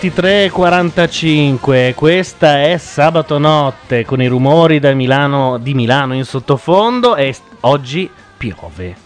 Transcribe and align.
le 0.00 0.08
23.45, 0.08 1.94
questa 1.94 2.62
è 2.62 2.78
sabato 2.78 3.38
notte 3.38 4.04
con 4.04 4.22
i 4.22 4.26
rumori 4.26 4.78
da 4.78 4.92
Milano, 4.94 5.58
di 5.58 5.74
Milano 5.74 6.14
in 6.14 6.24
sottofondo 6.24 7.16
e 7.16 7.32
s- 7.32 7.40
oggi 7.60 8.08
piove. 8.36 8.96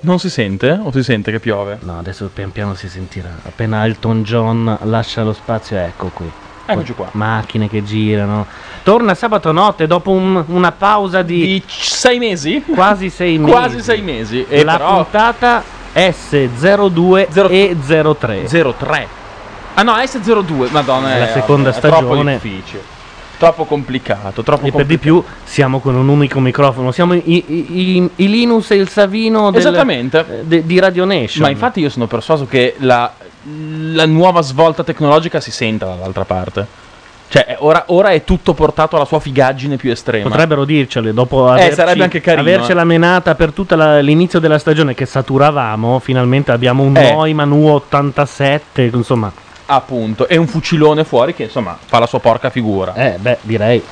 Non 0.00 0.18
si 0.20 0.30
sente? 0.30 0.78
O 0.80 0.92
si 0.92 1.02
sente 1.02 1.32
che 1.32 1.40
piove? 1.40 1.78
No, 1.82 1.98
adesso 1.98 2.30
pian 2.32 2.52
piano 2.52 2.74
si 2.74 2.88
sentirà. 2.88 3.30
Appena 3.44 3.84
Elton 3.86 4.22
John 4.22 4.78
lascia 4.82 5.24
lo 5.24 5.32
spazio, 5.32 5.78
ecco 5.78 6.10
qui. 6.14 6.30
Eccoci 6.68 6.92
qua. 6.94 7.08
Macchine 7.12 7.68
che 7.68 7.82
girano. 7.82 8.46
Torna 8.84 9.14
sabato 9.14 9.50
notte 9.52 9.86
dopo 9.88 10.10
un- 10.12 10.44
una 10.48 10.70
pausa 10.72 11.22
di, 11.22 11.60
sei 11.66 12.18
mesi? 12.18 12.62
Quasi 12.62 13.10
sei 13.10 13.38
mesi. 13.38 13.50
Quasi 13.52 13.80
sei 13.80 14.00
mesi. 14.02 14.46
E 14.48 14.62
La 14.62 14.76
però... 14.76 14.94
puntata 15.02 15.62
S02 15.92 17.26
e 17.50 17.76
03. 18.16 18.44
03. 18.46 19.24
Ah 19.78 19.82
no, 19.82 19.92
S02, 19.94 20.70
madonna. 20.70 21.14
È 21.14 21.18
la 21.18 21.28
è- 21.28 21.32
seconda 21.32 21.68
è 21.70 21.78
Troppo 21.78 21.96
stagione. 22.06 22.32
difficile. 22.40 22.82
Troppo 23.38 23.64
complicato, 23.66 24.42
troppo 24.42 24.66
E 24.66 24.72
per 24.72 24.86
di 24.86 24.96
più 24.96 25.22
siamo 25.44 25.80
con 25.80 25.94
un 25.94 26.08
unico 26.08 26.40
microfono. 26.40 26.90
Siamo 26.92 27.12
i, 27.12 27.22
i- 27.26 27.44
i- 27.98 28.10
i 28.16 28.28
Linus 28.30 28.70
e 28.70 28.76
il 28.76 28.88
Savino 28.88 29.50
del- 29.50 29.60
Esattamente. 29.60 30.20
eh, 30.20 30.44
de- 30.44 30.64
di 30.64 30.78
Radio 30.78 31.04
Nation. 31.04 31.42
Ma 31.42 31.50
infatti 31.50 31.80
io 31.80 31.90
sono 31.90 32.06
persuaso 32.06 32.46
che 32.46 32.76
la, 32.78 33.12
la 33.92 34.06
nuova 34.06 34.40
svolta 34.40 34.82
tecnologica 34.82 35.40
si 35.40 35.50
senta 35.50 35.84
dall'altra 35.84 36.24
parte. 36.24 36.66
Cioè, 37.28 37.44
è- 37.44 37.56
ora, 37.58 37.84
ora 37.88 38.08
è 38.10 38.24
tutto 38.24 38.54
portato 38.54 38.96
alla 38.96 39.04
sua 39.04 39.20
figaggine 39.20 39.76
più 39.76 39.90
estrema. 39.90 40.30
Potrebbero 40.30 40.64
dircele 40.64 41.12
dopo 41.12 41.48
Eh, 41.54 41.60
averci, 41.74 42.00
anche 42.00 42.20
carino, 42.22 42.40
avercela 42.40 42.84
menata 42.84 43.34
per 43.34 43.52
tutto 43.52 43.74
l'inizio 44.00 44.38
della 44.38 44.58
stagione 44.58 44.94
che 44.94 45.04
saturavamo. 45.04 45.98
Finalmente 45.98 46.52
abbiamo 46.52 46.82
un 46.84 46.96
Eh. 46.96 47.00
Neumann 47.02 47.52
U87. 47.52 48.94
Insomma, 48.94 49.30
Appunto, 49.66 50.28
e 50.28 50.36
un 50.36 50.46
fucilone 50.46 51.04
fuori 51.04 51.34
che 51.34 51.44
insomma 51.44 51.76
fa 51.84 51.98
la 51.98 52.06
sua 52.06 52.20
porca 52.20 52.50
figura. 52.50 52.94
eh, 52.94 53.16
beh, 53.18 53.38
direi. 53.42 53.82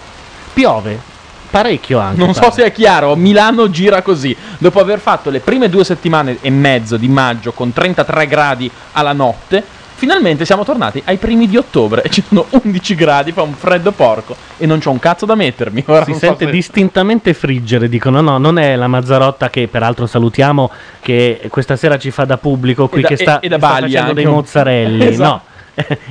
Piove 0.53 1.13
parecchio 1.51 1.99
anche. 1.99 2.19
Non 2.19 2.35
so 2.35 2.41
pare. 2.41 2.53
se 2.53 2.65
è 2.65 2.73
chiaro, 2.73 3.15
Milano 3.17 3.71
gira 3.71 4.03
così. 4.03 4.37
Dopo 4.59 4.81
aver 4.81 4.99
fatto 4.99 5.31
le 5.31 5.41
prime 5.41 5.69
due 5.69 5.85
settimane 5.85 6.39
e 6.41 6.51
mezzo 6.51 6.97
di 6.97 7.09
maggio 7.09 7.53
con 7.53 7.73
33 7.73 8.27
gradi 8.27 8.71
alla 8.93 9.13
notte, 9.13 9.63
finalmente 9.97 10.45
siamo 10.45 10.65
tornati 10.65 11.01
ai 11.07 11.17
primi 11.17 11.47
di 11.49 11.57
ottobre 11.57 12.03
e 12.03 12.09
ci 12.11 12.23
sono 12.27 12.47
11 12.51 12.95
gradi, 12.97 13.31
fa 13.33 13.43
un 13.43 13.53
freddo 13.55 13.93
porco 13.93 14.35
e 14.59 14.67
non 14.67 14.81
c'ho 14.81 14.91
un 14.91 14.99
cazzo 14.99 15.27
da 15.27 15.35
mettermi. 15.37 15.85
Ora 15.87 16.05
Si 16.05 16.11
non 16.11 16.19
so 16.21 16.27
sente 16.27 16.45
se- 16.47 16.51
distintamente 16.51 17.35
friggere, 17.35 17.89
dicono 17.89 18.21
no, 18.21 18.39
non 18.39 18.59
è 18.59 18.75
la 18.77 18.89
Mazzarotta 18.89 19.49
che 19.51 19.69
peraltro 19.69 20.07
salutiamo, 20.07 20.71
che 21.01 21.47
questa 21.51 21.77
sera 21.77 21.99
ci 21.99 22.11
fa 22.11 22.25
da 22.25 22.37
pubblico 22.37 22.89
qui 22.89 23.03
da- 23.03 23.09
che 23.09 23.17
sta, 23.17 23.39
e- 23.41 23.47
e 23.47 23.49
che 23.51 23.57
sta 23.59 23.69
facendo 23.69 24.13
dei 24.13 24.27
mozzarelli. 24.27 25.07
Esatto. 25.07 25.23
No, 25.29 25.43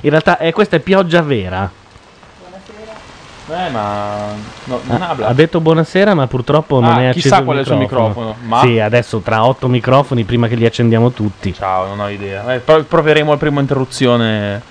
in 0.02 0.10
realtà 0.10 0.38
eh, 0.38 0.52
questa 0.52 0.76
è 0.78 0.80
pioggia 0.80 1.22
vera. 1.22 1.70
Eh, 3.50 3.70
ma 3.70 4.28
no, 4.64 4.80
non 4.86 5.02
Ah, 5.02 5.10
habla. 5.10 5.28
ha 5.28 5.34
detto 5.34 5.60
buonasera, 5.60 6.14
ma 6.14 6.28
purtroppo 6.28 6.80
non 6.80 6.92
Ah, 6.92 7.02
è 7.02 7.06
acceso 7.08 7.20
chissà 7.28 7.38
il 7.40 7.44
qual 7.44 7.58
è 7.58 7.60
il 7.60 7.66
suo 7.66 7.76
microfono, 7.76 8.36
ma- 8.46 8.62
Sì, 8.62 8.80
adesso 8.80 9.20
tra 9.20 9.44
otto 9.46 9.68
microfoni 9.68 10.24
prima 10.24 10.48
che 10.48 10.56
li 10.56 10.66
accendiamo 10.66 11.12
tutti. 11.12 11.54
Ciao, 11.54 11.86
non 11.88 12.00
ho 12.00 12.08
idea. 12.08 12.54
Eh, 12.54 12.60
pro- 12.60 12.84
proveremo 12.84 13.34
al 13.34 13.38
primo 13.38 13.60
interruzione. 13.60 14.62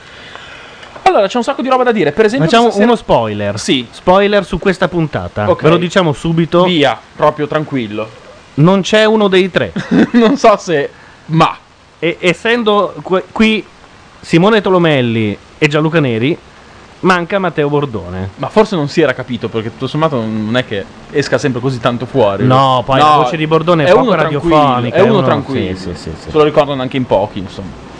Allora, 1.02 1.26
c'è 1.26 1.36
un 1.36 1.42
sacco 1.42 1.60
di 1.60 1.68
roba 1.68 1.82
da 1.82 1.92
dire. 1.92 2.12
Per 2.12 2.24
esempio, 2.24 2.48
Facciamo 2.48 2.68
questa 2.68 2.82
uno 2.84 2.96
spoiler. 2.96 3.58
Sì. 3.58 3.86
Spoiler 3.90 4.44
su 4.44 4.58
questa 4.58 4.88
puntata. 4.88 5.50
Ok. 5.50 5.62
Ve 5.62 5.68
lo 5.68 5.76
diciamo 5.76 6.14
subito. 6.14 6.64
Via, 6.64 6.98
proprio 7.14 7.46
tranquillo. 7.46 8.08
Non 8.54 8.80
c'è 8.80 9.04
uno 9.04 9.28
dei 9.28 9.50
tre. 9.50 9.72
non 10.12 10.38
so 10.38 10.56
se. 10.56 10.90
Ma. 11.26 11.54
E, 11.98 12.16
essendo 12.20 12.94
que- 13.02 13.24
qui 13.30 13.64
Simone 14.24 14.60
Tolomelli 14.60 15.36
e 15.58 15.66
Gianluca 15.66 15.98
Neri, 15.98 16.38
manca 17.00 17.40
Matteo 17.40 17.68
Bordone. 17.68 18.30
Ma 18.36 18.48
forse 18.48 18.76
non 18.76 18.86
si 18.88 19.00
era 19.00 19.12
capito 19.14 19.48
perché 19.48 19.70
tutto 19.72 19.88
sommato 19.88 20.16
non 20.24 20.56
è 20.56 20.64
che 20.64 20.84
esca 21.10 21.38
sempre 21.38 21.60
così 21.60 21.80
tanto 21.80 22.06
fuori. 22.06 22.46
No, 22.46 22.82
poi 22.86 23.00
la 23.00 23.16
voce 23.16 23.36
di 23.36 23.46
Bordone 23.48 23.84
è 23.84 23.90
poco 23.90 24.02
uno 24.02 24.10
tranquillo, 24.12 24.54
radiofonica, 24.56 24.96
È 24.96 25.00
è 25.00 25.02
uno, 25.02 25.14
uno- 25.14 25.22
tranquillo. 25.26 25.76
sì, 25.76 25.90
sì, 25.94 26.10
sì. 26.16 26.30
Se 26.30 26.36
lo 26.36 26.44
ricordano 26.44 26.82
anche 26.82 26.96
in 26.96 27.04
pochi, 27.04 27.40
insomma. 27.40 27.90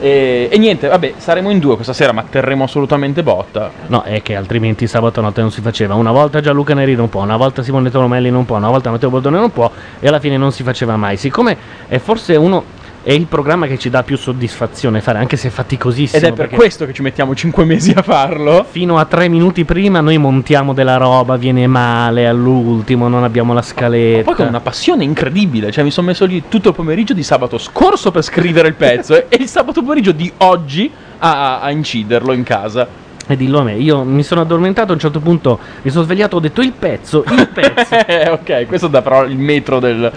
E, 0.00 0.48
e 0.52 0.58
niente, 0.58 0.86
vabbè, 0.86 1.14
saremo 1.16 1.50
in 1.50 1.58
due 1.58 1.74
questa 1.74 1.92
sera, 1.92 2.12
ma 2.12 2.22
terremo 2.30 2.62
assolutamente 2.62 3.24
botta. 3.24 3.72
No, 3.88 4.02
è 4.02 4.22
che 4.22 4.36
altrimenti 4.36 4.86
sabato 4.86 5.20
notte 5.20 5.40
non 5.40 5.50
si 5.50 5.60
faceva. 5.60 5.94
Una 5.94 6.12
volta 6.12 6.38
Gianluca 6.40 6.72
Neri 6.72 6.94
non 6.94 7.08
può, 7.08 7.22
una 7.22 7.36
volta 7.36 7.64
Simone 7.64 7.90
Tolomelli 7.90 8.30
non 8.30 8.44
può, 8.44 8.56
una 8.58 8.68
volta 8.70 8.90
Matteo 8.92 9.10
Bordone 9.10 9.38
non 9.40 9.50
può 9.50 9.68
e 9.98 10.06
alla 10.06 10.20
fine 10.20 10.36
non 10.36 10.52
si 10.52 10.62
faceva 10.62 10.96
mai. 10.96 11.16
Siccome 11.16 11.56
è 11.88 11.98
forse 11.98 12.36
uno 12.36 12.62
è 13.02 13.12
il 13.12 13.26
programma 13.26 13.66
che 13.66 13.78
ci 13.78 13.90
dà 13.90 14.02
più 14.02 14.16
soddisfazione 14.16 15.00
fare, 15.00 15.18
anche 15.18 15.36
se 15.36 15.48
è 15.48 15.50
faticosissimo. 15.50 16.26
Ed 16.26 16.32
è 16.32 16.32
per 16.34 16.48
questo 16.48 16.84
che 16.84 16.92
ci 16.92 17.02
mettiamo 17.02 17.34
5 17.34 17.64
mesi 17.64 17.92
a 17.94 18.02
farlo. 18.02 18.66
Fino 18.68 18.98
a 18.98 19.04
tre 19.04 19.28
minuti 19.28 19.64
prima 19.64 20.00
noi 20.00 20.18
montiamo 20.18 20.72
della 20.72 20.96
roba, 20.96 21.36
viene 21.36 21.66
male 21.66 22.26
all'ultimo, 22.26 23.08
non 23.08 23.24
abbiamo 23.24 23.54
la 23.54 23.62
scaletta. 23.62 24.24
Poi 24.24 24.34
con 24.34 24.46
una 24.46 24.60
passione 24.60 25.04
incredibile, 25.04 25.70
cioè 25.70 25.84
mi 25.84 25.90
sono 25.90 26.08
messo 26.08 26.24
lì 26.24 26.44
tutto 26.48 26.70
il 26.70 26.74
pomeriggio 26.74 27.14
di 27.14 27.22
sabato 27.22 27.58
scorso 27.58 28.10
per 28.10 28.22
scrivere 28.22 28.68
il 28.68 28.74
pezzo 28.74 29.14
e, 29.28 29.36
il 29.38 29.48
sabato 29.48 29.82
pomeriggio 29.82 30.12
di 30.12 30.30
oggi 30.38 30.90
a, 31.18 31.60
a 31.60 31.70
inciderlo 31.70 32.32
in 32.32 32.42
casa. 32.42 33.06
E 33.30 33.36
dillo 33.36 33.60
a 33.60 33.62
me, 33.62 33.74
io 33.74 34.04
mi 34.04 34.22
sono 34.22 34.40
addormentato 34.40 34.90
a 34.90 34.94
un 34.94 35.00
certo 35.00 35.20
punto, 35.20 35.58
mi 35.82 35.90
sono 35.90 36.04
svegliato, 36.04 36.36
ho 36.36 36.40
detto 36.40 36.62
il 36.62 36.72
pezzo, 36.72 37.24
il 37.28 37.48
pezzo. 37.48 37.96
Ok, 38.32 38.66
questo 38.66 38.88
dà 38.88 39.02
però 39.02 39.24
il 39.24 39.36
metro 39.36 39.78
del... 39.80 40.10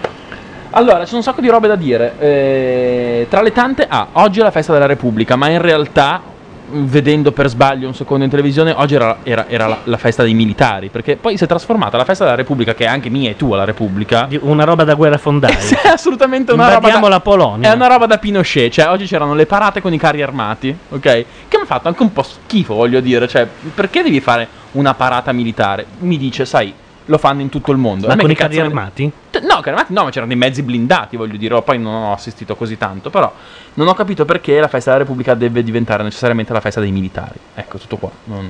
Allora, 0.73 0.99
ci 0.99 1.07
sono 1.07 1.17
un 1.17 1.23
sacco 1.23 1.41
di 1.41 1.49
robe 1.49 1.67
da 1.67 1.75
dire. 1.75 2.13
Eh, 2.19 3.27
tra 3.29 3.41
le 3.41 3.51
tante, 3.51 3.85
ah, 3.87 4.07
oggi 4.13 4.39
è 4.39 4.43
la 4.43 4.51
festa 4.51 4.71
della 4.71 4.85
Repubblica, 4.85 5.35
ma 5.35 5.49
in 5.49 5.61
realtà, 5.61 6.21
mh, 6.69 6.85
vedendo 6.85 7.33
per 7.33 7.49
sbaglio 7.49 7.87
un 7.87 7.93
secondo 7.93 8.23
in 8.23 8.29
televisione, 8.29 8.73
oggi 8.77 8.95
era, 8.95 9.17
era- 9.23 9.49
era 9.49 9.67
la, 9.67 9.79
la 9.83 9.97
festa 9.97 10.23
dei 10.23 10.33
militari, 10.33 10.87
perché 10.87 11.17
poi 11.17 11.35
si 11.35 11.43
è 11.43 11.47
trasformata 11.47 11.97
la 11.97 12.05
festa 12.05 12.23
della 12.23 12.37
Repubblica, 12.37 12.73
che 12.73 12.85
è 12.85 12.87
anche 12.87 13.09
mia 13.09 13.29
e 13.29 13.35
tua 13.35 13.57
la 13.57 13.65
Repubblica. 13.65 14.29
Una 14.39 14.63
roba 14.63 14.85
da 14.85 14.93
guerra 14.93 15.17
fondaia. 15.17 15.57
è 15.83 15.89
assolutamente 15.89 16.53
una 16.53 16.73
roba 16.73 16.89
da... 16.89 17.07
la 17.09 17.19
Polonia. 17.19 17.69
È 17.69 17.75
una 17.75 17.87
roba 17.87 18.05
da 18.05 18.17
Pinochet, 18.17 18.71
cioè 18.71 18.87
oggi 18.87 19.05
c'erano 19.05 19.33
le 19.33 19.45
parate 19.45 19.81
con 19.81 19.91
i 19.91 19.97
carri 19.97 20.21
armati, 20.21 20.73
ok? 20.89 21.01
Che 21.01 21.25
mi 21.57 21.63
ha 21.63 21.65
fatto 21.65 21.89
anche 21.89 22.01
un 22.01 22.13
po' 22.13 22.23
schifo, 22.23 22.75
voglio 22.75 23.01
dire, 23.01 23.27
cioè 23.27 23.45
perché 23.75 24.03
devi 24.03 24.21
fare 24.21 24.47
una 24.71 24.93
parata 24.93 25.33
militare? 25.33 25.85
Mi 25.99 26.17
dice, 26.17 26.45
sai, 26.45 26.73
lo 27.11 27.17
fanno 27.17 27.41
in 27.41 27.49
tutto 27.49 27.71
il 27.71 27.77
mondo. 27.77 28.07
Ma 28.07 28.15
con 28.15 28.31
i 28.31 28.35
carri 28.35 28.55
ne- 28.55 28.61
armati? 28.61 29.11
No, 29.41 29.59
carri 29.59 29.69
armati 29.69 29.93
no, 29.93 30.05
ma 30.05 30.09
c'erano 30.09 30.27
dei 30.27 30.37
mezzi 30.37 30.63
blindati, 30.63 31.17
voglio 31.17 31.37
dire, 31.37 31.61
poi 31.61 31.77
non 31.77 31.93
ho 31.93 32.13
assistito 32.13 32.55
così 32.55 32.77
tanto, 32.77 33.09
però 33.09 33.31
non 33.75 33.87
ho 33.87 33.93
capito 33.93 34.25
perché 34.25 34.59
la 34.59 34.67
festa 34.67 34.91
della 34.91 35.03
Repubblica 35.03 35.33
deve 35.35 35.61
diventare 35.61 36.01
necessariamente 36.03 36.53
la 36.53 36.61
festa 36.61 36.79
dei 36.79 36.91
militari. 36.91 37.37
Ecco, 37.53 37.77
tutto 37.77 37.97
qua. 37.97 38.09
Non... 38.23 38.49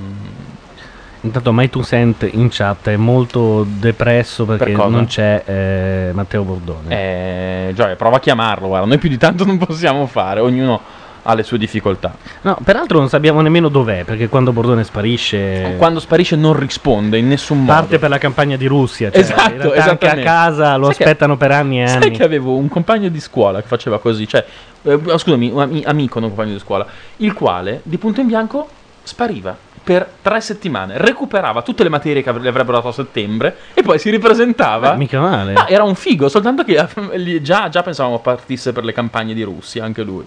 Intanto 1.24 1.52
Mai 1.52 1.70
Tu 1.70 1.82
Sent 1.84 2.28
in 2.32 2.50
chat 2.50 2.90
è 2.90 2.96
molto 2.96 3.64
depresso 3.68 4.46
perché 4.46 4.72
Per 4.72 4.88
non 4.88 5.06
c'è 5.06 5.44
eh, 5.46 6.12
Matteo 6.14 6.44
Bordone. 6.44 7.68
Eh, 7.70 7.74
Gioia, 7.74 7.96
prova 7.96 8.18
a 8.18 8.20
chiamarlo, 8.20 8.68
guarda, 8.68 8.88
noi 8.88 8.98
più 8.98 9.10
di 9.10 9.18
tanto 9.18 9.46
non 9.46 9.58
possiamo 9.58 10.08
fare, 10.08 10.40
ognuno 10.40 10.80
ha 11.24 11.34
le 11.36 11.44
sue 11.44 11.58
difficoltà. 11.58 12.16
No, 12.42 12.58
peraltro 12.64 12.98
non 13.00 13.08
sappiamo 13.10 13.42
nemmeno 13.42 13.70
dov'è, 13.70 14.04
perché 14.04 14.28
quando 14.28 14.52
Bordone 14.52 14.84
sparisce... 14.84 15.76
Quando 15.78 16.00
sparisce 16.00 16.36
non 16.36 16.58
risponde 16.58 17.18
in 17.18 17.28
nessun 17.28 17.60
modo. 17.60 17.72
Parte 17.74 18.00
per 18.00 18.10
la 18.10 18.18
campagna 18.18 18.56
di 18.58 18.66
Russia, 18.66 19.12
cioè, 19.12 19.20
Esatto, 19.22 19.74
anche 19.76 20.10
a 20.10 20.16
casa 20.18 20.76
lo 20.78 20.86
Sai 20.88 20.96
che- 20.96 21.04
aspettano 21.04 21.38
per 21.38 21.52
anni 21.52 21.82
e 21.84 21.88
Sai 21.88 22.04
anni. 22.04 22.12
che 22.18 22.24
avevo 22.24 22.56
un 22.56 22.68
compagno 22.70 23.10
di 23.10 23.20
scuola 23.20 23.62
che 23.62 23.68
faceva 23.68 24.00
così, 24.00 24.28
cioè, 24.28 24.44
eh, 24.84 25.00
scusami, 25.18 25.50
un 25.52 25.60
ami- 25.62 25.84
amico, 25.86 26.20
non 26.20 26.30
compagno 26.30 26.54
di 26.54 26.60
scuola, 26.60 26.86
il 27.18 27.34
quale 27.34 27.82
di 27.84 27.98
punto 27.98 28.22
in 28.22 28.28
bianco 28.28 28.68
spariva 29.04 29.56
per 29.84 30.08
tre 30.22 30.42
settimane, 30.42 30.98
recuperava 30.98 31.64
tutte 31.64 31.82
le 31.84 31.90
materie 31.90 32.22
che 32.22 32.32
le 32.32 32.50
avrebbero 32.50 32.78
dato 32.78 32.90
a 32.90 32.94
settembre 32.94 33.56
e 33.74 33.82
poi 33.82 33.98
si 33.98 34.10
ripresentava. 34.12 34.94
Eh, 34.94 34.98
mica 34.98 35.20
male. 35.20 35.54
Ah, 35.54 35.66
era 35.70 35.84
un 35.84 35.96
figo, 35.96 36.30
soltanto 36.30 36.64
che 36.64 36.84
già, 37.42 37.68
già 37.70 37.82
pensavamo 37.82 38.20
partisse 38.20 38.74
per 38.74 38.84
le 38.84 38.94
campagne 38.94 39.34
di 39.34 39.42
Russia, 39.44 39.84
anche 39.84 40.04
lui. 40.04 40.24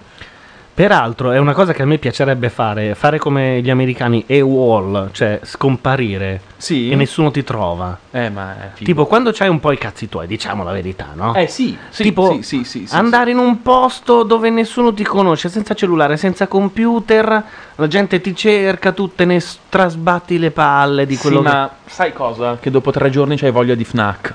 Peraltro 0.75 1.31
è 1.31 1.39
una 1.39 1.53
cosa 1.53 1.73
che 1.73 1.83
a 1.83 1.87
me 1.87 1.99
piacerebbe 1.99 2.49
fare, 2.49 2.97
fare 2.97 3.19
come 3.19 3.61
gli 3.63 3.71
americani 3.71 4.25
AWOL, 4.29 5.11
cioè 5.13 5.39
scomparire 5.45 6.41
Sì. 6.57 6.91
e 6.91 6.97
nessuno 6.97 7.31
ti 7.31 7.45
trova. 7.45 7.97
Eh, 8.11 8.29
ma 8.29 8.55
è 8.57 8.69
figo. 8.73 8.85
Tipo 8.85 9.07
quando 9.07 9.31
c'hai 9.33 9.49
un 9.49 9.61
po' 9.61 9.71
i 9.71 9.79
cazzi 9.79 10.09
tuoi, 10.09 10.27
diciamo 10.27 10.65
la 10.65 10.73
verità, 10.73 11.11
no? 11.15 11.33
Eh 11.37 11.47
sì, 11.47 11.79
sì, 11.91 12.03
tipo 12.03 12.33
sì, 12.33 12.43
sì, 12.43 12.65
sì, 12.65 12.87
sì, 12.89 12.95
andare 12.97 13.31
in 13.31 13.39
un 13.39 13.63
posto 13.63 14.25
dove 14.25 14.51
nessuno 14.51 14.93
ti 14.93 15.05
conosce, 15.05 15.49
senza 15.49 15.75
cellulare, 15.75 16.17
senza 16.17 16.49
computer, 16.49 17.45
la 17.77 17.87
gente 17.87 18.21
ti 18.21 18.35
cerca, 18.35 18.91
tu 18.91 19.13
te 19.15 19.25
ne 19.27 19.41
trasbatti 19.69 20.39
le 20.41 20.51
palle 20.51 21.07
di 21.07 21.15
Sì, 21.15 21.21
quello 21.23 21.43
che- 21.43 21.49
ma 21.49 21.71
sai 21.87 22.13
cosa? 22.13 22.59
Che 22.61 22.71
dopo 22.73 22.91
tre 22.91 23.11
giorni 23.11 23.37
c'hai 23.37 23.53
voglia 23.53 23.77
di 23.77 23.85
FNAC. 23.85 24.35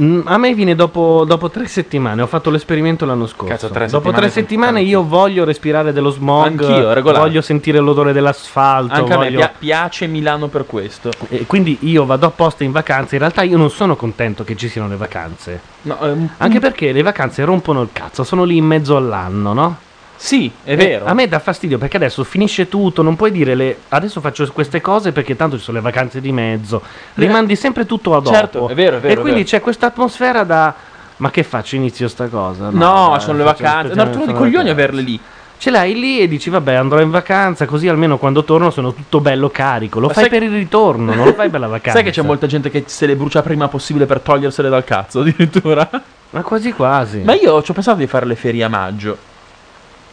Mm, 0.00 0.22
A 0.24 0.38
me 0.38 0.54
viene 0.54 0.74
dopo, 0.74 1.24
dopo 1.26 1.50
tre 1.50 1.68
settimane, 1.68 2.20
ho 2.22 2.26
fatto 2.26 2.50
l'esperimento 2.50 3.04
l'anno 3.04 3.26
scorso. 3.26 3.52
Cazzo, 3.52 3.68
tre 3.70 3.86
dopo 3.86 4.10
tre 4.10 4.28
settimane 4.28 4.80
io 4.82 5.04
voglio 5.04 5.44
respirare 5.44 5.92
dello 5.92 6.10
smog, 6.10 6.46
Anch'io, 6.46 6.92
regolare. 6.92 7.24
voglio 7.24 7.40
sentire 7.40 7.78
l'odore 7.78 8.12
dell'asfalto. 8.12 8.92
Anche 8.92 9.12
a 9.12 9.18
me 9.18 9.24
voglio- 9.26 9.38
pia- 9.38 9.52
piace 9.56 10.06
Milano 10.08 10.48
per 10.48 10.66
questo. 10.66 11.10
E 11.28 11.46
quindi 11.46 11.78
io 11.82 12.04
vado 12.06 12.26
apposta 12.26 12.64
in 12.64 12.72
vacanza. 12.72 13.14
In 13.14 13.20
realtà 13.20 13.42
io 13.42 13.56
non 13.56 13.70
sono 13.70 13.94
contento 13.94 14.42
che 14.42 14.56
ci 14.56 14.68
siano 14.68 14.88
le 14.88 14.96
vacanze. 14.96 15.60
No, 15.82 15.98
ehm, 16.00 16.28
Anche 16.38 16.58
perché 16.58 16.90
le 16.90 17.02
vacanze 17.02 17.44
rompono 17.44 17.80
il 17.82 17.90
cazzo, 17.92 18.24
sono 18.24 18.42
lì 18.44 18.56
in 18.56 18.64
mezzo 18.64 18.96
all'anno, 18.96 19.52
no? 19.52 19.76
Sì, 20.16 20.50
è 20.64 20.72
Eh, 20.72 20.76
vero. 20.76 21.04
a 21.06 21.12
me 21.12 21.28
dà 21.28 21.38
fastidio 21.38 21.76
perché 21.76 21.96
adesso 21.96 22.24
finisce 22.24 22.68
tutto, 22.68 23.02
non 23.02 23.14
puoi 23.16 23.30
dire 23.30 23.54
le... 23.54 23.76
adesso 23.88 24.20
faccio 24.20 24.50
queste 24.52 24.80
cose 24.80 25.12
perché 25.12 25.36
tanto 25.36 25.58
ci 25.58 25.64
sono 25.64 25.76
le 25.78 25.82
vacanze 25.82 26.20
di 26.20 26.32
mezzo. 26.32 26.80
Rimandi 27.14 27.56
sempre 27.56 27.84
tutto 27.84 28.14
a 28.16 28.20
dopo. 28.20 28.34
Certo, 28.34 28.68
è 28.68 28.74
vero, 28.74 28.96
è 28.96 29.00
vero, 29.00 29.14
E 29.14 29.16
è 29.16 29.20
quindi 29.20 29.40
vero. 29.40 29.50
c'è 29.50 29.60
questa 29.60 29.86
atmosfera 29.86 30.44
da 30.44 30.74
ma 31.16 31.30
che 31.30 31.42
faccio? 31.42 31.76
Inizio 31.76 32.08
sta 32.08 32.26
cosa? 32.28 32.70
No, 32.70 33.08
dai, 33.10 33.20
sono 33.20 33.38
le 33.38 33.44
faccio- 33.44 33.62
vacanze. 33.64 33.94
No, 33.94 34.04
di 34.06 34.12
sono 34.12 34.24
coglioni 34.32 34.40
le 34.42 34.50
vacanze. 34.52 34.70
averle 34.70 35.00
lì. 35.02 35.20
Ce 35.56 35.70
l'hai 35.70 35.94
lì 35.94 36.18
e 36.20 36.26
dici 36.28 36.50
vabbè 36.50 36.74
andrò 36.74 37.00
in 37.00 37.10
vacanza 37.10 37.64
così 37.66 37.86
almeno 37.88 38.18
quando 38.18 38.42
torno 38.44 38.70
sono 38.70 38.92
tutto 38.92 39.20
bello 39.20 39.48
carico. 39.50 40.00
Lo 40.00 40.08
Ma 40.08 40.12
fai 40.12 40.24
sai- 40.24 40.32
per 40.32 40.42
il 40.42 40.50
ritorno, 40.52 41.14
non 41.14 41.26
lo 41.26 41.32
fai 41.34 41.48
per 41.50 41.60
la 41.60 41.68
vacanza. 41.68 41.92
Sai 42.00 42.02
che 42.02 42.10
c'è 42.10 42.22
molta 42.22 42.46
gente 42.46 42.70
che 42.70 42.82
se 42.86 43.06
le 43.06 43.14
brucia 43.16 43.42
prima 43.42 43.68
possibile 43.68 44.06
per 44.06 44.20
togliersele 44.20 44.68
dal 44.68 44.84
cazzo, 44.84 45.20
addirittura. 45.22 45.88
Ma 46.30 46.42
quasi 46.42 46.72
quasi. 46.72 47.18
Ma 47.20 47.34
io 47.34 47.62
ci 47.62 47.70
ho 47.70 47.74
pensato 47.74 47.98
di 47.98 48.06
fare 48.08 48.26
le 48.26 48.34
ferie 48.34 48.64
a 48.64 48.68
maggio. 48.68 49.16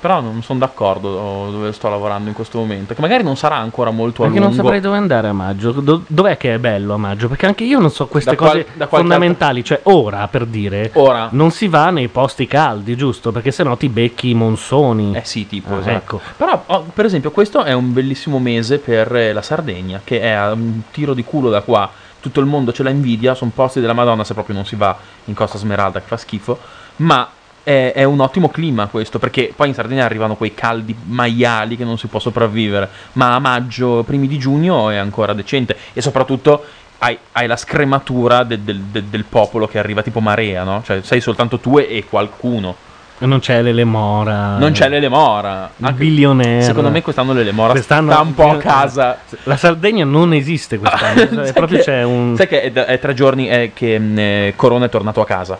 Però 0.01 0.19
non 0.19 0.41
sono 0.41 0.57
d'accordo 0.57 1.49
dove 1.51 1.71
sto 1.73 1.87
lavorando 1.87 2.27
in 2.27 2.33
questo 2.33 2.57
momento. 2.57 2.95
Che 2.95 3.01
magari 3.01 3.21
non 3.23 3.37
sarà 3.37 3.57
ancora 3.57 3.91
molto 3.91 4.23
a 4.23 4.25
Perché 4.25 4.39
non 4.39 4.47
lungo. 4.49 4.63
saprei 4.63 4.81
dove 4.81 4.97
andare 4.97 5.27
a 5.27 5.33
maggio. 5.33 5.71
Do- 5.71 6.03
dov'è 6.07 6.37
che 6.37 6.55
è 6.55 6.57
bello 6.57 6.95
a 6.95 6.97
maggio? 6.97 7.27
Perché 7.27 7.45
anche 7.45 7.63
io 7.65 7.77
non 7.79 7.91
so 7.91 8.07
queste 8.07 8.31
Da 8.31 8.35
qual- 8.35 8.51
cose 8.51 8.65
qualche 8.75 8.95
fondamentali. 8.97 9.63
Cioè, 9.63 9.81
ora 9.83 10.27
per 10.27 10.47
dire, 10.47 10.89
Ora. 10.95 11.27
non 11.33 11.51
si 11.51 11.67
va 11.67 11.91
nei 11.91 12.07
posti 12.07 12.47
caldi, 12.47 12.95
giusto? 12.95 13.31
Perché 13.31 13.51
sennò 13.51 13.77
ti 13.77 13.89
becchi 13.89 14.31
i 14.31 14.33
monsoni. 14.33 15.15
Eh 15.15 15.23
sì, 15.23 15.45
tipo, 15.45 15.75
Ah, 15.75 15.79
esatto. 15.81 15.91
ecco. 15.95 16.21
Però, 16.35 16.63
oh, 16.65 16.85
per 16.93 17.05
esempio, 17.05 17.29
questo 17.29 17.63
è 17.63 17.73
un 17.73 17.93
bellissimo 17.93 18.39
mese 18.39 18.79
per 18.79 19.15
eh, 19.15 19.33
la 19.33 19.43
Sardegna, 19.43 20.01
che 20.03 20.19
è 20.19 20.31
a 20.31 20.51
un 20.53 20.81
tiro 20.89 21.13
di 21.13 21.23
culo 21.23 21.49
da 21.51 21.61
qua. 21.61 21.87
Tutto 22.19 22.39
il 22.39 22.47
mondo 22.47 22.71
ce 22.71 22.81
la 22.81 22.89
invidia, 22.89 23.35
sono 23.35 23.51
posti 23.53 23.79
della 23.79 23.93
Madonna 23.93 24.23
se 24.23 24.33
proprio 24.33 24.55
non 24.55 24.65
si 24.65 24.75
va 24.75 24.95
in 25.25 25.33
Costa 25.35 25.57
Smeralda 25.59 25.99
che 25.99 26.05
fa 26.07 26.17
schifo, 26.17 26.57
ma 26.97 27.27
è, 27.63 27.91
è 27.95 28.03
un 28.03 28.19
ottimo 28.19 28.49
clima 28.49 28.87
questo, 28.87 29.19
perché 29.19 29.51
poi 29.55 29.67
in 29.69 29.73
Sardegna 29.73 30.05
arrivano 30.05 30.35
quei 30.35 30.53
caldi 30.53 30.95
maiali 31.07 31.77
che 31.77 31.83
non 31.83 31.97
si 31.97 32.07
può 32.07 32.19
sopravvivere, 32.19 32.89
ma 33.13 33.35
a 33.35 33.39
maggio, 33.39 34.03
primi 34.03 34.27
di 34.27 34.37
giugno 34.37 34.89
è 34.89 34.95
ancora 34.97 35.33
decente 35.33 35.75
e 35.93 36.01
soprattutto 36.01 36.63
hai, 36.99 37.17
hai 37.33 37.47
la 37.47 37.55
scrematura 37.55 38.43
del, 38.43 38.59
del- 38.59 38.79
del- 38.91 39.03
del 39.05 39.23
popolo 39.25 39.67
che 39.67 39.79
arriva 39.79 40.01
tipo 40.03 40.19
marea, 40.19 40.63
no? 40.63 40.81
Cioè 40.85 41.01
sei 41.01 41.19
soltanto 41.21 41.59
tu 41.59 41.77
e, 41.79 42.05
qualcuno. 42.09 42.75
Non 43.21 43.37
c'è 43.39 43.61
l'Elemora. 43.61 44.57
Non 44.57 44.71
c'è 44.71 44.89
l'Elemora. 44.89 45.69
Il 45.77 45.93
billionaire. 45.93 46.63
Secondo 46.63 46.89
me 46.89 47.03
quest'anno 47.03 47.33
l'Elemora 47.33 47.71
Quest'anno- 47.73 48.11
sta 48.11 48.21
un 48.21 48.33
po' 48.33 48.49
a 48.49 48.57
casa. 48.57 49.19
La 49.43 49.57
Sardegna 49.57 50.05
non 50.05 50.33
esiste 50.33 50.79
quest'anno. 50.79 51.27
Sai 51.45 51.49
È 51.49 51.53
proprio 51.53 51.77
che- 51.77 51.83
c'è 51.83 52.03
un. 52.03 52.33
Sai 52.35 52.47
che 52.47 52.61
è, 52.63 52.71
è 52.73 52.99
tre 52.99 53.13
giorni 53.13 53.47
eh, 53.47 53.71
che 53.75 53.99
mh, 53.99 54.17
eh, 54.17 54.53
Corona 54.55 54.85
è 54.85 54.89
tornato 54.89 55.21
a 55.21 55.25
casa. 55.25 55.55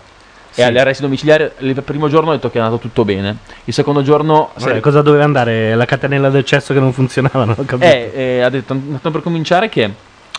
Sì. 0.51 0.59
E 0.59 0.63
agli 0.63 0.77
arresti 0.77 1.01
domiciliari 1.01 1.49
il 1.59 1.81
primo 1.81 2.09
giorno 2.09 2.31
ha 2.31 2.33
detto 2.35 2.49
che 2.49 2.57
è 2.57 2.61
andato 2.61 2.79
tutto 2.81 3.05
bene. 3.05 3.37
Il 3.63 3.73
secondo 3.73 4.03
giorno 4.03 4.49
Vabbè, 4.57 4.73
se- 4.73 4.79
cosa 4.81 5.01
doveva 5.01 5.23
andare? 5.23 5.75
La 5.75 5.85
catenella 5.85 6.29
del 6.29 6.43
cesso 6.43 6.73
che 6.73 6.79
non 6.79 6.91
funzionava, 6.91 7.45
non 7.45 7.55
ho 7.57 7.63
capito. 7.65 7.85
eh, 7.89 8.11
eh, 8.13 8.41
ha 8.41 8.49
detto 8.49 8.73
tanto 8.75 9.11
per 9.11 9.21
cominciare 9.21 9.69
che 9.69 9.89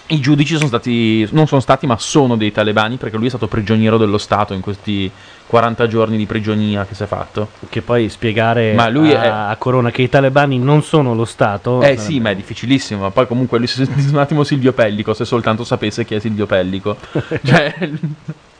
i 0.08 0.20
giudici 0.20 0.56
sono 0.56 0.66
stati, 0.66 1.26
non 1.30 1.46
sono 1.46 1.60
stati, 1.62 1.86
ma 1.86 1.96
sono 1.96 2.36
dei 2.36 2.52
talebani 2.52 2.96
perché 2.96 3.16
lui 3.16 3.26
è 3.26 3.30
stato 3.30 3.46
prigioniero 3.46 3.96
dello 3.96 4.18
Stato 4.18 4.52
in 4.52 4.60
questi 4.60 5.10
40 5.46 5.86
giorni 5.86 6.18
di 6.18 6.26
prigionia 6.26 6.84
che 6.84 6.94
si 6.94 7.04
è 7.04 7.06
fatto. 7.06 7.48
Che 7.70 7.80
poi 7.80 8.10
spiegare 8.10 8.74
Ma 8.74 8.88
lui 8.90 9.14
a, 9.14 9.22
è- 9.22 9.28
a 9.28 9.56
Corona 9.58 9.90
che 9.90 10.02
i 10.02 10.10
talebani 10.10 10.58
non 10.58 10.82
sono 10.82 11.14
lo 11.14 11.24
Stato. 11.24 11.80
Eh 11.80 11.96
sì, 11.96 12.20
ma 12.20 12.28
è 12.30 12.34
difficilissimo. 12.34 13.00
Ma 13.02 13.10
poi 13.10 13.26
comunque 13.26 13.56
lui 13.56 13.66
si 13.66 13.80
è 13.80 13.86
sentito 13.86 14.12
un 14.12 14.18
attimo 14.18 14.44
Silvio 14.44 14.72
Pellico, 14.74 15.14
se 15.14 15.24
soltanto 15.24 15.64
sapesse 15.64 16.04
chi 16.04 16.14
è 16.16 16.18
Silvio 16.18 16.44
Pellico. 16.44 16.96
cioè, 17.42 17.74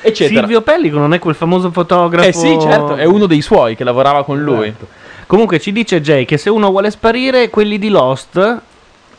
eccetera. 0.00 0.40
Silvio 0.40 0.62
Pellico 0.62 0.98
non 0.98 1.12
è 1.14 1.18
quel 1.18 1.34
famoso 1.34 1.70
fotografo. 1.70 2.26
Eh 2.28 2.32
sì, 2.32 2.58
certo, 2.60 2.94
è 2.96 3.04
uno 3.04 3.26
dei 3.26 3.40
suoi 3.40 3.76
che 3.76 3.84
lavorava 3.84 4.24
con 4.24 4.40
lui. 4.42 4.68
Esatto. 4.68 4.86
Comunque 5.26 5.60
ci 5.60 5.72
dice 5.72 6.00
Jay 6.00 6.24
che 6.24 6.36
se 6.38 6.50
uno 6.50 6.70
vuole 6.70 6.90
sparire, 6.90 7.50
quelli 7.50 7.78
di 7.78 7.88
Lost 7.88 8.60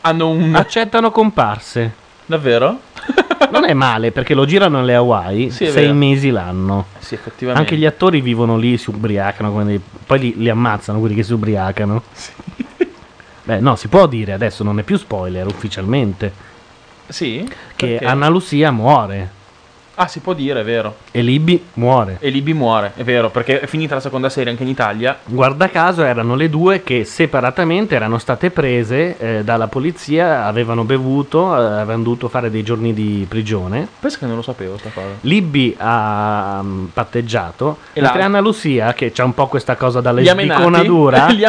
Hanno 0.02 0.28
un... 0.28 0.54
accettano 0.54 1.10
comparse. 1.10 1.92
Davvero? 2.26 2.80
Non 3.50 3.64
è 3.64 3.72
male 3.74 4.12
perché 4.12 4.32
lo 4.34 4.44
girano 4.44 4.78
alle 4.78 4.94
Hawaii 4.94 5.50
Sì, 5.50 5.66
sei 5.66 5.82
vero. 5.86 5.94
mesi 5.94 6.30
l'anno. 6.30 6.86
Sì, 6.98 7.14
effettivamente. 7.14 7.60
Anche 7.60 7.76
gli 7.76 7.84
attori 7.86 8.20
vivono 8.20 8.56
lì, 8.56 8.78
si 8.78 8.90
ubriacano, 8.90 9.64
dei- 9.64 9.80
poi 10.06 10.18
li, 10.18 10.34
li 10.36 10.48
ammazzano 10.48 10.98
quelli 11.00 11.14
che 11.14 11.22
si 11.22 11.32
ubriacano. 11.32 12.02
Beh, 13.44 13.58
no, 13.58 13.74
si 13.76 13.88
può 13.88 14.06
dire 14.06 14.32
adesso, 14.32 14.62
non 14.62 14.78
è 14.78 14.82
più 14.82 14.96
spoiler 14.96 15.46
ufficialmente, 15.46 16.32
Sì? 17.08 17.46
che 17.74 17.86
Perché? 17.88 18.04
Anna 18.04 18.28
Lucia 18.28 18.70
muore 18.70 19.30
Ah, 19.96 20.08
si 20.08 20.20
può 20.20 20.32
dire, 20.32 20.60
è 20.60 20.64
vero. 20.64 20.96
e 21.10 21.20
Libby 21.22 21.62
muore. 21.74 22.16
E 22.20 22.30
Libby 22.30 22.52
muore, 22.54 22.92
è 22.96 23.02
vero, 23.04 23.28
perché 23.30 23.60
è 23.60 23.66
finita 23.66 23.94
la 23.94 24.00
seconda 24.00 24.28
serie 24.30 24.50
anche 24.50 24.62
in 24.62 24.68
Italia. 24.70 25.18
Guarda 25.24 25.68
caso 25.68 26.02
erano 26.02 26.34
le 26.34 26.48
due 26.48 26.82
che 26.82 27.04
separatamente 27.04 27.94
erano 27.94 28.18
state 28.18 28.50
prese 28.50 29.16
eh, 29.18 29.44
dalla 29.44 29.66
polizia, 29.68 30.46
avevano 30.46 30.84
bevuto, 30.84 31.54
eh, 31.54 31.62
avevano 31.80 32.02
dovuto 32.04 32.28
fare 32.28 32.50
dei 32.50 32.62
giorni 32.62 32.94
di 32.94 33.26
prigione. 33.28 33.86
Penso 34.00 34.18
che 34.18 34.26
non 34.26 34.36
lo 34.36 34.42
sapevo 34.42 34.78
sta 34.78 34.90
cosa. 34.92 35.08
Libby 35.22 35.74
ha 35.78 36.60
mm, 36.62 36.84
patteggiato 36.86 37.76
E 37.92 38.00
mentre 38.00 38.18
la- 38.20 38.24
Anna 38.24 38.40
Lucia, 38.40 38.94
che 38.94 39.12
c'ha 39.12 39.24
un 39.24 39.34
po' 39.34 39.46
questa 39.48 39.76
cosa 39.76 40.00
da 40.00 40.10
Li 40.12 40.28
ha 40.28 40.34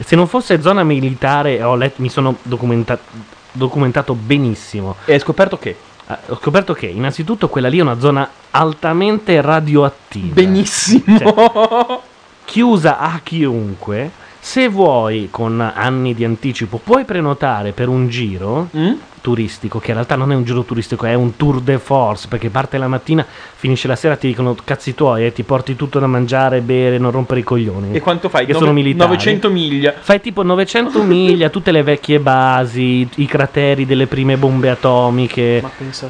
Se 0.00 0.16
non 0.16 0.26
fosse 0.26 0.60
zona 0.62 0.82
militare, 0.84 1.62
ho 1.62 1.74
letto- 1.76 2.00
mi 2.02 2.08
sono 2.08 2.36
documenta- 2.42 2.98
documentato 3.52 4.14
benissimo. 4.14 4.96
E 5.04 5.12
hai 5.14 5.18
scoperto 5.20 5.58
che? 5.58 5.76
Ah, 6.06 6.18
Ho 6.28 6.38
scoperto 6.40 6.72
che 6.72 6.86
innanzitutto 6.86 7.48
quella 7.48 7.68
lì 7.68 7.78
è 7.78 7.82
una 7.82 7.98
zona 8.00 8.26
altamente 8.52 9.40
radioattiva. 9.42 10.32
Benissimo. 10.32 11.18
Cioè, 11.18 11.98
chiusa 12.44 12.98
a 12.98 13.20
chiunque. 13.22 14.10
Se 14.40 14.68
vuoi, 14.68 15.28
con 15.30 15.60
anni 15.60 16.14
di 16.14 16.24
anticipo, 16.24 16.80
puoi 16.82 17.04
prenotare 17.04 17.72
per 17.72 17.88
un 17.88 18.08
giro 18.08 18.68
Mm? 18.74 18.92
Turistico, 19.28 19.78
che 19.78 19.88
in 19.88 19.94
realtà 19.94 20.16
non 20.16 20.32
è 20.32 20.34
un 20.34 20.42
giro 20.42 20.62
turistico, 20.62 21.04
è 21.04 21.12
un 21.12 21.36
tour 21.36 21.60
de 21.60 21.78
force, 21.78 22.28
perché 22.28 22.48
parte 22.48 22.78
la 22.78 22.88
mattina, 22.88 23.26
finisce 23.28 23.86
la 23.86 23.94
sera, 23.94 24.16
ti 24.16 24.26
dicono 24.28 24.56
cazzi 24.64 24.94
tuoi 24.94 25.26
e 25.26 25.32
ti 25.34 25.42
porti 25.42 25.76
tutto 25.76 25.98
da 25.98 26.06
mangiare, 26.06 26.62
bere, 26.62 26.96
non 26.96 27.10
rompere 27.10 27.40
i 27.40 27.42
coglioni. 27.42 27.92
E 27.92 28.00
quanto 28.00 28.30
fai? 28.30 28.46
Che 28.46 28.52
Nove- 28.52 28.64
sono 28.64 28.74
militari. 28.74 29.10
900 29.10 29.50
miglia. 29.50 29.94
Fai 29.98 30.22
tipo 30.22 30.42
900 30.42 31.02
miglia, 31.02 31.50
tutte 31.50 31.72
le 31.72 31.82
vecchie 31.82 32.20
basi, 32.20 33.06
i 33.16 33.26
crateri 33.26 33.84
delle 33.84 34.06
prime 34.06 34.38
bombe 34.38 34.70
atomiche. 34.70 35.62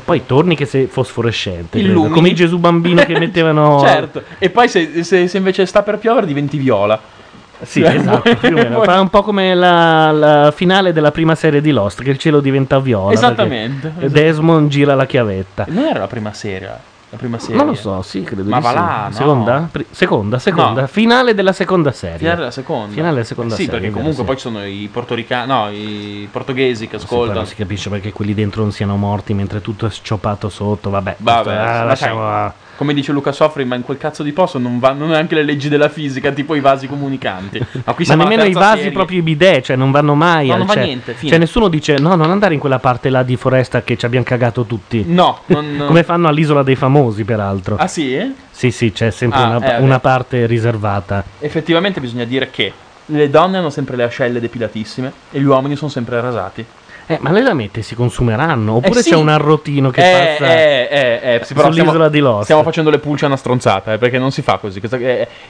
Poi 0.05 0.25
torni 0.25 0.55
che 0.55 0.65
sei 0.67 0.87
fosforescente, 0.87 1.83
credo, 1.83 2.09
come 2.11 2.29
i 2.29 2.35
Gesù 2.37 2.59
bambino 2.59 3.03
che 3.03 3.19
mettevano... 3.19 3.81
certo. 3.81 4.23
E 4.39 4.49
poi 4.51 4.69
se, 4.69 5.03
se- 5.03 5.27
se 5.27 5.37
invece 5.37 5.67
sta 5.67 5.83
per 5.83 5.99
piovere 5.99 6.25
diventi 6.25 6.57
viola. 6.57 7.17
Sì, 7.63 7.83
esatto, 7.83 8.35
più 8.37 8.49
o 8.51 8.53
meno. 8.63 8.77
Poi- 8.77 8.85
Fa 8.87 9.01
un 9.01 9.09
po' 9.09 9.23
come 9.23 9.55
la, 9.55 10.11
la 10.13 10.51
finale 10.53 10.93
della 10.93 11.11
prima 11.11 11.35
serie 11.35 11.61
di 11.61 11.71
Lost, 11.71 12.03
che 12.03 12.11
il 12.11 12.19
cielo 12.19 12.41
diventa 12.41 12.79
viola. 12.79 13.13
Esattamente. 13.13 13.89
perché 13.89 14.11
Desmond 14.11 14.69
gira 14.71 14.95
la 14.95 15.07
chiavetta. 15.07 15.65
Non 15.69 15.85
era 15.85 16.01
la 16.01 16.07
prima 16.07 16.33
serie. 16.33 16.97
La 17.11 17.17
prima 17.17 17.39
serie. 17.39 17.57
Non 17.57 17.67
lo 17.69 17.75
so, 17.75 18.03
sì, 18.03 18.23
credo 18.23 18.43
Ma 18.45 18.59
va 18.59 18.69
sì. 18.69 18.75
là, 18.75 19.05
no. 19.09 19.15
Seconda? 19.15 19.69
Pri- 19.73 19.87
seconda, 19.91 20.39
seconda. 20.39 20.83
No. 20.83 20.87
Finale 20.89 21.33
della 21.35 21.55
seconda 21.55 21.91
serie. 21.91 22.19
Finale 22.19 22.37
della 22.37 22.51
seconda. 22.51 22.93
Finale 22.93 23.13
della 23.15 23.25
seconda 23.25 23.55
sì, 23.55 23.65
serie, 23.65 23.81
perché 23.81 23.87
vero, 23.95 23.99
comunque 23.99 24.23
sì. 24.25 24.29
poi 24.29 24.37
ci 24.37 24.43
sono 24.43 24.65
i 24.67 24.89
portoricani, 24.93 25.47
no, 25.51 25.71
i 25.71 26.29
portoghesi 26.31 26.87
che 26.87 26.99
Sì, 26.99 27.05
ascoltano. 27.07 27.39
non 27.39 27.47
si 27.47 27.55
capisce 27.55 27.89
perché 27.89 28.13
quelli 28.13 28.35
dentro 28.35 28.61
non 28.61 28.73
siano 28.73 28.97
morti 28.97 29.33
mentre 29.33 29.63
tutto 29.63 29.87
è 29.87 29.91
scioppato 29.91 30.51
sotto. 30.51 30.91
Vabbè, 30.91 31.15
Vabbè, 31.19 31.43
questo- 31.45 31.61
ah, 31.63 31.83
lasciamo. 31.85 32.21
sai, 32.21 32.51
come 32.79 32.95
dice 32.95 33.11
Luca 33.11 33.33
Soffri, 33.33 33.65
ma 33.65 33.75
in 33.75 33.83
quel 33.83 33.99
cazzo 33.99 34.23
di 34.23 34.31
posto 34.31 34.57
non 34.61 34.79
vanno 34.79 35.07
neanche 35.07 35.35
le 35.35 35.43
leggi 35.43 35.69
della 35.69 35.89
fisica, 35.89 36.31
tipo 36.31 36.55
i 36.55 36.61
vasi 36.61 36.87
comunicanti. 36.87 37.59
Ma 37.85 37.93
qui 37.93 38.07
Ma 38.07 38.15
nemmeno 38.15 38.45
i 38.45 38.53
vasi, 38.53 38.77
serie. 38.77 38.93
proprio 38.93 39.19
i 39.19 39.23
bidet, 39.23 39.65
cioè 39.65 39.75
non 39.75 39.91
vanno 39.91 40.15
mai. 40.15 40.47
No, 40.47 40.53
al- 40.53 40.59
non 40.59 40.67
va 40.69 40.75
cioè, 40.75 40.85
niente, 40.85 41.15
fine. 41.15 41.31
cioè, 41.31 41.41
nessuno 41.41 41.67
dice 41.67 41.99
no, 41.99 42.15
non 42.15 42.31
andare 42.31 42.55
in 42.55 42.61
quella 42.61 42.79
parte 42.79 43.11
là 43.11 43.25
di 43.25 43.35
foresta 43.35 43.83
che 43.83 43.97
ci 43.97 44.07
abbiamo 44.07 44.25
cagato 44.25 44.63
tutti. 44.63 45.05
No, 45.05 45.41
non... 45.47 45.83
Come 45.89 46.05
fanno 46.05 46.29
all'isola 46.29 46.63
dei 46.63 46.77
famosi, 46.77 47.25
peraltro. 47.25 47.75
Ah 47.75 47.89
sì? 47.89 48.33
Sì, 48.49 48.71
sì, 48.71 48.93
c'è 48.93 49.11
sempre 49.11 49.41
Ah, 49.41 49.57
una, 49.57 49.77
eh, 49.79 49.81
una 49.83 49.99
parte 49.99 50.47
riservata. 50.47 51.25
Effettivamente 51.41 52.01
bisogna 52.01 52.25
dire 52.25 52.49
che 52.51 52.73
le 53.07 53.29
donne 53.29 53.57
hanno 53.59 53.71
sempre 53.71 53.97
le 53.97 54.05
ascelle 54.05 54.39
depilatissime 54.39 55.13
e 55.33 55.41
gli 55.41 55.45
uomini 55.45 55.75
sono 55.75 55.91
sempre 55.91 56.21
rasati. 56.21 56.65
Eh, 57.11 57.17
ma 57.23 57.31
le 57.31 57.43
lamette 57.43 57.81
si 57.81 57.95
consumeranno? 57.95 58.75
Oppure 58.75 59.01
Eh, 59.01 59.03
sì. 59.03 59.11
c'è 59.11 59.17
un 59.17 59.31
arrotino 59.31 59.91
che 59.91 60.01
eh, 60.01 60.37
passa 60.39 60.53
eh, 60.53 60.89
eh, 60.91 61.21
eh, 61.41 61.45
sull'isola 61.45 61.73
stiamo, 61.73 62.09
di 62.09 62.19
Lost? 62.19 62.43
stiamo 62.45 62.63
facendo 62.63 62.91
le 62.91 62.99
pulce 62.99 63.25
a 63.25 63.29
una 63.29 63.37
stronzata, 63.39 63.95
eh, 63.95 63.99
perché 63.99 64.19
non 64.19 64.31
si 64.31 64.43
fa 64.43 64.59
così. 64.59 64.81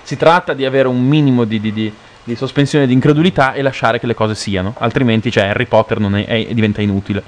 Si 0.02 0.16
tratta 0.16 0.52
di 0.54 0.64
avere 0.64 0.86
un 0.86 1.00
minimo 1.04 1.42
di, 1.44 1.60
di- 1.60 1.72
di- 1.72 1.92
di 2.22 2.36
sospensione 2.36 2.86
di 2.86 2.92
incredulità 2.92 3.54
e 3.54 3.62
lasciare 3.62 3.98
che 3.98 4.06
le 4.06 4.14
cose 4.14 4.34
siano, 4.36 4.74
altrimenti 4.78 5.30
cioè, 5.32 5.44
Harry 5.48 5.64
Potter 5.66 5.98
non 5.98 6.14
è- 6.16 6.26
è- 6.26 6.46
diventa 6.54 6.80
inutile. 6.80 7.22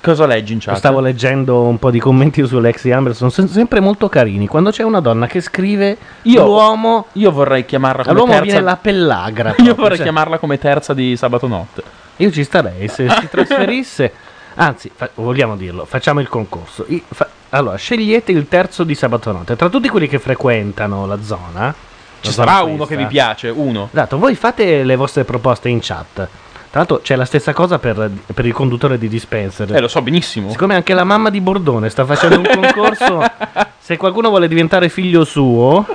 Cosa 0.00 0.26
leggi 0.26 0.52
in 0.54 0.60
chat? 0.60 0.76
Stavo 0.76 1.00
leggendo 1.00 1.62
un 1.62 1.78
po' 1.78 1.90
di 1.90 1.98
commenti 1.98 2.44
sull'ex 2.46 2.82
di 2.82 2.92
Amber, 2.92 3.14
sono 3.14 3.30
se- 3.30 3.46
sempre 3.48 3.80
molto 3.80 4.08
carini. 4.08 4.46
Quando 4.46 4.70
c'è 4.70 4.82
una 4.84 5.00
donna 5.00 5.26
che 5.26 5.40
scrive 5.40 5.96
Io- 6.22 6.44
l'uomo, 6.44 7.06
Io 7.14 7.30
vorrei 7.32 7.64
chiamarla 7.64 8.02
come 8.02 8.12
all'uomo 8.14 8.32
terza. 8.32 8.44
viene 8.46 8.60
la 8.62 8.76
pellagra. 8.76 9.48
Io 9.54 9.54
proprio, 9.54 9.74
vorrei 9.74 9.96
cioè, 9.96 10.06
chiamarla 10.06 10.38
come 10.38 10.58
terza 10.58 10.94
di 10.94 11.16
sabato 11.16 11.46
notte. 11.48 11.82
Io 12.18 12.30
ci 12.30 12.44
starei 12.44 12.88
se 12.88 13.08
si 13.08 13.28
trasferisse. 13.28 14.12
Anzi, 14.56 14.90
fa- 14.94 15.10
vogliamo 15.14 15.56
dirlo, 15.56 15.84
facciamo 15.84 16.20
il 16.20 16.28
concorso. 16.28 16.84
I- 16.88 17.02
fa- 17.08 17.28
allora, 17.50 17.76
scegliete 17.76 18.32
il 18.32 18.48
terzo 18.48 18.84
di 18.84 18.94
sabato 18.94 19.30
notte. 19.32 19.56
Tra 19.56 19.68
tutti 19.68 19.88
quelli 19.88 20.08
che 20.08 20.18
frequentano 20.18 21.06
la 21.06 21.22
zona, 21.22 21.72
Ci 22.20 22.26
la 22.28 22.32
sarà 22.32 22.50
zona 22.58 22.62
uno 22.64 22.76
questa. 22.76 22.94
che 22.96 23.00
vi 23.02 23.06
piace, 23.06 23.48
uno. 23.48 23.88
Esatto, 23.92 24.18
voi 24.18 24.34
fate 24.34 24.82
le 24.82 24.96
vostre 24.96 25.24
proposte 25.24 25.68
in 25.68 25.78
chat. 25.80 26.28
Tra 26.70 26.80
l'altro 26.80 27.00
c'è 27.00 27.16
la 27.16 27.24
stessa 27.24 27.54
cosa 27.54 27.78
per, 27.78 28.10
per 28.34 28.44
il 28.44 28.52
conduttore 28.52 28.98
di 28.98 29.08
Dispenser. 29.08 29.74
Eh, 29.74 29.80
lo 29.80 29.88
so 29.88 30.02
benissimo. 30.02 30.50
Siccome 30.50 30.74
anche 30.74 30.92
la 30.92 31.04
mamma 31.04 31.30
di 31.30 31.40
Bordone 31.40 31.88
sta 31.88 32.04
facendo 32.04 32.36
un 32.38 32.44
concorso, 32.52 33.22
se 33.78 33.96
qualcuno 33.96 34.28
vuole 34.28 34.48
diventare 34.48 34.90
figlio 34.90 35.24
suo, 35.24 35.86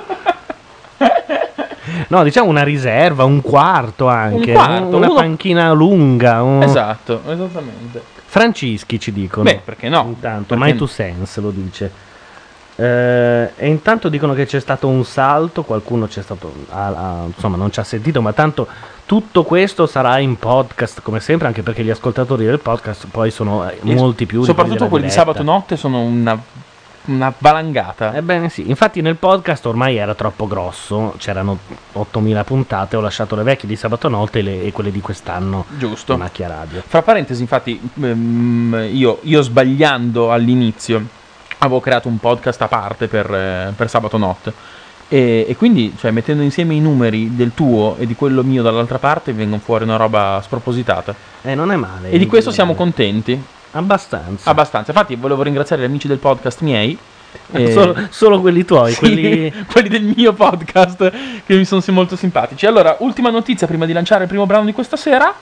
no, 2.08 2.22
diciamo 2.22 2.48
una 2.48 2.62
riserva, 2.62 3.24
un 3.24 3.40
quarto 3.40 4.08
anche, 4.08 4.50
Un 4.52 4.56
quarto, 4.56 4.96
una 4.96 5.06
uno- 5.06 5.14
panchina 5.14 5.72
lunga. 5.72 6.42
un- 6.42 6.62
Esatto, 6.62 7.20
esattamente. 7.28 8.02
Francischi 8.26 8.98
ci 8.98 9.12
dicono. 9.12 9.44
Beh, 9.44 9.60
perché 9.64 9.88
no? 9.88 10.04
Intanto, 10.08 10.54
Perché 10.54 10.64
My 10.72 10.76
Two 10.76 10.86
Sense 10.86 11.40
lo 11.40 11.50
dice. 11.50 11.90
Eh, 12.76 13.50
e 13.56 13.68
intanto 13.68 14.08
dicono 14.08 14.34
che 14.34 14.46
c'è 14.46 14.58
stato 14.58 14.88
un 14.88 15.04
salto, 15.04 15.62
qualcuno 15.62 16.06
c'è 16.08 16.22
stato, 16.22 16.52
ha- 16.70 16.86
ha- 16.86 17.24
insomma 17.26 17.56
non 17.56 17.70
ci 17.70 17.78
ha 17.78 17.84
sentito, 17.84 18.20
ma 18.20 18.32
tanto 18.32 18.66
tutto 19.06 19.44
questo 19.44 19.86
sarà 19.86 20.18
in 20.18 20.36
podcast 20.36 21.00
come 21.00 21.20
sempre, 21.20 21.46
anche 21.46 21.62
perché 21.62 21.84
gli 21.84 21.90
ascoltatori 21.90 22.44
del 22.44 22.58
podcast 22.58 23.06
poi 23.12 23.30
sono 23.30 23.68
eh, 23.70 23.78
molti 23.82 24.26
più. 24.26 24.40
di 24.40 24.46
Soprattutto 24.46 24.76
della 24.78 24.88
quelli 24.90 25.04
di 25.06 25.10
diretta. 25.12 25.32
sabato 25.32 25.44
notte 25.48 25.76
sono 25.76 26.00
una, 26.00 26.36
una 27.06 27.32
valangata. 27.36 28.14
Ebbene 28.14 28.48
sì, 28.48 28.68
infatti 28.68 29.00
nel 29.00 29.16
podcast 29.16 29.64
ormai 29.66 29.96
era 29.96 30.14
troppo 30.14 30.46
grosso, 30.46 31.14
c'erano 31.18 31.58
8000 31.92 32.44
puntate, 32.44 32.96
ho 32.96 33.00
lasciato 33.00 33.36
le 33.36 33.42
vecchie 33.42 33.68
di 33.68 33.76
sabato 33.76 34.08
notte 34.08 34.38
e, 34.38 34.42
le- 34.42 34.62
e 34.64 34.72
quelle 34.72 34.90
di 34.90 35.00
quest'anno 35.00 35.64
Giusto. 35.76 36.16
Macchia 36.16 36.48
Radio. 36.48 36.82
Fra 36.86 37.02
parentesi, 37.02 37.42
infatti, 37.42 37.78
ehm, 38.00 38.88
io, 38.92 39.18
io 39.22 39.42
sbagliando 39.42 40.32
all'inizio 40.32 41.02
avevo 41.58 41.80
creato 41.80 42.08
un 42.08 42.18
podcast 42.18 42.60
a 42.62 42.68
parte 42.68 43.06
per, 43.08 43.32
eh, 43.32 43.72
per 43.74 43.88
sabato 43.88 44.16
notte. 44.16 44.52
E, 45.08 45.44
e 45.48 45.56
quindi, 45.56 45.94
cioè, 45.98 46.10
mettendo 46.10 46.42
insieme 46.42 46.74
i 46.74 46.80
numeri 46.80 47.36
del 47.36 47.52
tuo 47.54 47.96
e 47.98 48.06
di 48.06 48.14
quello 48.14 48.42
mio 48.42 48.62
dall'altra 48.62 48.98
parte, 48.98 49.32
vengono 49.32 49.60
fuori 49.62 49.84
una 49.84 49.96
roba 49.96 50.40
spropositata. 50.42 51.14
Eh, 51.42 51.54
non 51.54 51.70
è 51.70 51.76
male. 51.76 52.10
E 52.10 52.18
di 52.18 52.26
questo 52.26 52.50
siamo 52.50 52.74
contenti. 52.74 53.42
Abbastanza. 53.74 54.50
Abbastanza. 54.50 54.90
Infatti, 54.92 55.16
volevo 55.16 55.42
ringraziare 55.42 55.82
gli 55.82 55.86
amici 55.86 56.08
del 56.08 56.18
podcast 56.18 56.60
miei. 56.60 56.96
eh, 57.50 57.72
Solo, 57.72 57.96
solo 58.10 58.40
quelli 58.40 58.64
tuoi, 58.64 58.92
Sì, 58.92 58.98
quelli... 58.98 59.52
quelli 59.70 59.88
del 59.88 60.12
mio 60.16 60.32
podcast 60.32 61.10
che 61.44 61.56
mi 61.56 61.64
sono 61.64 61.82
molto 61.88 62.16
simpatici. 62.16 62.66
Allora, 62.66 62.96
ultima 63.00 63.30
notizia 63.30 63.66
prima 63.66 63.86
di 63.86 63.92
lanciare 63.92 64.22
il 64.22 64.28
primo 64.28 64.46
brano 64.46 64.64
di 64.64 64.72
questa 64.72 64.96
sera. 64.96 65.34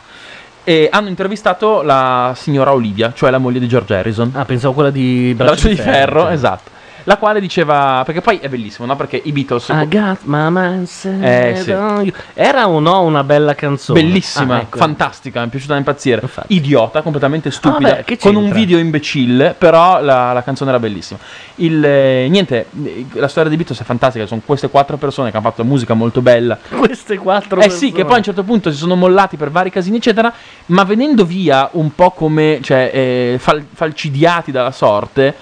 E 0.65 0.89
hanno 0.93 1.09
intervistato 1.09 1.83
la 1.83 2.35
signora 2.37 2.73
Olivia, 2.73 3.13
cioè 3.13 3.31
la 3.31 3.39
moglie 3.39 3.59
di 3.59 3.67
George 3.67 3.97
Harrison. 3.97 4.31
Ah, 4.33 4.45
pensavo 4.45 4.73
quella 4.75 4.91
di 4.91 5.35
Braccio 5.37 5.67
di 5.67 5.75
ferro, 5.75 6.23
cioè. 6.23 6.33
esatto. 6.33 6.71
La 7.05 7.17
quale 7.17 7.41
diceva. 7.41 8.03
Perché 8.05 8.21
poi 8.21 8.39
è 8.39 8.49
bellissimo, 8.49 8.87
no? 8.87 8.97
Perché 8.97 9.21
i 9.23 9.33
Beatles. 9.33 9.69
I 9.69 9.89
got 9.89 10.21
my 10.25 10.49
mind 10.51 10.89
Eh, 11.23 11.61
sì. 11.63 12.13
Era 12.35 12.69
o 12.69 12.79
no 12.81 13.03
una 13.03 13.25
bella 13.25 13.55
canzone? 13.55 14.01
Bellissima, 14.03 14.57
Ah, 14.57 14.61
ecco. 14.61 14.79
fantastica, 14.79 15.41
mi 15.41 15.47
è 15.47 15.51
piaciuta 15.51 15.73
da 15.73 15.79
impazzire. 15.79 16.21
Infatti. 16.23 16.55
Idiota, 16.55 17.03
completamente 17.03 17.51
stupida, 17.51 17.89
vabbè, 17.91 18.05
che 18.05 18.19
con 18.19 18.35
un 18.37 18.51
video 18.51 18.79
imbecille, 18.79 19.55
però 19.57 20.01
la, 20.03 20.33
la 20.33 20.43
canzone 20.43 20.71
era 20.71 20.79
bellissima. 20.79 21.19
Il, 21.57 21.85
eh, 21.85 22.29
niente, 22.29 22.67
eh, 22.85 23.07
la 23.13 23.29
storia 23.29 23.49
dei 23.49 23.57
Beatles 23.59 23.81
è 23.81 23.85
fantastica, 23.85 24.27
sono 24.27 24.41
queste 24.45 24.69
quattro 24.69 24.97
persone 24.97 25.31
che 25.31 25.37
hanno 25.37 25.49
fatto 25.49 25.65
musica 25.65 25.95
molto 25.95 26.21
bella. 26.21 26.59
Queste 26.83 27.17
quattro 27.19 27.61
Eh 27.61 27.71
sì, 27.71 27.93
che 27.93 28.05
poi 28.05 28.15
a 28.15 28.17
un 28.19 28.23
certo 28.23 28.43
punto 28.43 28.71
si 28.71 28.77
sono 28.77 28.97
mollati 28.97 29.37
per 29.37 29.51
vari 29.51 29.71
casini, 29.71 29.97
eccetera, 29.99 30.33
ma 30.67 30.85
venendo 30.85 31.25
via 31.25 31.69
un 31.73 31.95
po' 31.95 32.11
come 32.11 32.59
cioè, 32.63 32.91
eh, 32.93 33.37
fal- 33.39 33.65
falcidiati 33.73 34.51
dalla 34.51 34.73
sorte. 34.73 35.35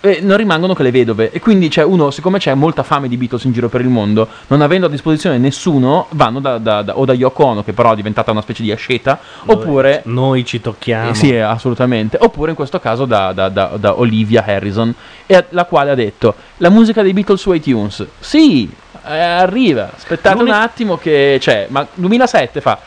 Eh, 0.00 0.20
non 0.22 0.36
rimangono 0.36 0.74
che 0.74 0.82
le 0.84 0.90
vedove 0.90 1.30
e 1.32 1.40
quindi 1.40 1.68
c'è 1.68 1.82
uno, 1.82 2.10
siccome 2.10 2.38
c'è 2.38 2.54
molta 2.54 2.82
fame 2.82 3.08
di 3.08 3.16
Beatles 3.16 3.44
in 3.44 3.52
giro 3.52 3.68
per 3.68 3.80
il 3.80 3.88
mondo, 3.88 4.28
non 4.48 4.60
avendo 4.62 4.86
a 4.86 4.88
disposizione 4.88 5.38
nessuno, 5.38 6.06
vanno 6.10 6.38
da, 6.40 6.58
da- 6.58 6.82
da- 6.82 6.96
o 6.98 7.04
da 7.04 7.12
Yoko 7.14 7.44
Ono, 7.44 7.64
che 7.64 7.72
però 7.72 7.92
è 7.92 7.96
diventata 7.96 8.30
una 8.30 8.40
specie 8.42 8.62
di 8.62 8.70
asceta, 8.70 9.18
oppure 9.46 10.02
Noi 10.04 10.44
ci 10.44 10.60
tocchiamo. 10.60 11.10
eh, 11.10 11.14
sì, 11.14 11.34
assolutamente. 11.36 12.16
Oppure 12.20 12.50
in 12.50 12.56
questo 12.56 12.78
caso 12.78 13.04
da, 13.06 13.32
da- 13.32 13.48
da- 13.48 13.72
da 13.76 13.98
Olivia 13.98 14.44
Harrison, 14.46 14.94
e 15.26 15.44
la 15.50 15.64
quale 15.64 15.90
ha 15.90 15.94
detto: 15.94 16.34
La 16.58 16.70
musica 16.70 17.02
dei 17.02 17.12
Beatles 17.12 17.40
su 17.40 17.52
iTunes. 17.52 18.06
Sì, 18.20 18.70
eh, 19.06 19.18
arriva. 19.18 19.90
Aspettate 19.94 20.36
L'uni- 20.38 20.50
un 20.50 20.56
attimo 20.56 20.96
che 20.96 21.38
c'è. 21.40 21.66
Ma 21.70 21.86
2007 21.94 22.60
fa. 22.60 22.78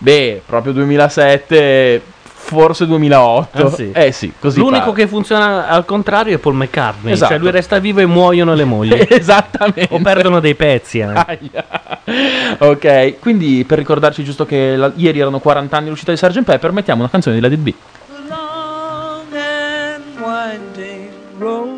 Beh, 0.00 0.42
proprio 0.46 0.72
2007, 0.74 2.02
forse 2.48 2.86
2008. 2.86 3.66
Ah, 3.66 3.70
sì. 3.70 3.90
Eh 3.92 4.10
sì, 4.12 4.32
così. 4.38 4.58
L'unico 4.58 4.90
fa. 4.90 4.92
che 4.92 5.06
funziona 5.06 5.68
al 5.68 5.84
contrario 5.84 6.34
è 6.34 6.38
Paul 6.38 6.54
McCartney. 6.54 7.12
Esatto. 7.12 7.32
Cioè 7.32 7.40
lui 7.40 7.50
resta 7.50 7.78
vivo 7.78 8.00
e 8.00 8.06
muoiono 8.06 8.54
le 8.54 8.64
mogli. 8.64 8.94
Esattamente. 9.08 9.88
o 9.90 9.98
perdono 10.00 10.40
dei 10.40 10.54
pezzi. 10.54 11.00
Aia. 11.02 11.64
ok, 12.58 13.18
quindi 13.20 13.64
per 13.66 13.78
ricordarci 13.78 14.24
giusto 14.24 14.46
che 14.46 14.76
la- 14.76 14.92
ieri 14.96 15.18
erano 15.20 15.38
40 15.40 15.76
anni 15.76 15.88
l'uscita 15.90 16.10
di 16.10 16.16
Sgt. 16.16 16.42
Pepper, 16.42 16.72
mettiamo 16.72 17.00
una 17.02 17.10
canzone 17.10 17.38
di 17.38 17.46
It 17.46 17.54
Be. 17.56 17.74
the 18.08 18.28
long 18.28 19.34
and 19.34 20.02
winding 20.20 21.08
road 21.38 21.77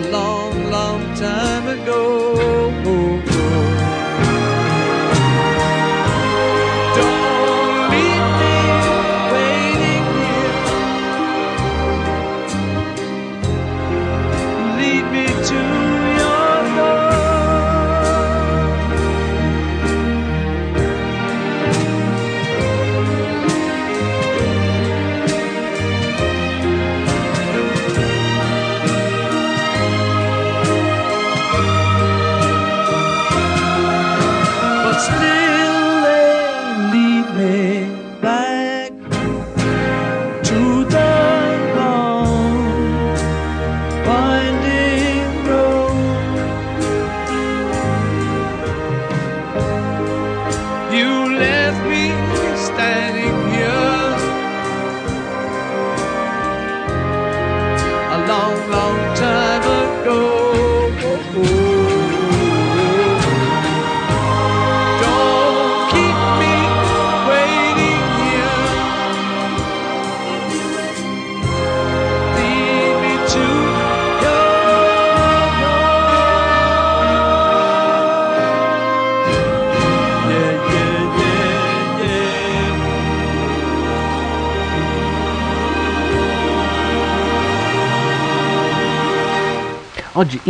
a 0.00 0.10
long, 0.10 0.70
long 0.70 1.14
time 1.14 1.68
ago. 1.68 2.69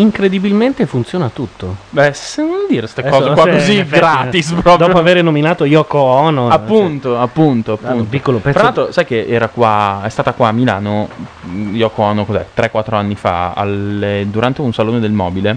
Incredibilmente 0.00 0.86
funziona 0.86 1.28
tutto. 1.32 1.76
Beh, 1.90 2.12
se 2.12 2.42
non 2.42 2.66
dire 2.68 2.80
queste 2.80 3.00
Adesso, 3.00 3.18
cose 3.18 3.32
qua 3.34 3.42
se- 3.44 3.50
così 3.52 3.76
effetti, 3.78 3.98
gratis 3.98 4.52
proprio. 4.52 4.86
Dopo 4.86 4.98
aver 4.98 5.22
nominato 5.22 5.64
Yoko 5.64 5.98
Ono. 5.98 6.48
Appunto, 6.48 7.18
appunto, 7.18 7.72
Ah, 7.72 7.78
un 7.80 7.86
appunto. 7.88 8.04
piccolo 8.08 8.38
pezzo- 8.38 8.52
Tra 8.58 8.62
l'altro, 8.62 8.92
sai 8.92 9.04
che 9.04 9.26
era 9.26 9.48
qua, 9.48 10.00
è 10.04 10.08
stata 10.08 10.32
qua 10.32 10.48
a 10.48 10.52
Milano, 10.52 11.08
mh, 11.42 11.74
Yoko 11.76 12.02
Ono, 12.02 12.24
cos'è, 12.24 12.46
3-4 12.54 12.96
anni 12.96 13.14
fa, 13.14 13.52
al- 13.52 14.26
durante 14.28 14.60
un 14.60 14.72
salone 14.72 15.00
del 15.00 15.12
mobile, 15.12 15.56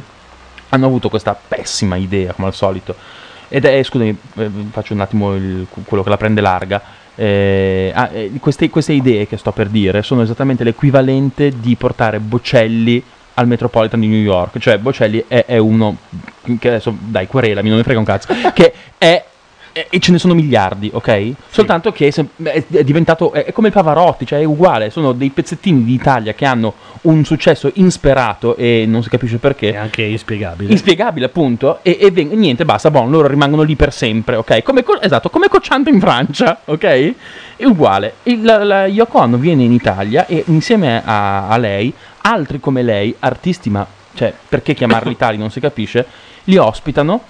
hanno 0.70 0.86
avuto 0.86 1.10
questa 1.10 1.38
pessima 1.48 1.96
idea, 1.96 2.34
come 2.34 2.48
al 2.48 2.54
solito. 2.54 2.96
Ed 3.48 3.66
è, 3.66 3.84
scusami, 3.84 4.18
eh, 4.38 4.50
faccio 4.72 4.94
un 4.94 5.02
attimo 5.02 5.36
il- 5.36 5.68
quello 5.86 6.04
che 6.04 6.10
la 6.10 6.18
prende 6.18 6.42
larga. 6.42 6.82
Eh, 7.16 7.92
ah, 7.94 8.10
eh, 8.12 8.32
queste, 8.40 8.70
queste 8.72 8.94
idee 8.94 9.28
che 9.28 9.38
sto 9.38 9.52
per 9.52 9.68
dire 9.68 10.02
sono 10.02 10.24
esattamente 10.24 10.64
l'equivalente 10.64 11.52
di 11.60 11.76
portare 11.76 12.20
Bocelli 12.20 13.04
al 13.36 13.48
Metropolitan 13.48 14.00
di 14.00 14.08
New 14.08 14.22
York. 14.22 14.58
Cioè, 14.60 14.78
Bocelli 14.78 15.24
è, 15.28 15.46
è 15.46 15.58
uno 15.58 15.98
che 16.60 16.68
adesso, 16.68 16.96
dai, 17.00 17.28
querelami, 17.28 17.70
non 17.70 17.78
mi 17.78 17.84
frega 17.84 18.00
un 18.00 18.06
cazzo, 18.06 18.34
che 18.54 18.74
è 18.98 19.24
e 19.74 20.00
ce 20.00 20.12
ne 20.12 20.20
sono 20.20 20.36
miliardi, 20.36 20.92
ok? 20.94 21.32
Soltanto 21.50 21.92
che 21.92 22.08
è, 22.08 22.84
diventato. 22.84 23.34
È, 23.34 23.52
come 23.52 23.68
il 23.70 23.74
Pavarotti, 23.74 24.26
cioè 24.26 24.40
è 24.40 24.44
uguale. 24.44 24.92
Sono 24.92 25.14
dei 25.14 25.32
pezzettini 25.32 25.84
di 25.84 25.94
Italia 25.94 26.34
che 26.34 26.46
hanno 26.46 26.74
un 27.02 27.26
successo 27.26 27.72
insperato 27.74 28.56
e 28.56 28.86
non 28.88 29.02
si 29.02 29.10
capisce 29.10 29.38
perché. 29.38 29.74
È 29.74 29.78
anche 29.78 30.04
inspiegabile. 30.04 30.72
Inspiegabile, 30.72 31.26
appunto. 31.26 31.80
E, 31.82 31.98
e 32.00 32.12
ven- 32.12 32.30
niente, 32.30 32.66
basta, 32.66 32.92
bon, 32.92 33.10
loro 33.10 33.28
rimangono 33.28 33.64
lì 33.64 33.76
per 33.76 33.92
sempre, 33.92 34.36
ok? 34.36 34.62
Come 34.62 34.84
co- 34.84 35.02
esatto, 35.02 35.30
come 35.32 35.48
Cocciante 35.48 35.90
in 35.90 36.00
Francia, 36.00 36.62
ok? 36.66 37.14
È 37.56 37.66
uguale. 37.66 38.14
Il, 38.24 38.44
la, 38.44 38.64
la 38.64 38.86
Yoko 38.86 39.20
Ono 39.20 39.38
viene 39.38 39.64
in 39.64 39.72
Italia 39.72 40.28
e 40.28 40.44
insieme 40.48 41.02
a, 41.04 41.48
a 41.48 41.58
lei, 41.58 41.92
altri 42.24 42.60
come 42.60 42.82
lei, 42.82 43.16
artisti, 43.20 43.70
ma 43.70 43.86
cioè, 44.14 44.34
perché 44.48 44.74
chiamarli 44.74 45.16
tali 45.18 45.38
non 45.38 45.50
si 45.50 45.60
capisce, 45.60 46.06
li 46.46 46.58
ospitano 46.58 47.22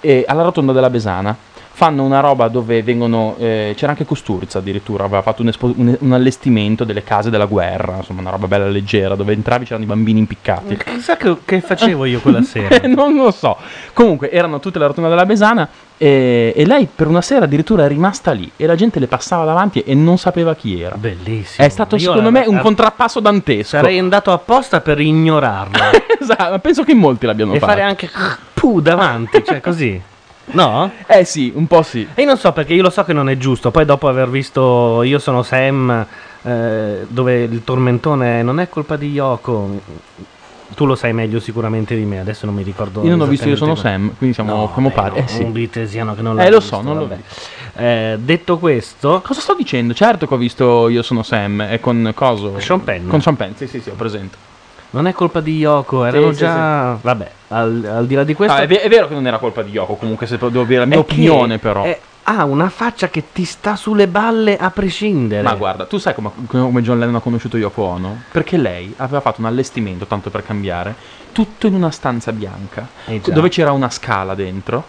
eh, 0.00 0.24
alla 0.26 0.42
rotonda 0.42 0.72
della 0.72 0.90
Besana. 0.90 1.36
Fanno 1.74 2.04
una 2.04 2.20
roba 2.20 2.48
dove 2.48 2.82
vengono. 2.82 3.34
eh, 3.38 3.72
c'era 3.76 3.92
anche 3.92 4.04
Costurizza 4.04 4.58
addirittura, 4.58 5.04
aveva 5.04 5.22
fatto 5.22 5.42
un, 5.42 5.48
espo- 5.48 5.72
un- 5.74 5.96
un 5.98 6.12
allestimento 6.12 6.84
delle 6.84 7.02
case 7.02 7.30
della 7.30 7.46
guerra, 7.46 7.96
insomma, 7.96 8.20
una 8.20 8.30
roba 8.30 8.46
bella 8.46 8.68
leggera, 8.68 9.14
dove 9.14 9.32
entravi 9.32 9.64
c'erano 9.64 9.84
i 9.84 9.86
bambini 9.88 10.18
impiccati. 10.20 10.76
Chissà 10.76 11.16
che, 11.16 11.34
che 11.44 11.60
facevo 11.60 12.04
io 12.04 12.20
quella 12.20 12.42
sera. 12.44 12.80
Eh, 12.80 12.86
non 12.88 13.14
lo 13.16 13.30
so. 13.30 13.56
Comunque 13.94 14.30
erano 14.30 14.60
tutte 14.60 14.76
alla 14.78 14.86
rotonda 14.88 15.08
della 15.08 15.24
Besana 15.24 15.66
e, 15.96 16.52
e 16.54 16.66
lei 16.66 16.86
per 16.94 17.06
una 17.08 17.22
sera 17.22 17.46
addirittura 17.46 17.84
è 17.84 17.88
rimasta 17.88 18.32
lì 18.32 18.50
e 18.56 18.66
la 18.66 18.74
gente 18.74 18.98
le 19.00 19.06
passava 19.06 19.44
davanti 19.44 19.80
e 19.80 19.94
non 19.94 20.18
sapeva 20.18 20.54
chi 20.54 20.80
era. 20.80 20.94
Bellissimo. 20.96 21.66
È 21.66 21.70
stato 21.70 21.94
Io 21.96 22.02
secondo 22.02 22.24
la- 22.30 22.30
me 22.40 22.44
un 22.46 22.56
la- 22.56 22.60
contrappasso 22.60 23.18
dantesco. 23.20 23.68
Sarei 23.76 23.98
andato 23.98 24.30
apposta 24.30 24.80
per 24.82 25.00
ignorarla. 25.00 25.90
esatto, 26.20 26.50
ma 26.50 26.58
penso 26.58 26.84
che 26.84 26.92
in 26.92 26.98
molti 26.98 27.24
l'abbiano 27.26 27.54
e 27.54 27.58
fatto. 27.58 27.70
fare 27.72 27.82
anche 27.82 28.10
puh 28.52 28.80
davanti, 28.80 29.42
cioè 29.44 29.60
così. 29.60 30.00
No? 30.44 30.90
Eh 31.06 31.24
sì, 31.24 31.52
un 31.54 31.66
po' 31.66 31.82
sì. 31.82 32.06
E 32.14 32.20
io 32.22 32.26
non 32.26 32.36
so 32.36 32.52
perché 32.52 32.74
io 32.74 32.82
lo 32.82 32.90
so 32.90 33.04
che 33.04 33.12
non 33.12 33.28
è 33.28 33.36
giusto. 33.36 33.70
Poi 33.70 33.84
dopo 33.84 34.08
aver 34.08 34.28
visto 34.28 35.02
Io 35.02 35.18
sono 35.18 35.42
Sam 35.42 36.04
eh, 36.42 37.06
dove 37.08 37.42
il 37.44 37.62
tormentone 37.64 38.40
è, 38.40 38.42
non 38.42 38.58
è 38.60 38.68
colpa 38.68 38.96
di 38.96 39.10
Yoko. 39.10 39.80
Tu 40.74 40.86
lo 40.86 40.94
sai 40.94 41.12
meglio 41.12 41.38
sicuramente 41.38 41.94
di 41.94 42.04
me, 42.04 42.18
adesso 42.18 42.46
non 42.46 42.54
mi 42.54 42.62
ricordo. 42.62 43.02
Io 43.02 43.10
non 43.10 43.20
ho 43.20 43.26
visto, 43.26 43.46
io 43.48 43.56
sono 43.56 43.74
Sam, 43.74 44.14
quindi 44.16 44.34
siamo, 44.34 44.54
No, 44.56 44.70
siamo 44.72 44.88
beh, 44.88 44.94
pari. 44.94 45.10
no, 45.20 45.24
Eh 45.24 45.28
sì. 45.28 45.42
Un 45.42 45.52
bitesiano 45.52 46.14
che 46.14 46.22
non 46.22 46.34
l'ha 46.34 46.44
Eh 46.44 46.50
lo 46.50 46.58
visto, 46.58 46.76
so, 46.76 46.82
non 46.82 46.96
l'ho 46.98 47.06
visto. 47.08 47.50
Eh, 47.74 48.18
detto 48.20 48.58
questo, 48.58 49.20
Cosa 49.24 49.40
sto 49.40 49.54
dicendo? 49.54 49.92
Certo 49.94 50.26
che 50.26 50.34
ho 50.34 50.38
visto 50.38 50.88
Io 50.88 51.02
sono 51.02 51.22
Sam 51.22 51.60
e 51.60 51.78
con 51.78 52.10
coso. 52.14 52.58
Sean 52.58 52.82
Penn. 52.82 53.06
Con 53.08 53.20
Sean 53.20 53.36
Penn, 53.36 53.52
sì, 53.54 53.66
sì, 53.66 53.80
sì, 53.80 53.90
ho 53.90 53.94
presente. 53.94 54.36
Non 54.92 55.06
è 55.06 55.12
colpa 55.12 55.40
di 55.40 55.56
Yoko, 55.56 56.04
erano 56.04 56.32
sì, 56.32 56.38
già... 56.38 56.98
Vabbè, 57.00 57.30
al, 57.48 57.90
al 57.96 58.06
di 58.06 58.14
là 58.14 58.24
di 58.24 58.34
questo... 58.34 58.56
Ah, 58.56 58.60
è, 58.62 58.66
ve- 58.66 58.82
è 58.82 58.88
vero 58.88 59.08
che 59.08 59.14
non 59.14 59.26
era 59.26 59.38
colpa 59.38 59.62
di 59.62 59.70
Yoko, 59.70 59.94
comunque 59.94 60.26
se 60.26 60.36
devo 60.36 60.64
dire 60.64 60.80
la 60.80 60.86
mia 60.86 60.96
è 60.96 61.00
opinione 61.00 61.58
però. 61.58 61.84
è- 61.84 61.98
ha 62.24 62.44
una 62.44 62.68
faccia 62.68 63.08
che 63.08 63.24
ti 63.32 63.44
sta 63.44 63.74
sulle 63.74 64.06
balle 64.06 64.56
a 64.56 64.70
prescindere. 64.70 65.42
Ma 65.42 65.54
guarda, 65.54 65.86
tu 65.86 65.98
sai 65.98 66.14
come, 66.14 66.30
come 66.46 66.82
John 66.82 66.98
Lennon 66.98 67.16
ha 67.16 67.20
conosciuto 67.20 67.56
Yoko 67.56 67.82
Ono? 67.82 68.22
Perché 68.30 68.56
lei 68.58 68.92
aveva 68.98 69.20
fatto 69.20 69.40
un 69.40 69.46
allestimento, 69.46 70.06
tanto 70.06 70.30
per 70.30 70.44
cambiare, 70.44 70.94
tutto 71.32 71.66
in 71.66 71.74
una 71.74 71.90
stanza 71.90 72.32
bianca, 72.32 72.86
Eh 73.06 73.20
dove 73.32 73.48
c'era 73.48 73.72
una 73.72 73.90
scala 73.90 74.34
dentro. 74.34 74.84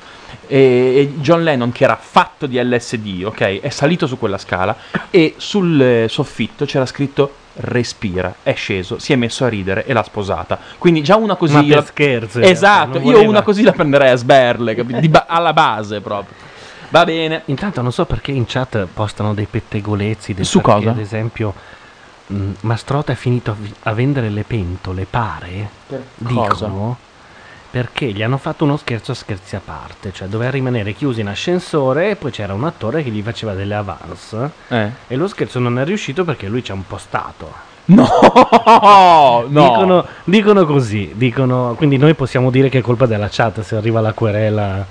E, 0.46 0.58
e 0.58 1.14
John 1.22 1.44
Lennon, 1.44 1.72
che 1.72 1.86
era 1.86 1.96
fatto 2.00 2.46
di 2.46 2.62
LSD, 2.62 3.24
ok, 3.24 3.62
è 3.62 3.70
salito 3.70 4.06
su 4.06 4.20
quella 4.20 4.38
scala 4.38 4.76
e 5.10 5.36
sul 5.38 5.82
eh, 5.82 6.08
soffitto 6.10 6.66
c'era 6.66 6.86
scritto 6.86 7.42
respira, 7.56 8.36
è 8.44 8.54
sceso, 8.54 8.98
si 9.00 9.14
è 9.14 9.16
messo 9.16 9.46
a 9.46 9.50
ridere 9.50 9.86
e 9.86 9.94
l'ha 9.94 10.04
sposata. 10.04 10.58
Quindi 10.78 11.02
già 11.04 11.16
una 11.16 11.36
così... 11.36 11.54
Ma 11.54 11.64
per 11.64 11.86
scherzo, 11.86 12.40
Esatto, 12.40 12.98
non 12.98 13.04
io 13.04 13.12
voleva- 13.12 13.30
una 13.30 13.42
così 13.42 13.64
la 13.64 13.72
prenderei 13.72 14.10
a 14.10 14.16
sberle, 14.16 14.76
ba- 14.84 15.26
alla 15.28 15.54
base 15.54 16.02
proprio. 16.02 16.36
Va 16.90 17.04
bene. 17.06 17.42
Intanto 17.46 17.82
non 17.82 17.92
so 17.92 18.06
perché 18.06 18.32
in 18.32 18.46
chat 18.46 18.88
postano 18.94 19.34
dei 19.34 19.48
pettegolezzi 19.50 20.34
del 20.34 20.46
Su 20.46 20.62
perché, 20.62 20.74
cosa? 20.76 20.90
Ad 20.92 21.00
esempio, 21.00 21.54
mh, 22.28 22.50
Mastrota 22.62 23.12
è 23.12 23.16
finito 23.16 23.52
a, 23.52 23.56
vi- 23.58 23.74
a 23.84 23.94
vendere 23.94 24.30
le 24.30 24.44
pentole, 24.44 25.08
pare. 25.10 25.70
Dicono 26.16 26.98
perché 27.74 28.12
gli 28.12 28.22
hanno 28.22 28.38
fatto 28.38 28.66
uno 28.66 28.78
scherzo 28.78 29.14
a 29.14 29.16
scherzi 29.16 29.56
a 29.56 29.62
parte, 29.66 30.14
cioè 30.14 30.28
doveva 30.28 30.52
rimanere 30.52 30.94
chiuso 30.94 31.22
in 31.22 31.28
ascensore 31.28 32.12
e 32.12 32.16
poi 32.16 32.30
c'era 32.30 32.54
un 32.54 32.66
attore 32.66 33.02
che 33.02 33.10
gli 33.10 33.24
faceva 33.24 33.56
delle 33.56 33.74
avance 33.74 34.52
Eh. 34.68 34.90
e 35.08 35.16
lo 35.16 35.28
scherzo 35.28 35.58
non 35.58 35.80
è 35.80 35.84
riuscito 35.84 36.24
perché 36.24 36.48
lui 36.48 36.64
ci 36.64 36.70
ha 36.70 36.76
un 36.76 36.86
po' 36.86 37.00
stato. 37.00 37.52
No, 37.86 38.06
no. 39.50 39.70
Dicono, 39.70 40.06
dicono 40.24 40.66
così, 40.68 41.14
dicono, 41.16 41.74
quindi 41.76 41.98
noi 41.98 42.14
possiamo 42.14 42.52
dire 42.52 42.70
che 42.70 42.78
è 42.78 42.82
colpa 42.82 43.08
della 43.08 43.28
chat 43.32 43.62
se 43.62 43.76
arriva 43.76 44.02
la 44.02 44.14
querela. 44.14 44.86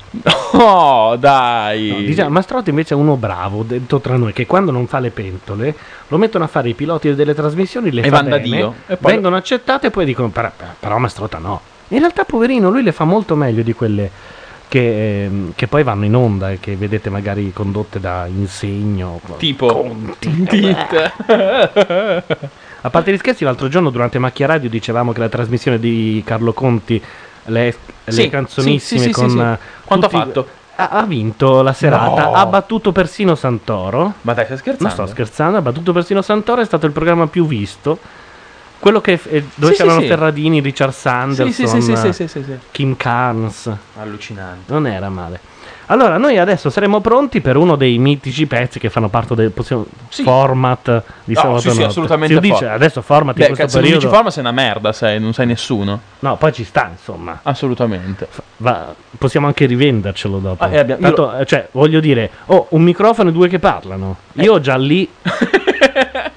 No, 0.55 1.15
dai. 1.21 1.89
No, 1.89 1.99
diciamo, 2.01 2.31
Mastrotti 2.31 2.71
invece 2.71 2.95
è 2.95 2.97
uno 2.97 3.15
bravo 3.15 3.63
dentro 3.63 4.01
tra 4.01 4.17
noi 4.17 4.33
che 4.33 4.45
quando 4.47 4.73
non 4.73 4.89
fa 4.89 4.99
le 4.99 5.11
pentole 5.11 5.75
lo 6.09 6.19
mettono 6.19 6.43
a 6.43 6.49
fare 6.49 6.69
i 6.69 6.75
piloti 6.75 7.15
delle 7.15 7.33
trasmissioni, 7.33 7.93
le 7.93 8.03
E 8.03 8.09
fa 8.09 8.25
bene, 8.25 8.41
Dio. 8.41 8.75
E 8.89 8.97
poi- 8.97 9.13
vengono 9.13 9.37
accettate 9.37 9.87
e 9.87 9.91
poi 9.91 10.05
dicono 10.05 10.31
però, 10.31 10.51
però 10.81 10.99
Mastrotta 10.99 11.39
no. 11.39 11.71
In 11.93 11.99
realtà 11.99 12.25
poverino 12.25 12.71
lui 12.71 12.83
le 12.83 12.93
fa 12.93 13.05
molto 13.05 13.35
meglio 13.37 13.63
di 13.63 13.73
quelle 13.75 14.11
che, 14.69 15.25
ehm, 15.25 15.53
che 15.55 15.67
poi 15.67 15.83
vanno 15.83 16.05
in 16.07 16.15
onda 16.15 16.51
e 16.51 16.59
che 16.61 16.75
vedete 16.77 17.11
magari 17.11 17.53
condotte 17.53 18.01
da 18.01 18.27
Insegno. 18.27 19.21
Tipo 19.37 19.67
Conti. 19.67 20.47
A 22.85 22.91
parte 22.91 23.13
gli 23.13 23.17
scherzi, 23.19 23.45
l'altro 23.45 23.69
giorno 23.69 23.91
durante 23.91 24.19
Macchia 24.19 24.47
Radio 24.47 24.69
dicevamo 24.69 25.13
che 25.13 25.21
la 25.21 25.29
trasmissione 25.29 25.79
di 25.79 26.23
Carlo 26.27 26.53
Conti, 26.53 27.01
le, 27.47 27.77
le 28.05 28.13
Sì, 28.13 28.29
canzonissime 28.29 29.01
sì, 29.01 29.07
sì, 29.09 29.13
sì, 29.13 29.21
con... 29.21 29.29
sì, 29.31 29.37
sì. 29.37 29.43
eh, 29.43 29.59
Quanto 29.85 30.07
tutti- 30.09 30.17
ha 30.21 30.25
fatto? 30.25 30.47
Ha, 30.75 30.89
ha 30.89 31.03
vinto 31.05 31.61
la 31.63 31.75
serata, 31.75 32.25
No. 32.25 32.33
ha 32.33 32.47
battuto 32.47 32.91
persino 32.93 33.35
Santoro. 33.35 34.15
Ma 34.23 34.33
dai, 34.33 34.47
stai 34.47 34.57
scherzando? 34.57 34.95
Non 34.97 35.07
sto 35.07 35.15
scherzando, 35.15 35.59
ha 35.59 35.63
battuto 35.63 35.93
persino 35.93 36.23
Santoro, 36.23 36.63
è 36.63 36.65
stato 36.65 36.87
il 36.87 36.93
programma 36.93 37.27
più 37.27 37.47
visto. 37.47 37.99
Quello 38.83 39.01
che, 39.01 39.13
eh, 39.13 39.45
dove 39.55 39.75
Sì, 39.75 39.79
sì, 39.79 39.83
c'erano 39.85 40.01
sì. 40.01 40.07
Ferradini, 40.09 40.59
Richard 40.61 40.93
Sanderson, 40.93 41.53
Sì, 41.53 41.67
sì, 41.69 41.81
sì, 41.81 41.95
sì, 41.95 42.13
sì, 42.13 42.27
sì, 42.27 42.43
sì. 42.43 42.59
Kim 42.73 42.97
Carnes. 42.97 43.71
Allucinante. 44.01 44.73
Non 44.73 44.89
era 44.89 45.09
male. 45.09 45.39
Allora, 45.87 46.17
noi 46.17 46.37
adesso 46.37 46.69
saremo 46.69 47.01
pronti 47.01 47.41
per 47.41 47.57
uno 47.57 47.77
dei 47.77 47.97
mitici 47.99 48.47
pezzi 48.47 48.81
che 48.81 48.91
fanno 48.91 49.09
parte 49.09 49.37
del 49.37 49.53
possiamo- 49.53 49.87
Sì. 50.09 50.25
format 50.25 51.03
di 51.23 51.35
No, 51.35 51.41
sabato 51.41 51.61
sì, 51.61 51.69
sì, 51.71 51.77
notte. 51.77 51.89
assolutamente 51.91 52.35
Si 52.35 52.41
dice 52.41 52.69
adesso 52.69 53.03
format 53.03 53.37
in 53.37 53.41
Beh, 53.43 53.47
questo 53.49 53.65
cazzo, 53.65 53.77
non 53.77 53.85
periodo. 53.85 54.05
dici 54.07 54.17
forma 54.17 54.31
sei 54.33 54.43
una 54.43 54.53
merda, 54.53 54.93
sei, 54.93 55.21
non 55.21 55.33
sei 55.33 55.47
nessuno. 55.47 56.01
No, 56.19 56.37
poi 56.37 56.53
ci 56.53 56.65
sta, 56.65 56.89
insomma. 56.91 57.39
Assolutamente. 57.43 58.27
Va- 58.57 58.93
possiamo 59.17 59.47
anche 59.47 59.67
rivendercelo 59.67 60.39
dopo. 60.39 60.65
Ah, 60.65 60.71
eh, 60.73 60.79
abbiamo- 60.79 61.03
Tanto, 61.03 61.37
eh, 61.39 61.47
cioè, 61.47 61.69
voglio 61.71 62.01
dire, 62.01 62.31
ho 62.47 62.67
un 62.71 62.83
microfono 62.83 63.29
e 63.29 63.33
due 63.33 63.47
che 63.49 63.61
parlano. 63.61 64.17
Eh. 64.33 64.43
Io 64.43 64.59
già 64.61 64.77
lì, 64.77 65.09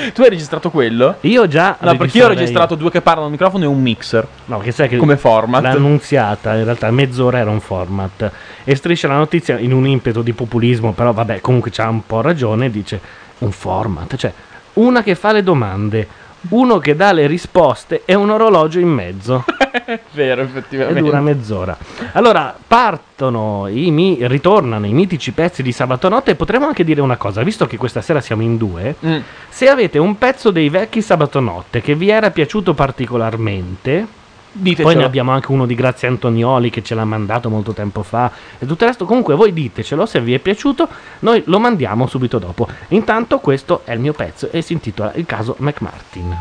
Tu 0.14 0.22
hai 0.22 0.28
registrato 0.28 0.70
quello? 0.70 1.16
io 1.20 1.46
già 1.46 1.76
No, 1.80 1.96
perché 1.96 2.18
io 2.18 2.26
ho 2.26 2.28
registrato 2.28 2.74
due 2.74 2.90
che 2.90 3.00
parlano 3.00 3.26
al 3.26 3.32
microfono 3.32 3.64
e 3.64 3.66
un 3.66 3.80
mixer. 3.80 4.26
No, 4.46 4.58
che 4.58 4.72
sai 4.72 4.88
che 4.88 4.96
Come 4.96 5.16
format. 5.16 5.62
l'annunziata 5.62 6.56
in 6.56 6.64
realtà 6.64 6.90
mezz'ora 6.90 7.38
era 7.38 7.50
un 7.50 7.60
format 7.60 8.30
e 8.64 8.74
striscia 8.74 9.08
la 9.08 9.16
notizia 9.16 9.58
in 9.58 9.72
un 9.72 9.86
impeto 9.86 10.22
di 10.22 10.32
populismo, 10.32 10.92
però 10.92 11.12
vabbè, 11.12 11.40
comunque 11.40 11.70
c'ha 11.70 11.88
un 11.88 12.04
po' 12.06 12.20
ragione, 12.20 12.70
dice 12.70 13.00
un 13.38 13.52
format, 13.52 14.16
cioè 14.16 14.32
una 14.74 15.02
che 15.02 15.14
fa 15.14 15.32
le 15.32 15.42
domande, 15.42 16.06
uno 16.48 16.78
che 16.78 16.96
dà 16.96 17.12
le 17.12 17.26
risposte 17.26 18.02
e 18.04 18.14
un 18.14 18.30
orologio 18.30 18.78
in 18.78 18.88
mezzo. 18.88 19.44
Vero, 20.12 20.40
e 20.40 20.44
effettivamente. 20.44 21.00
dura 21.00 21.20
mezz'ora. 21.20 21.76
Allora, 22.12 22.56
partono 22.66 23.66
i 23.68 23.90
mi- 23.90 24.18
ritornano 24.20 24.86
i 24.86 24.92
mitici 24.92 25.32
pezzi 25.32 25.62
di 25.62 25.72
sabato 25.72 26.08
notte 26.08 26.32
e 26.32 26.34
potremmo 26.34 26.66
anche 26.66 26.82
dire 26.84 27.00
una 27.00 27.16
cosa, 27.16 27.42
visto 27.42 27.66
che 27.66 27.76
questa 27.76 28.00
sera 28.00 28.20
siamo 28.20 28.42
in 28.42 28.56
due, 28.56 28.94
Mm. 29.04 29.18
se 29.48 29.68
avete 29.68 29.98
un 29.98 30.16
pezzo 30.18 30.50
dei 30.50 30.68
vecchi 30.68 31.02
sabato 31.02 31.40
notte 31.40 31.80
che 31.80 31.94
vi 31.94 32.08
era 32.08 32.30
piaciuto 32.30 32.74
particolarmente, 32.74 34.06
Ditecelo. 34.52 34.88
poi 34.88 34.96
ne 34.96 35.04
abbiamo 35.04 35.30
anche 35.30 35.52
uno 35.52 35.64
di 35.64 35.74
Grazia 35.74 36.08
Antonioli 36.08 36.70
che 36.70 36.82
ce 36.82 36.94
l'ha 36.94 37.04
mandato 37.04 37.48
molto 37.48 37.72
tempo 37.72 38.02
fa 38.02 38.30
e 38.58 38.66
tutto 38.66 38.82
il 38.84 38.90
resto. 38.90 39.04
Comunque 39.04 39.34
voi 39.34 39.52
ditecelo 39.52 40.06
se 40.06 40.20
vi 40.20 40.34
è 40.34 40.38
piaciuto, 40.38 40.88
noi 41.20 41.42
lo 41.46 41.60
mandiamo 41.60 42.06
subito 42.06 42.38
dopo. 42.38 42.68
Intanto 42.88 43.38
questo 43.38 43.82
è 43.84 43.92
il 43.92 44.00
mio 44.00 44.12
pezzo 44.12 44.50
e 44.50 44.60
si 44.62 44.72
intitola 44.72 45.12
Il 45.14 45.26
caso 45.26 45.54
McMartin. 45.58 46.36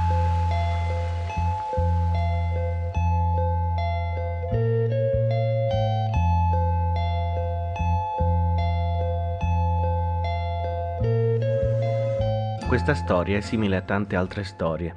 Questa 12.67 12.93
storia 12.93 13.37
è 13.37 13.41
simile 13.41 13.77
a 13.77 13.81
tante 13.81 14.15
altre 14.15 14.43
storie. 14.43 14.93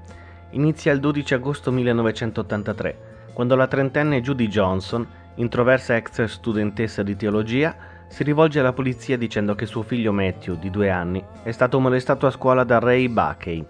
Inizia 0.52 0.92
il 0.92 1.00
12 1.00 1.34
agosto 1.34 1.72
1983, 1.72 3.30
quando 3.32 3.56
la 3.56 3.66
trentenne 3.66 4.20
Judy 4.20 4.48
Johnson, 4.48 5.06
introversa 5.36 5.96
ex 5.96 6.24
studentessa 6.24 7.02
di 7.02 7.16
teologia, 7.16 7.74
si 8.08 8.22
rivolge 8.22 8.60
alla 8.60 8.74
polizia 8.74 9.16
dicendo 9.16 9.54
che 9.54 9.64
suo 9.64 9.82
figlio 9.82 10.12
Matthew, 10.12 10.58
di 10.58 10.68
due 10.68 10.90
anni, 10.90 11.24
è 11.42 11.50
stato 11.52 11.80
molestato 11.80 12.26
a 12.26 12.30
scuola 12.30 12.64
da 12.64 12.78
Ray 12.78 13.08
Buckey. 13.08 13.64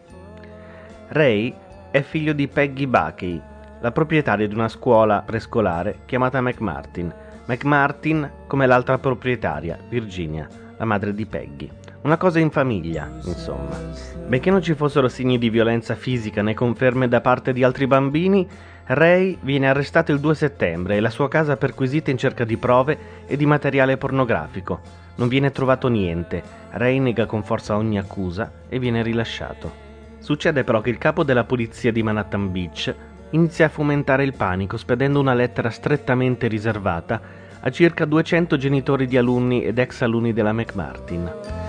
Ray 1.08 1.54
è 1.92 2.02
figlio 2.02 2.32
di 2.32 2.48
Peggy 2.48 2.88
Buckey, 2.88 3.40
la 3.80 3.92
proprietaria 3.92 4.48
di 4.48 4.54
una 4.54 4.68
scuola 4.68 5.22
prescolare 5.22 6.00
chiamata 6.06 6.40
McMartin. 6.40 7.14
McMartin 7.44 8.30
come 8.48 8.66
l'altra 8.66 8.98
proprietaria, 8.98 9.78
Virginia, 9.88 10.48
la 10.76 10.84
madre 10.84 11.14
di 11.14 11.26
Peggy. 11.26 11.81
Una 12.02 12.16
cosa 12.16 12.40
in 12.40 12.50
famiglia, 12.50 13.08
insomma. 13.22 13.78
Benché 14.26 14.50
non 14.50 14.60
ci 14.60 14.74
fossero 14.74 15.06
segni 15.06 15.38
di 15.38 15.50
violenza 15.50 15.94
fisica 15.94 16.42
né 16.42 16.52
conferme 16.52 17.06
da 17.06 17.20
parte 17.20 17.52
di 17.52 17.62
altri 17.62 17.86
bambini, 17.86 18.48
Ray 18.86 19.38
viene 19.40 19.68
arrestato 19.68 20.10
il 20.10 20.18
2 20.18 20.34
settembre 20.34 20.96
e 20.96 21.00
la 21.00 21.10
sua 21.10 21.28
casa 21.28 21.56
perquisita 21.56 22.10
in 22.10 22.18
cerca 22.18 22.42
di 22.42 22.56
prove 22.56 22.98
e 23.24 23.36
di 23.36 23.46
materiale 23.46 23.98
pornografico. 23.98 24.80
Non 25.14 25.28
viene 25.28 25.52
trovato 25.52 25.86
niente, 25.86 26.42
Ray 26.70 26.98
nega 26.98 27.26
con 27.26 27.44
forza 27.44 27.76
ogni 27.76 27.98
accusa 27.98 28.50
e 28.68 28.80
viene 28.80 29.04
rilasciato. 29.04 29.70
Succede 30.18 30.64
però 30.64 30.80
che 30.80 30.90
il 30.90 30.98
capo 30.98 31.22
della 31.22 31.44
polizia 31.44 31.92
di 31.92 32.02
Manhattan 32.02 32.50
Beach 32.50 32.92
inizia 33.30 33.66
a 33.66 33.70
fomentare 33.70 34.24
il 34.24 34.34
panico 34.34 34.76
spedendo 34.76 35.20
una 35.20 35.34
lettera 35.34 35.70
strettamente 35.70 36.48
riservata 36.48 37.20
a 37.60 37.70
circa 37.70 38.04
200 38.04 38.56
genitori 38.56 39.06
di 39.06 39.16
alunni 39.16 39.62
ed 39.62 39.78
ex 39.78 40.00
alunni 40.00 40.32
della 40.32 40.52
McMartin. 40.52 41.61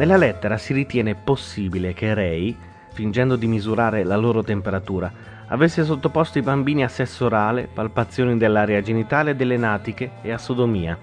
Nella 0.00 0.16
lettera 0.16 0.56
si 0.56 0.72
ritiene 0.72 1.14
possibile 1.14 1.92
che 1.92 2.14
Ray, 2.14 2.56
fingendo 2.94 3.36
di 3.36 3.46
misurare 3.46 4.02
la 4.02 4.16
loro 4.16 4.42
temperatura, 4.42 5.12
avesse 5.48 5.84
sottoposto 5.84 6.38
i 6.38 6.42
bambini 6.42 6.82
a 6.82 6.88
sesso 6.88 7.26
orale, 7.26 7.68
palpazioni 7.70 8.38
dell'area 8.38 8.80
genitale 8.80 9.32
e 9.32 9.36
delle 9.36 9.58
natiche 9.58 10.12
e 10.22 10.32
a 10.32 10.38
sodomia. 10.38 10.96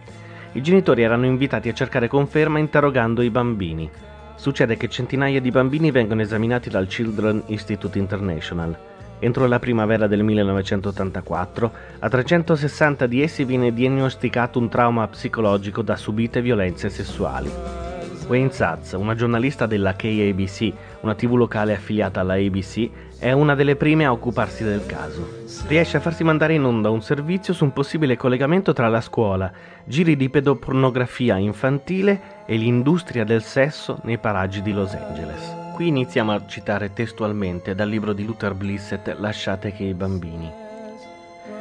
I 0.54 0.64
genitori 0.64 1.04
erano 1.04 1.28
invitati 1.28 1.70
a 1.70 1.76
cercare 1.76 2.08
conferma 2.08 2.58
interrogando 2.58 3.22
i 3.22 3.30
bambini. 3.30 3.88
Succede 4.34 4.78
che 4.78 4.90
centinaia 4.90 5.40
di 5.40 5.52
bambini 5.52 5.92
vengono 5.92 6.22
esaminati 6.22 6.72
dal 6.72 6.88
Children 6.88 7.44
Institute 7.50 8.00
International. 8.00 8.76
Entro 9.20 9.46
la 9.46 9.60
primavera 9.60 10.08
del 10.08 10.24
1984, 10.24 11.72
a 12.00 12.10
360 12.10 13.06
di 13.06 13.22
essi 13.22 13.44
viene 13.44 13.72
diagnosticato 13.72 14.58
un 14.58 14.70
trauma 14.70 15.08
psicologico 15.08 15.84
da 15.84 15.96
subite 15.96 16.42
violenze 16.42 16.90
sessuali. 16.90 17.97
Wayne 18.28 18.52
Satz, 18.52 18.92
una 18.92 19.16
giornalista 19.16 19.66
della 19.66 19.96
KABC, 19.96 20.74
una 21.00 21.16
tv 21.16 21.36
locale 21.36 21.74
affiliata 21.74 22.20
alla 22.20 22.34
ABC, 22.34 22.90
è 23.20 23.32
una 23.32 23.56
delle 23.56 23.78
prime 23.78 24.06
a 24.06 24.12
occuparsi 24.12 24.66
del 24.66 24.86
caso. 24.86 25.46
Riesce 25.68 25.98
a 25.98 26.00
farsi 26.02 26.26
mandare 26.26 26.54
in 26.54 26.64
onda 26.64 26.90
un 26.90 27.02
servizio 27.02 27.54
su 27.54 27.64
un 27.64 27.72
possibile 27.72 28.18
collegamento 28.18 28.74
tra 28.74 28.90
la 28.90 29.00
scuola, 29.00 29.50
giri 29.86 30.18
di 30.18 30.30
pedopornografia 30.30 31.38
infantile 31.38 32.44
e 32.46 32.58
l'industria 32.58 33.24
del 33.24 33.44
sesso 33.44 34.00
nei 34.04 34.18
paraggi 34.18 34.62
di 34.62 34.74
Los 34.74 34.94
Angeles. 34.94 35.56
Qui 35.74 35.88
iniziamo 35.88 36.34
a 36.34 36.46
citare 36.46 36.92
testualmente 36.92 37.76
dal 37.76 37.88
libro 37.88 38.12
di 38.12 38.26
Luther 38.26 38.54
Blissett 38.54 39.16
Lasciate 39.20 39.72
che 39.72 39.84
i 39.84 39.94
bambini. 39.94 40.52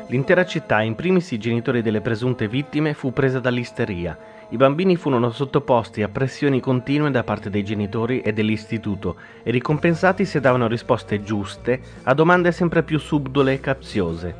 L'intera 0.09 0.45
città, 0.45 0.83
in 0.83 0.95
primis 0.95 1.31
i 1.33 1.39
genitori 1.39 1.83
delle 1.83 2.01
presunte 2.01 2.49
vittime, 2.49 2.95
fu 2.95 3.13
presa 3.13 3.41
dall'isteria. 3.41 4.17
I 4.49 4.57
bambini 4.57 4.95
furono 4.95 5.31
sottoposti 5.31 6.03
a 6.03 6.09
pressioni 6.09 6.61
continue 6.61 7.11
da 7.11 7.25
parte 7.25 7.51
dei 7.51 7.65
genitori 7.65 8.21
e 8.21 8.33
dell'istituto 8.33 9.17
e 9.43 9.51
ricompensati 9.51 10.25
se 10.25 10.39
davano 10.39 10.69
risposte 10.69 11.23
giuste 11.23 11.81
a 12.05 12.15
domande 12.15 12.53
sempre 12.53 12.85
più 12.85 12.99
subdole 12.99 13.55
e 13.55 13.61
capziose. 13.61 14.35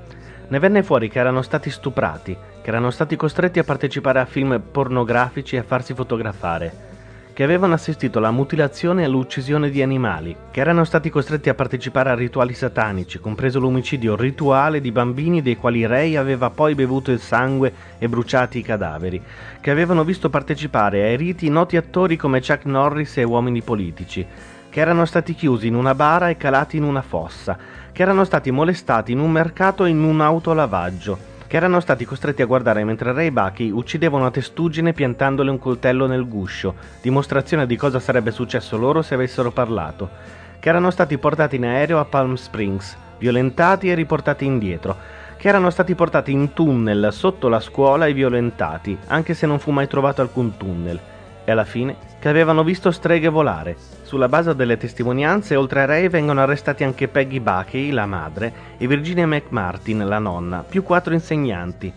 Ne 0.49 0.59
venne 0.61 0.85
fuori 0.85 1.09
che 1.09 1.19
erano 1.19 1.43
stati 1.43 1.71
stuprati, 1.71 2.37
che 2.63 2.69
erano 2.69 2.91
stati 2.91 3.17
costretti 3.17 3.59
a 3.59 3.65
partecipare 3.65 4.21
a 4.21 4.27
film 4.27 4.63
pornografici 4.71 5.57
e 5.57 5.59
a 5.59 5.65
farsi 5.65 5.93
fotografare 5.93 6.95
che 7.37 7.45
avevano 7.45 7.75
assistito 7.75 8.17
alla 8.17 8.31
mutilazione 8.31 9.03
e 9.03 9.05
all'uccisione 9.05 9.69
di 9.69 9.83
animali, 9.83 10.35
che 10.51 10.61
erano 10.61 10.85
stati 10.85 11.11
costretti 11.11 11.51
a 11.51 11.55
partecipare 11.55 12.09
a 12.09 12.15
rituali 12.15 12.55
satanici, 12.55 13.21
compreso 13.21 13.61
l'omicidio 13.61 14.17
rituale 14.17 14.81
di 14.81 14.91
bambini 14.91 15.43
dei 15.43 15.59
quali 15.59 15.85
Ray 15.85 16.17
aveva 16.17 16.49
poi 16.49 16.75
bevuto 16.75 17.13
il 17.13 17.21
sangue 17.21 17.75
e 17.99 18.09
bruciati 18.09 18.61
i 18.61 18.63
cadaveri, 18.63 19.23
che 19.61 19.71
avevano 19.71 20.03
visto 20.03 20.31
partecipare 20.31 21.03
ai 21.03 21.19
riti 21.19 21.51
noti 21.51 21.77
attori 21.77 22.17
come 22.17 22.41
Chuck 22.41 22.65
Norris 22.65 23.19
e 23.19 23.25
uomini 23.25 23.61
politici, 23.61 24.27
che 24.71 24.81
erano 24.81 25.05
stati 25.05 25.35
chiusi 25.35 25.67
in 25.67 25.75
una 25.75 25.95
bara 25.95 26.31
e 26.31 26.39
calati 26.39 26.79
in 26.79 26.85
una 26.85 27.03
fossa, 27.03 27.59
che 27.93 28.01
erano 28.01 28.25
stati 28.25 28.51
molestati 28.51 29.13
in 29.13 29.19
un 29.19 29.31
mercato 29.31 29.85
e 29.85 29.91
in 29.91 30.03
un 30.03 30.23
autolavaggio, 30.23 31.36
che 31.47 31.57
erano 31.57 31.81
stati 31.81 32.05
costretti 32.05 32.43
a 32.43 32.47
guardare 32.47 32.85
mentre 32.85 33.13
Ray 33.13 33.31
Bucky 33.31 33.71
uccideva 33.71 34.17
una 34.17 34.31
testuggine 34.31 34.93
piantandole 34.93 35.51
un 35.51 35.59
coltello 35.59 36.07
nel 36.07 36.29
guscio, 36.29 36.75
dimostrazione 37.01 37.67
di 37.67 37.77
cosa 37.77 38.01
sarebbe 38.01 38.31
successo 38.31 38.77
loro 38.77 39.03
se 39.03 39.15
avessero 39.15 39.51
parlato, 39.51 40.11
che 40.59 40.69
erano 40.69 40.91
stati 40.91 41.19
portati 41.19 41.57
in 41.57 41.65
aereo 41.65 41.99
a 42.01 42.05
Palm 42.05 42.35
Springs, 42.35 42.97
violentati 43.19 43.91
e 43.91 43.95
riportati 43.95 44.45
indietro, 44.45 44.97
che 45.37 45.49
erano 45.49 45.71
stati 45.71 45.95
portati 45.95 46.33
in 46.33 46.53
tunnel 46.53 47.09
sotto 47.13 47.49
la 47.49 47.61
scuola 47.61 48.07
e 48.07 48.13
violentati, 48.13 48.97
anche 49.07 49.35
se 49.35 49.47
non 49.47 49.59
fu 49.59 49.71
mai 49.71 49.87
trovato 49.87 50.23
alcun 50.23 50.57
tunnel, 50.57 50.99
e 51.45 51.51
alla 51.53 51.65
fine 51.65 51.97
che 52.19 52.29
avevano 52.29 52.65
visto 52.65 52.91
streghe 52.91 53.29
volare. 53.29 53.96
Sulla 54.07 54.29
base 54.29 54.55
delle 54.55 54.77
testimonianze, 54.77 55.57
oltre 55.57 55.81
a 55.81 55.85
Ray 55.85 56.07
vengono 56.09 56.41
arrestati 56.41 56.85
anche 56.85 57.09
Peggy 57.09 57.41
Buckey, 57.41 57.91
la 57.91 58.07
madre, 58.07 58.53
e 58.79 58.87
Virginia 58.87 59.27
McMartin, 59.27 60.07
la 60.07 60.21
nonna, 60.21 60.63
più 60.63 60.85
quattro 60.85 61.13
insegnanti. 61.13 61.93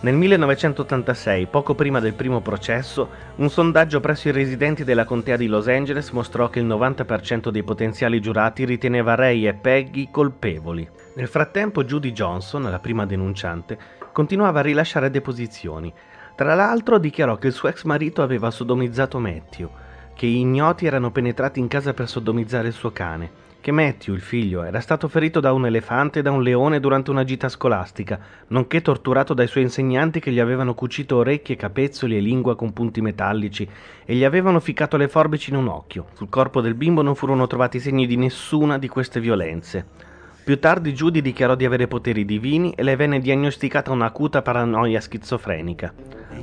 Nel 0.00 0.14
1986, 0.14 1.46
poco 1.46 1.74
prima 1.74 2.00
del 2.00 2.12
primo 2.12 2.42
processo, 2.42 3.08
un 3.36 3.48
sondaggio 3.48 4.00
presso 4.00 4.28
i 4.28 4.32
residenti 4.32 4.84
della 4.84 5.06
contea 5.06 5.38
di 5.38 5.46
Los 5.46 5.66
Angeles 5.66 6.10
mostrò 6.10 6.50
che 6.50 6.58
il 6.58 6.66
90% 6.66 7.48
dei 7.48 7.62
potenziali 7.62 8.20
giurati 8.20 8.66
riteneva 8.66 9.14
Ray 9.14 9.46
e 9.46 9.54
Peggy 9.54 10.10
colpevoli. 10.10 10.86
Nel 11.14 11.28
frattempo 11.28 11.82
Judy 11.82 12.12
Johnson, 12.12 12.64
la 12.64 12.78
prima 12.78 13.06
denunciante, 13.06 13.78
continuava 14.12 14.58
a 14.58 14.64
rilasciare 14.64 15.08
deposizioni, 15.08 15.90
tra 16.36 16.54
l'altro 16.54 16.98
dichiarò 16.98 17.36
che 17.36 17.46
il 17.46 17.54
suo 17.54 17.70
ex 17.70 17.84
marito 17.84 18.20
aveva 18.20 18.50
sodomizzato 18.50 19.18
Matthew, 19.18 19.70
che 20.14 20.26
ignoti 20.26 20.86
erano 20.86 21.10
penetrati 21.10 21.60
in 21.60 21.68
casa 21.68 21.92
per 21.92 22.08
sodomizzare 22.08 22.68
il 22.68 22.72
suo 22.72 22.92
cane, 22.92 23.42
che 23.60 23.72
Matthew, 23.72 24.14
il 24.14 24.20
figlio, 24.20 24.62
era 24.62 24.80
stato 24.80 25.08
ferito 25.08 25.40
da 25.40 25.52
un 25.52 25.66
elefante 25.66 26.18
e 26.18 26.22
da 26.22 26.30
un 26.30 26.42
leone 26.42 26.80
durante 26.80 27.10
una 27.10 27.24
gita 27.24 27.48
scolastica, 27.48 28.20
nonché 28.48 28.82
torturato 28.82 29.32
dai 29.34 29.46
suoi 29.46 29.64
insegnanti 29.64 30.20
che 30.20 30.30
gli 30.30 30.38
avevano 30.38 30.74
cucito 30.74 31.16
orecchie, 31.16 31.56
capezzoli 31.56 32.16
e 32.16 32.20
lingua 32.20 32.56
con 32.56 32.72
punti 32.72 33.00
metallici 33.00 33.68
e 34.04 34.14
gli 34.14 34.22
avevano 34.22 34.60
ficcato 34.60 34.96
le 34.96 35.08
forbici 35.08 35.48
in 35.50 35.56
un 35.56 35.68
occhio. 35.68 36.08
Sul 36.12 36.28
corpo 36.28 36.60
del 36.60 36.74
bimbo 36.74 37.00
non 37.00 37.14
furono 37.14 37.46
trovati 37.46 37.80
segni 37.80 38.06
di 38.06 38.16
nessuna 38.16 38.78
di 38.78 38.88
queste 38.88 39.18
violenze. 39.18 40.12
Più 40.44 40.58
tardi 40.58 40.92
Judy 40.92 41.22
dichiarò 41.22 41.54
di 41.54 41.64
avere 41.64 41.88
poteri 41.88 42.26
divini 42.26 42.74
e 42.74 42.82
le 42.82 42.96
venne 42.96 43.18
diagnosticata 43.18 43.90
un'acuta 43.90 44.42
paranoia 44.42 45.00
schizofrenica. 45.00 45.94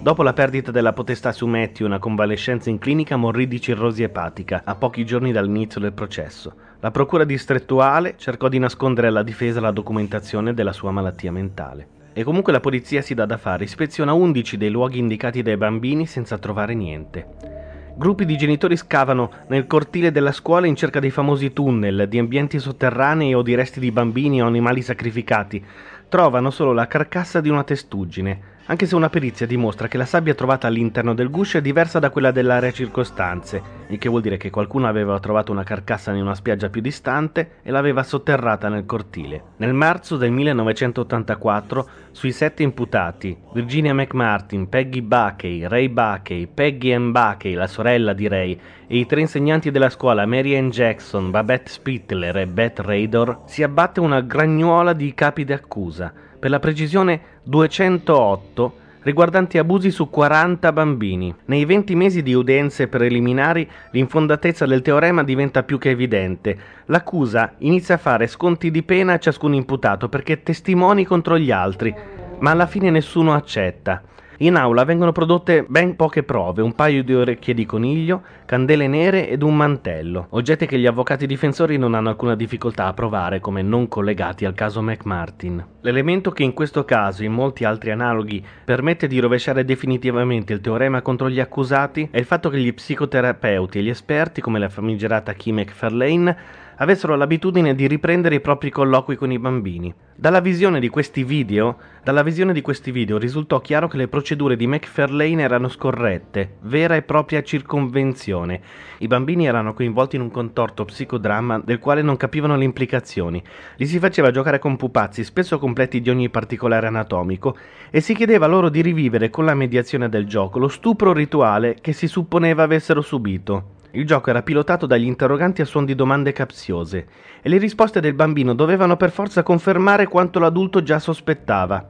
Dopo 0.02 0.24
la 0.24 0.34
perdita 0.34 0.72
della 0.72 0.92
potestà 0.92 1.32
su 1.32 1.46
Matthew 1.46 1.86
una 1.86 2.00
convalescenza 2.00 2.72
in 2.72 2.80
clinica 2.80 3.16
morì 3.16 3.48
di 3.48 3.62
cirrosi 3.62 4.02
epatica 4.02 4.64
a 4.66 4.74
pochi 4.74 5.06
giorni 5.06 5.32
dall'inizio 5.32 5.80
del 5.80 5.94
processo. 5.94 6.56
La 6.80 6.90
procura 6.90 7.26
distrettuale 7.26 8.16
cercò 8.18 8.48
di 8.48 8.58
nascondere 8.58 9.06
alla 9.06 9.22
difesa 9.22 9.60
la 9.60 9.70
documentazione 9.70 10.56
della 10.56 10.74
sua 10.74 10.90
malattia 10.90 11.32
mentale. 11.32 11.88
E 12.14 12.24
comunque 12.24 12.52
la 12.52 12.60
polizia 12.60 13.04
si 13.04 13.14
dà 13.14 13.28
da 13.28 13.38
fare, 13.38 13.66
ispeziona 13.66 14.14
11 14.14 14.58
dei 14.58 14.72
luoghi 14.72 14.98
indicati 14.98 15.44
dai 15.44 15.58
bambini 15.58 16.08
senza 16.08 16.40
trovare 16.40 16.74
niente. 16.74 17.51
Gruppi 17.94 18.26
di 18.26 18.38
genitori 18.38 18.78
scavano 18.78 19.32
nel 19.48 19.68
cortile 19.68 20.12
della 20.12 20.32
scuola 20.32 20.66
in 20.66 20.76
cerca 20.76 21.00
dei 21.00 21.12
famosi 21.12 21.52
tunnel, 21.52 22.08
di 22.08 22.18
ambienti 22.18 22.58
sotterranei 22.58 23.34
o 23.34 23.42
di 23.42 23.54
resti 23.54 23.80
di 23.80 23.92
bambini 23.92 24.42
o 24.42 24.48
animali 24.48 24.82
sacrificati. 24.82 25.64
Trovano 26.08 26.50
solo 26.52 26.72
la 26.72 26.88
carcassa 26.88 27.42
di 27.42 27.50
una 27.50 27.64
testuggine, 27.64 28.51
anche 28.72 28.86
se 28.86 28.96
una 28.96 29.10
perizia 29.10 29.46
dimostra 29.46 29.90
che 29.90 29.98
la 29.98 30.06
sabbia 30.06 30.34
trovata 30.34 30.66
all'interno 30.66 31.14
del 31.14 31.30
guscio 31.30 31.58
è 31.58 31.62
diversa 31.62 32.00
da 32.00 32.10
quella 32.10 32.32
dell'area 32.32 32.72
circostante, 32.72 33.62
il 33.90 33.98
che 33.98 34.08
vuol 34.08 34.22
dire 34.22 34.38
che 34.38 34.50
qualcuno 34.50 34.88
aveva 34.88 35.20
trovato 35.20 35.52
una 35.52 35.66
carcassa 35.66 36.14
in 36.14 36.22
una 36.22 36.36
spiaggia 36.36 36.70
più 36.70 36.80
distante 36.80 37.56
e 37.64 37.70
l'aveva 37.70 38.02
sotterrata 38.02 38.70
nel 38.70 38.86
cortile. 38.86 39.44
Nel 39.58 39.74
marzo 39.74 40.16
del 40.16 40.32
1984, 40.32 41.90
sui 42.12 42.32
sette 42.32 42.64
imputati, 42.64 43.38
Virginia 43.52 43.94
McMartin, 43.94 44.70
Peggy 44.70 45.02
Buckey, 45.02 45.68
Ray 45.68 45.90
Buckey, 45.90 46.48
Peggy 46.48 46.94
Ann 46.94 47.12
Buckey, 47.12 47.54
la 47.56 47.68
sorella 47.68 48.14
di 48.14 48.30
Ray, 48.30 48.58
e 48.88 48.98
i 49.00 49.06
tre 49.06 49.20
insegnanti 49.20 49.70
della 49.70 49.90
scuola 49.90 50.26
Mary 50.26 50.56
Ann 50.56 50.70
Jackson, 50.70 51.30
Babette 51.30 51.70
Spittler 51.70 52.38
e 52.38 52.48
Beth 52.48 52.80
Raydor, 52.80 53.42
si 53.48 53.64
abbatte 53.64 54.00
una 54.00 54.22
gragnuola 54.22 54.94
di 54.94 55.14
capi 55.14 55.44
d'accusa 55.44 56.30
per 56.42 56.50
la 56.50 56.58
precisione 56.58 57.22
208, 57.44 58.74
riguardanti 59.04 59.60
abusi 59.60 59.92
su 59.92 60.10
40 60.10 60.72
bambini. 60.72 61.34
Nei 61.46 61.66
20 61.66 61.96
mesi 61.96 62.24
di 62.24 62.34
udienze 62.34 62.88
preliminari 62.88 63.70
l'infondatezza 63.92 64.66
del 64.66 64.82
teorema 64.82 65.24
diventa 65.24 65.62
più 65.62 65.78
che 65.78 65.92
evidente. 65.92 66.58
L'accusa 66.86 67.54
inizia 67.60 67.94
a 67.94 68.00
fare 68.00 68.26
sconti 68.26 68.72
di 68.72 68.82
pena 68.82 69.14
a 69.14 69.20
ciascun 69.20 69.54
imputato 69.54 70.10
perché 70.10 70.42
testimoni 70.42 71.06
contro 71.06 71.38
gli 71.38 71.52
altri, 71.52 71.94
ma 72.40 72.50
alla 72.50 72.66
fine 72.66 72.90
nessuno 72.90 73.36
accetta. 73.36 74.02
In 74.42 74.56
aula 74.56 74.86
vengono 74.86 75.12
prodotte 75.12 75.64
ben 75.68 75.96
poche 75.96 76.24
prove, 76.24 76.64
un 76.64 76.74
paio 76.74 77.04
di 77.04 77.14
orecchie 77.14 77.54
di 77.54 77.64
coniglio, 77.64 78.24
candele 78.46 78.88
nere 78.88 79.30
ed 79.30 79.44
un 79.44 79.56
mantello, 79.56 80.26
oggetti 80.32 80.66
che 80.66 80.80
gli 80.80 80.88
avvocati 80.88 81.28
difensori 81.28 81.78
non 81.78 81.94
hanno 81.94 82.10
alcuna 82.10 82.34
difficoltà 82.34 82.88
a 82.88 82.94
provare 82.94 83.40
come 83.40 83.62
non 83.62 83.88
collegati 83.88 84.46
al 84.46 84.56
caso 84.56 84.82
McMartin. 84.82 85.64
L'elemento 85.82 86.32
che 86.32 86.42
in 86.42 86.54
questo 86.54 86.86
caso 86.86 87.22
e 87.22 87.26
in 87.26 87.34
molti 87.34 87.66
altri 87.66 87.92
analoghi 87.92 88.44
permette 88.66 89.06
di 89.06 89.20
rovesciare 89.20 89.64
definitivamente 89.64 90.54
il 90.54 90.62
teorema 90.62 91.04
contro 91.04 91.30
gli 91.30 91.40
accusati 91.40 92.08
è 92.10 92.18
il 92.18 92.26
fatto 92.26 92.50
che 92.50 92.58
gli 92.58 92.74
psicoterapeuti 92.74 93.78
e 93.78 93.84
gli 93.84 93.90
esperti 93.90 94.42
come 94.42 94.58
la 94.58 94.70
famigerata 94.70 95.34
Kim 95.34 95.58
McFarlane 95.58 96.38
avessero 96.82 97.16
l'abitudine 97.16 97.76
di 97.76 97.86
riprendere 97.86 98.36
i 98.36 98.42
propri 98.42 98.72
colloqui 98.72 99.16
con 99.16 99.32
i 99.32 99.38
bambini. 99.38 99.94
Dalla 100.16 100.40
visione 100.40 100.80
di 100.80 100.90
questi 100.90 101.24
video, 101.24 101.78
di 102.04 102.62
questi 102.62 102.90
video 102.90 103.20
risultò 103.20 103.62
chiaro 103.62 103.88
che 103.88 103.98
le 103.98 104.08
procedure 104.08 104.56
di 104.56 104.66
McFarlane 104.66 105.44
erano 105.44 105.68
scorrette, 105.68 106.58
vera 106.62 106.96
e 106.96 107.04
propria 107.04 107.44
circonvenzione. 107.44 108.62
I 108.98 109.08
bambini 109.08 109.46
erano 109.46 109.76
coinvolti 109.76 110.16
in 110.16 110.24
un 110.24 110.32
contorto 110.32 110.84
psicodramma 110.84 111.62
del 111.64 111.78
quale 111.78 112.02
non 112.02 112.18
capivano 112.18 112.56
le 112.56 112.64
implicazioni. 112.64 113.44
Li 113.76 113.86
si 113.86 114.00
faceva 114.00 114.32
giocare 114.32 114.58
con 114.58 114.76
pupazzi 114.76 115.24
spesso 115.24 115.60
completi 115.60 116.02
di 116.02 116.10
ogni 116.10 116.30
particolare 116.30 116.88
anatomico 116.88 117.56
e 117.92 118.02
si 118.02 118.16
chiedeva 118.16 118.48
loro 118.48 118.70
di 118.70 118.82
rivivere 118.82 119.30
con 119.30 119.46
la 119.46 119.54
mediazione 119.54 120.10
del 120.10 120.26
gioco 120.26 120.58
lo 120.58 120.68
stupro 120.68 121.14
rituale 121.14 121.78
che 121.80 121.94
si 121.94 122.08
supponeva 122.08 122.64
avessero 122.64 123.02
subito. 123.02 123.80
Il 123.94 124.06
gioco 124.06 124.30
era 124.30 124.42
pilotato 124.42 124.86
dagli 124.86 125.06
interroganti 125.06 125.62
a 125.62 125.66
suon 125.66 125.86
di 125.86 125.96
domande 125.96 126.32
capziose 126.32 127.08
e 127.42 127.50
le 127.50 127.58
risposte 127.58 128.00
del 128.00 128.14
bambino 128.14 128.54
dovevano 128.54 128.96
per 128.96 129.12
forza 129.12 129.44
confermare 129.44 130.08
quanto 130.08 130.40
l'adulto 130.40 130.82
già 130.82 130.98
sospettava. 131.00 131.90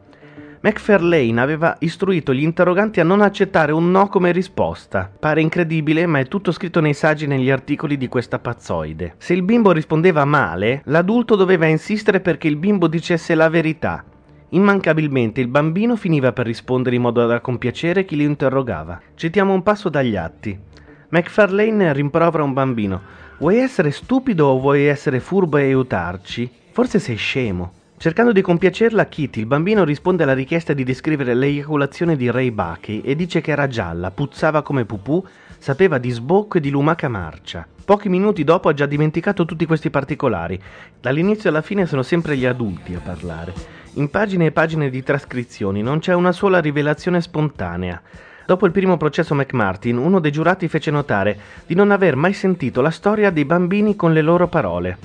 McFarlane 0.63 1.41
aveva 1.41 1.75
istruito 1.79 2.33
gli 2.33 2.43
interroganti 2.43 2.99
a 2.99 3.03
non 3.03 3.21
accettare 3.21 3.71
un 3.71 3.89
no 3.89 4.07
come 4.07 4.31
risposta. 4.31 5.11
Pare 5.19 5.41
incredibile, 5.41 6.05
ma 6.05 6.19
è 6.19 6.27
tutto 6.27 6.51
scritto 6.51 6.79
nei 6.79 6.93
saggi 6.93 7.23
e 7.23 7.27
negli 7.27 7.49
articoli 7.49 7.97
di 7.97 8.07
questa 8.07 8.37
pazzoide. 8.37 9.15
Se 9.17 9.33
il 9.33 9.41
bimbo 9.41 9.71
rispondeva 9.71 10.23
male, 10.23 10.81
l'adulto 10.85 11.35
doveva 11.35 11.65
insistere 11.65 12.19
perché 12.19 12.47
il 12.47 12.57
bimbo 12.57 12.87
dicesse 12.87 13.33
la 13.33 13.49
verità. 13.49 14.03
Immancabilmente 14.49 15.41
il 15.41 15.47
bambino 15.47 15.95
finiva 15.95 16.31
per 16.31 16.45
rispondere 16.45 16.95
in 16.95 17.01
modo 17.01 17.25
da 17.25 17.41
compiacere 17.41 18.05
chi 18.05 18.15
lo 18.15 18.23
interrogava. 18.23 19.01
Citiamo 19.15 19.53
un 19.53 19.63
passo 19.63 19.89
dagli 19.89 20.15
atti. 20.15 20.69
McFarlane 21.13 21.91
rimprovera 21.91 22.41
un 22.41 22.53
bambino. 22.53 23.01
Vuoi 23.39 23.57
essere 23.57 23.91
stupido 23.91 24.47
o 24.47 24.59
vuoi 24.61 24.85
essere 24.85 25.19
furbo 25.19 25.57
e 25.57 25.63
aiutarci? 25.63 26.49
Forse 26.71 26.99
sei 26.99 27.17
scemo. 27.17 27.73
Cercando 27.97 28.31
di 28.31 28.39
compiacerla, 28.39 29.05
Kitty, 29.07 29.41
il 29.41 29.45
bambino, 29.45 29.83
risponde 29.83 30.23
alla 30.23 30.33
richiesta 30.33 30.71
di 30.71 30.85
descrivere 30.85 31.33
l'eiaculazione 31.33 32.15
di 32.15 32.31
Ray 32.31 32.49
Bucky 32.51 33.01
e 33.01 33.17
dice 33.17 33.41
che 33.41 33.51
era 33.51 33.67
gialla, 33.67 34.09
puzzava 34.09 34.61
come 34.61 34.85
pupù, 34.85 35.21
sapeva 35.57 35.97
di 35.97 36.11
sbocco 36.11 36.57
e 36.57 36.61
di 36.61 36.69
lumaca 36.69 37.09
marcia. 37.09 37.67
Pochi 37.83 38.07
minuti 38.07 38.45
dopo 38.45 38.69
ha 38.69 38.73
già 38.73 38.85
dimenticato 38.85 39.43
tutti 39.43 39.65
questi 39.65 39.89
particolari. 39.89 40.57
Dall'inizio 40.97 41.49
alla 41.49 41.61
fine 41.61 41.85
sono 41.87 42.03
sempre 42.03 42.37
gli 42.37 42.45
adulti 42.45 42.93
a 42.93 42.99
parlare. 42.99 43.53
In 43.95 44.09
pagine 44.09 44.45
e 44.45 44.51
pagine 44.53 44.89
di 44.89 45.03
trascrizioni 45.03 45.81
non 45.81 45.99
c'è 45.99 46.13
una 46.13 46.31
sola 46.31 46.61
rivelazione 46.61 47.19
spontanea. 47.19 48.01
Dopo 48.45 48.65
il 48.65 48.71
primo 48.71 48.97
processo 48.97 49.35
McMartin, 49.35 49.97
uno 49.97 50.19
dei 50.19 50.31
giurati 50.31 50.67
fece 50.67 50.91
notare 50.91 51.37
di 51.65 51.75
non 51.75 51.91
aver 51.91 52.15
mai 52.15 52.33
sentito 52.33 52.81
la 52.81 52.89
storia 52.89 53.29
dei 53.29 53.45
bambini 53.45 53.95
con 53.95 54.13
le 54.13 54.21
loro 54.21 54.47
parole. 54.47 54.97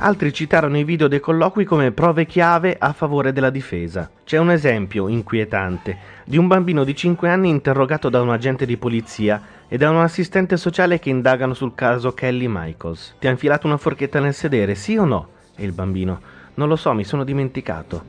Altri 0.00 0.32
citarono 0.32 0.78
i 0.78 0.84
video 0.84 1.08
dei 1.08 1.18
colloqui 1.18 1.64
come 1.64 1.90
prove 1.90 2.24
chiave 2.24 2.76
a 2.78 2.92
favore 2.92 3.32
della 3.32 3.50
difesa. 3.50 4.08
C'è 4.24 4.38
un 4.38 4.52
esempio 4.52 5.08
inquietante 5.08 5.98
di 6.24 6.38
un 6.38 6.46
bambino 6.46 6.84
di 6.84 6.94
5 6.94 7.28
anni 7.28 7.48
interrogato 7.48 8.08
da 8.08 8.22
un 8.22 8.30
agente 8.30 8.64
di 8.64 8.76
polizia 8.76 9.42
e 9.66 9.76
da 9.76 9.90
un 9.90 9.98
assistente 9.98 10.56
sociale 10.56 11.00
che 11.00 11.10
indagano 11.10 11.52
sul 11.52 11.74
caso 11.74 12.14
Kelly 12.14 12.46
Michaels. 12.48 13.16
Ti 13.18 13.26
ha 13.26 13.30
infilato 13.30 13.66
una 13.66 13.76
forchetta 13.76 14.20
nel 14.20 14.34
sedere, 14.34 14.76
sì 14.76 14.96
o 14.96 15.04
no? 15.04 15.30
E 15.56 15.64
il 15.64 15.72
bambino: 15.72 16.20
Non 16.54 16.68
lo 16.68 16.76
so, 16.76 16.92
mi 16.94 17.02
sono 17.02 17.24
dimenticato. 17.24 18.04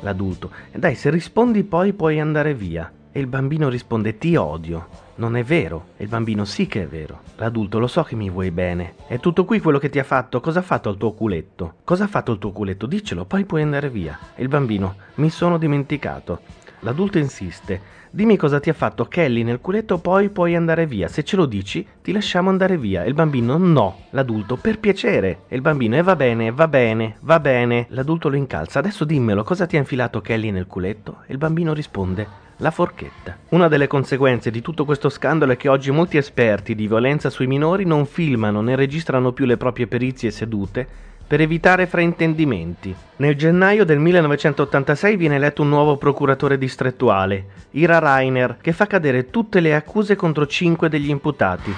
L'adulto: 0.00 0.50
Dai, 0.72 0.96
se 0.96 1.08
rispondi 1.08 1.62
poi 1.62 1.92
puoi 1.92 2.18
andare 2.18 2.52
via. 2.52 2.90
E 3.14 3.20
il 3.20 3.26
bambino 3.26 3.68
risponde 3.68 4.16
ti 4.16 4.36
odio. 4.36 4.88
Non 5.16 5.36
è 5.36 5.44
vero. 5.44 5.88
E 5.98 6.04
il 6.04 6.08
bambino 6.08 6.46
sì 6.46 6.66
che 6.66 6.84
è 6.84 6.86
vero. 6.86 7.20
L'adulto 7.36 7.78
lo 7.78 7.86
so 7.86 8.02
che 8.02 8.16
mi 8.16 8.30
vuoi 8.30 8.50
bene. 8.50 8.94
È 9.06 9.20
tutto 9.20 9.44
qui 9.44 9.60
quello 9.60 9.78
che 9.78 9.90
ti 9.90 9.98
ha 9.98 10.04
fatto. 10.04 10.40
Cosa 10.40 10.60
ha 10.60 10.62
fatto 10.62 10.88
il 10.88 10.96
tuo 10.96 11.12
culetto? 11.12 11.74
Cosa 11.84 12.04
ha 12.04 12.08
fatto 12.08 12.32
il 12.32 12.38
tuo 12.38 12.52
culetto? 12.52 12.86
Diccelo, 12.86 13.26
poi 13.26 13.44
puoi 13.44 13.60
andare 13.60 13.90
via. 13.90 14.18
E 14.34 14.40
il 14.40 14.48
bambino 14.48 14.94
mi 15.16 15.28
sono 15.28 15.58
dimenticato. 15.58 16.40
L'adulto 16.80 17.18
insiste. 17.18 18.00
Dimmi 18.10 18.38
cosa 18.38 18.60
ti 18.60 18.70
ha 18.70 18.74
fatto 18.74 19.04
Kelly 19.04 19.42
nel 19.42 19.60
culetto, 19.60 19.98
poi 19.98 20.30
puoi 20.30 20.56
andare 20.56 20.86
via. 20.86 21.08
Se 21.08 21.22
ce 21.22 21.36
lo 21.36 21.44
dici, 21.44 21.86
ti 22.00 22.12
lasciamo 22.12 22.48
andare 22.48 22.78
via. 22.78 23.04
E 23.04 23.08
il 23.08 23.14
bambino 23.14 23.58
no. 23.58 24.04
L'adulto 24.10 24.56
per 24.56 24.78
piacere. 24.78 25.40
E 25.48 25.54
il 25.54 25.60
bambino 25.60 25.96
e 25.96 26.02
va 26.02 26.16
bene, 26.16 26.50
va 26.50 26.66
bene, 26.66 27.16
va 27.20 27.38
bene. 27.40 27.86
L'adulto 27.90 28.30
lo 28.30 28.36
incalza. 28.36 28.78
Adesso 28.78 29.04
dimmelo, 29.04 29.44
cosa 29.44 29.66
ti 29.66 29.76
ha 29.76 29.80
infilato 29.80 30.22
Kelly 30.22 30.50
nel 30.50 30.66
culetto? 30.66 31.18
E 31.26 31.32
il 31.32 31.38
bambino 31.38 31.74
risponde 31.74 32.42
la 32.62 32.70
forchetta. 32.70 33.36
Una 33.50 33.66
delle 33.66 33.88
conseguenze 33.88 34.50
di 34.50 34.62
tutto 34.62 34.84
questo 34.84 35.08
scandalo 35.08 35.52
è 35.52 35.56
che 35.56 35.68
oggi 35.68 35.90
molti 35.90 36.16
esperti 36.16 36.76
di 36.76 36.86
violenza 36.86 37.28
sui 37.28 37.48
minori 37.48 37.84
non 37.84 38.06
filmano 38.06 38.60
né 38.62 38.76
registrano 38.76 39.32
più 39.32 39.44
le 39.44 39.56
proprie 39.56 39.88
perizie 39.88 40.30
sedute 40.30 40.86
per 41.26 41.40
evitare 41.40 41.86
fraintendimenti. 41.86 42.94
Nel 43.16 43.34
gennaio 43.34 43.84
del 43.84 43.98
1986 43.98 45.16
viene 45.16 45.36
eletto 45.36 45.62
un 45.62 45.70
nuovo 45.70 45.96
procuratore 45.96 46.56
distrettuale, 46.56 47.46
Ira 47.72 47.98
Reiner, 47.98 48.58
che 48.60 48.72
fa 48.72 48.86
cadere 48.86 49.30
tutte 49.30 49.58
le 49.58 49.74
accuse 49.74 50.14
contro 50.14 50.46
5 50.46 50.88
degli 50.88 51.10
imputati. 51.10 51.74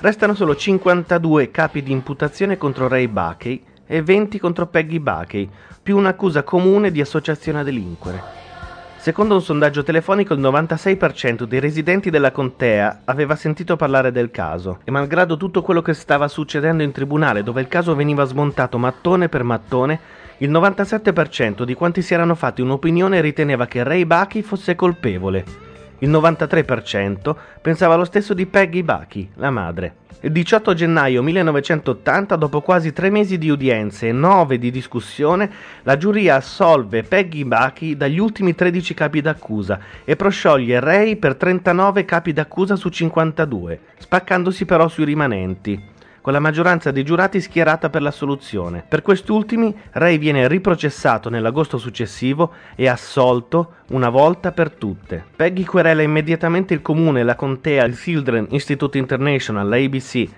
Restano 0.00 0.34
solo 0.34 0.54
52 0.54 1.50
capi 1.50 1.82
di 1.82 1.90
imputazione 1.90 2.56
contro 2.56 2.86
Ray 2.86 3.08
Buckey 3.08 3.60
e 3.86 4.02
20 4.02 4.38
contro 4.38 4.66
Peggy 4.66 5.00
Buckey, 5.00 5.48
più 5.82 5.96
un'accusa 5.96 6.44
comune 6.44 6.92
di 6.92 7.00
associazione 7.00 7.60
a 7.60 7.62
delinquere. 7.64 8.47
Secondo 9.00 9.34
un 9.34 9.42
sondaggio 9.42 9.84
telefonico 9.84 10.34
il 10.34 10.40
96% 10.40 11.44
dei 11.44 11.60
residenti 11.60 12.10
della 12.10 12.32
contea 12.32 13.02
aveva 13.04 13.36
sentito 13.36 13.76
parlare 13.76 14.10
del 14.10 14.32
caso 14.32 14.80
e 14.82 14.90
malgrado 14.90 15.36
tutto 15.36 15.62
quello 15.62 15.82
che 15.82 15.94
stava 15.94 16.26
succedendo 16.26 16.82
in 16.82 16.90
tribunale 16.90 17.44
dove 17.44 17.60
il 17.60 17.68
caso 17.68 17.94
veniva 17.94 18.24
smontato 18.24 18.76
mattone 18.76 19.28
per 19.28 19.44
mattone, 19.44 20.00
il 20.38 20.50
97% 20.50 21.62
di 21.62 21.74
quanti 21.74 22.02
si 22.02 22.12
erano 22.12 22.34
fatti 22.34 22.60
un'opinione 22.60 23.20
riteneva 23.20 23.66
che 23.66 23.84
Ray 23.84 24.04
Bucky 24.04 24.42
fosse 24.42 24.74
colpevole. 24.74 25.44
Il 26.00 26.10
93% 26.10 27.36
pensava 27.62 27.94
lo 27.94 28.04
stesso 28.04 28.34
di 28.34 28.46
Peggy 28.46 28.82
Bucky, 28.82 29.30
la 29.34 29.50
madre. 29.50 29.94
Il 30.20 30.32
18 30.32 30.74
gennaio 30.74 31.22
1980, 31.22 32.34
dopo 32.34 32.60
quasi 32.60 32.92
tre 32.92 33.08
mesi 33.08 33.38
di 33.38 33.50
udienze 33.50 34.08
e 34.08 34.12
nove 34.12 34.58
di 34.58 34.72
discussione, 34.72 35.48
la 35.84 35.96
giuria 35.96 36.34
assolve 36.34 37.04
Peggy 37.04 37.44
Bucky 37.44 37.96
dagli 37.96 38.18
ultimi 38.18 38.52
13 38.52 38.94
capi 38.94 39.20
d'accusa 39.20 39.78
e 40.04 40.16
proscioglie 40.16 40.80
Ray 40.80 41.14
per 41.14 41.36
39 41.36 42.04
capi 42.04 42.32
d'accusa 42.32 42.74
su 42.74 42.88
52, 42.88 43.78
spaccandosi 43.98 44.64
però 44.64 44.88
sui 44.88 45.04
rimanenti 45.04 45.96
con 46.28 46.36
la 46.36 46.42
maggioranza 46.42 46.90
dei 46.90 47.04
giurati 47.04 47.40
schierata 47.40 47.88
per 47.88 48.02
la 48.02 48.10
soluzione. 48.10 48.84
Per 48.86 49.00
quest'ultimi, 49.00 49.74
Ray 49.92 50.18
viene 50.18 50.46
riprocessato 50.46 51.30
nell'agosto 51.30 51.78
successivo 51.78 52.52
e 52.76 52.86
assolto 52.86 53.76
una 53.92 54.10
volta 54.10 54.52
per 54.52 54.70
tutte. 54.72 55.24
Peggy 55.34 55.64
querela 55.64 56.02
immediatamente 56.02 56.74
il 56.74 56.82
comune, 56.82 57.22
la 57.22 57.34
contea, 57.34 57.86
il 57.86 57.98
Children 57.98 58.48
Institute 58.50 58.98
International, 58.98 59.66
la 59.66 59.76
ABC, 59.76 60.28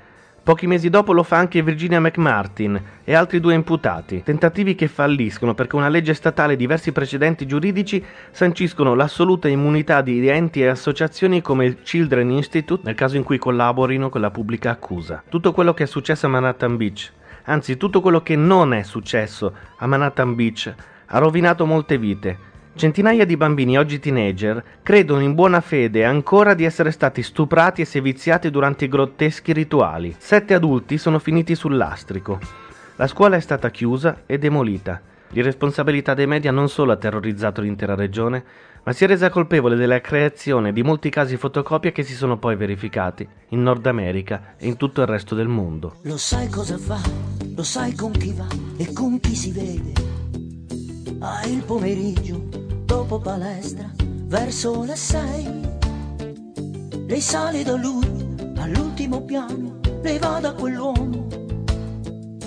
Pochi 0.42 0.66
mesi 0.66 0.88
dopo 0.88 1.12
lo 1.12 1.22
fa 1.22 1.36
anche 1.36 1.62
Virginia 1.62 2.00
McMartin 2.00 2.82
e 3.04 3.14
altri 3.14 3.40
due 3.40 3.52
imputati, 3.52 4.22
tentativi 4.22 4.74
che 4.74 4.88
falliscono 4.88 5.52
perché 5.52 5.76
una 5.76 5.90
legge 5.90 6.14
statale 6.14 6.54
e 6.54 6.56
diversi 6.56 6.92
precedenti 6.92 7.46
giuridici 7.46 8.02
sanciscono 8.30 8.94
l'assoluta 8.94 9.48
immunità 9.48 10.00
di 10.00 10.26
enti 10.28 10.62
e 10.62 10.68
associazioni 10.68 11.42
come 11.42 11.66
il 11.66 11.82
Children 11.82 12.30
Institute 12.30 12.82
nel 12.86 12.94
caso 12.94 13.18
in 13.18 13.22
cui 13.22 13.36
collaborino 13.36 14.08
con 14.08 14.22
la 14.22 14.30
pubblica 14.30 14.70
accusa. 14.70 15.22
Tutto 15.28 15.52
quello 15.52 15.74
che 15.74 15.82
è 15.82 15.86
successo 15.86 16.24
a 16.24 16.30
Manhattan 16.30 16.78
Beach, 16.78 17.12
anzi 17.44 17.76
tutto 17.76 18.00
quello 18.00 18.22
che 18.22 18.34
non 18.34 18.72
è 18.72 18.82
successo 18.82 19.54
a 19.76 19.86
Manhattan 19.86 20.34
Beach, 20.34 20.74
ha 21.04 21.18
rovinato 21.18 21.66
molte 21.66 21.98
vite 21.98 22.48
Centinaia 22.80 23.26
di 23.26 23.36
bambini, 23.36 23.76
oggi 23.76 23.98
teenager, 23.98 24.64
credono 24.82 25.20
in 25.20 25.34
buona 25.34 25.60
fede 25.60 26.02
ancora 26.02 26.54
di 26.54 26.64
essere 26.64 26.92
stati 26.92 27.22
stuprati 27.22 27.82
e 27.82 27.84
seviziati 27.84 28.48
durante 28.48 28.86
i 28.86 28.88
grotteschi 28.88 29.52
rituali. 29.52 30.14
Sette 30.16 30.54
adulti 30.54 30.96
sono 30.96 31.18
finiti 31.18 31.54
sul 31.54 31.76
lastrico. 31.76 32.38
La 32.96 33.06
scuola 33.06 33.36
è 33.36 33.40
stata 33.40 33.68
chiusa 33.68 34.22
e 34.24 34.38
demolita. 34.38 34.98
L'irresponsabilità 35.28 36.14
dei 36.14 36.26
media 36.26 36.52
non 36.52 36.70
solo 36.70 36.92
ha 36.92 36.96
terrorizzato 36.96 37.60
l'intera 37.60 37.94
regione, 37.94 38.42
ma 38.82 38.92
si 38.92 39.04
è 39.04 39.06
resa 39.06 39.28
colpevole 39.28 39.76
della 39.76 40.00
creazione 40.00 40.72
di 40.72 40.82
molti 40.82 41.10
casi 41.10 41.36
fotocopia 41.36 41.92
che 41.92 42.02
si 42.02 42.14
sono 42.14 42.38
poi 42.38 42.56
verificati 42.56 43.28
in 43.48 43.62
Nord 43.62 43.84
America 43.84 44.54
e 44.56 44.66
in 44.66 44.78
tutto 44.78 45.02
il 45.02 45.06
resto 45.06 45.34
del 45.34 45.48
mondo. 45.48 45.96
Lo 46.04 46.16
sai 46.16 46.48
cosa 46.48 46.78
fa, 46.78 46.98
lo 47.54 47.62
sai 47.62 47.94
con 47.94 48.12
chi 48.12 48.32
va 48.32 48.46
e 48.78 48.90
con 48.94 49.20
chi 49.20 49.34
si 49.34 49.52
vede. 49.52 49.92
Ah, 51.22 51.44
il 51.44 51.62
pomeriggio, 51.62 52.48
dopo 52.90 53.20
palestra, 53.20 53.88
verso 54.26 54.82
le 54.82 54.96
sei. 54.96 55.46
Lei 57.06 57.20
sale 57.20 57.62
da 57.62 57.76
lui 57.76 58.04
all'ultimo 58.56 59.22
piano, 59.22 59.78
lei 60.02 60.18
va 60.18 60.40
da 60.40 60.52
quell'uomo. 60.52 61.28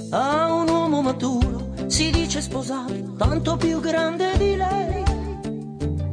A 0.09 0.53
un 0.53 0.67
uomo 0.67 1.01
maturo, 1.01 1.71
si 1.87 2.11
dice 2.11 2.41
sposato, 2.41 3.13
tanto 3.15 3.55
più 3.55 3.79
grande 3.79 4.37
di 4.37 4.57
lei. 4.57 5.03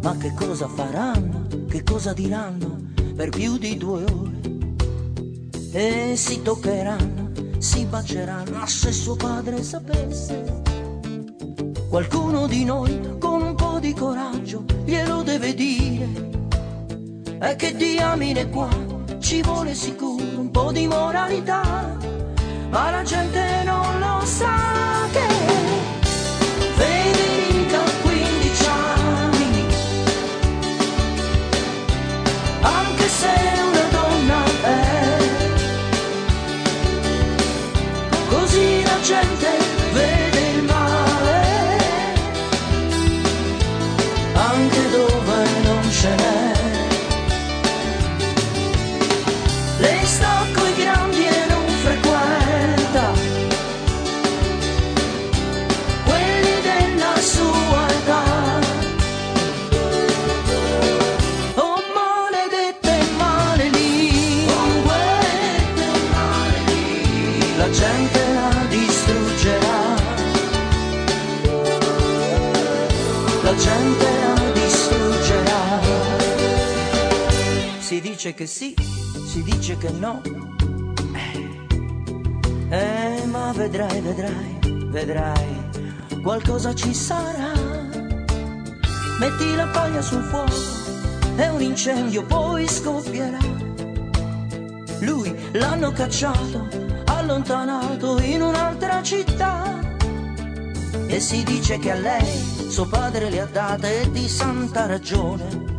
Ma 0.01 0.17
che 0.17 0.33
cosa 0.37 0.69
faranno, 0.69 1.49
che 1.69 1.83
cosa 1.83 2.13
diranno 2.13 2.79
per 3.17 3.31
più 3.31 3.59
di 3.59 3.77
due 3.77 4.05
ore? 4.05 4.41
E 5.73 6.13
si 6.15 6.41
toccheranno, 6.41 7.33
si 7.59 7.85
baceranno, 7.85 8.65
se 8.65 8.93
suo 8.93 9.17
padre 9.17 9.61
sapesse 9.65 10.61
Qualcuno 11.91 12.47
di 12.47 12.65
noi 12.65 13.19
con 13.19 13.43
un 13.43 13.57
di 13.81 13.95
coraggio 13.95 14.65
glielo 14.85 15.23
deve 15.23 15.55
dire. 15.55 16.09
E 17.41 17.57
che 17.57 17.75
diamine 17.75 18.49
qua 18.51 18.69
ci 19.19 19.41
vuole 19.43 19.75
sicuro 19.75 20.23
un 20.39 20.51
po' 20.51 20.71
di 20.71 20.87
moralità, 20.87 21.97
ma 22.69 22.91
la 22.91 23.03
gente 23.03 23.63
non 23.65 23.99
lo 23.99 24.21
sa 24.25 25.09
che 25.13 25.27
Federica 26.77 27.83
ha 27.83 27.91
15 28.03 28.67
anni, 28.67 29.65
anche 32.61 33.09
se 33.09 33.33
una 33.69 33.89
donna 33.91 34.45
è, 34.63 35.19
così 38.29 38.83
la 38.83 39.01
gente 39.01 39.60
dice 78.21 78.35
che 78.35 78.47
sì, 78.47 78.75
si 79.25 79.43
dice 79.43 79.79
che 79.79 79.89
no. 79.89 80.21
Eh, 82.69 83.25
ma 83.25 83.51
vedrai, 83.53 83.99
vedrai, 84.03 84.59
vedrai, 84.91 85.71
qualcosa 86.23 86.75
ci 86.75 86.93
sarà. 86.93 87.51
Metti 89.19 89.55
la 89.55 89.67
paglia 89.69 90.03
sul 90.03 90.23
fuoco 90.25 90.53
e 91.35 91.49
un 91.49 91.63
incendio 91.63 92.27
poi 92.27 92.69
scoppierà. 92.69 93.39
Lui 94.99 95.35
l'hanno 95.53 95.91
cacciato, 95.93 96.69
allontanato 97.07 98.19
in 98.21 98.43
un'altra 98.43 99.03
città. 99.03 99.79
E 101.07 101.21
si 101.21 101.43
dice 101.43 101.79
che 101.79 101.91
a 101.91 101.95
lei 101.95 102.69
suo 102.69 102.87
padre 102.87 103.31
le 103.31 103.41
ha 103.41 103.47
date 103.47 104.11
di 104.11 104.29
santa 104.29 104.85
ragione. 104.85 105.70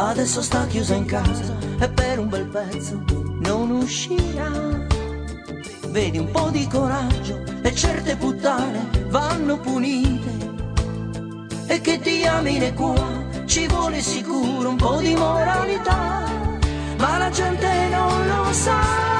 Adesso 0.00 0.42
sta 0.42 0.64
chiusa 0.68 0.94
in 0.94 1.06
casa 1.06 1.56
e 1.80 1.88
per 1.88 2.20
un 2.20 2.28
bel 2.28 2.46
pezzo 2.46 3.02
non 3.40 3.70
uscirà. 3.72 4.86
Vedi 5.88 6.18
un 6.18 6.30
po' 6.30 6.50
di 6.50 6.68
coraggio 6.68 7.42
e 7.62 7.74
certe 7.74 8.14
puttane 8.14 8.88
vanno 9.08 9.58
punite. 9.58 10.30
E 11.66 11.80
che 11.80 11.98
diamine 11.98 12.74
qua 12.74 12.94
ci 13.46 13.66
vuole 13.66 14.00
sicuro 14.00 14.68
un 14.68 14.76
po' 14.76 15.00
di 15.00 15.16
moralità. 15.16 16.22
Ma 16.98 17.18
la 17.18 17.30
gente 17.30 17.88
non 17.90 18.28
lo 18.28 18.52
sa 18.52 19.17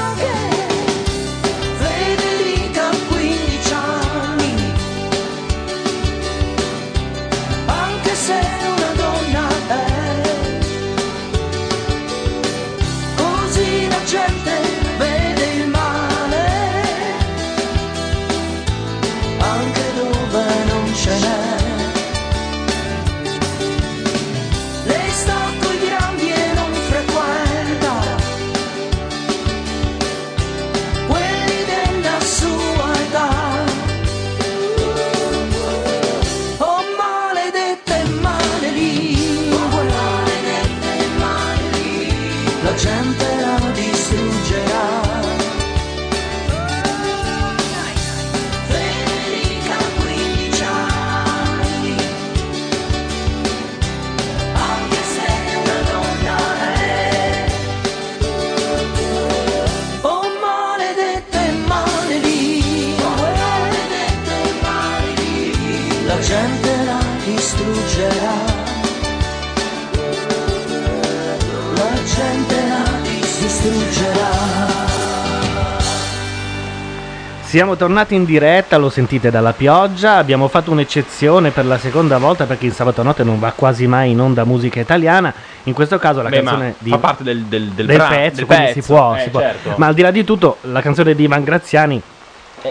Siamo 77.59 77.74
tornati 77.74 78.14
in 78.14 78.24
diretta, 78.24 78.76
lo 78.76 78.88
sentite 78.88 79.32
dalla 79.32 79.52
pioggia, 79.52 80.14
abbiamo 80.14 80.46
fatto 80.46 80.70
un'eccezione 80.70 81.50
per 81.50 81.66
la 81.66 81.76
seconda 81.76 82.16
volta 82.18 82.44
perché 82.44 82.66
in 82.66 82.70
sabato 82.70 83.02
notte 83.02 83.24
non 83.24 83.40
va 83.40 83.50
quasi 83.50 83.88
mai 83.88 84.12
in 84.12 84.20
onda 84.20 84.44
musica 84.44 84.78
italiana, 84.78 85.34
in 85.64 85.72
questo 85.72 85.98
caso 85.98 86.22
la 86.22 86.28
Beh, 86.28 86.36
canzone 86.36 86.74
di... 86.78 86.90
fa 86.90 86.98
parte 86.98 87.24
del, 87.24 87.42
del, 87.46 87.64
del, 87.70 87.86
del 87.86 87.96
pezzo, 88.09 88.36
del 88.36 88.46
quindi 88.46 88.64
pezzo. 88.66 88.80
si 88.80 88.86
può, 88.86 89.16
Eh, 89.16 89.20
si 89.22 89.30
può. 89.30 89.40
certo. 89.40 89.72
ma 89.76 89.86
al 89.88 89.94
di 89.94 90.02
là 90.02 90.12
di 90.12 90.22
tutto 90.22 90.59
la 90.70 90.80
canzone 90.80 91.16
di 91.16 91.24
Ivan 91.24 91.42
Graziani 91.42 92.00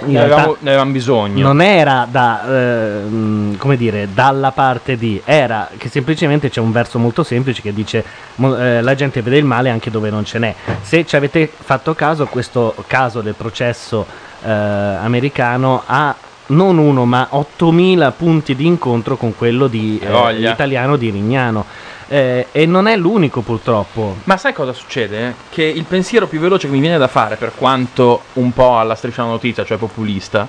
in 0.05 0.11
ne, 0.13 0.21
avevamo, 0.21 0.55
ne 0.59 0.69
avevamo 0.69 0.91
bisogno. 0.91 1.45
non 1.45 1.59
era 1.61 2.07
da, 2.09 2.45
eh, 2.47 3.55
come 3.57 3.75
dire, 3.75 4.07
dalla 4.13 4.51
parte 4.51 4.95
di, 4.95 5.21
era 5.25 5.69
che 5.75 5.89
semplicemente 5.89 6.49
c'è 6.49 6.61
un 6.61 6.71
verso 6.71 6.97
molto 6.97 7.23
semplice 7.23 7.61
che 7.61 7.73
dice 7.73 8.05
eh, 8.37 8.81
la 8.81 8.95
gente 8.95 9.21
vede 9.21 9.35
il 9.37 9.43
male 9.43 9.69
anche 9.69 9.91
dove 9.91 10.09
non 10.09 10.23
ce 10.23 10.39
n'è. 10.39 10.55
Se 10.81 11.05
ci 11.05 11.17
avete 11.17 11.51
fatto 11.53 11.93
caso, 11.93 12.25
questo 12.27 12.73
caso 12.87 13.19
del 13.19 13.33
processo 13.35 14.23
eh, 14.43 14.49
americano 14.49 15.83
ha 15.85 16.15
non 16.47 16.77
uno 16.77 17.05
ma 17.05 17.27
8000 17.31 18.11
punti 18.11 18.55
di 18.55 18.65
incontro 18.65 19.17
con 19.17 19.35
quello 19.35 19.67
di 19.67 19.99
eh, 20.01 20.49
italiano 20.49 20.95
di 20.95 21.09
Rignano. 21.09 21.65
Eh, 22.09 22.47
e 22.53 22.65
non 22.65 22.87
è 22.87 22.95
l'unico 22.95 23.41
purtroppo. 23.41 24.17
Ma 24.23 24.37
sai 24.37 24.53
cosa 24.53 24.71
succede? 24.71 25.35
Che 25.49 25.63
il 25.63 25.83
pensiero 25.83 26.27
più 26.27 26.39
veloce 26.39 26.67
che 26.67 26.73
mi 26.73 26.79
viene 26.79 26.97
da 26.97 27.07
fare, 27.07 27.35
per 27.35 27.51
quanto 27.53 28.21
un 28.33 28.53
po' 28.53 28.79
alla 28.79 28.95
striscia 28.95 29.23
notizia, 29.23 29.65
cioè 29.65 29.77
populista, 29.77 30.47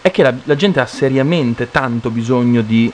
è 0.00 0.10
che 0.12 0.22
la, 0.22 0.32
la 0.44 0.54
gente 0.54 0.80
ha 0.80 0.86
seriamente 0.86 1.70
tanto 1.70 2.10
bisogno 2.10 2.62
di. 2.62 2.92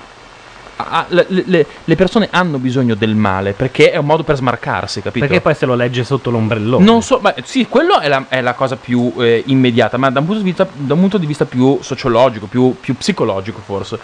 Ha- 0.76 1.06
le, 1.08 1.26
le- 1.28 1.66
le 1.84 1.94
persone 1.94 2.28
hanno 2.30 2.58
bisogno 2.58 2.94
del 2.94 3.14
male 3.14 3.54
perché 3.54 3.90
è 3.90 3.96
un 3.96 4.06
modo 4.06 4.24
per 4.24 4.36
smarcarsi, 4.36 5.02
capito? 5.02 5.26
Perché 5.26 5.40
poi 5.42 5.54
se 5.54 5.66
lo 5.66 5.74
legge 5.74 6.04
sotto 6.04 6.30
l'ombrellone. 6.30 6.84
Non 6.84 7.02
so, 7.02 7.18
ma 7.22 7.34
sì, 7.44 7.66
quello 7.68 8.00
è 8.00 8.08
la, 8.08 8.26
è 8.28 8.40
la 8.40 8.54
cosa 8.54 8.76
più 8.76 9.12
eh, 9.18 9.42
immediata, 9.46 9.96
ma 9.96 10.10
da 10.10 10.20
un 10.20 10.26
punto 10.26 10.40
di 10.42 10.48
vista, 10.48 10.68
da 10.72 10.94
un 10.94 11.00
punto 11.00 11.18
di 11.18 11.26
vista 11.26 11.44
più 11.46 11.78
sociologico, 11.80 12.46
più, 12.46 12.76
più 12.80 12.96
psicologico 12.96 13.60
forse. 13.60 13.98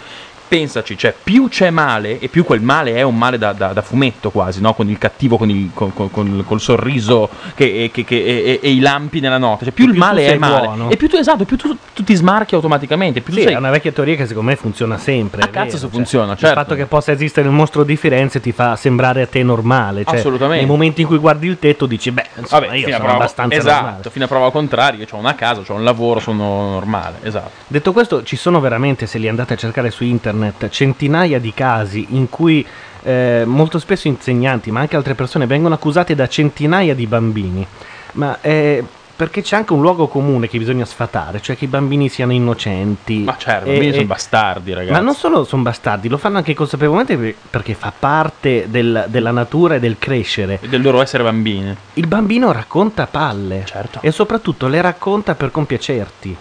Pensaci, 0.51 0.97
cioè, 0.97 1.15
più 1.23 1.47
c'è 1.47 1.69
male, 1.69 2.19
e 2.19 2.27
più 2.27 2.43
quel 2.43 2.59
male 2.59 2.95
è 2.95 3.03
un 3.03 3.17
male 3.17 3.37
da, 3.37 3.53
da- 3.53 3.71
da 3.71 3.81
fumetto 3.81 4.31
quasi, 4.31 4.59
no? 4.59 4.73
Con 4.73 4.89
il 4.89 4.97
cattivo, 4.97 5.37
con 5.37 5.49
il, 5.49 5.69
con- 5.73 5.93
con- 5.93 6.11
con- 6.11 6.43
col 6.45 6.59
sorriso 6.59 7.29
che, 7.55 7.89
che- 7.93 8.03
che- 8.03 8.21
e, 8.25 8.59
e- 8.61 8.69
i 8.69 8.81
lampi 8.81 9.21
nella 9.21 9.37
notte. 9.37 9.63
Cioè, 9.63 9.73
più 9.73 9.85
il 9.85 9.91
più 9.91 10.01
tu 10.01 10.05
male 10.05 10.25
è 10.25 10.37
male. 10.37 10.65
buono. 10.65 10.89
E 10.89 10.97
più 10.97 11.07
tu, 11.07 11.15
esatto, 11.15 11.45
più 11.45 11.55
tu, 11.55 11.77
tu 11.93 12.03
ti 12.03 12.13
smarchi 12.15 12.55
automaticamente. 12.55 13.21
Più 13.21 13.31
Sì, 13.33 13.43
sei 13.43 13.53
è 13.53 13.55
una 13.55 13.69
vecchia 13.69 13.93
teoria 13.93 14.17
che 14.17 14.27
secondo 14.27 14.49
me 14.49 14.57
funziona 14.57 14.97
sempre. 14.97 15.41
A 15.43 15.47
cazzo 15.47 15.63
vero, 15.67 15.77
cioè, 15.79 15.89
funziona, 15.89 16.33
Il 16.33 16.37
certo. 16.37 16.55
fatto 16.59 16.75
che 16.75 16.85
possa 16.85 17.13
esistere 17.13 17.47
il 17.47 17.53
mostro 17.53 17.85
di 17.85 17.95
Firenze 17.95 18.41
ti 18.41 18.51
fa 18.51 18.75
sembrare 18.75 19.21
a 19.21 19.27
te 19.27 19.41
normale. 19.43 20.03
Cioè, 20.03 20.17
Assolutamente. 20.17 20.57
Nei 20.65 20.69
momenti 20.69 20.99
in 20.99 21.07
cui 21.07 21.17
guardi 21.17 21.47
il 21.47 21.59
tetto 21.59 21.85
dici, 21.85 22.11
beh, 22.11 22.25
insomma, 22.39 22.65
Vabbè, 22.65 22.75
io 22.75 22.87
sono 22.87 22.97
prova- 22.97 23.13
abbastanza 23.13 23.55
esatto, 23.55 23.81
normale. 23.83 24.09
fino 24.09 24.25
a 24.25 24.27
prova 24.27 24.51
contraria, 24.51 24.99
io 24.99 25.07
ho 25.09 25.17
una 25.17 25.33
casa, 25.35 25.61
ho 25.65 25.73
un 25.75 25.85
lavoro, 25.85 26.19
sono 26.19 26.71
normale, 26.71 27.19
esatto. 27.23 27.51
Detto 27.67 27.93
questo, 27.93 28.23
ci 28.23 28.35
sono 28.35 28.59
veramente, 28.59 29.05
se 29.05 29.17
li 29.17 29.29
andate 29.29 29.53
a 29.53 29.55
cercare 29.55 29.89
su 29.91 30.03
internet, 30.03 30.39
centinaia 30.69 31.39
di 31.39 31.53
casi 31.53 32.07
in 32.09 32.29
cui 32.29 32.65
eh, 33.03 33.43
molto 33.45 33.79
spesso 33.79 34.07
insegnanti, 34.07 34.71
ma 34.71 34.79
anche 34.81 34.95
altre 34.95 35.15
persone, 35.15 35.45
vengono 35.47 35.73
accusate 35.75 36.13
da 36.15 36.27
centinaia 36.27 36.93
di 36.95 37.07
bambini. 37.07 37.65
Ma 38.13 38.37
eh, 38.41 38.83
perché 39.15 39.41
c'è 39.43 39.55
anche 39.55 39.73
un 39.73 39.81
luogo 39.81 40.07
comune 40.07 40.47
che 40.47 40.57
bisogna 40.57 40.83
sfatare, 40.85 41.41
cioè 41.41 41.55
che 41.55 41.65
i 41.65 41.67
bambini 41.67 42.09
siano 42.09 42.31
innocenti. 42.33 43.19
Ma 43.19 43.35
certo, 43.37 43.69
i 43.69 43.73
bambini 43.73 43.93
sono 43.93 44.05
bastardi, 44.05 44.73
ragazzi. 44.73 44.91
Ma 44.93 44.99
non 44.99 45.13
solo 45.13 45.43
sono 45.43 45.61
bastardi, 45.61 46.09
lo 46.09 46.17
fanno 46.17 46.37
anche 46.37 46.55
consapevolmente 46.55 47.15
per- 47.17 47.35
perché 47.49 47.73
fa 47.75 47.93
parte 47.97 48.65
del- 48.69 49.05
della 49.09 49.31
natura 49.31 49.75
e 49.75 49.79
del 49.79 49.97
crescere. 49.99 50.57
E 50.61 50.67
del 50.67 50.81
loro 50.81 51.01
essere 51.01 51.21
bambini. 51.23 51.75
Il 51.93 52.07
bambino 52.07 52.51
racconta 52.51 53.05
palle 53.05 53.63
Certo. 53.65 53.99
e 54.01 54.11
soprattutto 54.11 54.67
le 54.67 54.81
racconta 54.81 55.35
per 55.35 55.51
compiacerti. 55.51 56.35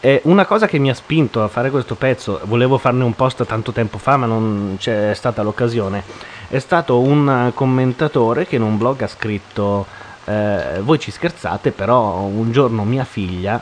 Eh, 0.00 0.20
una 0.24 0.46
cosa 0.46 0.66
che 0.66 0.78
mi 0.78 0.90
ha 0.90 0.94
spinto 0.94 1.42
a 1.42 1.48
fare 1.48 1.70
questo 1.70 1.96
pezzo, 1.96 2.40
volevo 2.44 2.78
farne 2.78 3.02
un 3.02 3.14
post 3.14 3.44
tanto 3.44 3.72
tempo 3.72 3.98
fa, 3.98 4.16
ma 4.16 4.26
non 4.26 4.76
c'è 4.78 5.12
stata 5.14 5.42
l'occasione. 5.42 6.04
È 6.48 6.58
stato 6.60 7.00
un 7.00 7.50
commentatore 7.52 8.46
che 8.46 8.56
in 8.56 8.62
un 8.62 8.78
blog 8.78 9.02
ha 9.02 9.08
scritto: 9.08 9.86
eh, 10.24 10.80
Voi 10.82 11.00
ci 11.00 11.10
scherzate, 11.10 11.72
però 11.72 12.20
un 12.20 12.52
giorno 12.52 12.84
mia 12.84 13.04
figlia 13.04 13.60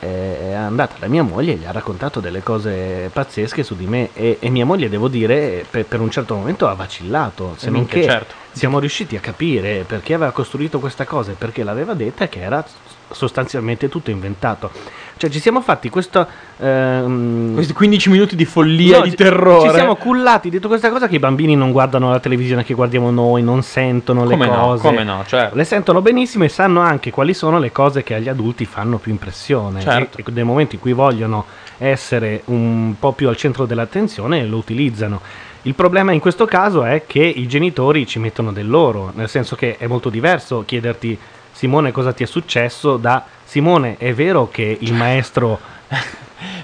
eh, 0.00 0.50
è 0.50 0.52
andata 0.52 0.96
da 0.98 1.06
mia 1.06 1.22
moglie 1.22 1.52
e 1.52 1.56
gli 1.56 1.64
ha 1.64 1.72
raccontato 1.72 2.18
delle 2.18 2.42
cose 2.42 3.08
pazzesche 3.12 3.62
su 3.62 3.76
di 3.76 3.86
me. 3.86 4.10
E, 4.12 4.38
e 4.40 4.50
mia 4.50 4.64
moglie, 4.66 4.88
devo 4.88 5.06
dire, 5.06 5.64
per, 5.70 5.86
per 5.86 6.00
un 6.00 6.10
certo 6.10 6.34
momento 6.34 6.66
ha 6.66 6.74
vacillato. 6.74 7.54
Se 7.56 7.70
non 7.70 7.86
che 7.86 8.02
certo. 8.02 8.34
siamo 8.50 8.80
riusciti 8.80 9.16
a 9.16 9.20
capire 9.20 9.84
perché 9.86 10.14
aveva 10.14 10.32
costruito 10.32 10.80
questa 10.80 11.04
cosa 11.04 11.30
e 11.30 11.34
perché 11.34 11.62
l'aveva 11.62 11.94
detta 11.94 12.28
che 12.28 12.40
era 12.40 12.64
sostanzialmente 13.10 13.88
tutto 13.88 14.10
inventato. 14.10 14.70
Cioè 15.18 15.30
ci 15.30 15.40
siamo 15.40 15.62
fatti 15.62 15.88
questo... 15.88 16.26
ehm, 16.58 17.54
Questi 17.54 17.72
15 17.72 18.10
minuti 18.10 18.36
di 18.36 18.44
follia, 18.44 18.98
no, 18.98 19.04
di 19.04 19.14
terrore. 19.14 19.68
Ci 19.68 19.74
siamo 19.74 19.96
cullati 19.96 20.50
dietro 20.50 20.68
questa 20.68 20.90
cosa 20.90 21.08
che 21.08 21.14
i 21.14 21.18
bambini 21.18 21.56
non 21.56 21.72
guardano 21.72 22.10
la 22.10 22.20
televisione 22.20 22.64
che 22.64 22.74
guardiamo 22.74 23.10
noi, 23.10 23.42
non 23.42 23.62
sentono 23.62 24.24
le 24.24 24.30
Come 24.30 24.46
no, 24.46 24.54
cose. 24.56 24.82
come 24.82 25.04
no, 25.04 25.24
certo. 25.26 25.56
Le 25.56 25.64
sentono 25.64 26.02
benissimo 26.02 26.44
e 26.44 26.48
sanno 26.48 26.80
anche 26.80 27.10
quali 27.10 27.32
sono 27.32 27.58
le 27.58 27.72
cose 27.72 28.02
che 28.02 28.14
agli 28.14 28.28
adulti 28.28 28.66
fanno 28.66 28.98
più 28.98 29.10
impressione. 29.10 29.80
Certo. 29.80 30.18
E, 30.18 30.24
e 30.26 30.30
nel 30.32 30.44
momento 30.44 30.74
in 30.74 30.80
cui 30.82 30.92
vogliono 30.92 31.46
essere 31.78 32.42
un 32.46 32.94
po' 32.98 33.12
più 33.12 33.28
al 33.28 33.36
centro 33.36 33.64
dell'attenzione 33.64 34.44
lo 34.44 34.56
utilizzano. 34.58 35.20
Il 35.62 35.74
problema 35.74 36.12
in 36.12 36.20
questo 36.20 36.44
caso 36.44 36.84
è 36.84 37.04
che 37.06 37.22
i 37.24 37.46
genitori 37.48 38.06
ci 38.06 38.18
mettono 38.18 38.52
del 38.52 38.68
loro, 38.68 39.12
nel 39.14 39.28
senso 39.28 39.56
che 39.56 39.76
è 39.78 39.86
molto 39.86 40.10
diverso 40.10 40.62
chiederti 40.64 41.18
Simone 41.56 41.90
cosa 41.90 42.12
ti 42.12 42.22
è 42.22 42.26
successo? 42.26 42.98
Da 42.98 43.24
Simone 43.42 43.96
è 43.96 44.12
vero 44.12 44.46
che 44.50 44.76
il 44.78 44.92
maestro 44.92 45.58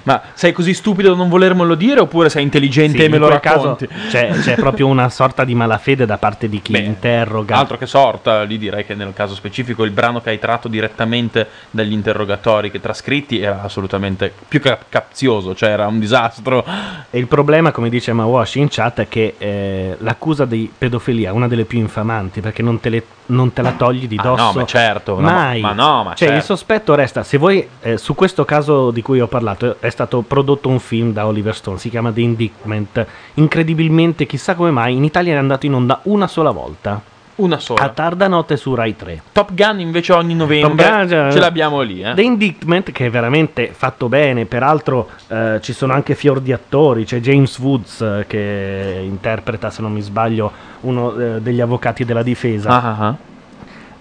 Ma 0.04 0.20
sei 0.34 0.52
così 0.52 0.74
stupido 0.74 1.10
da 1.10 1.16
non 1.16 1.28
volermelo 1.28 1.74
dire 1.74 2.00
oppure 2.00 2.28
sei 2.28 2.42
intelligente 2.42 2.98
Sì, 2.98 3.04
e 3.04 3.08
me 3.08 3.18
lo 3.18 3.26
quel 3.26 3.40
caso 3.40 3.56
racconti? 3.78 3.88
c'è, 4.08 4.30
c'è 4.40 4.54
proprio 4.56 4.86
una 4.86 5.08
sorta 5.08 5.44
di 5.44 5.54
malafede 5.54 6.06
da 6.06 6.18
parte 6.18 6.48
di 6.48 6.60
chi 6.60 6.76
interroga. 6.76 7.56
Altro 7.56 7.78
che 7.78 7.86
sorta, 7.86 8.42
lì 8.42 8.58
direi 8.58 8.84
che 8.84 8.94
nel 8.94 9.12
caso 9.14 9.34
specifico 9.34 9.84
il 9.84 9.90
brano 9.90 10.20
che 10.20 10.30
hai 10.30 10.38
tratto 10.38 10.68
direttamente 10.68 11.48
dagli 11.70 11.92
interrogatori 11.92 12.70
che 12.70 12.80
trascritti 12.80 13.40
era 13.40 13.62
assolutamente 13.62 14.32
più 14.48 14.60
che 14.60 14.76
capzioso, 14.88 15.54
cioè 15.54 15.70
era 15.70 15.86
un 15.86 15.98
disastro. 15.98 16.64
E 17.10 17.18
il 17.18 17.26
problema, 17.26 17.70
come 17.72 17.88
dice 17.88 18.12
Mawashi 18.12 18.58
in 18.60 18.68
chat, 18.70 19.00
è 19.00 19.08
che 19.08 19.34
eh, 19.38 19.96
l'accusa 20.00 20.44
di 20.44 20.70
pedofilia 20.76 21.28
è 21.30 21.32
una 21.32 21.48
delle 21.48 21.64
più 21.64 21.78
infamanti 21.78 22.40
perché 22.40 22.62
non 22.62 22.80
te, 22.80 22.88
le- 22.88 23.04
non 23.26 23.52
te 23.52 23.62
la 23.62 23.72
togli 23.72 24.06
di 24.08 24.16
Ah, 24.18 24.22
dosso. 24.22 24.42
no, 24.44 24.52
ma 24.52 24.64
certo, 24.66 25.14
no, 25.20 25.30
mai. 25.30 25.60
ma 25.60 25.72
no, 25.72 26.02
ma 26.04 26.14
cioè, 26.14 26.28
il 26.28 26.34
certo. 26.34 26.54
sospetto 26.54 26.94
resta. 26.94 27.22
Se 27.22 27.38
voi, 27.38 27.66
eh, 27.82 27.96
su 27.98 28.14
questo 28.14 28.44
caso 28.44 28.90
di 28.90 29.02
cui 29.02 29.20
ho 29.20 29.26
parlato, 29.26 29.71
è 29.80 29.90
stato 29.90 30.22
prodotto 30.22 30.68
un 30.68 30.78
film 30.78 31.12
da 31.12 31.26
Oliver 31.26 31.54
Stone, 31.54 31.78
si 31.78 31.90
chiama 31.90 32.12
The 32.12 32.20
Indictment. 32.20 33.06
Incredibilmente, 33.34 34.26
chissà 34.26 34.54
come 34.54 34.70
mai, 34.70 34.94
in 34.94 35.04
Italia 35.04 35.34
è 35.34 35.36
andato 35.36 35.66
in 35.66 35.74
onda 35.74 36.00
una 36.04 36.26
sola 36.26 36.50
volta. 36.50 37.00
Una 37.34 37.58
sola. 37.58 37.82
A 37.82 37.88
tarda 37.88 38.28
notte 38.28 38.56
su 38.56 38.74
Rai 38.74 38.94
3. 38.94 39.22
Top 39.32 39.54
Gun 39.54 39.80
invece 39.80 40.12
ogni 40.12 40.34
novembre 40.34 41.06
Gun, 41.06 41.30
ce 41.32 41.38
l'abbiamo 41.38 41.80
lì. 41.80 42.02
Eh. 42.02 42.12
The 42.14 42.22
Indictment, 42.22 42.92
che 42.92 43.06
è 43.06 43.10
veramente 43.10 43.72
fatto 43.72 44.08
bene, 44.08 44.44
peraltro 44.44 45.08
eh, 45.28 45.58
ci 45.62 45.72
sono 45.72 45.94
anche 45.94 46.14
fior 46.14 46.40
di 46.40 46.52
attori, 46.52 47.04
c'è 47.04 47.20
James 47.20 47.58
Woods 47.58 48.00
eh, 48.02 48.24
che 48.28 49.00
interpreta, 49.02 49.70
se 49.70 49.80
non 49.80 49.92
mi 49.92 50.02
sbaglio, 50.02 50.52
uno 50.80 51.16
eh, 51.16 51.40
degli 51.40 51.60
avvocati 51.60 52.04
della 52.04 52.22
difesa. 52.22 52.68
Ah, 52.68 52.82
ah, 52.82 53.06
ah. 53.06 53.16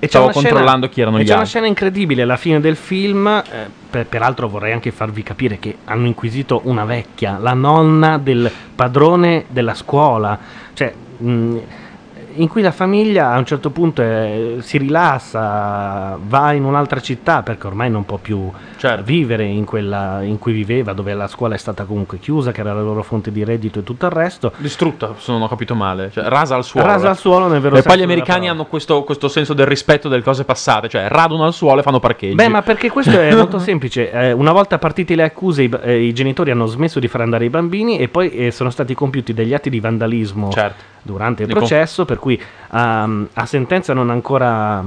E 0.04 0.08
Stavo 0.08 0.26
una 0.26 0.34
scena- 0.34 0.50
controllando 0.50 0.90
chi 0.90 1.00
erano 1.02 1.18
gli 1.20 1.22
c'è 1.22 1.28
una 1.30 1.36
altri. 1.42 1.50
scena 1.50 1.68
incredibile 1.68 2.22
alla 2.24 2.38
fine 2.38 2.60
del 2.60 2.76
film. 2.76 3.28
eh, 3.28 3.70
per- 3.90 4.08
peraltro 4.08 4.48
vorrei 4.50 4.72
anche 4.74 4.92
farvi 4.92 5.22
capire 5.22 5.60
che 5.60 5.76
hanno 5.86 6.08
inquisito 6.08 6.62
una 6.64 6.86
vecchia, 6.86 7.38
la 7.40 7.54
nonna 7.54 8.18
del 8.18 8.52
padrone 8.76 9.46
della 9.50 9.76
scuola. 9.76 10.38
Cioè. 10.74 10.92
mh, 11.18 11.58
in 12.36 12.48
cui 12.48 12.62
la 12.62 12.72
famiglia 12.72 13.32
a 13.32 13.38
un 13.38 13.46
certo 13.46 13.70
punto 13.70 14.02
eh, 14.02 14.58
si 14.60 14.78
rilassa, 14.78 16.18
va 16.22 16.52
in 16.54 16.64
un'altra 16.64 17.00
città 17.00 17.42
perché 17.44 17.68
ormai 17.68 17.90
non 17.90 18.06
può 18.06 18.18
più 18.18 18.50
Certo. 18.78 19.04
vivere 19.04 19.44
in 19.44 19.66
quella 19.66 20.22
in 20.22 20.40
cui 20.40 20.52
viveva, 20.54 20.94
dove 20.94 21.14
la 21.14 21.28
scuola 21.28 21.56
è 21.56 21.58
stata 21.58 21.84
comunque 21.86 22.18
chiusa, 22.20 22.52
che 22.52 22.62
era 22.62 22.74
la 22.74 22.82
loro 22.82 23.04
fonte 23.04 23.32
di 23.32 23.44
reddito 23.44 23.80
e 23.80 23.84
tutto 23.84 24.06
il 24.06 24.12
resto. 24.12 24.52
Distrutta, 24.58 25.14
se 25.18 25.32
non 25.32 25.42
ho 25.42 25.48
capito 25.48 25.76
male. 25.76 26.10
Cioè, 26.12 26.26
rasa 26.28 26.56
al 26.56 26.64
suolo. 26.64 26.88
Rasa 26.88 27.10
al 27.10 27.18
suolo 27.18 27.48
nel 27.48 27.62
vero 27.62 27.76
E 27.76 27.82
poi 27.84 27.98
gli 27.98 28.04
americani 28.04 28.50
hanno 28.50 28.66
questo, 28.66 29.04
questo 29.04 29.28
senso 29.28 29.54
del 29.54 29.68
rispetto 29.68 30.10
delle 30.10 30.24
cose 30.24 30.44
passate, 30.46 30.90
cioè 30.90 31.08
radono 31.08 31.46
al 31.46 31.54
suolo 31.54 31.82
e 31.82 31.84
fanno 31.84 32.00
parcheggi. 32.00 32.36
Beh, 32.36 32.48
ma 32.48 32.62
perché 32.62 32.90
questo 32.90 33.20
è 33.20 33.34
molto 33.36 33.60
semplice. 33.60 34.12
Eh, 34.12 34.32
una 34.32 34.52
volta 34.52 34.78
partite 34.80 35.16
le 35.16 35.24
accuse, 35.24 35.64
i, 35.64 35.72
eh, 35.84 36.02
i 36.04 36.14
genitori 36.14 36.52
hanno 36.52 36.66
smesso 36.66 37.00
di 37.00 37.08
far 37.08 37.22
andare 37.22 37.46
i 37.46 37.50
bambini 37.50 38.00
e 38.00 38.08
poi 38.08 38.32
eh, 38.32 38.52
sono 38.52 38.70
stati 38.70 38.96
compiuti 38.96 39.34
degli 39.34 39.54
atti 39.54 39.70
di 39.70 39.80
vandalismo 39.80 40.50
Certo. 40.52 40.91
Durante 41.02 41.44
il 41.44 41.50
conf- 41.52 41.68
processo, 41.68 42.06
per 42.06 42.20
cui 42.20 42.42
ehm, 42.74 43.30
a 43.34 43.46
sentenza 43.46 43.94
non 43.94 44.10
ancora 44.10 44.84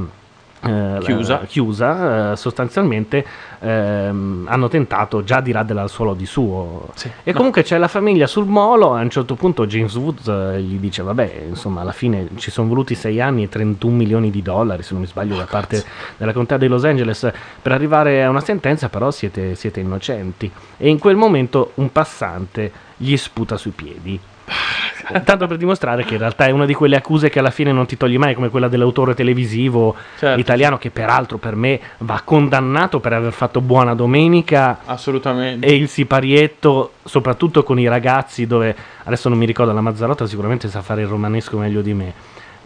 eh, 0.66 0.98
Chiusa. 1.02 1.40
la- 1.40 1.46
chiusa, 1.46 2.32
eh, 2.32 2.36
sostanzialmente 2.36 3.22
ehm, 3.60 4.46
hanno 4.48 4.68
tentato 4.68 5.22
già 5.22 5.40
di 5.42 5.52
al 5.52 5.90
suolo 5.90 6.14
di 6.14 6.24
suo. 6.24 6.88
E 7.22 7.32
No. 7.32 7.36
comunque 7.36 7.62
c'è 7.62 7.76
la 7.76 7.86
famiglia 7.88 8.26
sul 8.26 8.46
molo. 8.46 8.94
A 8.94 9.00
un 9.02 9.10
certo 9.10 9.34
punto 9.34 9.66
James 9.66 9.94
Woods 9.94 10.26
eh, 10.26 10.60
gli 10.62 10.78
dice: 10.78 11.02
Vabbè, 11.02 11.44
insomma, 11.48 11.82
alla 11.82 11.92
fine 11.92 12.28
ci 12.36 12.50
sono 12.50 12.66
voluti 12.68 12.94
6 12.94 13.20
anni 13.20 13.42
e 13.42 13.48
31 13.50 13.94
milioni 13.94 14.30
di 14.30 14.40
dollari, 14.40 14.82
se 14.82 14.92
non 14.94 15.02
mi 15.02 15.06
sbaglio, 15.08 15.36
da 15.36 15.44
parte 15.44 15.84
della 16.16 16.32
contea 16.32 16.56
di 16.56 16.66
Los 16.66 16.84
Angeles 16.84 17.30
per 17.60 17.72
arrivare 17.72 18.24
a 18.24 18.30
una 18.30 18.40
sentenza, 18.40 18.88
però 18.88 19.10
siete, 19.10 19.54
siete 19.56 19.80
innocenti. 19.80 20.50
E 20.78 20.88
in 20.88 20.98
quel 20.98 21.16
momento 21.16 21.72
un 21.74 21.92
passante 21.92 22.72
gli 22.96 23.16
sputa 23.18 23.58
sui 23.58 23.72
piedi. 23.72 24.18
Tanto 25.24 25.46
per 25.46 25.56
dimostrare 25.58 26.04
che 26.04 26.14
in 26.14 26.20
realtà 26.20 26.46
è 26.46 26.50
una 26.50 26.64
di 26.64 26.72
quelle 26.74 26.96
accuse 26.96 27.28
che 27.28 27.38
alla 27.38 27.50
fine 27.50 27.72
non 27.72 27.86
ti 27.86 27.96
togli 27.96 28.16
mai, 28.16 28.34
come 28.34 28.48
quella 28.48 28.68
dell'autore 28.68 29.14
televisivo 29.14 29.94
Certo. 30.18 30.40
italiano, 30.40 30.78
che 30.78 30.90
peraltro 30.90 31.36
per 31.38 31.56
me 31.56 31.78
va 31.98 32.22
condannato 32.24 33.00
per 33.00 33.12
aver 33.12 33.32
fatto 33.32 33.60
Buona 33.60 33.94
Domenica 33.94 34.80
Assolutamente. 34.86 35.66
e 35.66 35.74
il 35.74 35.88
siparietto, 35.88 36.94
soprattutto 37.04 37.62
con 37.62 37.78
i 37.78 37.86
ragazzi, 37.88 38.46
dove 38.46 38.74
adesso 39.04 39.28
non 39.28 39.36
mi 39.38 39.46
ricordo, 39.46 39.72
la 39.72 39.80
Mazzarotta 39.82 40.26
sicuramente 40.26 40.68
sa 40.68 40.80
fare 40.82 41.02
il 41.02 41.08
romanesco 41.08 41.58
meglio 41.58 41.82
di 41.82 41.94
me. 41.94 42.12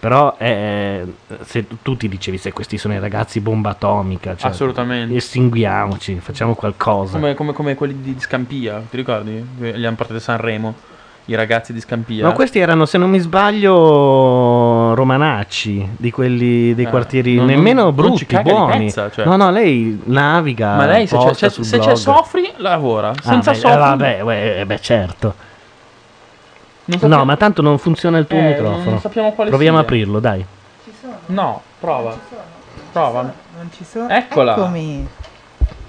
Però 0.00 0.36
eh, 0.38 1.04
se 1.40 1.66
tu 1.82 1.96
ti 1.96 2.08
dicevi 2.08 2.38
se 2.38 2.52
questi 2.52 2.78
sono 2.78 2.94
i 2.94 3.00
ragazzi 3.00 3.40
bomba 3.40 3.70
atomica, 3.70 4.36
cioè, 4.36 4.50
Assolutamente. 4.52 5.16
estinguiamoci, 5.16 6.20
facciamo 6.20 6.54
qualcosa. 6.54 7.18
Come, 7.18 7.34
come- 7.34 7.52
come 7.52 7.74
quelli 7.74 8.00
di, 8.00 8.14
Scampia, 8.20 8.80
ti 8.88 8.96
ricordi? 8.96 9.44
Li 9.58 9.84
hanno 9.84 9.96
portati 9.96 10.20
a 10.20 10.22
Sanremo, 10.22 10.74
i 11.30 11.34
ragazzi 11.34 11.74
di 11.74 11.80
Scampia. 11.80 12.24
No, 12.24 12.32
questi 12.32 12.58
erano, 12.58 12.86
se 12.86 12.96
non 12.96 13.10
mi 13.10 13.18
sbaglio, 13.18 14.94
romanacci 14.94 15.86
di 15.98 16.10
quelli 16.10 16.74
dei 16.74 16.86
Eh, 16.86 16.88
quartieri 16.88 17.34
non- 17.36 17.44
nemmeno 17.46 17.82
non- 17.84 17.94
non 17.94 17.94
brutti, 17.94 18.18
ci 18.18 18.26
caga 18.26 18.42
di 18.50 18.50
buoni. 18.56 18.84
pezza, 18.86 19.10
cioè. 19.10 19.26
No, 19.26 19.36
no, 19.36 19.50
lei 19.50 20.00
naviga. 20.04 20.74
Ma 20.76 20.86
lei 20.86 21.06
se 21.06 21.18
c'è, 21.34 21.48
se 21.50 21.78
c'è. 21.78 21.94
Sofri, 21.96 22.50
lavora. 22.56 23.10
Ah, 23.10 23.14
Senza 23.22 23.50
beh, 23.50 23.56
Sofri. 23.58 23.74
eh, 23.74 23.78
vabbè, 23.78 24.20
uè, 24.22 24.56
eh, 24.60 24.66
beh, 24.66 24.80
certo. 24.80 25.34
Non 26.86 27.10
No, 27.10 27.24
ma 27.26 27.36
tanto 27.36 27.60
non 27.60 27.76
funziona 27.76 28.16
il 28.16 28.26
tuo 28.26 28.38
Eh, 28.38 28.42
microfono. 28.42 28.90
non 28.92 29.00
sappiamo 29.00 29.32
quale 29.32 29.50
Proviamo 29.50 29.76
a 29.76 29.82
aprirlo, 29.82 30.20
dai. 30.20 30.42
No, 31.26 31.60
prova. 31.78 32.16
Prova. 32.90 33.20
Non 33.22 33.68
ci 33.76 33.84
sono. 33.84 34.08
Eccola. 34.08 34.52
Eccomi. 34.56 35.06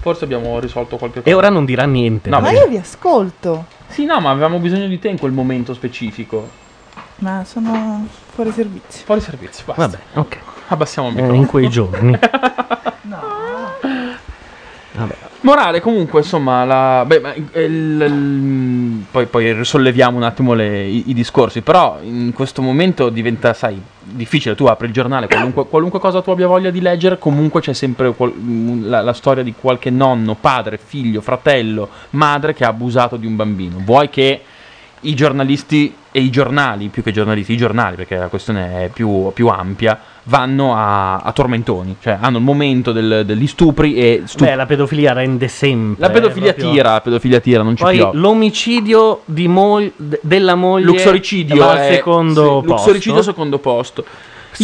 Forse 0.00 0.24
abbiamo 0.24 0.58
risolto 0.60 0.98
qualche 0.98 1.20
cosa. 1.22 1.30
E 1.30 1.32
ora 1.34 1.48
non 1.48 1.64
dirà 1.64 1.84
niente. 1.84 2.28
No, 2.28 2.40
Ma 2.40 2.50
beh. 2.50 2.56
io 2.56 2.68
vi 2.68 2.76
ascolto. 2.76 3.64
Sì, 3.90 4.04
no, 4.04 4.20
ma 4.20 4.30
avevamo 4.30 4.58
bisogno 4.58 4.86
di 4.86 4.98
te 4.98 5.08
in 5.08 5.18
quel 5.18 5.32
momento 5.32 5.74
specifico. 5.74 6.48
Ma 7.18 7.44
sono 7.44 8.06
fuori 8.32 8.50
servizio. 8.52 9.04
Fuori 9.04 9.20
servizio, 9.20 9.64
basta. 9.66 9.82
Vabbè, 9.86 9.98
ok. 10.14 10.38
Abbassiamo 10.68 11.08
il 11.08 11.14
Eh, 11.18 11.20
microfono. 11.22 11.42
in 11.42 11.48
quei 11.48 11.68
giorni. 11.68 12.18
Morale, 15.42 15.80
comunque, 15.80 16.20
insomma, 16.20 16.64
la... 16.66 17.04
beh, 17.06 17.22
il- 17.54 18.00
il- 18.02 19.04
poi, 19.10 19.24
poi 19.24 19.54
risolleviamo 19.54 20.14
un 20.18 20.22
attimo 20.22 20.52
le- 20.52 20.86
i, 20.86 21.04
i 21.06 21.14
discorsi, 21.14 21.62
però 21.62 21.98
in 22.02 22.32
questo 22.34 22.60
momento 22.60 23.08
diventa, 23.08 23.54
sai, 23.54 23.80
difficile, 24.02 24.54
tu 24.54 24.66
apri 24.66 24.86
il 24.88 24.92
giornale, 24.92 25.28
qualunque, 25.28 25.66
qualunque 25.66 25.98
cosa 25.98 26.20
tu 26.20 26.30
abbia 26.30 26.46
voglia 26.46 26.68
di 26.68 26.82
leggere, 26.82 27.18
comunque 27.18 27.62
c'è 27.62 27.72
sempre 27.72 28.12
qual- 28.14 28.34
la, 28.82 29.00
la 29.00 29.12
storia 29.14 29.42
di 29.42 29.54
qualche 29.58 29.88
nonno, 29.88 30.34
padre, 30.38 30.76
figlio, 30.82 31.22
fratello, 31.22 31.88
madre 32.10 32.52
che 32.52 32.64
ha 32.66 32.68
abusato 32.68 33.16
di 33.16 33.26
un 33.26 33.34
bambino. 33.36 33.78
Vuoi 33.82 34.10
che 34.10 34.42
i 35.00 35.14
giornalisti 35.14 35.94
e 36.12 36.20
i 36.20 36.30
giornali, 36.30 36.88
più 36.88 37.02
che 37.02 37.12
giornalisti, 37.12 37.52
i 37.52 37.56
giornali, 37.56 37.96
perché 37.96 38.16
la 38.16 38.26
questione 38.28 38.84
è 38.84 38.88
più, 38.92 39.30
più 39.32 39.46
ampia, 39.48 39.98
vanno 40.24 40.74
a, 40.76 41.16
a 41.18 41.32
tormentoni, 41.32 41.96
cioè 42.00 42.18
hanno 42.20 42.38
il 42.38 42.44
momento 42.44 42.92
del- 42.92 43.22
degli 43.24 43.46
stupri 43.46 43.94
e 43.94 44.22
stu- 44.26 44.44
Beh, 44.44 44.54
la 44.54 44.66
pedofilia 44.66 45.12
rende 45.12 45.48
sempre. 45.48 46.00
la 46.06 46.10
pedofilia 46.10 46.50
eh, 46.50 46.54
proprio- 46.54 46.72
tira, 46.74 46.92
la 46.92 47.00
pedofilia 47.00 47.40
tira, 47.40 47.62
non 47.62 47.76
ci 47.76 47.82
Poi 47.82 47.96
piove. 47.96 48.18
l'omicidio 48.18 49.22
di 49.24 49.48
moglie- 49.48 49.92
de- 49.96 50.20
della 50.22 50.54
moglie 50.56 50.84
Luxoricidio 50.86 51.66
al 51.68 51.78
è- 51.78 51.92
secondo 51.94 52.42
sì, 52.42 52.48
posto. 52.48 52.66
Luxoricidio 52.72 53.22
secondo 53.22 53.58
posto. 53.58 54.04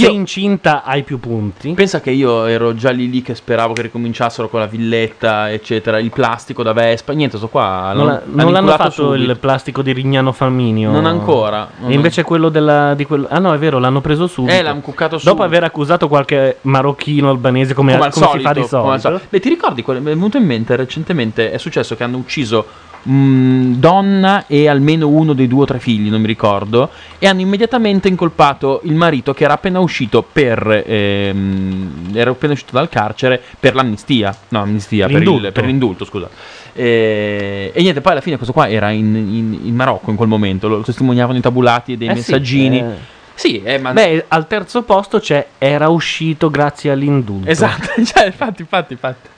Io- 0.00 0.10
incinta 0.10 0.82
hai 0.82 1.02
più 1.02 1.18
punti. 1.18 1.72
Pensa 1.72 2.00
che 2.00 2.10
io 2.10 2.46
ero 2.46 2.74
già 2.74 2.90
lì 2.90 3.08
lì 3.10 3.22
che 3.22 3.34
speravo 3.34 3.72
che 3.72 3.82
ricominciassero 3.82 4.48
con 4.48 4.60
la 4.60 4.66
villetta, 4.66 5.50
eccetera, 5.50 5.98
il 5.98 6.10
plastico 6.10 6.62
da 6.62 6.72
Vespa, 6.72 7.12
niente, 7.12 7.36
sto 7.38 7.48
qua. 7.48 7.92
Non, 7.94 8.08
hanno 8.08 8.22
non 8.26 8.52
l'hanno 8.52 8.70
fatto 8.72 8.90
subito. 8.90 9.30
il 9.30 9.38
plastico 9.38 9.82
di 9.82 9.92
Rignano 9.92 10.32
Faminio. 10.32 10.90
Non 10.90 11.06
ancora, 11.06 11.68
non 11.78 11.90
e 11.90 11.94
invece 11.94 12.22
quello 12.22 12.48
della. 12.48 12.94
Di 12.94 13.04
quello, 13.04 13.26
ah, 13.30 13.38
no, 13.38 13.52
è 13.54 13.58
vero, 13.58 13.78
l'hanno 13.78 14.00
preso 14.00 14.26
subito. 14.26 14.54
Eh, 14.54 14.62
l'hanno 14.62 14.80
cuccato 14.80 15.16
Dopo 15.16 15.28
subito. 15.28 15.42
aver 15.44 15.64
accusato 15.64 16.08
qualche 16.08 16.58
marocchino 16.62 17.30
albanese 17.30 17.74
come, 17.74 17.92
come, 17.92 18.04
al 18.04 18.12
come 18.12 18.26
solito, 18.26 18.48
si 18.48 18.54
fa 18.54 18.60
di 18.60 18.68
come 18.82 18.92
al 18.94 19.00
solito. 19.00 19.22
Beh, 19.28 19.40
ti 19.40 19.48
ricordi? 19.48 19.82
quel- 19.82 20.00
Mi 20.00 20.10
è 20.10 20.14
venuto 20.14 20.36
in 20.36 20.44
mente 20.44 20.76
recentemente. 20.76 21.50
È 21.50 21.58
successo 21.58 21.96
che 21.96 22.04
hanno 22.04 22.16
ucciso 22.18 22.64
mh, 23.06 23.74
donna 23.78 24.44
e 24.46 24.68
almeno 24.68 25.08
uno 25.08 25.32
dei 25.32 25.46
due 25.48 25.62
o 25.62 25.66
tre 25.66 25.78
figli, 25.78 26.08
non 26.10 26.20
mi 26.20 26.26
ricordo. 26.26 26.90
E 27.18 27.26
hanno 27.26 27.40
immediatamente 27.40 28.08
incolpato 28.08 28.80
il 28.84 28.94
marito 28.94 29.32
che 29.34 29.44
era 29.44 29.54
appena 29.54 29.78
uscito 29.80 30.22
per. 30.30 30.84
ehm, 30.86 32.10
era 32.14 32.30
appena 32.30 32.52
uscito 32.52 32.72
dal 32.72 32.88
carcere 32.88 33.40
per 33.58 33.74
l'amnistia. 33.74 34.36
No, 34.48 34.62
amnistia, 34.62 35.06
per, 35.06 35.16
il- 35.16 35.22
L'indulto. 35.22 35.52
per 35.52 35.64
l'indulto, 35.64 36.04
scusa. 36.04 36.28
E, 36.72 37.70
e 37.74 37.80
niente, 37.82 38.00
poi 38.00 38.12
alla 38.12 38.20
fine 38.20 38.36
questo 38.36 38.52
qua 38.52 38.68
era 38.68 38.90
in, 38.90 39.14
in- 39.14 39.58
in 39.64 39.74
Marocco 39.74 40.10
in 40.10 40.16
quel 40.16 40.28
momento. 40.28 40.68
Lo 40.68 40.80
testimoniavano 40.80 41.38
i 41.38 41.40
tabulati 41.40 41.92
e 41.92 41.96
dei 41.96 42.08
Eh 42.08 42.12
sì, 42.12 42.16
messaggini. 42.18 42.78
eh. 42.80 43.14
Sì, 43.34 43.62
eh, 43.62 43.78
ma. 43.78 43.92
Beh, 43.92 44.24
al 44.28 44.46
terzo 44.46 44.82
posto 44.82 45.18
c'è 45.18 45.46
era 45.58 45.88
uscito 45.88 46.50
grazie 46.50 46.90
all'indulto. 46.90 47.48
Esatto, 47.48 47.88
cioè, 48.04 48.26
infatti, 48.26 48.62
infatti, 48.62 48.92
infatti. 48.94 49.28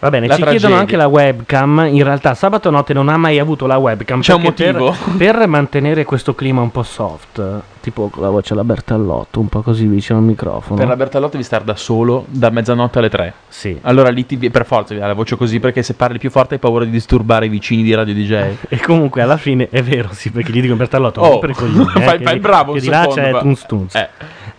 Va 0.00 0.08
bene, 0.08 0.26
La 0.26 0.34
ci 0.34 0.40
tragedia. 0.40 0.60
chiedono 0.66 0.80
anche 0.80 0.96
la 0.96 1.06
webcam. 1.06 1.86
In 1.90 2.02
realtà 2.04 2.34
sabato 2.34 2.70
notte 2.70 2.94
non 2.94 3.08
ha 3.10 3.16
mai 3.18 3.38
avuto 3.38 3.66
la 3.66 3.76
webcam. 3.76 4.20
C'è 4.22 4.32
un 4.34 4.40
motivo? 4.42 4.96
Per, 5.16 5.34
per 5.36 5.46
mantenere 5.46 6.04
questo 6.04 6.34
clima 6.34 6.62
un 6.62 6.70
po' 6.70 6.82
soft, 6.82 7.42
tipo 7.80 8.08
con 8.08 8.22
la 8.22 8.30
voce 8.30 8.54
alla 8.54 8.64
Bertallotto, 8.64 9.40
un 9.40 9.48
po' 9.48 9.60
così 9.60 9.84
vicino 9.86 10.18
al 10.18 10.24
microfono. 10.24 10.78
Per 10.78 10.88
la 10.88 10.96
Bertalotti 10.96 11.32
devi 11.32 11.44
stare 11.44 11.64
da 11.64 11.76
solo 11.76 12.24
da 12.28 12.48
mezzanotte 12.48 12.98
alle 12.98 13.10
tre. 13.10 13.34
Sì. 13.48 13.78
Allora 13.82 14.08
lì 14.08 14.24
ti, 14.24 14.38
per 14.50 14.64
forza 14.64 14.94
dare 14.94 15.06
la 15.08 15.12
voce 15.12 15.36
così 15.36 15.60
perché 15.60 15.82
se 15.82 15.92
parli 15.92 16.16
più 16.18 16.30
forte 16.30 16.54
hai 16.54 16.60
paura 16.60 16.84
di 16.86 16.90
disturbare 16.90 17.44
i 17.44 17.48
vicini 17.50 17.82
di 17.82 17.94
Radio 17.94 18.14
DJ. 18.14 18.38
E 18.70 18.78
comunque 18.80 19.20
alla 19.20 19.36
fine 19.36 19.68
è 19.70 19.82
vero, 19.82 20.08
sì, 20.12 20.30
perché 20.30 20.50
gli 20.50 20.62
dico 20.62 20.76
Bertallotto, 20.76 21.20
Oh, 21.20 21.38
per 21.40 21.50
i 21.50 21.54
coglioni, 21.54 21.90
eh, 21.96 22.00
fai- 22.00 22.18
che 22.18 22.24
fai 22.24 22.38
bravo 22.38 22.72
che 22.72 22.80
di 22.80 22.88
là 22.88 23.00
secondo, 23.02 23.20
c'è 23.20 23.30
ma- 23.32 23.38
Tunz 23.40 23.66
Tunz. 23.66 23.94
Eh. 23.96 24.08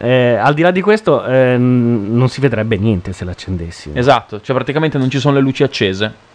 Eh, 0.04 0.34
al 0.36 0.56
di 0.56 0.64
là 0.64 0.72
di 0.72 0.82
questo, 0.82 1.24
eh, 1.26 1.58
non 1.58 2.28
si 2.28 2.42
vedrebbe 2.42 2.76
niente 2.78 3.14
se 3.14 3.24
l'accendessi. 3.24 3.92
Esatto, 3.94 4.42
cioè 4.42 4.56
praticamente 4.56 4.98
non 4.98 5.10
ci 5.12 5.20
sono 5.20 5.31
le 5.34 5.42
luci 5.42 5.64
accese. 5.64 6.30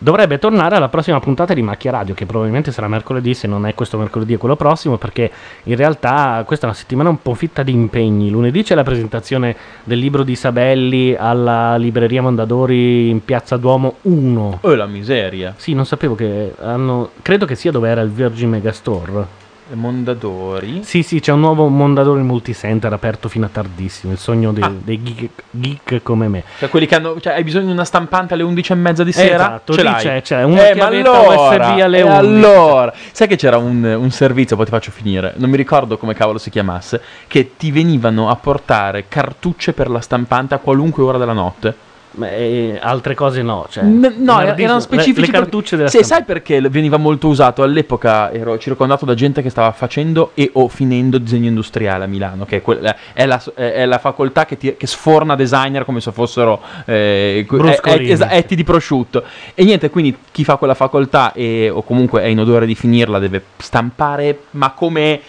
Dovrebbe 0.00 0.38
tornare 0.38 0.76
alla 0.76 0.88
prossima 0.88 1.18
puntata 1.18 1.54
di 1.54 1.60
Macchia 1.60 1.90
Radio, 1.90 2.14
che 2.14 2.24
probabilmente 2.24 2.70
sarà 2.70 2.86
mercoledì, 2.86 3.34
se 3.34 3.48
non 3.48 3.66
è 3.66 3.74
questo 3.74 3.98
mercoledì 3.98 4.34
è 4.34 4.38
quello 4.38 4.54
prossimo, 4.54 4.96
perché 4.96 5.28
in 5.64 5.74
realtà 5.74 6.44
questa 6.46 6.66
è 6.66 6.68
una 6.68 6.78
settimana 6.78 7.08
un 7.08 7.20
po' 7.20 7.34
fitta 7.34 7.64
di 7.64 7.72
impegni. 7.72 8.30
Lunedì 8.30 8.62
c'è 8.62 8.76
la 8.76 8.84
presentazione 8.84 9.56
del 9.82 9.98
libro 9.98 10.22
di 10.22 10.36
Sabelli 10.36 11.16
alla 11.18 11.76
libreria 11.76 12.22
Mondadori 12.22 13.08
in 13.08 13.24
Piazza 13.24 13.56
Duomo 13.56 13.96
1. 14.02 14.58
Oh 14.60 14.74
la 14.76 14.86
miseria. 14.86 15.54
Sì, 15.56 15.74
non 15.74 15.84
sapevo 15.84 16.14
che 16.14 16.54
hanno... 16.60 17.10
Credo 17.20 17.44
che 17.44 17.56
sia 17.56 17.72
dove 17.72 17.88
era 17.88 18.00
il 18.00 18.10
Virgin 18.10 18.50
Megastore. 18.50 19.46
Mondadori. 19.74 20.82
Sì, 20.84 21.02
sì, 21.02 21.20
c'è 21.20 21.32
un 21.32 21.40
nuovo 21.40 21.68
Mondadori 21.68 22.22
multicenter 22.22 22.92
aperto 22.92 23.28
fino 23.28 23.46
a 23.46 23.48
tardissimo, 23.52 24.12
il 24.12 24.18
sogno 24.18 24.52
dei, 24.52 24.62
Ah. 24.62 24.72
dei 24.76 25.02
geek, 25.02 25.42
geek 25.50 26.02
come 26.02 26.28
me. 26.28 26.44
Cioè 26.58 26.68
quelli 26.68 26.86
che 26.86 26.94
hanno. 26.94 27.20
Cioè 27.20 27.34
hai 27.34 27.44
bisogno 27.44 27.66
di 27.66 27.72
una 27.72 27.84
stampante 27.84 28.34
alle 28.34 28.42
11 28.42 28.72
e 28.72 28.74
mezza 28.74 29.04
di 29.04 29.12
sera? 29.12 29.34
Esatto, 29.34 29.74
Ce 29.74 29.82
l'hai. 29.82 30.02
c'è- 30.02 30.22
c'è 30.22 30.42
una 30.44 30.68
eh, 30.68 30.74
ma 30.74 30.86
allora, 30.86 31.20
USB 31.20 31.80
alle 31.80 31.98
e 31.98 32.02
11. 32.02 32.18
allora. 32.18 32.92
Sai 33.12 33.26
che 33.28 33.36
c'era 33.36 33.56
un, 33.58 33.82
un 33.84 34.10
servizio, 34.10 34.56
poi 34.56 34.64
ti 34.64 34.70
faccio 34.70 34.90
finire. 34.90 35.34
Non 35.36 35.50
mi 35.50 35.56
ricordo 35.56 35.98
come 35.98 36.14
cavolo 36.14 36.38
si 36.38 36.50
chiamasse. 36.50 37.00
Che 37.26 37.52
ti 37.56 37.70
venivano 37.70 38.28
a 38.30 38.36
portare 38.36 39.06
cartucce 39.08 39.72
per 39.72 39.88
la 39.90 40.00
stampante 40.00 40.54
a 40.54 40.58
qualunque 40.58 41.02
ora 41.02 41.18
della 41.18 41.32
notte. 41.32 41.86
Ma, 42.12 42.30
eh, 42.30 42.78
altre 42.80 43.14
cose 43.14 43.42
no, 43.42 43.66
cioè, 43.70 43.84
N- 43.84 44.14
no, 44.18 44.40
erano 44.40 44.74
le- 44.74 44.80
specifici. 44.80 45.30
Le, 45.30 45.38
cartucce 45.38 45.76
della 45.76 45.88
Sì, 45.88 46.02
sai 46.02 46.24
perché 46.24 46.60
veniva 46.62 46.96
molto 46.96 47.28
usato 47.28 47.62
all'epoca? 47.62 48.32
Ero 48.32 48.56
circondato 48.58 49.04
da 49.04 49.14
gente 49.14 49.42
che 49.42 49.50
stava 49.50 49.70
facendo 49.72 50.30
e 50.34 50.50
o 50.54 50.68
finendo 50.68 51.18
disegno 51.18 51.48
industriale 51.48 52.04
a 52.04 52.06
Milano, 52.06 52.44
che 52.44 52.56
è, 52.56 52.62
quella- 52.62 52.96
è 53.12 53.26
la, 53.26 53.40
è 53.54 53.84
la 53.84 53.98
facoltà 53.98 54.46
che, 54.46 54.56
ti- 54.56 54.74
che 54.76 54.86
sforna 54.86 55.36
designer 55.36 55.84
come 55.84 56.00
se 56.00 56.10
fossero 56.10 56.60
eh, 56.86 57.44
que- 57.46 57.58
Bruscolini. 57.58 58.08
eh, 58.08 58.12
esa- 58.12 58.30
etti 58.30 58.54
di 58.56 58.64
prosciutto. 58.64 59.22
E 59.54 59.64
niente, 59.64 59.90
quindi 59.90 60.16
chi 60.32 60.44
fa 60.44 60.56
quella 60.56 60.74
facoltà 60.74 61.32
e, 61.32 61.68
o 61.70 61.82
comunque 61.82 62.22
è 62.22 62.26
in 62.26 62.40
odore 62.40 62.66
di 62.66 62.74
finirla 62.74 63.18
deve 63.18 63.42
stampare, 63.58 64.40
ma 64.52 64.70
come 64.72 65.20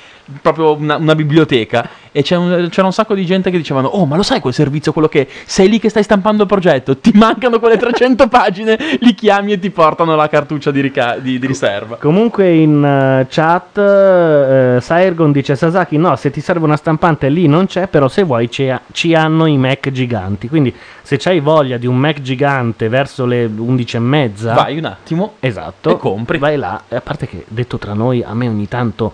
proprio 0.41 0.75
una, 0.75 0.95
una 0.97 1.15
biblioteca. 1.15 1.87
E 2.11 2.23
c'è 2.23 2.35
un- 2.35 2.69
c'era 2.71 2.87
un 2.87 2.93
sacco 2.93 3.13
di 3.13 3.25
gente 3.25 3.51
che 3.51 3.57
dicevano: 3.57 3.87
Oh, 3.87 4.05
ma 4.05 4.15
lo 4.15 4.23
sai 4.23 4.39
quel 4.39 4.53
servizio? 4.53 4.91
Quello 4.91 5.07
che 5.07 5.27
sei 5.45 5.69
lì 5.69 5.79
che 5.79 5.89
stai 5.89 6.01
stampando 6.03 6.41
il 6.43 6.47
progetto, 6.47 6.97
ti 6.97 7.11
mancano 7.13 7.59
quelle 7.59 7.77
300 7.77 8.27
pagine, 8.29 8.77
li 8.99 9.13
chiami 9.13 9.51
e 9.53 9.59
ti 9.59 9.69
portano 9.69 10.15
la 10.15 10.27
cartuccia 10.27 10.71
di, 10.71 10.81
rica- 10.81 11.17
di- 11.19 11.37
di 11.37 11.45
riserva. 11.47 11.97
Comunque 11.97 12.51
in 12.51 12.83
eh, 12.83 13.27
chat 13.29 13.77
eh, 13.77 14.77
Saergon 14.81 15.31
dice 15.31 15.55
Sasaki 15.55 15.97
no, 15.97 16.15
se 16.15 16.31
ti 16.31 16.41
serve 16.41 16.65
una 16.65 16.77
stampante 16.77 17.29
lì 17.29 17.47
non 17.47 17.67
c'è, 17.67 17.87
però 17.87 18.07
se 18.07 18.23
vuoi 18.23 18.49
ci, 18.49 18.67
ha- 18.69 18.81
ci 18.91 19.13
hanno 19.13 19.45
i 19.45 19.57
Mac 19.57 19.89
giganti. 19.91 20.47
Quindi 20.49 20.73
se 21.03 21.17
c'hai 21.17 21.39
voglia 21.39 21.77
di 21.77 21.85
un 21.87 21.97
Mac 21.97 22.21
gigante 22.21 22.89
verso 22.89 23.25
le 23.25 23.45
11 23.45 23.95
e 23.95 23.99
mezza, 23.99 24.53
Vai 24.53 24.77
un 24.79 24.85
attimo. 24.85 25.33
esatto, 25.39 25.91
e 25.91 25.97
compri. 25.97 26.37
Vai 26.39 26.57
là, 26.57 26.81
e 26.87 26.95
a 26.95 27.01
parte 27.01 27.27
che 27.27 27.45
detto 27.47 27.77
tra 27.77 27.93
noi, 27.93 28.23
a 28.23 28.33
me 28.33 28.47
ogni 28.47 28.67
tanto 28.67 29.11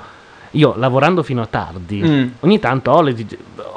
io 0.55 0.73
lavorando 0.77 1.23
fino 1.23 1.41
a 1.41 1.47
tardi, 1.47 2.01
Mm. 2.01 2.27
ogni 2.41 2.59
tanto 2.59 2.91
ho, 2.91 3.01
le- 3.01 3.15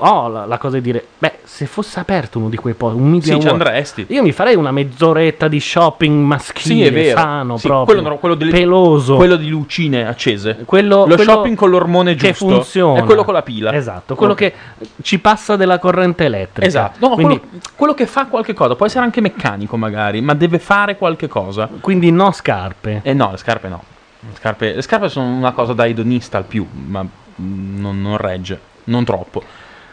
ho 0.00 0.28
la, 0.28 0.44
la 0.46 0.58
cosa 0.58 0.76
di 0.76 0.82
dire, 0.82 1.04
beh, 1.18 1.38
se 1.44 1.66
fosse 1.66 1.98
aperto 2.00 2.38
uno 2.38 2.48
di 2.48 2.56
quei 2.56 2.74
posti, 2.74 2.98
un 3.00 3.08
media 3.10 3.34
Sì, 3.34 3.40
ci 3.40 3.48
andresti. 3.48 4.06
io 4.08 4.22
mi 4.22 4.32
farei 4.32 4.54
una 4.54 4.70
mezz'oretta 4.70 5.48
di 5.48 5.58
shopping 5.60 6.24
maschile, 6.24 6.74
Sì, 6.74 6.82
è 6.84 6.92
vero. 6.92 7.18
sano 7.18 7.56
Sì, 7.56 7.66
proprio, 7.66 7.94
quello, 7.96 8.08
no, 8.10 8.16
quello 8.18 8.34
delle- 8.34 8.50
peloso. 8.52 9.16
quello 9.16 9.36
di 9.36 9.48
lucine 9.48 10.06
accese. 10.06 10.58
Quello- 10.64 11.04
Lo 11.06 11.14
quello 11.16 11.32
shopping 11.32 11.56
con 11.56 11.70
l'ormone 11.70 12.14
che 12.14 12.28
giusto. 12.28 12.48
funziona. 12.48 13.00
È 13.00 13.04
quello 13.04 13.24
con 13.24 13.34
la 13.34 13.42
pila. 13.42 13.72
Esatto, 13.74 14.14
quello 14.14 14.32
Ok. 14.34 14.38
che 14.38 14.54
ci 15.02 15.18
passa 15.18 15.56
della 15.56 15.78
corrente 15.78 16.24
elettrica. 16.24 16.66
Esatto. 16.66 17.08
No, 17.08 17.14
quindi, 17.14 17.38
quello, 17.40 17.62
quello 17.74 17.94
che 17.94 18.06
fa 18.06 18.26
qualche 18.26 18.54
cosa, 18.54 18.74
può 18.76 18.86
essere 18.86 19.04
anche 19.04 19.20
meccanico 19.20 19.76
magari, 19.76 20.20
ma 20.20 20.34
deve 20.34 20.58
fare 20.58 20.96
qualche 20.96 21.26
cosa. 21.28 21.68
quindi 21.80 22.10
no 22.12 22.30
scarpe. 22.32 23.00
Eh 23.02 23.14
no, 23.14 23.30
le 23.32 23.36
scarpe 23.36 23.68
no. 23.68 23.82
Le 24.20 24.34
scarpe, 24.36 24.74
le 24.74 24.82
scarpe 24.82 25.08
sono 25.08 25.26
una 25.26 25.52
cosa 25.52 25.72
da 25.72 25.86
edonista 25.86 26.38
al 26.38 26.44
più, 26.44 26.66
ma 26.86 27.06
non, 27.36 28.00
non 28.00 28.16
regge, 28.16 28.60
non 28.84 29.04
troppo. 29.04 29.42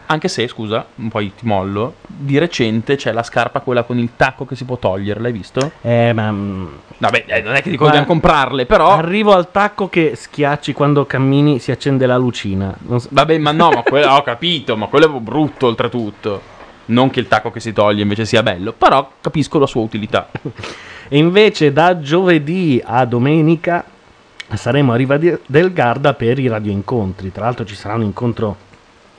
Anche 0.08 0.28
se, 0.28 0.46
scusa, 0.46 0.86
poi 1.08 1.32
ti 1.34 1.46
mollo, 1.46 1.94
di 2.06 2.38
recente 2.38 2.94
c'è 2.94 3.10
la 3.10 3.24
scarpa 3.24 3.58
quella 3.60 3.82
con 3.82 3.98
il 3.98 4.10
tacco 4.14 4.44
che 4.44 4.54
si 4.54 4.64
può 4.64 4.76
togliere, 4.76 5.18
l'hai 5.20 5.32
visto? 5.32 5.72
Eh, 5.82 6.12
ma 6.12 6.30
mm, 6.30 6.66
Vabbè, 6.98 7.24
eh, 7.26 7.42
non 7.42 7.54
è 7.54 7.62
che 7.62 7.70
dico 7.70 7.82
Ma- 7.82 7.90
dobbiamo 7.90 8.06
comprarle, 8.12 8.66
però... 8.66 8.90
arrivo 8.90 9.32
al 9.34 9.50
tacco 9.50 9.88
che 9.88 10.14
schiacci 10.14 10.72
quando 10.72 11.06
cammini 11.06 11.58
si 11.58 11.72
accende 11.72 12.06
la 12.06 12.16
lucina. 12.16 12.72
So- 12.96 13.08
Vabbè, 13.10 13.36
ma 13.38 13.50
no, 13.50 13.70
ma 13.70 13.82
quello 13.84 14.12
ho 14.12 14.22
capito, 14.22 14.76
ma 14.76 14.86
quello 14.86 15.16
è 15.16 15.20
brutto 15.20 15.66
oltretutto. 15.66 16.54
Non 16.86 17.10
che 17.10 17.18
il 17.18 17.26
tacco 17.26 17.50
che 17.50 17.58
si 17.58 17.72
toglie 17.72 18.02
invece 18.02 18.24
sia 18.24 18.44
bello, 18.44 18.72
però 18.72 19.10
capisco 19.20 19.58
la 19.58 19.66
sua 19.66 19.82
utilità. 19.82 20.28
E 21.08 21.18
invece 21.18 21.72
da 21.72 21.98
giovedì 21.98 22.80
a 22.84 23.04
domenica 23.04 23.84
saremo 24.54 24.92
a 24.92 24.96
Riva 24.96 25.16
del 25.18 25.72
Garda 25.72 26.14
per 26.14 26.38
i 26.38 26.48
radioincontri. 26.48 27.32
Tra 27.32 27.44
l'altro 27.44 27.64
ci 27.64 27.74
sarà 27.74 27.94
un 27.94 28.02
incontro 28.02 28.56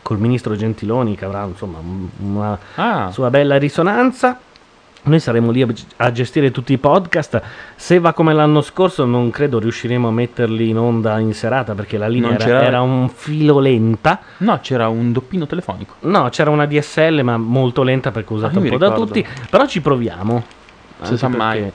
col 0.01 0.19
ministro 0.19 0.55
Gentiloni 0.55 1.15
che 1.15 1.25
avrà 1.25 1.43
insomma 1.45 1.79
un- 1.79 2.07
una 2.33 2.57
Ah, 2.75 3.11
sua 3.11 3.29
bella 3.29 3.57
risonanza. 3.57 4.39
Noi 5.03 5.19
saremo 5.21 5.51
lì 5.51 5.65
a, 5.97 6.11
gestire 6.11 6.51
tutti 6.51 6.73
i 6.73 6.77
podcast. 6.77 7.41
Se 7.75 7.97
va 7.99 8.11
come 8.11 8.33
l'anno 8.33 8.59
scorso, 8.61 9.05
non 9.05 9.29
credo 9.29 9.57
riusciremo 9.59 10.09
a 10.09 10.11
metterli 10.11 10.67
in 10.69 10.77
onda 10.77 11.17
in 11.19 11.33
serata 11.33 11.73
perché 11.75 11.97
la 11.97 12.07
linea 12.09 12.31
Non 12.31 12.41
era, 12.41 12.61
era 12.63 12.81
un 12.81 13.07
filo 13.07 13.59
lenta. 13.59 14.19
no, 14.39 14.59
c'era 14.61 14.89
un 14.89 15.13
doppino 15.13 15.45
telefonico. 15.47 15.95
No, 16.01 16.27
c'era 16.29 16.49
una 16.49 16.65
DSL, 16.65 17.21
ma 17.21 17.37
molto 17.37 17.83
lenta 17.83 18.11
perché 18.11 18.33
usata 18.33 18.57
Ah, 18.57 18.61
un 18.61 18.67
po' 18.69 18.77
da 18.77 18.87
ricordo. 18.87 19.05
tutti. 19.05 19.25
Però 19.49 19.65
ci 19.65 19.79
proviamo. 19.79 20.43
Si 20.99 21.03
Anche 21.03 21.17
sa 21.17 21.27
mai. 21.29 21.71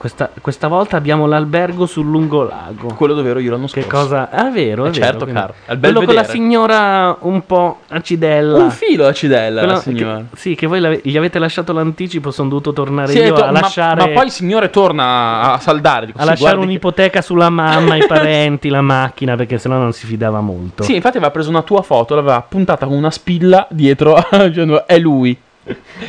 Questa, 0.00 0.30
questa 0.40 0.66
volta 0.66 0.96
abbiamo 0.96 1.26
l'albergo 1.26 1.84
sul 1.84 2.06
lungolago. 2.06 2.94
Quello 2.94 3.12
dove 3.12 3.28
ero 3.28 3.38
io 3.38 3.50
l'anno 3.50 3.66
Che 3.66 3.82
scorso. 3.82 3.88
cosa? 3.98 4.30
Ah, 4.30 4.48
è 4.48 4.50
vero, 4.50 4.84
è 4.84 4.88
Eh, 4.88 4.90
vero. 4.92 5.04
certo, 5.04 5.24
quindi- 5.24 5.40
caro. 5.42 5.54
Al 5.66 5.78
Quello 5.78 6.02
con 6.04 6.14
la 6.14 6.24
signora 6.24 7.16
un 7.20 7.44
po' 7.44 7.80
acidella. 7.88 8.62
Un 8.62 8.70
filo 8.70 9.06
a 9.06 9.12
cidella, 9.12 9.58
Quello 9.58 9.74
la 9.74 9.80
signora. 9.80 10.16
che- 10.30 10.36
sì, 10.38 10.54
che 10.54 10.66
voi 10.66 11.00
gli 11.02 11.16
avete 11.18 11.38
lasciato 11.38 11.74
l'anticipo, 11.74 12.30
sono 12.30 12.48
dovuto 12.48 12.72
tornare 12.72 13.12
Sì, 13.12 13.18
io 13.18 13.34
to- 13.34 13.42
a 13.44 13.52
ma- 13.52 13.60
lasciare, 13.60 14.06
ma, 14.06 14.12
poi 14.14 14.24
il 14.24 14.30
signore 14.30 14.70
torna 14.70 15.52
a, 15.52 15.58
saldare. 15.58 16.06
Dico, 16.06 16.16
a 16.18 16.24
lasciare 16.24 16.38
guardi 16.40 16.60
che- 16.60 16.66
un'ipoteca 16.66 17.20
sulla 17.20 17.50
mamma, 17.50 17.96
i 17.96 18.06
parenti, 18.08 18.70
la 18.70 18.80
macchina, 18.80 19.36
perché 19.36 19.58
sennò 19.58 19.76
non 19.76 19.92
si 19.92 20.06
fidava 20.06 20.40
molto. 20.40 20.82
Sì, 20.82 20.94
infatti 20.94 21.18
aveva 21.18 21.30
preso 21.30 21.50
una 21.50 21.60
tua 21.60 21.82
foto, 21.82 22.14
l'aveva 22.14 22.40
puntata 22.40 22.86
con 22.86 22.96
una 22.96 23.10
spilla 23.10 23.66
dietro, 23.68 24.16
dicendo 24.48 24.86
è 24.86 24.98
lui. 24.98 25.38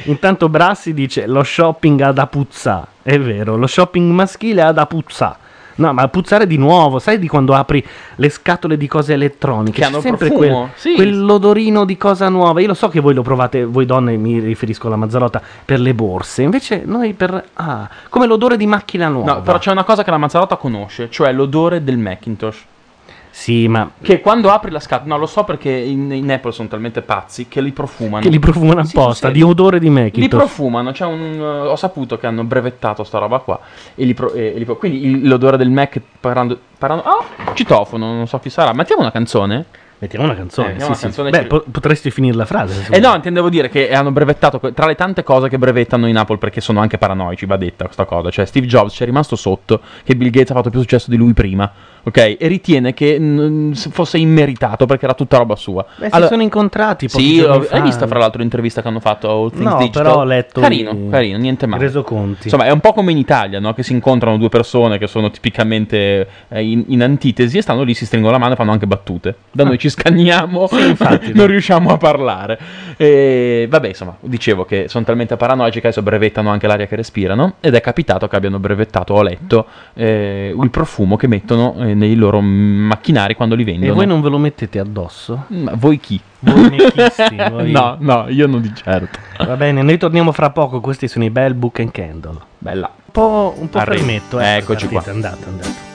Intanto 0.05 0.49
Brassi 0.49 0.93
dice 0.93 1.27
lo 1.27 1.43
shopping 1.43 2.01
ha 2.01 2.11
da 2.11 2.27
puzzà. 2.27 2.87
È 3.01 3.19
vero, 3.19 3.55
lo 3.57 3.67
shopping 3.67 4.11
maschile 4.11 4.61
ha 4.61 4.71
da 4.71 4.85
puzzà. 4.85 5.37
No, 5.73 5.93
ma 5.93 6.07
puzzare 6.09 6.45
di 6.45 6.57
nuovo, 6.57 6.99
sai 6.99 7.17
di 7.17 7.27
quando 7.27 7.55
apri 7.55 7.83
le 8.15 8.29
scatole 8.29 8.77
di 8.77 8.87
cose 8.87 9.13
elettroniche? 9.13 9.71
Che 9.71 9.81
C'è 9.81 9.87
hanno 9.87 10.01
sempre 10.01 10.29
quel- 10.29 10.69
sì. 10.75 10.93
quell'odorino 10.93 11.85
di 11.85 11.97
cosa 11.97 12.29
nuova. 12.29 12.61
Io 12.61 12.67
lo 12.67 12.73
so 12.73 12.89
che 12.89 12.99
voi 12.99 13.13
lo 13.13 13.23
provate, 13.23 13.65
voi 13.65 13.85
donne, 13.85 14.15
mi 14.17 14.39
riferisco 14.39 14.87
alla 14.87 14.97
Mazzarotta, 14.97 15.41
per 15.65 15.79
le 15.79 15.93
borse. 15.93 16.43
Invece 16.43 16.83
noi 16.85 17.13
per... 17.13 17.43
Ah, 17.53 17.89
come 18.09 18.27
l'odore 18.27 18.57
di 18.57 18.67
macchina 18.67 19.07
nuova. 19.07 19.35
No, 19.35 19.41
però 19.41 19.57
c'è 19.57 19.71
una 19.71 19.83
cosa 19.83 20.03
che 20.03 20.11
la 20.11 20.17
Mazzarotta 20.17 20.57
conosce, 20.57 21.09
cioè 21.09 21.31
l'odore 21.31 21.83
del 21.83 21.97
Macintosh. 21.97 22.65
Sì, 23.33 23.67
ma 23.69 23.89
Che 24.01 24.19
quando 24.19 24.49
apri 24.51 24.71
la 24.71 24.79
scatola, 24.81 25.15
no, 25.15 25.19
lo 25.19 25.25
so 25.25 25.43
perché 25.45 25.69
in, 25.71 26.11
in 26.11 26.29
Apple 26.31 26.51
sono 26.51 26.67
talmente 26.67 27.01
pazzi 27.01 27.47
che 27.47 27.61
li 27.61 27.71
profumano. 27.71 28.21
che 28.21 28.29
li 28.29 28.39
profumano 28.39 28.83
Sì, 28.83 28.97
apposta, 28.97 29.27
sì. 29.27 29.33
di 29.33 29.41
odore 29.41 29.79
di 29.79 29.85
Li 29.87 29.91
Macintosh. 29.91 30.27
profumano, 30.39 30.91
c'è 30.91 31.05
un, 31.05 31.39
ho 31.39 31.75
saputo 31.77 32.17
che 32.17 32.27
hanno 32.27 32.43
brevettato 32.43 33.03
sta 33.05 33.19
roba 33.19 33.39
qua. 33.39 33.59
E 33.95 34.03
li 34.03 34.13
pro- 34.13 34.33
e 34.33 34.53
li 34.57 34.65
pro- 34.65 34.75
quindi 34.75 35.05
il- 35.05 35.27
l'odore 35.27 35.55
del 35.57 35.69
Mac 35.71 35.99
parlando. 36.19 36.59
parlando 36.77 37.03
ah, 37.05 37.25
citofono, 37.53 38.13
non 38.13 38.27
so 38.27 38.37
chi 38.39 38.49
sarà. 38.49 38.73
Mettiamo 38.73 39.01
una 39.01 39.11
canzone? 39.11 39.65
Mettiamo 39.99 40.25
una 40.25 40.35
canzone. 40.35 40.67
Eh, 40.67 40.71
mettiamo 40.71 40.93
sì, 40.95 41.05
una 41.05 41.11
sì. 41.13 41.19
canzone 41.21 41.29
Beh, 41.29 41.39
che- 41.43 41.47
po- 41.47 41.63
potresti 41.71 42.11
finire 42.11 42.35
la 42.35 42.45
frase. 42.45 42.73
se 42.73 42.81
Eh 42.91 42.99
vuoi. 42.99 43.01
no, 43.11 43.15
intendevo 43.15 43.49
dire 43.49 43.69
che 43.69 43.93
hanno 43.93 44.11
brevettato 44.11 44.59
que- 44.59 44.73
tra 44.73 44.87
le 44.87 44.95
tante 44.95 45.23
cose 45.23 45.47
che 45.47 45.57
brevettano 45.57 46.07
in 46.07 46.17
Apple 46.17 46.37
perché 46.37 46.59
sono 46.59 46.79
anche 46.81 46.97
paranoici, 46.97 47.45
va 47.45 47.55
detta 47.55 47.85
questa 47.85 48.05
cosa. 48.05 48.29
Cioè, 48.29 48.45
Steve 48.45 48.65
Jobs 48.67 48.93
ci 48.93 49.03
è 49.03 49.05
rimasto 49.05 49.35
sotto 49.37 49.79
che 50.03 50.15
Bill 50.15 50.31
Gates 50.31 50.49
ha 50.51 50.55
fatto 50.55 50.69
più 50.69 50.79
successo 50.81 51.09
di 51.09 51.17
lui 51.17 51.33
prima 51.33 51.71
ok? 52.03 52.37
E 52.39 52.47
ritiene 52.47 52.93
che 52.93 53.19
mh, 53.19 53.73
fosse 53.73 54.17
immeritato 54.17 54.85
perché 54.85 55.05
era 55.05 55.13
tutta 55.13 55.37
roba 55.37 55.55
sua. 55.55 55.85
Beh, 55.97 56.07
allora, 56.07 56.21
si 56.21 56.27
sono 56.27 56.41
incontrati 56.43 57.07
pochi 57.07 57.23
Sì, 57.23 57.39
ho, 57.41 57.65
hai 57.69 57.81
visto 57.81 58.07
fra 58.07 58.19
l'altro 58.19 58.41
l'intervista 58.41 58.81
che 58.81 58.87
hanno 58.87 58.99
fatto 58.99 59.29
a 59.29 59.33
All 59.33 59.49
Things 59.51 59.71
no, 59.71 59.77
Digital? 59.77 60.03
però 60.03 60.17
ho 60.19 60.23
letto 60.23 60.61
Carino, 60.61 60.91
i... 60.91 61.09
carino, 61.09 61.37
niente 61.37 61.67
male. 61.67 61.83
Resoconti. 61.83 62.43
Insomma, 62.43 62.65
è 62.65 62.71
un 62.71 62.79
po' 62.79 62.93
come 62.93 63.11
in 63.11 63.17
Italia, 63.17 63.59
no? 63.59 63.73
Che 63.73 63.83
si 63.83 63.93
incontrano 63.93 64.37
due 64.37 64.49
persone 64.49 64.97
che 64.97 65.07
sono 65.07 65.29
tipicamente 65.31 66.27
eh, 66.49 66.63
in, 66.63 66.83
in, 66.87 67.01
antitesi 67.03 67.57
e 67.57 67.61
stanno 67.61 67.83
lì, 67.83 67.93
si 67.93 68.05
stringono 68.05 68.31
la 68.31 68.39
mano 68.39 68.53
e 68.53 68.55
fanno 68.55 68.71
anche 68.71 68.87
battute. 68.87 69.35
Da 69.51 69.63
ah. 69.63 69.67
noi 69.67 69.77
ci 69.77 69.89
scanniamo, 69.89 70.67
sì, 70.67 70.87
infatti, 70.87 71.27
non 71.33 71.45
no. 71.45 71.51
riusciamo 71.51 71.91
a 71.91 71.97
parlare. 71.97 72.59
E, 72.97 73.67
vabbè, 73.69 73.87
insomma, 73.87 74.15
dicevo 74.21 74.65
che 74.65 74.85
sono 74.87 75.05
talmente 75.05 75.35
paranoici 75.37 75.79
che 75.79 75.87
adesso 75.87 76.01
brevettano 76.01 76.49
anche 76.49 76.67
l'aria 76.67 76.87
che 76.87 76.95
respirano 76.95 77.55
ed 77.59 77.75
è 77.75 77.81
capitato 77.81 78.27
che 78.27 78.35
abbiano 78.35 78.59
brevettato, 78.59 79.13
ho 79.13 79.21
letto, 79.21 79.65
eh, 79.93 80.55
il 80.59 80.69
profumo 80.69 81.15
che 81.15 81.27
mettono 81.27 81.75
eh, 81.79 81.90
eh, 81.91 81.95
nei 81.95 82.15
loro 82.15 82.41
macchinari 82.41 83.35
quando 83.35 83.55
li 83.55 83.63
vendono. 83.63 83.91
E 83.91 83.95
voi 83.95 84.05
non 84.07 84.21
ve 84.21 84.29
lo 84.29 84.37
mettete 84.37 84.79
addosso? 84.79 85.45
Mm, 85.53 85.63
ma 85.63 85.71
voi 85.75 85.99
chi? 85.99 86.19
Voi 86.39 86.69
nechisti, 86.69 87.35
voi... 87.49 87.71
No, 87.71 87.97
no, 87.99 88.25
io 88.29 88.47
non 88.47 88.61
di 88.61 88.71
certo. 88.73 89.19
Va 89.45 89.55
bene, 89.55 89.81
noi 89.81 89.97
torniamo 89.97 90.31
fra 90.31 90.49
poco, 90.49 90.79
questi 90.81 91.07
sono 91.07 91.25
i 91.25 91.29
bel 91.29 91.53
Book 91.53 91.79
and 91.79 91.91
Candle. 91.91 92.37
Bella. 92.57 92.87
Un 92.87 93.11
po', 93.11 93.53
un 93.57 93.69
po' 93.69 93.77
Arri- 93.79 93.99
eh, 93.99 94.57
Eccoci 94.57 94.87
partita. 94.87 94.87
qua. 94.87 95.11
Andate, 95.11 95.45
andate. 95.47 95.90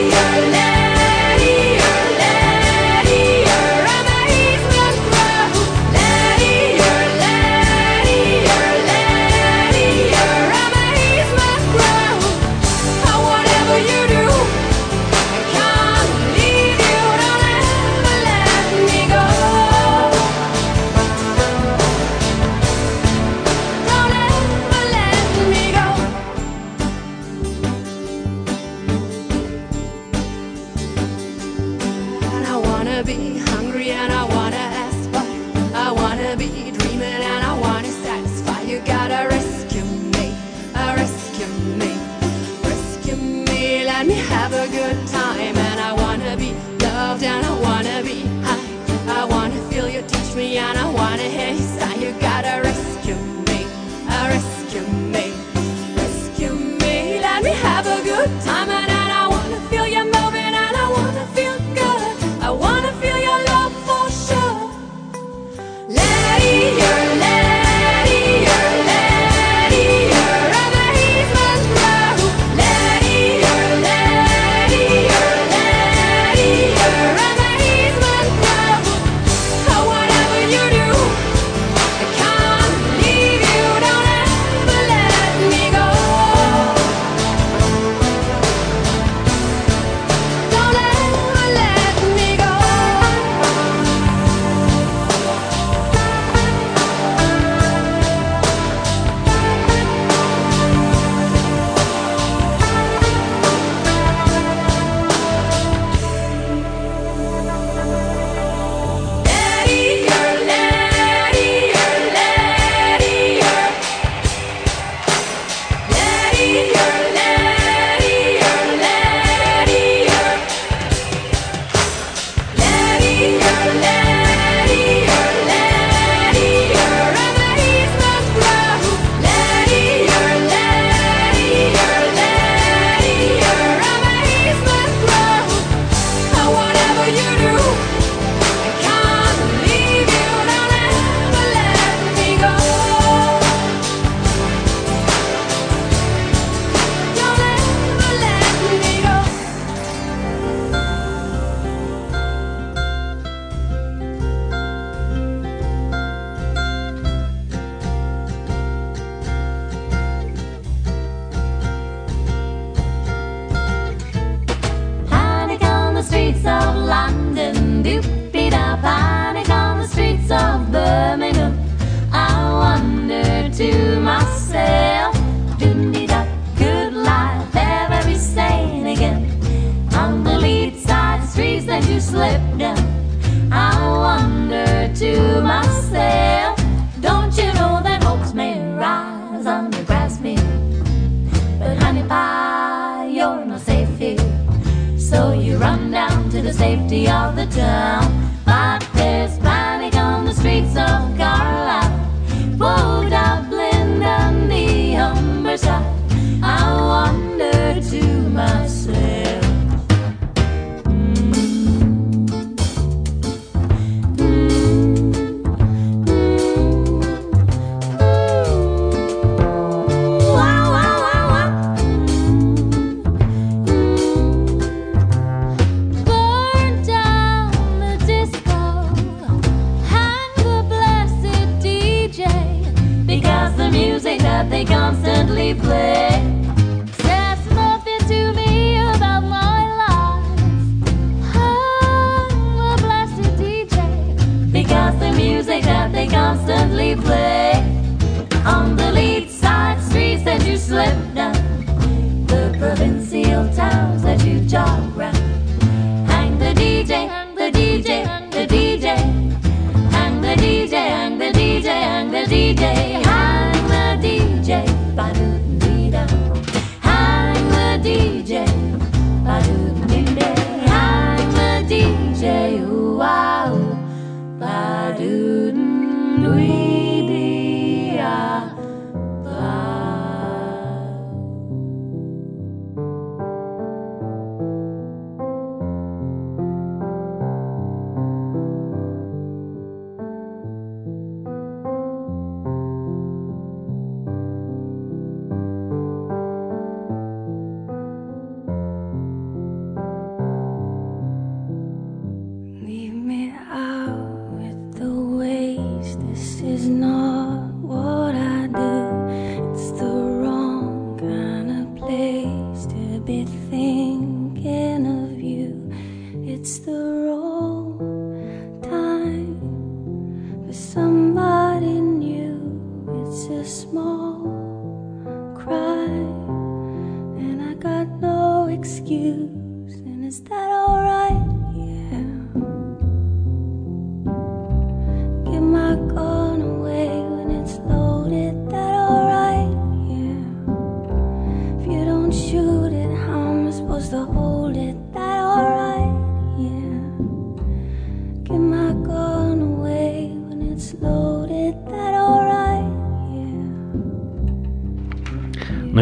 yeah. 0.00 0.27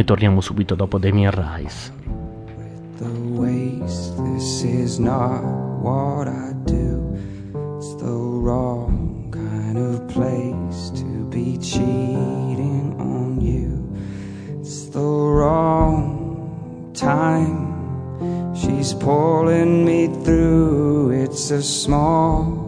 Torniamo 0.07 0.41
subito 0.41 0.75
dopo 0.75 0.97
Damien 0.97 1.31
Rice. 1.31 1.93
waste. 3.37 4.17
This 4.17 4.63
is 4.65 4.99
not 4.99 5.43
what 5.81 6.29
I 6.29 6.53
do. 6.65 7.13
It's 7.77 7.95
the 7.97 8.17
wrong 8.45 9.29
kind 9.31 9.77
of 9.77 10.09
place 10.09 10.91
to 11.01 11.27
be 11.29 11.59
cheating 11.59 12.97
on 12.99 13.41
you. 13.41 13.71
It's 14.61 14.87
the 14.87 15.01
wrong 15.01 16.93
time. 16.95 17.75
She's 18.55 18.95
pulling 18.95 19.85
me 19.85 20.09
through. 20.25 21.11
It's 21.11 21.51
a 21.51 21.63
small 21.63 22.65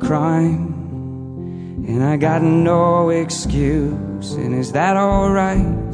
crime. 0.00 0.74
And 1.86 2.02
I 2.02 2.16
got 2.16 2.42
no 2.42 3.10
excuse. 3.10 4.32
And 4.32 4.52
is 4.54 4.72
that 4.72 4.96
alright? 4.96 5.85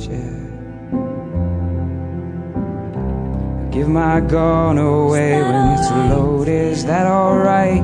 My 4.12 4.20
gun 4.20 4.76
away 4.76 5.40
when 5.40 5.70
it's 5.70 5.90
loaded. 5.90 6.72
Is 6.72 6.84
that 6.84 7.06
alright? 7.06 7.82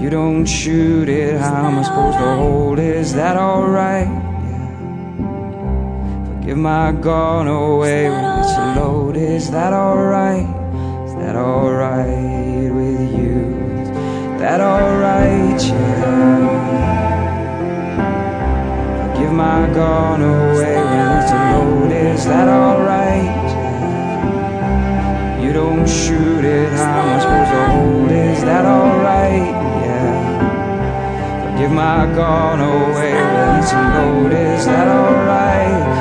You 0.00 0.08
don't 0.08 0.46
shoot 0.46 1.06
it. 1.10 1.38
How 1.38 1.66
am 1.66 1.78
I 1.78 1.82
supposed 1.82 2.16
to 2.16 2.34
hold? 2.36 2.78
Is 2.78 3.12
that 3.12 3.36
alright? 3.36 4.08
Yeah. 4.08 4.70
Give 6.46 6.56
my 6.56 6.92
gun 6.92 7.46
away 7.46 8.08
when 8.08 8.24
it's 8.38 8.56
loaded. 8.78 9.22
Is 9.22 9.50
that 9.50 9.74
alright? 9.74 10.48
Is 11.06 11.14
that 11.16 11.36
alright 11.36 12.72
with 12.72 13.12
you? 13.18 13.54
Is 13.82 13.90
that 14.40 14.62
alright? 14.62 15.62
Yeah. 15.62 16.40
Give 19.18 19.30
my 19.30 19.68
gun 19.74 20.22
away 20.22 20.49
don't 25.80 25.88
shoot 25.88 26.44
it, 26.44 26.70
how 26.72 27.00
am 27.00 27.08
I 27.08 27.20
supposed 27.20 27.50
to 27.50 27.68
hold? 27.70 28.10
Is 28.10 28.42
that 28.42 28.64
alright? 28.66 29.48
Yeah. 29.82 31.58
Give 31.58 31.70
my 31.70 32.04
gun 32.14 32.60
away 32.60 33.14
when 33.14 33.58
it's 33.60 33.70
that 33.70 33.96
alright? 33.96 34.32
Is 34.32 34.66
that 34.66 34.88
alright 34.88 35.99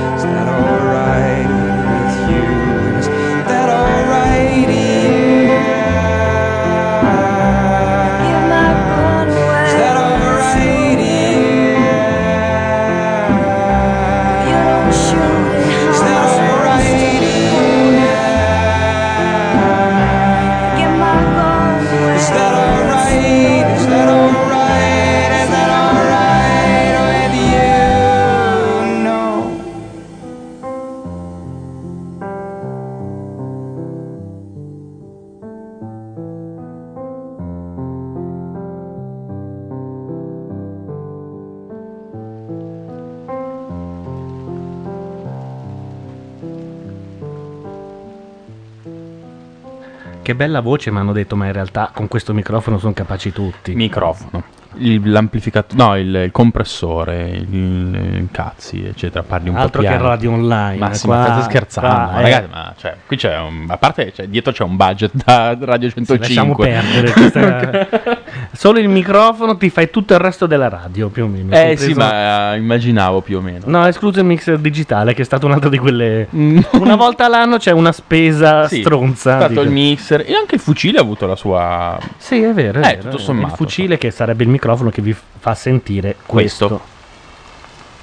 Che 50.29 50.35
bella 50.35 50.59
voce 50.59 50.91
mi 50.91 50.99
hanno 50.99 51.11
detto, 51.11 51.35
ma 51.35 51.47
in 51.47 51.53
realtà 51.53 51.89
con 51.91 52.07
questo 52.07 52.35
microfono 52.35 52.77
sono 52.77 52.93
capaci 52.93 53.33
tutti. 53.33 53.73
Microfono. 53.73 54.43
Il- 54.75 55.09
l'amplificatore, 55.09 55.83
no, 55.83 55.97
il, 55.97 56.13
il 56.25 56.31
compressore, 56.31 57.29
il, 57.29 57.51
il 57.51 58.27
cazzi, 58.31 58.85
eccetera. 58.85 59.23
Parli 59.23 59.49
un 59.49 59.55
Altro 59.55 59.81
po' 59.81 59.87
che 59.87 59.95
piano. 59.95 60.07
radio 60.07 60.31
online. 60.33 60.77
Ma 60.77 60.93
sì, 60.93 61.07
ma 61.07 61.23
state 61.23 61.41
scherzando, 61.49 61.89
qua, 61.89 62.05
ma 62.11 62.19
eh. 62.19 62.21
ragazzi, 62.21 62.47
ma 62.51 62.73
cioè, 62.77 62.95
qui 63.07 63.17
c'è 63.17 63.39
un. 63.39 63.65
A 63.69 63.77
parte, 63.77 64.13
cioè, 64.13 64.27
dietro 64.27 64.51
c'è 64.51 64.63
un 64.63 64.75
budget 64.75 65.11
da 65.15 65.57
Radio 65.59 65.89
105. 65.89 66.27
Lasciamo 66.27 66.53
perdere. 66.55 67.11
questa- 67.11 67.87
Solo 68.51 68.79
il 68.79 68.89
microfono 68.89 69.57
ti 69.57 69.69
fai 69.69 69.89
tutto 69.89 70.13
il 70.13 70.19
resto 70.19 70.45
della 70.47 70.67
radio, 70.69 71.09
più 71.09 71.25
o 71.25 71.27
meno. 71.27 71.53
eh 71.53 71.75
sì, 71.77 71.93
compreso- 71.93 71.99
ma 71.99 72.53
eh, 72.53 72.57
immaginavo 72.57 73.21
più 73.21 73.37
o 73.37 73.41
meno. 73.41 73.59
No, 73.65 73.85
escluso 73.85 74.19
il 74.19 74.25
mixer 74.25 74.57
digitale, 74.57 75.13
che 75.13 75.21
è 75.21 75.25
stata 75.25 75.45
un'altra 75.45 75.69
di 75.69 75.77
quelle. 75.77 76.27
Una 76.31 76.95
volta 76.95 77.25
all'anno 77.25 77.57
c'è 77.57 77.71
una 77.71 77.91
spesa 77.91 78.67
Sì, 78.67 78.81
stronza. 78.81 79.35
è 79.37 79.43
stato 79.43 79.61
il 79.61 79.69
mixer 79.69 80.21
e 80.27 80.33
anche 80.33 80.55
il 80.55 80.61
fucile 80.61 80.97
ha 80.97 81.01
avuto 81.01 81.25
la 81.27 81.35
sua. 81.35 81.97
Sì, 82.17 82.41
è 82.41 82.51
vero. 82.53 82.81
È 82.81 82.85
Eh, 82.85 82.95
vero, 82.95 83.01
tutto 83.03 83.17
sommato. 83.19 83.49
Il 83.51 83.55
fucile 83.57 83.97
che 83.97 84.11
sarebbe 84.11 84.43
il 84.43 84.49
microfono 84.49 84.89
che 84.89 85.01
vi 85.01 85.15
fa 85.39 85.53
sentire 85.55 86.15
questo. 86.25 86.67
Questo. 86.67 86.97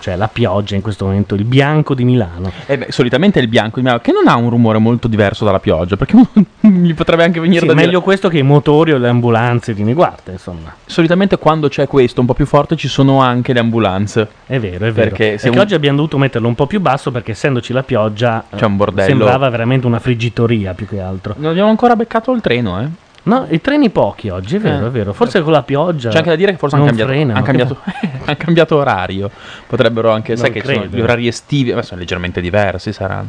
Cioè 0.07 0.15
la 0.15 0.29
pioggia 0.29 0.77
in 0.77 0.83
questo 0.83 1.05
momento, 1.07 1.35
il 1.35 1.43
bianco 1.43 1.93
di 1.93 2.05
Milano. 2.05 2.53
Eh 2.67 2.79
beh, 2.79 2.87
solitamente 2.91 3.41
è 3.41 3.43
il 3.43 3.49
bianco 3.49 3.77
di 3.77 3.83
Milano, 3.83 3.99
che 4.01 4.13
non 4.13 4.29
ha 4.29 4.37
un 4.37 4.51
rumore 4.51 4.79
molto 4.79 5.09
diverso 5.09 5.45
dalla 5.45 5.59
pioggia, 5.59 5.97
perché 5.97 6.17
gli 6.61 6.95
potrebbe 6.95 7.25
anche 7.25 7.41
venire 7.41 7.63
Sì, 7.63 7.67
da 7.67 7.75
meglio 7.75 7.89
dire. 7.89 8.03
questo 8.03 8.29
che 8.29 8.39
i 8.39 8.43
motori 8.43 8.93
o 8.93 8.99
le 8.99 9.09
ambulanze 9.09 9.75
di 9.75 9.83
guarda, 9.93 10.31
insomma. 10.31 10.73
Solitamente 10.85 11.39
quando 11.39 11.69
c'è 11.69 11.89
questo 11.89 12.21
un 12.21 12.27
po' 12.27 12.35
più 12.35 12.47
forte 12.47 12.77
ci 12.77 12.87
sono 12.87 13.21
anche 13.21 13.53
le 13.53 13.59
ambulanze. 13.59 14.29
È 14.47 14.61
vero, 14.61 14.87
è 14.87 14.93
vero. 14.93 15.09
Perché 15.09 15.39
se 15.39 15.49
un- 15.49 15.59
oggi 15.59 15.75
abbiamo 15.75 15.97
dovuto 15.97 16.19
metterlo 16.19 16.47
un 16.47 16.55
po' 16.55 16.67
più 16.69 16.81
basso 16.81 17.11
perché 17.11 17.33
essendoci 17.33 17.73
la 17.73 17.83
pioggia 17.83 18.45
C'è 18.55 18.65
un 18.65 18.77
bordello. 18.77 19.09
sembrava 19.09 19.49
veramente 19.49 19.87
una 19.89 19.99
friggitoria 19.99 20.73
più 20.75 20.87
che 20.87 21.01
altro. 21.01 21.35
Non 21.39 21.51
abbiamo 21.51 21.69
ancora 21.71 21.97
beccato 21.97 22.31
il 22.33 22.41
treno, 22.41 22.81
eh. 22.81 22.87
No, 23.27 23.45
i 23.49 23.61
treni 23.61 23.91
pochi 23.91 24.29
oggi, 24.29 24.57
è 24.57 24.61
vero, 24.61 24.85
Eh. 24.85 24.89
è 24.89 24.91
vero. 24.91 25.13
Forse 25.13 25.43
con 25.43 25.51
la 25.53 25.63
pioggia. 25.63 26.11
C'è 26.11 26.19
anche 26.19 26.31
da 26.31 26.37
dire 26.37 26.53
che 26.53 26.59
forse 26.59 26.77
hanno 26.77 26.85
non 26.85 26.95
cambiato, 26.97 27.19
frenano. 27.19 27.39
han 27.39 27.45
cambiato, 27.45 27.77
han 28.25 28.37
cambiato 28.37 28.77
orario. 28.77 29.31
Potrebbero 29.67 30.11
anche, 30.13 30.37
sai 30.37 30.51
Non 30.51 30.61
che 30.61 30.65
sono 30.67 30.79
credo. 30.81 30.97
gli 30.97 31.01
orari 31.01 31.27
estivi, 31.27 31.73
ma 31.75 31.83
sono 31.83 31.99
leggermente 32.01 32.41
diversi 32.41 32.93
saranno. 32.93 33.29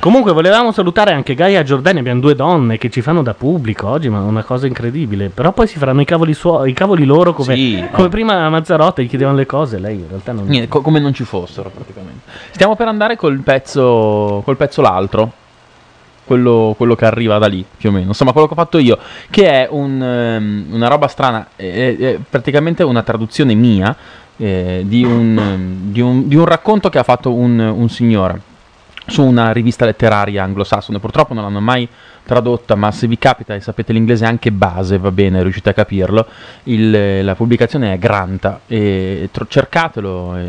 Comunque 0.00 0.32
volevamo 0.32 0.70
salutare 0.70 1.12
anche 1.12 1.34
Gaia 1.34 1.62
Giordani, 1.64 1.98
abbiamo 1.98 2.20
due 2.20 2.36
donne 2.36 2.78
che 2.78 2.88
ci 2.88 3.00
fanno 3.02 3.20
da 3.20 3.34
pubblico 3.34 3.88
oggi, 3.88 4.08
ma 4.08 4.20
una 4.20 4.44
cosa 4.44 4.68
incredibile. 4.68 5.28
Però 5.28 5.50
poi 5.52 5.66
si 5.66 5.76
faranno 5.76 6.00
i 6.00 6.04
cavoli, 6.04 6.34
suo- 6.34 6.64
i 6.66 6.72
cavoli 6.72 7.04
loro 7.04 7.32
come, 7.34 7.54
Sì. 7.56 7.84
come 7.90 8.08
prima 8.08 8.48
Mazzarotta 8.48 9.02
gli 9.02 9.08
chiedevano 9.08 9.36
le 9.36 9.44
cose, 9.46 9.78
lei 9.80 9.96
in 9.96 10.06
realtà 10.08 10.30
non... 10.32 10.46
Niente, 10.46 10.68
co- 10.68 10.82
come 10.82 11.00
non 11.00 11.12
ci 11.12 11.24
fossero 11.24 11.68
praticamente. 11.68 12.20
Stiamo 12.52 12.76
per 12.76 12.86
andare 12.86 13.16
col 13.16 13.40
pezzo, 13.40 14.40
col 14.44 14.56
pezzo 14.56 14.80
l'altro. 14.80 15.32
Quello, 16.28 16.74
quello 16.76 16.94
che 16.94 17.06
arriva 17.06 17.38
da 17.38 17.46
lì, 17.46 17.64
più 17.76 17.88
o 17.88 17.92
meno. 17.92 18.08
Insomma, 18.08 18.32
quello 18.32 18.46
che 18.46 18.52
ho 18.52 18.56
fatto 18.56 18.76
io, 18.76 18.98
che 19.30 19.48
è 19.48 19.66
un, 19.70 20.00
ehm, 20.02 20.66
una 20.70 20.86
roba 20.88 21.08
strana, 21.08 21.48
è, 21.56 21.96
è 21.96 22.18
praticamente 22.28 22.82
una 22.82 23.02
traduzione 23.02 23.54
mia 23.54 23.96
eh, 24.36 24.82
di, 24.84 25.02
un, 25.04 25.38
ehm, 25.38 25.90
di, 25.90 26.00
un, 26.02 26.28
di 26.28 26.36
un 26.36 26.44
racconto 26.44 26.90
che 26.90 26.98
ha 26.98 27.02
fatto 27.02 27.32
un, 27.32 27.58
un 27.58 27.88
signore 27.88 28.42
su 29.06 29.24
una 29.24 29.52
rivista 29.52 29.86
letteraria 29.86 30.44
anglosassone. 30.44 30.98
Purtroppo 30.98 31.32
non 31.32 31.44
l'hanno 31.44 31.60
mai 31.60 31.88
tradotta, 32.26 32.74
ma 32.74 32.90
se 32.90 33.06
vi 33.06 33.16
capita 33.16 33.54
e 33.54 33.60
sapete 33.60 33.94
l'inglese 33.94 34.26
anche 34.26 34.52
base, 34.52 34.98
va 34.98 35.10
bene, 35.10 35.42
riuscite 35.42 35.70
a 35.70 35.72
capirlo. 35.72 36.26
Il- 36.64 37.24
la 37.24 37.34
pubblicazione 37.34 37.94
è 37.94 37.98
Granta, 37.98 38.60
e 38.66 39.30
tro- 39.32 39.46
cercatelo. 39.48 40.36
eh, 40.36 40.42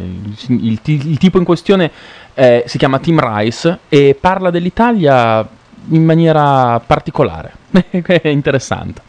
Il, 0.47 0.77
il 0.83 1.07
il 1.07 1.17
tipo 1.17 1.37
in 1.37 1.45
questione 1.45 1.89
eh, 2.33 2.63
si 2.67 2.77
chiama 2.77 2.99
Tim 2.99 3.17
Rice 3.21 3.79
e 3.87 4.17
parla 4.19 4.49
dell'Italia 4.49 5.47
in 5.89 6.03
maniera 6.03 6.79
particolare. 6.79 7.53
è 7.89 8.27
interessante. 8.27 9.07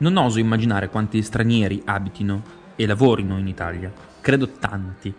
Non 0.00 0.16
oso 0.16 0.38
immaginare 0.38 0.88
quanti 0.90 1.22
stranieri 1.22 1.82
abitino 1.84 2.42
e 2.76 2.86
lavorino 2.86 3.36
in 3.36 3.48
Italia. 3.48 3.92
Credo 4.20 4.48
tanti. 4.52 5.12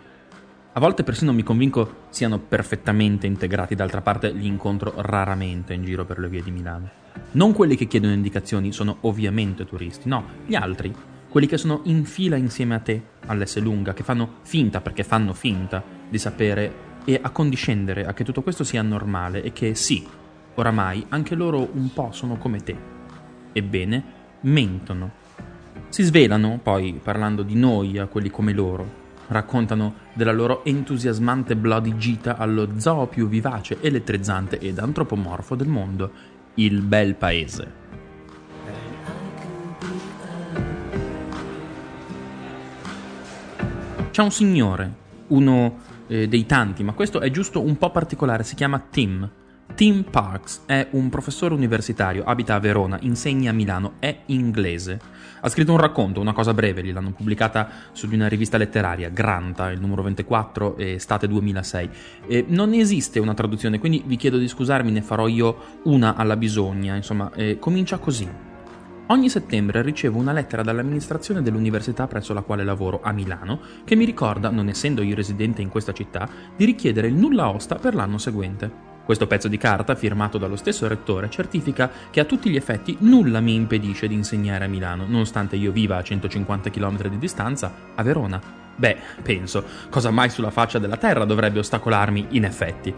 A 0.72 0.78
volte 0.78 1.02
persino 1.02 1.32
mi 1.32 1.42
convinco 1.42 2.04
siano 2.10 2.38
perfettamente 2.38 3.26
integrati, 3.26 3.74
d'altra 3.74 4.02
parte 4.02 4.30
li 4.30 4.46
incontro 4.46 4.92
raramente 4.98 5.74
in 5.74 5.82
giro 5.82 6.04
per 6.04 6.20
le 6.20 6.28
vie 6.28 6.44
di 6.44 6.52
Milano. 6.52 6.88
Non 7.32 7.52
quelli 7.52 7.74
che 7.74 7.88
chiedono 7.88 8.12
indicazioni 8.12 8.70
sono 8.70 8.98
ovviamente 9.00 9.64
turisti, 9.64 10.08
no, 10.08 10.24
gli 10.46 10.54
altri, 10.54 10.94
quelli 11.28 11.48
che 11.48 11.58
sono 11.58 11.80
in 11.84 12.04
fila 12.04 12.36
insieme 12.36 12.76
a 12.76 12.78
te 12.78 13.02
all'S 13.26 13.58
lunga, 13.58 13.94
che 13.94 14.04
fanno 14.04 14.34
finta 14.42 14.80
perché 14.80 15.02
fanno 15.02 15.32
finta 15.32 15.82
di 16.08 16.18
sapere 16.18 16.72
e 17.04 17.18
accondiscendere 17.20 18.06
a 18.06 18.12
che 18.12 18.22
tutto 18.22 18.42
questo 18.42 18.62
sia 18.62 18.82
normale 18.82 19.42
e 19.42 19.52
che 19.52 19.74
sì, 19.74 20.06
oramai 20.54 21.04
anche 21.08 21.34
loro 21.34 21.68
un 21.72 21.92
po' 21.92 22.12
sono 22.12 22.36
come 22.36 22.62
te. 22.62 22.76
Ebbene, 23.52 24.04
mentono. 24.42 25.10
Si 25.88 26.04
svelano, 26.04 26.60
poi, 26.62 27.00
parlando 27.02 27.42
di 27.42 27.56
noi 27.56 27.98
a 27.98 28.06
quelli 28.06 28.30
come 28.30 28.52
loro. 28.52 28.99
Raccontano 29.30 29.94
della 30.12 30.32
loro 30.32 30.64
entusiasmante 30.64 31.54
bloody 31.54 31.96
gita 31.96 32.36
allo 32.36 32.80
zoo 32.80 33.06
più 33.06 33.28
vivace, 33.28 33.78
elettrizzante 33.80 34.58
ed 34.58 34.80
antropomorfo 34.80 35.54
del 35.54 35.68
mondo, 35.68 36.10
il 36.54 36.82
bel 36.82 37.14
paese. 37.14 37.72
C'è 44.10 44.22
un 44.22 44.32
signore, 44.32 44.94
uno 45.28 45.78
eh, 46.08 46.26
dei 46.26 46.44
tanti, 46.44 46.82
ma 46.82 46.92
questo 46.94 47.20
è 47.20 47.30
giusto 47.30 47.62
un 47.62 47.78
po' 47.78 47.92
particolare, 47.92 48.42
si 48.42 48.56
chiama 48.56 48.84
Tim. 48.90 49.30
Tim 49.80 50.02
Parks 50.02 50.64
è 50.66 50.88
un 50.90 51.08
professore 51.08 51.54
universitario, 51.54 52.22
abita 52.24 52.54
a 52.54 52.58
Verona, 52.58 52.98
insegna 53.00 53.48
a 53.48 53.54
Milano, 53.54 53.94
è 53.98 54.14
inglese. 54.26 55.00
Ha 55.40 55.48
scritto 55.48 55.72
un 55.72 55.78
racconto, 55.78 56.20
una 56.20 56.34
cosa 56.34 56.52
breve, 56.52 56.84
gliel'hanno 56.84 57.12
pubblicata 57.12 57.66
su 57.92 58.06
di 58.06 58.14
una 58.14 58.28
rivista 58.28 58.58
letteraria, 58.58 59.08
Granta, 59.08 59.70
il 59.70 59.80
numero 59.80 60.02
24, 60.02 60.76
estate 60.76 61.26
2006. 61.28 61.90
E 62.26 62.44
non 62.48 62.74
esiste 62.74 63.20
una 63.20 63.32
traduzione, 63.32 63.78
quindi 63.78 64.02
vi 64.04 64.16
chiedo 64.16 64.36
di 64.36 64.48
scusarmi, 64.48 64.90
ne 64.90 65.00
farò 65.00 65.26
io 65.28 65.80
una 65.84 66.14
alla 66.14 66.36
bisogna. 66.36 66.94
Insomma, 66.94 67.30
eh, 67.34 67.58
comincia 67.58 67.96
così. 67.96 68.28
Ogni 69.06 69.30
settembre 69.30 69.80
ricevo 69.80 70.18
una 70.18 70.34
lettera 70.34 70.62
dall'amministrazione 70.62 71.40
dell'università 71.40 72.06
presso 72.06 72.34
la 72.34 72.42
quale 72.42 72.64
lavoro 72.64 73.00
a 73.02 73.12
Milano 73.12 73.60
che 73.84 73.96
mi 73.96 74.04
ricorda, 74.04 74.50
non 74.50 74.68
essendo 74.68 75.00
io 75.00 75.14
residente 75.14 75.62
in 75.62 75.70
questa 75.70 75.94
città, 75.94 76.28
di 76.54 76.66
richiedere 76.66 77.06
il 77.06 77.14
nulla 77.14 77.48
osta 77.48 77.76
per 77.76 77.94
l'anno 77.94 78.18
seguente. 78.18 78.89
Questo 79.10 79.26
pezzo 79.26 79.48
di 79.48 79.58
carta, 79.58 79.96
firmato 79.96 80.38
dallo 80.38 80.54
stesso 80.54 80.86
rettore, 80.86 81.28
certifica 81.30 81.90
che 82.12 82.20
a 82.20 82.24
tutti 82.24 82.48
gli 82.48 82.54
effetti 82.54 82.96
nulla 83.00 83.40
mi 83.40 83.56
impedisce 83.56 84.06
di 84.06 84.14
insegnare 84.14 84.66
a 84.66 84.68
Milano, 84.68 85.04
nonostante 85.04 85.56
io 85.56 85.72
viva 85.72 85.96
a 85.96 86.02
150 86.04 86.70
km 86.70 87.08
di 87.08 87.18
distanza 87.18 87.74
a 87.96 88.02
Verona. 88.04 88.40
Beh, 88.76 88.96
penso, 89.20 89.64
cosa 89.90 90.12
mai 90.12 90.30
sulla 90.30 90.52
faccia 90.52 90.78
della 90.78 90.96
terra 90.96 91.24
dovrebbe 91.24 91.58
ostacolarmi 91.58 92.26
in 92.30 92.44
effetti? 92.44 92.94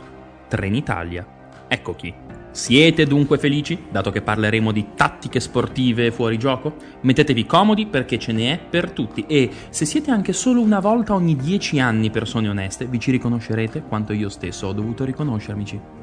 Trenitalia. 0.49 1.27
Ecco 1.67 1.95
chi. 1.95 2.13
Siete 2.51 3.07
dunque 3.07 3.39
felici, 3.39 3.85
dato 3.91 4.11
che 4.11 4.21
parleremo 4.21 4.71
di 4.71 4.89
tattiche 4.95 5.41
sportive 5.41 6.11
fuori 6.11 6.37
gioco? 6.37 6.75
Mettetevi 7.01 7.47
comodi 7.47 7.87
perché 7.87 8.19
ce 8.19 8.33
n'è 8.33 8.61
per 8.69 8.91
tutti 8.91 9.25
e 9.27 9.49
se 9.71 9.87
siete 9.87 10.11
anche 10.11 10.35
solo 10.35 10.61
una 10.61 10.81
volta 10.81 11.15
ogni 11.15 11.37
dieci 11.37 11.81
anni 11.81 12.11
persone 12.11 12.51
oneste, 12.51 12.85
vi 12.85 13.01
ci 13.01 13.13
riconoscerete 13.13 13.81
quanto 13.89 14.13
io 14.13 14.29
stesso 14.29 14.67
ho 14.67 14.73
dovuto 14.75 15.07
riconoscermici. 15.07 16.02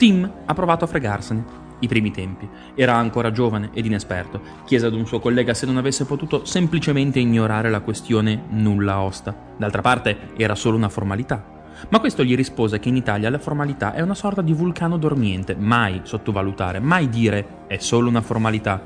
Tim 0.00 0.30
ha 0.46 0.54
provato 0.54 0.84
a 0.84 0.88
fregarsene. 0.88 1.44
I 1.80 1.86
primi 1.86 2.10
tempi. 2.10 2.48
Era 2.74 2.94
ancora 2.96 3.30
giovane 3.30 3.68
ed 3.74 3.84
inesperto. 3.84 4.40
Chiese 4.64 4.86
ad 4.86 4.94
un 4.94 5.06
suo 5.06 5.20
collega 5.20 5.52
se 5.52 5.66
non 5.66 5.76
avesse 5.76 6.06
potuto 6.06 6.46
semplicemente 6.46 7.18
ignorare 7.18 7.68
la 7.68 7.80
questione 7.80 8.44
nulla 8.48 9.00
osta. 9.00 9.34
D'altra 9.58 9.82
parte 9.82 10.30
era 10.38 10.54
solo 10.54 10.78
una 10.78 10.88
formalità. 10.88 11.58
Ma 11.88 11.98
questo 11.98 12.24
gli 12.24 12.34
rispose 12.34 12.78
che 12.78 12.88
in 12.88 12.96
Italia 12.96 13.28
la 13.28 13.38
formalità 13.38 13.92
è 13.92 14.00
una 14.00 14.14
sorta 14.14 14.42
di 14.42 14.52
vulcano 14.52 14.96
dormiente, 14.96 15.54
mai 15.54 16.00
sottovalutare, 16.04 16.80
mai 16.80 17.08
dire 17.08 17.64
è 17.66 17.76
solo 17.76 18.08
una 18.08 18.20
formalità. 18.20 18.82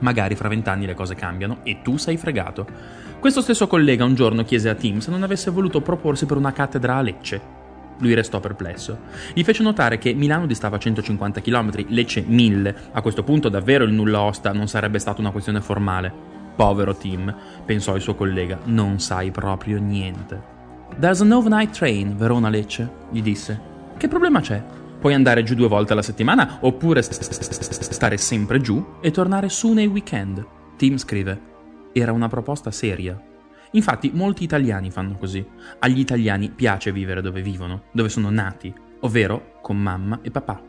Magari 0.00 0.34
fra 0.34 0.48
vent'anni 0.48 0.86
le 0.86 0.94
cose 0.94 1.14
cambiano 1.14 1.58
e 1.62 1.80
tu 1.82 1.96
sei 1.96 2.16
fregato. 2.16 2.66
Questo 3.20 3.40
stesso 3.40 3.66
collega 3.66 4.04
un 4.04 4.14
giorno 4.14 4.44
chiese 4.44 4.68
a 4.68 4.74
Tim 4.74 4.98
se 4.98 5.10
non 5.10 5.24
avesse 5.24 5.50
voluto 5.50 5.80
proporsi 5.80 6.24
per 6.24 6.36
una 6.36 6.52
cattedra 6.52 6.96
a 6.96 7.00
Lecce. 7.00 7.40
Lui 7.98 8.14
restò 8.14 8.38
perplesso. 8.38 8.96
Gli 9.34 9.42
fece 9.42 9.64
notare 9.64 9.98
che 9.98 10.14
Milano 10.14 10.46
distava 10.46 10.78
150 10.78 11.40
km, 11.40 11.84
Lecce 11.88 12.22
1000. 12.24 12.74
A 12.92 13.02
questo 13.02 13.24
punto 13.24 13.48
davvero 13.48 13.82
il 13.82 13.92
nulla 13.92 14.20
osta 14.20 14.52
non 14.52 14.68
sarebbe 14.68 15.00
stata 15.00 15.20
una 15.20 15.32
questione 15.32 15.60
formale. 15.60 16.12
Povero 16.54 16.94
Tim, 16.94 17.34
pensò 17.64 17.96
il 17.96 18.02
suo 18.02 18.14
collega, 18.14 18.60
non 18.64 19.00
sai 19.00 19.32
proprio 19.32 19.80
niente. 19.80 20.40
There's 21.00 21.20
an 21.20 21.32
overnight 21.32 21.76
train, 21.76 22.16
Verona-Lecce, 22.16 22.88
gli 23.10 23.20
disse. 23.20 23.60
Che 23.96 24.06
problema 24.06 24.40
c'è? 24.40 24.62
Puoi 25.00 25.14
andare 25.14 25.42
giù 25.42 25.54
due 25.54 25.68
volte 25.68 25.92
alla 25.92 26.02
settimana 26.02 26.58
oppure 26.60 27.02
st- 27.02 27.20
st- 27.20 27.32
st- 27.32 27.90
stare 27.90 28.16
sempre 28.16 28.60
giù 28.60 28.94
e 29.00 29.10
tornare 29.10 29.48
su 29.48 29.72
nei 29.72 29.86
weekend. 29.86 30.44
Tim 30.76 30.96
scrive. 30.96 31.47
Era 31.92 32.12
una 32.12 32.28
proposta 32.28 32.70
seria. 32.70 33.20
Infatti 33.72 34.10
molti 34.14 34.44
italiani 34.44 34.90
fanno 34.90 35.16
così. 35.16 35.44
Agli 35.80 35.98
italiani 35.98 36.50
piace 36.50 36.92
vivere 36.92 37.20
dove 37.20 37.42
vivono, 37.42 37.84
dove 37.92 38.08
sono 38.08 38.30
nati, 38.30 38.72
ovvero 39.00 39.58
con 39.60 39.76
mamma 39.76 40.20
e 40.22 40.30
papà. 40.30 40.62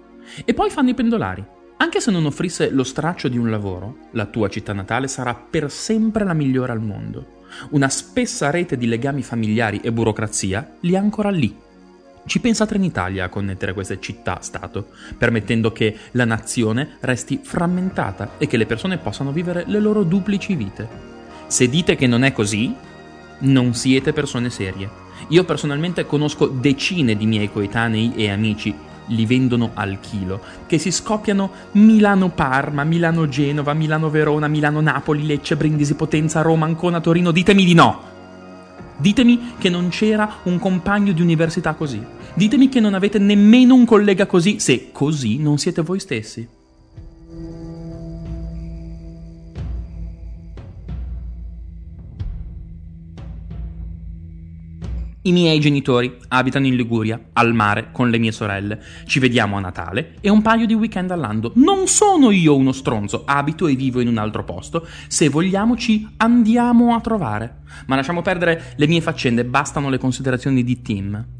E 0.44 0.54
poi 0.54 0.70
fanno 0.70 0.90
i 0.90 0.94
pendolari. 0.94 1.46
Anche 1.78 2.02
se 2.02 2.12
non 2.12 2.26
offrisse 2.26 2.70
lo 2.72 2.84
straccio 2.84 3.30
di 3.30 3.38
un 3.38 3.50
lavoro, 3.50 4.10
la 4.12 4.26
tua 4.26 4.50
città 4.50 4.74
natale 4.74 5.08
sarà 5.08 5.34
per 5.34 5.72
sempre 5.72 6.26
la 6.26 6.34
migliore 6.34 6.74
al 6.74 6.82
mondo. 6.82 7.38
Una 7.72 7.88
spessa 7.88 8.50
rete 8.50 8.78
di 8.78 8.86
legami 8.86 9.24
familiari 9.24 9.80
e 9.82 9.92
burocrazia 9.92 10.76
li 10.82 10.96
ha 10.96 11.00
ancora 11.00 11.30
lì. 11.30 11.56
Ci 12.30 12.40
pensa 12.42 12.68
Trenitalia 12.68 13.26
a 13.26 13.30
connettere 13.30 13.74
queste 13.74 14.00
città-stato, 14.00 14.90
permettendo 15.18 15.72
che 15.72 15.98
la 16.12 16.26
nazione 16.26 16.98
resti 17.00 17.40
frammentata 17.42 18.34
e 18.38 18.46
che 18.46 18.56
le 18.56 18.68
persone 18.68 19.00
possano 19.00 19.32
vivere 19.32 19.64
le 19.66 19.80
loro 19.80 20.04
duplici 20.04 20.54
vite. 20.54 20.88
Se 21.48 21.68
dite 21.68 21.96
che 21.96 22.06
non 22.06 22.22
è 22.22 22.32
così, 22.32 22.72
non 23.40 23.74
siete 23.74 24.14
persone 24.14 24.52
serie. 24.52 24.88
Io 25.30 25.44
personalmente 25.44 26.06
conosco 26.06 26.46
decine 26.46 27.18
di 27.18 27.26
miei 27.26 27.52
coetanei 27.52 28.14
e 28.16 28.30
amici, 28.30 28.76
li 29.08 29.26
vendono 29.26 29.72
al 29.74 30.00
chilo, 30.00 30.40
che 30.68 30.78
si 30.78 30.92
scoppiano 30.92 31.50
Milano-Parma, 31.72 32.84
Milano-Genova, 32.84 33.74
Milano-Verona, 33.74 34.48
Milano-Napoli, 34.48 35.26
Lecce, 35.26 35.56
Brindisi, 35.56 35.96
Potenza, 35.96 36.44
Roma, 36.44 36.68
Ancona, 36.68 37.02
Torino. 37.02 37.32
Ditemi 37.32 37.66
di 37.66 37.74
no! 37.74 38.18
Ditemi 38.98 39.54
che 39.58 39.70
non 39.70 39.88
c'era 39.88 40.40
un 40.44 40.60
compagno 40.60 41.14
di 41.14 41.22
università 41.22 41.74
così. 41.74 42.18
Ditemi 42.34 42.70
che 42.70 42.80
non 42.80 42.94
avete 42.94 43.20
nemmeno 43.20 43.76
un 43.76 43.86
collega 43.86 44.26
così, 44.26 44.60
se 44.60 44.92
così 44.92 45.38
non 45.40 45.58
siete 45.58 45.82
voi 45.82 46.00
stessi. 46.00 46.58
I 55.22 55.32
miei 55.34 55.60
genitori 55.60 56.18
abitano 56.30 56.66
in 56.66 56.76
Liguria, 56.76 57.20
al 57.34 57.54
mare, 57.54 57.90
con 57.92 58.10
le 58.10 58.18
mie 58.18 58.32
sorelle. 58.32 58.82
Ci 59.06 59.20
vediamo 59.20 59.58
a 59.58 59.60
Natale 59.60 60.16
e 60.22 60.30
un 60.30 60.42
paio 60.42 60.66
di 60.66 60.74
weekend 60.74 61.12
all'anno. 61.12 61.52
Non 61.56 61.88
sono 61.88 62.32
io 62.32 62.56
uno 62.56 62.72
stronzo, 62.72 63.24
abito 63.26 63.68
e 63.68 63.76
vivo 63.76 64.00
in 64.00 64.08
un 64.08 64.18
altro 64.18 64.46
posto. 64.46 64.88
Se 65.08 65.28
vogliamo 65.28 65.76
ci 65.76 66.08
andiamo 66.18 66.96
a 66.96 67.02
trovare. 67.02 67.64
Ma 67.88 67.96
lasciamo 67.96 68.22
perdere 68.22 68.74
le 68.78 68.88
mie 68.88 69.02
faccende, 69.02 69.44
bastano 69.44 69.90
le 69.90 69.98
considerazioni 69.98 70.64
di 70.64 70.82
Tim. 70.82 71.39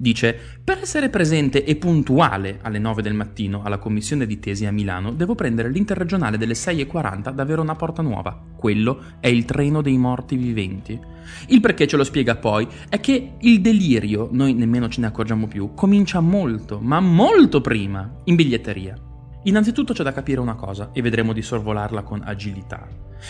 Dice, 0.00 0.38
per 0.62 0.78
essere 0.80 1.08
presente 1.08 1.64
e 1.64 1.74
puntuale 1.74 2.60
alle 2.62 2.78
9 2.78 3.02
del 3.02 3.14
mattino 3.14 3.64
alla 3.64 3.78
commissione 3.78 4.26
di 4.26 4.38
tesi 4.38 4.64
a 4.64 4.70
Milano, 4.70 5.12
devo 5.12 5.34
prendere 5.34 5.70
l'interregionale 5.70 6.38
delle 6.38 6.52
6.40 6.52 7.32
da 7.32 7.44
Verona 7.44 7.74
Porta 7.74 8.00
Nuova. 8.00 8.40
Quello 8.56 9.02
è 9.18 9.26
il 9.26 9.44
treno 9.44 9.82
dei 9.82 9.98
morti 9.98 10.36
viventi. 10.36 10.98
Il 11.48 11.60
perché 11.60 11.88
ce 11.88 11.96
lo 11.96 12.04
spiega 12.04 12.36
poi 12.36 12.68
è 12.88 13.00
che 13.00 13.32
il 13.40 13.60
delirio, 13.60 14.28
noi 14.30 14.54
nemmeno 14.54 14.88
ce 14.88 15.00
ne 15.00 15.08
accorgiamo 15.08 15.48
più, 15.48 15.74
comincia 15.74 16.20
molto, 16.20 16.78
ma 16.80 17.00
molto 17.00 17.60
prima, 17.60 18.08
in 18.24 18.36
biglietteria. 18.36 18.94
Innanzitutto 19.44 19.94
c'è 19.94 20.04
da 20.04 20.12
capire 20.12 20.40
una 20.40 20.54
cosa 20.54 20.90
e 20.92 21.02
vedremo 21.02 21.32
di 21.32 21.42
sorvolarla 21.42 22.02
con 22.02 22.22
agilità. 22.24 22.86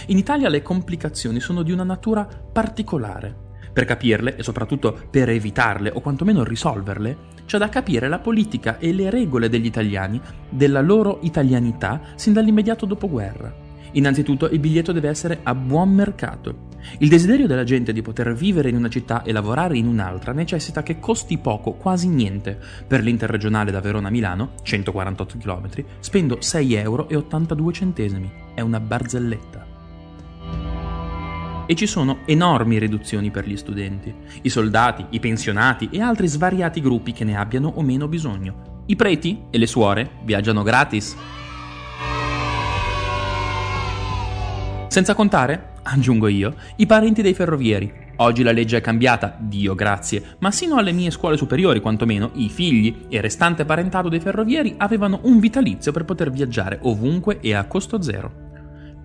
In 0.09 0.19
Italia 0.19 0.51
le 0.51 0.61
complicazioni 0.61 1.41
sono 1.41 1.63
di 1.63 1.73
una 1.73 1.85
natura 1.85 2.27
particolare. 2.27 3.47
Per 3.73 3.85
capirle 3.85 4.37
e 4.37 4.43
soprattutto 4.43 4.99
per 5.11 5.29
evitarle 5.29 5.91
o 5.91 6.01
quantomeno 6.01 6.45
risolverle, 6.45 7.17
c'è 7.47 7.59
da 7.59 7.69
capire 7.69 8.09
la 8.09 8.19
politica 8.19 8.79
e 8.79 8.93
le 8.93 9.11
regole 9.11 9.49
degli 9.49 9.67
italiani, 9.67 10.21
della 10.49 10.81
loro 10.81 11.19
italianità 11.23 12.01
sin 12.15 12.33
dall'immediato 12.33 12.87
dopoguerra. 12.87 13.67
Innanzitutto 13.93 14.49
il 14.51 14.59
biglietto 14.59 14.93
deve 14.93 15.09
essere 15.09 15.41
a 15.43 15.55
buon 15.55 15.91
mercato. 15.91 16.67
Il 16.99 17.09
desiderio 17.09 17.47
della 17.47 17.65
gente 17.65 17.93
di 17.93 18.03
poter 18.03 18.35
vivere 18.35 18.69
in 18.69 18.77
una 18.77 18.89
città 18.89 19.23
e 19.23 19.33
lavorare 19.33 19.77
in 19.79 19.87
un'altra 19.87 20.33
necessita 20.33 20.83
che 20.83 21.01
costi 21.01 21.39
poco, 21.39 21.73
quasi 21.73 22.09
niente. 22.09 22.59
Per 22.87 23.03
l'interregionale 23.03 23.71
da 23.71 23.81
Verona 23.81 24.09
a 24.09 24.11
Milano, 24.11 24.53
148 24.63 25.39
km, 25.39 25.69
spendo 26.01 26.37
6,82 26.37 26.77
euro. 26.77 27.09
È 28.55 28.61
una 28.61 28.81
barzelletta 28.81 29.68
e 31.71 31.75
ci 31.75 31.87
sono 31.87 32.21
enormi 32.25 32.79
riduzioni 32.79 33.31
per 33.31 33.47
gli 33.47 33.57
studenti, 33.57 34.13
i 34.41 34.49
soldati, 34.49 35.05
i 35.11 35.21
pensionati 35.21 35.91
e 35.93 36.01
altri 36.01 36.27
svariati 36.27 36.81
gruppi 36.81 37.13
che 37.13 37.25
ne 37.25 37.37
abbiano 37.37 37.69
o 37.69 37.83
meno 37.83 38.09
bisogno. 38.09 38.85
I 38.87 38.97
preti 38.97 39.43
e 39.51 39.59
le 39.59 39.67
suore 39.67 40.13
viaggiano 40.25 40.63
gratis. 40.63 41.15
Senza 44.89 45.15
contare, 45.15 45.75
aggiungo 45.83 46.27
io, 46.29 46.55
i 46.77 46.87
parenti 46.87 47.21
dei 47.21 47.35
ferrovieri. 47.35 48.07
Oggi 48.17 48.43
la 48.43 48.53
legge 48.53 48.79
è 48.79 48.81
cambiata, 48.81 49.37
Dio 49.39 49.75
grazie, 49.75 50.37
ma 50.39 50.51
sino 50.51 50.77
alle 50.77 50.93
mie 50.93 51.11
scuole 51.11 51.37
superiori, 51.37 51.81
quantomeno, 51.81 52.31
i 52.37 52.49
figli 52.49 53.05
e 53.11 53.21
restante 53.21 53.67
parentado 53.67 54.09
dei 54.09 54.21
ferrovieri 54.21 54.75
avevano 54.79 55.21
un 55.25 55.39
vitalizio 55.39 55.93
per 55.93 56.07
poter 56.07 56.31
viaggiare 56.31 56.79
ovunque 56.81 57.41
e 57.41 57.55
a 57.55 57.67
costo 57.67 58.01
zero. 58.01 58.48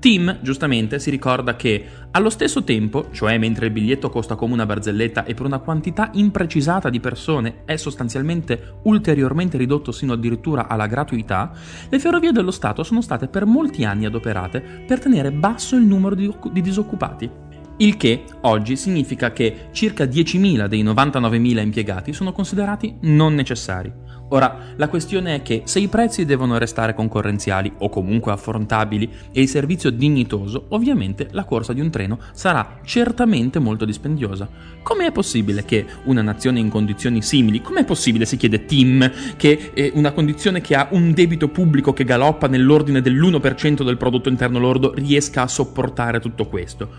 Tim, 0.03 0.39
giustamente, 0.41 0.99
si 0.99 1.09
ricorda 1.09 1.55
che 1.55 1.85
allo 2.11 2.29
stesso 2.29 2.65
tempo, 2.65 3.07
cioè 3.11 3.37
mentre 3.37 3.67
il 3.67 3.71
biglietto 3.71 4.09
costa 4.09 4.35
come 4.35 4.51
una 4.51 4.65
barzelletta 4.65 5.23
e 5.23 5.33
per 5.33 5.45
una 5.45 5.59
quantità 5.59 6.09
imprecisata 6.15 6.89
di 6.89 6.99
persone 6.99 7.61
è 7.63 7.77
sostanzialmente 7.77 8.79
ulteriormente 8.83 9.55
ridotto 9.55 9.93
sino 9.93 10.11
addirittura 10.11 10.67
alla 10.67 10.87
gratuità, 10.87 11.53
le 11.87 11.99
ferrovie 11.99 12.33
dello 12.33 12.51
Stato 12.51 12.83
sono 12.83 12.99
state 12.99 13.29
per 13.29 13.45
molti 13.45 13.85
anni 13.85 14.03
adoperate 14.03 14.83
per 14.85 14.99
tenere 14.99 15.31
basso 15.31 15.77
il 15.77 15.85
numero 15.85 16.15
di, 16.15 16.29
di 16.51 16.59
disoccupati. 16.59 17.31
Il 17.77 17.95
che 17.95 18.25
oggi 18.41 18.75
significa 18.75 19.31
che 19.31 19.69
circa 19.71 20.03
10.000 20.03 20.67
dei 20.67 20.83
99.000 20.83 21.59
impiegati 21.59 22.11
sono 22.11 22.33
considerati 22.33 22.97
non 23.03 23.35
necessari. 23.35 23.91
Ora, 24.33 24.57
la 24.77 24.89
questione 24.89 25.35
è 25.35 25.41
che 25.43 25.61
se 25.65 25.79
i 25.79 25.87
prezzi 25.87 26.25
devono 26.25 26.57
restare 26.57 26.95
concorrenziali 26.95 27.71
o 27.77 27.89
comunque 27.89 28.31
affrontabili 28.31 29.07
e 29.31 29.41
il 29.41 29.47
servizio 29.47 29.91
dignitoso, 29.91 30.65
ovviamente 30.69 31.27
la 31.33 31.43
corsa 31.43 31.71
di 31.71 31.81
un 31.81 31.91
treno 31.91 32.17
sarà 32.33 32.79
certamente 32.83 33.59
molto 33.59 33.85
dispendiosa. 33.85 34.49
Com'è 34.81 35.11
possibile 35.11 35.65
che 35.65 35.85
una 36.05 36.23
nazione 36.23 36.59
in 36.59 36.69
condizioni 36.69 37.21
simili, 37.21 37.61
com'è 37.61 37.85
possibile, 37.85 38.25
si 38.25 38.37
chiede 38.37 38.65
Tim, 38.65 39.11
che 39.37 39.71
è 39.71 39.91
una 39.93 40.13
condizione 40.13 40.61
che 40.61 40.73
ha 40.73 40.87
un 40.89 41.13
debito 41.13 41.49
pubblico 41.49 41.93
che 41.93 42.03
galoppa 42.03 42.47
nell'ordine 42.47 43.01
dell'1% 43.01 43.83
del 43.83 43.97
prodotto 43.97 44.29
interno 44.29 44.57
lordo, 44.57 44.95
riesca 44.95 45.43
a 45.43 45.47
sopportare 45.47 46.19
tutto 46.19 46.47
questo? 46.47 46.89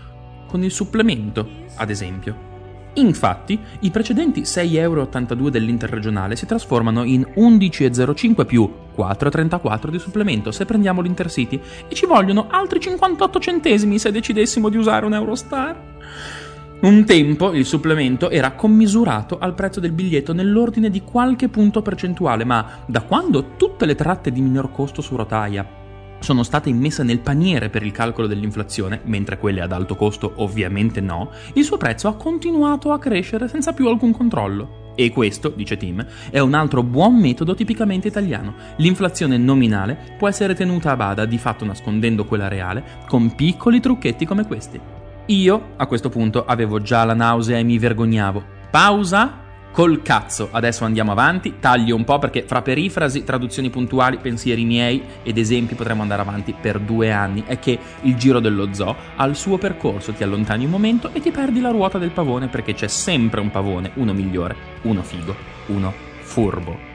Con 0.47 0.63
il 0.63 0.71
supplemento, 0.71 1.45
ad 1.75 1.89
esempio. 1.89 2.54
Infatti, 2.95 3.59
i 3.79 3.91
precedenti 3.91 4.41
6,82 4.41 4.77
euro 4.77 5.49
dell'interregionale 5.49 6.35
si 6.35 6.45
trasformano 6.45 7.03
in 7.03 7.27
11,05 7.35 8.45
più 8.45 8.69
4,34 8.95 9.89
di 9.89 9.99
supplemento 9.99 10.51
se 10.51 10.65
prendiamo 10.65 11.01
l'Intercity 11.01 11.59
e 11.87 11.93
ci 11.95 12.05
vogliono 12.05 12.47
altri 12.49 12.79
58 12.79 13.39
centesimi 13.39 13.99
se 13.99 14.11
decidessimo 14.11 14.69
di 14.69 14.77
usare 14.77 15.05
un 15.05 15.13
Eurostar. 15.13 15.93
Un 16.81 17.03
tempo 17.05 17.53
il 17.53 17.65
supplemento 17.65 18.29
era 18.29 18.51
commisurato 18.51 19.39
al 19.39 19.55
prezzo 19.55 19.79
del 19.79 19.91
biglietto 19.91 20.33
nell'ordine 20.33 20.89
di 20.89 21.01
qualche 21.01 21.49
punto 21.49 21.81
percentuale, 21.81 22.43
ma 22.43 22.83
da 22.85 23.01
quando 23.01 23.55
tutte 23.57 23.85
le 23.85 23.95
tratte 23.95 24.31
di 24.31 24.41
minor 24.41 24.71
costo 24.71 25.01
su 25.01 25.15
rotaia 25.15 25.83
sono 26.25 26.43
state 26.43 26.69
immesse 26.69 27.03
nel 27.03 27.19
paniere 27.19 27.69
per 27.69 27.83
il 27.83 27.91
calcolo 27.91 28.27
dell'inflazione, 28.27 28.99
mentre 29.05 29.37
quelle 29.37 29.61
ad 29.61 29.71
alto 29.71 29.95
costo 29.95 30.33
ovviamente 30.37 30.99
no, 30.99 31.29
il 31.53 31.63
suo 31.63 31.77
prezzo 31.77 32.07
ha 32.07 32.15
continuato 32.15 32.91
a 32.91 32.99
crescere 32.99 33.47
senza 33.47 33.73
più 33.73 33.87
alcun 33.87 34.11
controllo. 34.11 34.83
E 34.95 35.11
questo, 35.11 35.49
dice 35.49 35.77
Tim, 35.77 36.03
è 36.31 36.39
un 36.39 36.55
altro 36.55 36.81
buon 36.81 37.15
metodo 37.15 37.53
tipicamente 37.53 38.07
italiano. 38.07 38.55
L'inflazione 38.77 39.37
nominale 39.37 40.15
può 40.17 40.27
essere 40.27 40.55
tenuta 40.55 40.91
a 40.91 40.95
bada, 40.95 41.25
di 41.25 41.37
fatto 41.37 41.63
nascondendo 41.63 42.25
quella 42.25 42.47
reale, 42.47 42.83
con 43.07 43.35
piccoli 43.35 43.79
trucchetti 43.79 44.25
come 44.25 44.47
questi. 44.47 44.79
Io, 45.27 45.67
a 45.75 45.85
questo 45.85 46.09
punto, 46.09 46.43
avevo 46.45 46.81
già 46.81 47.03
la 47.03 47.13
nausea 47.13 47.59
e 47.59 47.63
mi 47.63 47.77
vergognavo. 47.77 48.43
Pausa 48.71 49.43
Col 49.75 50.01
cazzo, 50.01 50.47
adesso 50.53 50.85
andiamo 50.85 51.11
avanti, 51.11 51.55
taglio 51.59 51.97
un 51.97 52.05
po' 52.05 52.17
perché 52.17 52.43
fra 52.47 52.61
perifrasi, 52.61 53.25
traduzioni 53.25 53.69
puntuali, 53.69 54.19
pensieri 54.19 54.63
miei 54.63 55.03
ed 55.21 55.37
esempi 55.37 55.75
potremmo 55.75 56.01
andare 56.01 56.21
avanti 56.21 56.55
per 56.57 56.79
due 56.79 57.11
anni. 57.11 57.43
È 57.45 57.59
che 57.59 57.77
il 58.03 58.15
giro 58.15 58.39
dello 58.39 58.73
zoo 58.73 58.95
ha 59.17 59.25
il 59.25 59.35
suo 59.35 59.57
percorso, 59.57 60.13
ti 60.13 60.23
allontani 60.23 60.63
un 60.63 60.71
momento 60.71 61.09
e 61.11 61.19
ti 61.19 61.29
perdi 61.29 61.59
la 61.59 61.71
ruota 61.71 61.97
del 61.97 62.11
pavone 62.11 62.47
perché 62.47 62.73
c'è 62.73 62.87
sempre 62.87 63.41
un 63.41 63.51
pavone, 63.51 63.91
uno 63.95 64.13
migliore, 64.13 64.55
uno 64.83 65.03
figo, 65.03 65.35
uno 65.65 65.93
furbo. 66.21 66.93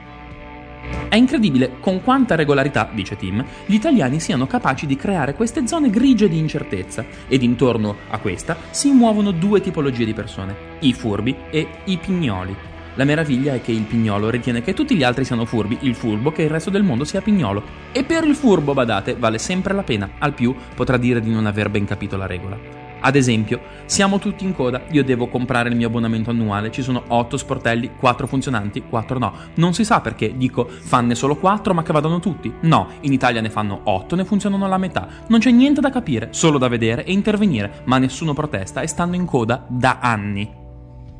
È 1.07 1.15
incredibile 1.15 1.73
con 1.79 2.01
quanta 2.01 2.33
regolarità, 2.33 2.89
dice 2.91 3.15
Tim, 3.15 3.45
gli 3.67 3.75
italiani 3.75 4.19
siano 4.19 4.47
capaci 4.47 4.87
di 4.87 4.95
creare 4.95 5.35
queste 5.35 5.67
zone 5.67 5.91
grigie 5.91 6.27
di 6.27 6.39
incertezza 6.39 7.05
ed 7.27 7.43
intorno 7.43 7.97
a 8.09 8.17
questa 8.17 8.57
si 8.71 8.89
muovono 8.89 9.29
due 9.29 9.61
tipologie 9.61 10.05
di 10.05 10.15
persone, 10.15 10.55
i 10.79 10.93
furbi 10.93 11.35
e 11.51 11.67
i 11.83 11.97
pignoli. 11.97 12.69
La 12.95 13.05
meraviglia 13.05 13.53
è 13.53 13.61
che 13.61 13.71
il 13.71 13.83
pignolo 13.83 14.29
ritiene 14.29 14.61
che 14.61 14.73
tutti 14.73 14.95
gli 14.95 15.03
altri 15.03 15.23
siano 15.23 15.45
furbi, 15.45 15.77
il 15.81 15.95
furbo 15.95 16.31
che 16.31 16.43
il 16.43 16.49
resto 16.49 16.69
del 16.69 16.83
mondo 16.83 17.05
sia 17.05 17.21
pignolo. 17.21 17.63
E 17.93 18.03
per 18.03 18.25
il 18.25 18.35
furbo, 18.35 18.73
badate, 18.73 19.15
vale 19.15 19.37
sempre 19.37 19.73
la 19.73 19.83
pena, 19.83 20.11
al 20.19 20.33
più 20.33 20.53
potrà 20.75 20.97
dire 20.97 21.21
di 21.21 21.31
non 21.31 21.45
aver 21.45 21.69
ben 21.69 21.85
capito 21.85 22.17
la 22.17 22.25
regola. 22.25 22.89
Ad 23.03 23.15
esempio, 23.15 23.61
siamo 23.85 24.19
tutti 24.19 24.43
in 24.43 24.53
coda, 24.53 24.83
io 24.91 25.03
devo 25.03 25.27
comprare 25.27 25.69
il 25.69 25.75
mio 25.75 25.87
abbonamento 25.87 26.29
annuale, 26.29 26.69
ci 26.69 26.83
sono 26.83 27.01
8 27.07 27.35
sportelli, 27.35 27.91
4 27.97 28.27
funzionanti, 28.27 28.83
4 28.87 29.17
no. 29.17 29.33
Non 29.55 29.73
si 29.73 29.83
sa 29.83 30.01
perché, 30.01 30.37
dico, 30.37 30.67
fanne 30.69 31.15
solo 31.15 31.37
4 31.37 31.73
ma 31.73 31.81
che 31.81 31.93
vadano 31.93 32.19
tutti. 32.19 32.53
No, 32.61 32.89
in 33.01 33.13
Italia 33.13 33.41
ne 33.41 33.49
fanno 33.49 33.81
8, 33.85 34.15
ne 34.15 34.25
funzionano 34.25 34.67
la 34.67 34.77
metà. 34.77 35.07
Non 35.27 35.39
c'è 35.39 35.49
niente 35.49 35.81
da 35.81 35.89
capire, 35.89 36.27
solo 36.31 36.59
da 36.59 36.67
vedere 36.67 37.03
e 37.03 37.11
intervenire, 37.11 37.81
ma 37.85 37.97
nessuno 37.97 38.33
protesta 38.33 38.81
e 38.81 38.87
stanno 38.87 39.15
in 39.15 39.25
coda 39.25 39.65
da 39.67 39.97
anni. 39.99 40.60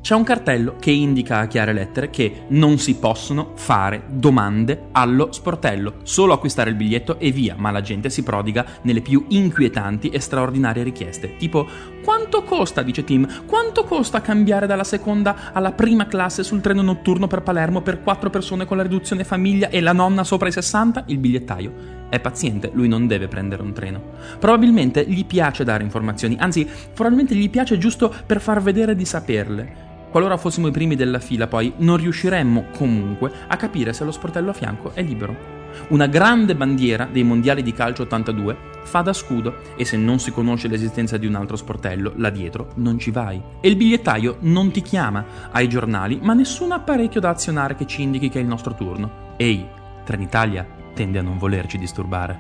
C'è 0.02 0.16
un 0.16 0.24
cartello 0.24 0.78
che 0.80 0.90
indica 0.90 1.38
a 1.38 1.46
chiare 1.46 1.74
lettere 1.74 2.10
che 2.10 2.46
non 2.48 2.80
si 2.80 2.96
possono 2.96 3.52
fare 3.54 4.06
domande 4.08 4.88
allo 4.94 5.32
sportello, 5.32 5.98
solo 6.02 6.34
acquistare 6.34 6.72
il 6.72 6.76
biglietto 6.76 7.20
e 7.20 7.30
via, 7.30 7.54
ma 7.56 7.70
la 7.70 7.82
gente 7.82 8.10
si 8.10 8.24
prodiga 8.24 8.66
nelle 8.82 9.02
più 9.02 9.26
inquietanti 9.28 10.10
e 10.10 10.20
straordinarie 10.20 10.82
richieste, 10.82 11.38
tipo 11.38 11.68
quanto 12.04 12.42
costa, 12.42 12.82
dice 12.82 13.04
Tim, 13.04 13.46
quanto 13.46 13.84
costa 13.84 14.22
cambiare 14.22 14.66
dalla 14.66 14.84
seconda 14.84 15.52
alla 15.54 15.72
prima 15.72 16.08
classe 16.08 16.42
sul 16.42 16.62
treno 16.62 16.82
notturno 16.82 17.28
per 17.28 17.44
Palermo 17.44 17.82
per 17.82 18.02
quattro 18.02 18.32
persone 18.32 18.66
con 18.66 18.78
la 18.78 18.84
riduzione 18.84 19.24
famiglia 19.24 19.70
e 19.70 19.82
la 19.82 19.94
nonna 19.94 20.24
sopra 20.24 20.48
i 20.48 20.52
60? 20.52 21.04
Il 21.08 21.20
bigliettaio 21.20 22.00
è 22.10 22.20
paziente, 22.20 22.72
lui 22.74 22.88
non 22.88 23.06
deve 23.06 23.28
prendere 23.28 23.62
un 23.62 23.72
treno. 23.72 24.02
Probabilmente 24.40 25.06
gli 25.06 25.26
piace 25.26 25.64
dare 25.64 25.84
informazioni, 25.84 26.38
anzi, 26.40 26.68
probabilmente 26.92 27.36
gli 27.36 27.52
piace 27.52 27.78
giusto 27.78 28.12
per 28.26 28.42
far 28.42 28.64
vedere 28.64 28.96
di 28.96 29.06
saperle. 29.06 29.91
Qualora 30.12 30.36
fossimo 30.36 30.68
i 30.68 30.72
primi 30.72 30.98
della 30.98 31.20
fila, 31.20 31.48
poi, 31.48 31.72
non 31.78 31.96
riusciremmo 31.96 32.66
comunque 32.76 33.32
a 33.48 33.56
capire 33.56 33.94
se 33.94 34.04
lo 34.04 34.12
sportello 34.12 34.50
a 34.50 34.54
fianco 34.54 34.92
è 34.94 35.02
libero. 35.02 35.60
Una 35.88 36.08
grande 36.08 36.54
bandiera 36.54 37.08
dei 37.10 37.24
mondiali 37.24 37.64
di 37.64 37.72
calcio 37.72 38.02
82 38.02 38.58
fa 38.84 39.02
da 39.02 39.14
scudo 39.14 39.60
e 39.78 39.86
se 39.86 39.96
non 39.96 40.20
si 40.20 40.32
conosce 40.32 40.68
l'esistenza 40.68 41.16
di 41.16 41.28
un 41.28 41.36
altro 41.36 41.56
sportello, 41.56 42.12
là 42.18 42.30
dietro 42.30 42.72
non 42.76 43.00
ci 43.00 43.10
vai. 43.10 43.42
E 43.62 43.70
il 43.70 43.78
bigliettaio 43.78 44.36
non 44.42 44.70
ti 44.72 44.82
chiama 44.82 45.24
ai 45.50 45.70
giornali, 45.70 46.20
ma 46.22 46.34
nessun 46.34 46.74
apparecchio 46.74 47.22
da 47.22 47.30
azionare 47.30 47.76
che 47.76 47.88
ci 47.88 48.02
indichi 48.02 48.28
che 48.28 48.40
è 48.40 48.42
il 48.42 48.50
nostro 48.50 48.74
turno. 48.74 49.34
Ehi, 49.38 49.66
Trenitalia 50.04 50.68
tende 50.94 51.20
a 51.20 51.22
non 51.22 51.38
volerci 51.38 51.78
disturbare. 51.78 52.38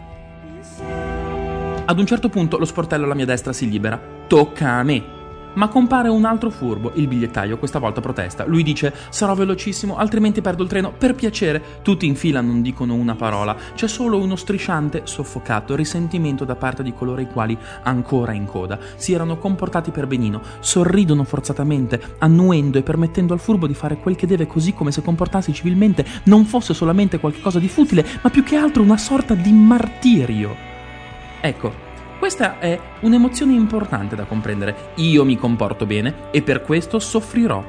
Ad 1.85 1.97
un 1.97 2.05
certo 2.05 2.27
punto 2.27 2.57
lo 2.57 2.65
sportello 2.65 3.05
alla 3.05 3.15
mia 3.15 3.25
destra 3.25 3.53
si 3.53 3.69
libera. 3.69 3.97
Tocca 4.27 4.71
a 4.73 4.83
me. 4.83 5.19
Ma 5.53 5.67
compare 5.67 6.07
un 6.07 6.25
altro 6.25 6.49
furbo, 6.49 6.91
il 6.95 7.07
bigliettaio 7.07 7.57
questa 7.57 7.79
volta 7.79 7.99
protesta. 8.01 8.45
Lui 8.45 8.63
dice: 8.63 8.93
Sarò 9.09 9.33
velocissimo, 9.35 9.97
altrimenti 9.97 10.41
perdo 10.41 10.63
il 10.63 10.69
treno. 10.69 10.93
Per 10.97 11.13
piacere. 11.15 11.79
Tutti 11.81 12.05
in 12.05 12.15
fila 12.15 12.41
non 12.41 12.61
dicono 12.61 12.93
una 12.93 13.15
parola. 13.15 13.55
C'è 13.75 13.87
solo 13.87 14.17
uno 14.17 14.35
strisciante, 14.35 15.01
soffocato, 15.03 15.75
risentimento 15.75 16.45
da 16.45 16.55
parte 16.55 16.83
di 16.83 16.93
coloro 16.93 17.21
i 17.21 17.27
quali, 17.27 17.57
ancora 17.83 18.31
in 18.31 18.45
coda, 18.45 18.79
si 18.95 19.13
erano 19.13 19.37
comportati 19.37 19.91
per 19.91 20.07
benino. 20.07 20.41
Sorridono 20.59 21.23
forzatamente, 21.23 22.15
annuendo 22.19 22.77
e 22.77 22.83
permettendo 22.83 23.33
al 23.33 23.39
furbo 23.39 23.67
di 23.67 23.73
fare 23.73 23.97
quel 23.97 24.15
che 24.15 24.27
deve, 24.27 24.47
così 24.47 24.73
come 24.73 24.91
se 24.91 25.01
comportarsi 25.01 25.53
civilmente 25.53 26.05
non 26.25 26.45
fosse 26.45 26.73
solamente 26.73 27.19
qualcosa 27.19 27.59
di 27.59 27.67
futile, 27.67 28.05
ma 28.21 28.29
più 28.29 28.43
che 28.43 28.55
altro 28.55 28.83
una 28.83 28.97
sorta 28.97 29.33
di 29.33 29.51
martirio. 29.51 30.55
Ecco, 31.41 31.89
questa 32.21 32.59
è 32.59 32.79
un'emozione 32.99 33.53
importante 33.53 34.15
da 34.15 34.25
comprendere. 34.25 34.91
Io 34.97 35.25
mi 35.25 35.37
comporto 35.37 35.87
bene 35.87 36.29
e 36.29 36.43
per 36.43 36.61
questo 36.61 36.99
soffrirò. 36.99 37.65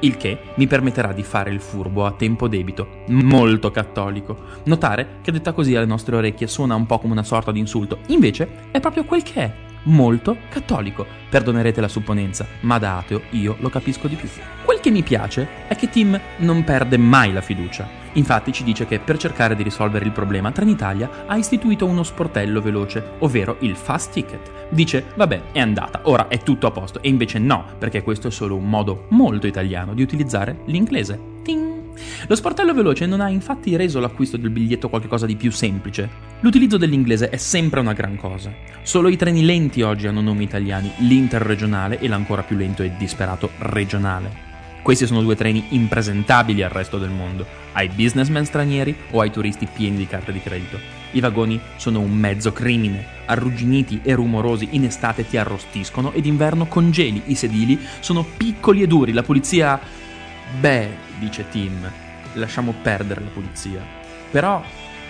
Il 0.00 0.16
che 0.16 0.40
mi 0.56 0.66
permetterà 0.66 1.12
di 1.12 1.22
fare 1.22 1.52
il 1.52 1.60
furbo 1.60 2.04
a 2.04 2.10
tempo 2.10 2.48
debito, 2.48 3.04
molto 3.10 3.70
cattolico. 3.70 4.36
Notare 4.64 5.18
che 5.22 5.30
detta 5.30 5.52
così 5.52 5.76
alle 5.76 5.86
nostre 5.86 6.16
orecchie 6.16 6.48
suona 6.48 6.74
un 6.74 6.86
po' 6.86 6.98
come 6.98 7.12
una 7.12 7.22
sorta 7.22 7.52
di 7.52 7.60
insulto, 7.60 7.98
invece 8.08 8.48
è 8.72 8.80
proprio 8.80 9.04
quel 9.04 9.22
che 9.22 9.40
è, 9.40 9.54
molto 9.84 10.36
cattolico. 10.48 11.06
Perdonerete 11.28 11.80
la 11.80 11.86
supponenza, 11.86 12.48
ma 12.62 12.76
da 12.78 12.96
ateo 12.96 13.20
io 13.30 13.54
lo 13.60 13.68
capisco 13.68 14.08
di 14.08 14.16
più. 14.16 14.28
Quel 14.64 14.80
che 14.80 14.90
mi 14.90 15.04
piace 15.04 15.46
è 15.68 15.76
che 15.76 15.88
Tim 15.88 16.20
non 16.38 16.64
perde 16.64 16.98
mai 16.98 17.32
la 17.32 17.40
fiducia. 17.40 17.99
Infatti 18.14 18.52
ci 18.52 18.64
dice 18.64 18.86
che 18.86 18.98
per 18.98 19.18
cercare 19.18 19.54
di 19.54 19.62
risolvere 19.62 20.04
il 20.04 20.12
problema 20.12 20.50
Trenitalia 20.50 21.24
ha 21.26 21.36
istituito 21.36 21.86
uno 21.86 22.02
sportello 22.02 22.60
veloce, 22.60 23.12
ovvero 23.20 23.56
il 23.60 23.76
fast 23.76 24.12
ticket. 24.12 24.68
Dice, 24.70 25.06
vabbè, 25.14 25.52
è 25.52 25.60
andata, 25.60 26.00
ora 26.04 26.28
è 26.28 26.38
tutto 26.38 26.66
a 26.66 26.70
posto, 26.70 27.02
e 27.02 27.08
invece 27.08 27.38
no, 27.38 27.64
perché 27.78 28.02
questo 28.02 28.28
è 28.28 28.30
solo 28.30 28.56
un 28.56 28.68
modo 28.68 29.06
molto 29.10 29.46
italiano 29.46 29.94
di 29.94 30.02
utilizzare 30.02 30.60
l'inglese. 30.66 31.18
Ting! 31.42 31.78
Lo 32.26 32.34
sportello 32.34 32.74
veloce 32.74 33.06
non 33.06 33.20
ha 33.20 33.28
infatti 33.28 33.76
reso 33.76 34.00
l'acquisto 34.00 34.36
del 34.36 34.50
biglietto 34.50 34.88
qualcosa 34.88 35.26
di 35.26 35.36
più 35.36 35.50
semplice. 35.50 36.08
L'utilizzo 36.40 36.76
dell'inglese 36.76 37.28
è 37.28 37.36
sempre 37.36 37.80
una 37.80 37.92
gran 37.92 38.16
cosa. 38.16 38.52
Solo 38.82 39.08
i 39.08 39.16
treni 39.16 39.44
lenti 39.44 39.82
oggi 39.82 40.06
hanno 40.06 40.20
nomi 40.20 40.44
italiani, 40.44 40.90
l'interregionale 40.98 41.98
e 41.98 42.08
l'ancora 42.08 42.42
più 42.42 42.56
lento 42.56 42.82
e 42.82 42.92
disperato 42.96 43.50
regionale. 43.58 44.49
Questi 44.82 45.06
sono 45.06 45.20
due 45.22 45.36
treni 45.36 45.66
impresentabili 45.70 46.62
al 46.62 46.70
resto 46.70 46.98
del 46.98 47.10
mondo, 47.10 47.46
ai 47.72 47.88
businessmen 47.88 48.46
stranieri 48.46 48.96
o 49.10 49.20
ai 49.20 49.30
turisti 49.30 49.68
pieni 49.70 49.96
di 49.96 50.06
carte 50.06 50.32
di 50.32 50.40
credito. 50.40 50.78
I 51.12 51.20
vagoni 51.20 51.60
sono 51.76 52.00
un 52.00 52.12
mezzo 52.12 52.52
crimine, 52.52 53.04
arrugginiti 53.26 54.00
e 54.02 54.14
rumorosi, 54.14 54.68
in 54.72 54.84
estate 54.84 55.26
ti 55.26 55.36
arrostiscono 55.36 56.12
ed 56.12 56.22
d'inverno 56.22 56.66
congeli, 56.66 57.22
i 57.26 57.34
sedili 57.34 57.78
sono 58.00 58.24
piccoli 58.24 58.82
e 58.82 58.86
duri, 58.86 59.12
la 59.12 59.22
pulizia... 59.22 59.78
Beh, 60.58 60.88
dice 61.18 61.48
Tim, 61.48 61.88
lasciamo 62.34 62.74
perdere 62.82 63.20
la 63.20 63.30
pulizia. 63.30 63.80
Però, 64.30 64.62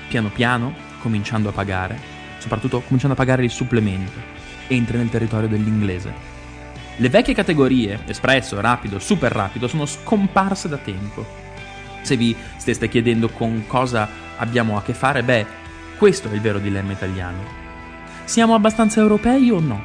piano 0.09 0.29
piano, 0.29 0.75
cominciando 1.01 1.49
a 1.49 1.53
pagare, 1.53 1.99
soprattutto 2.39 2.81
cominciando 2.81 3.15
a 3.15 3.19
pagare 3.19 3.45
il 3.45 3.51
supplemento, 3.51 4.19
entri 4.67 4.99
nel 4.99 5.09
territorio 5.09 5.49
dell'inglese. 5.49 6.30
Le 6.97 7.09
vecchie 7.09 7.35
categorie, 7.35 8.01
espresso, 8.07 8.61
rapido, 8.61 8.99
super 8.99 9.33
rapido, 9.33 9.69
sono 9.69 9.87
scomparse 9.87 10.69
da 10.69 10.77
tempo. 10.77 11.27
Se 12.03 12.17
vi 12.17 12.37
steste 12.57 12.89
chiedendo 12.89 13.29
con 13.29 13.65
cosa 13.67 14.09
abbiamo 14.37 14.77
a 14.77 14.83
che 14.83 14.93
fare, 14.93 15.23
beh, 15.23 15.47
questo 15.97 16.31
è 16.31 16.35
il 16.35 16.41
vero 16.41 16.59
dilemma 16.59 16.93
italiano. 16.93 17.43
Siamo 18.25 18.55
abbastanza 18.55 19.01
europei 19.01 19.51
o 19.51 19.61
no? 19.61 19.83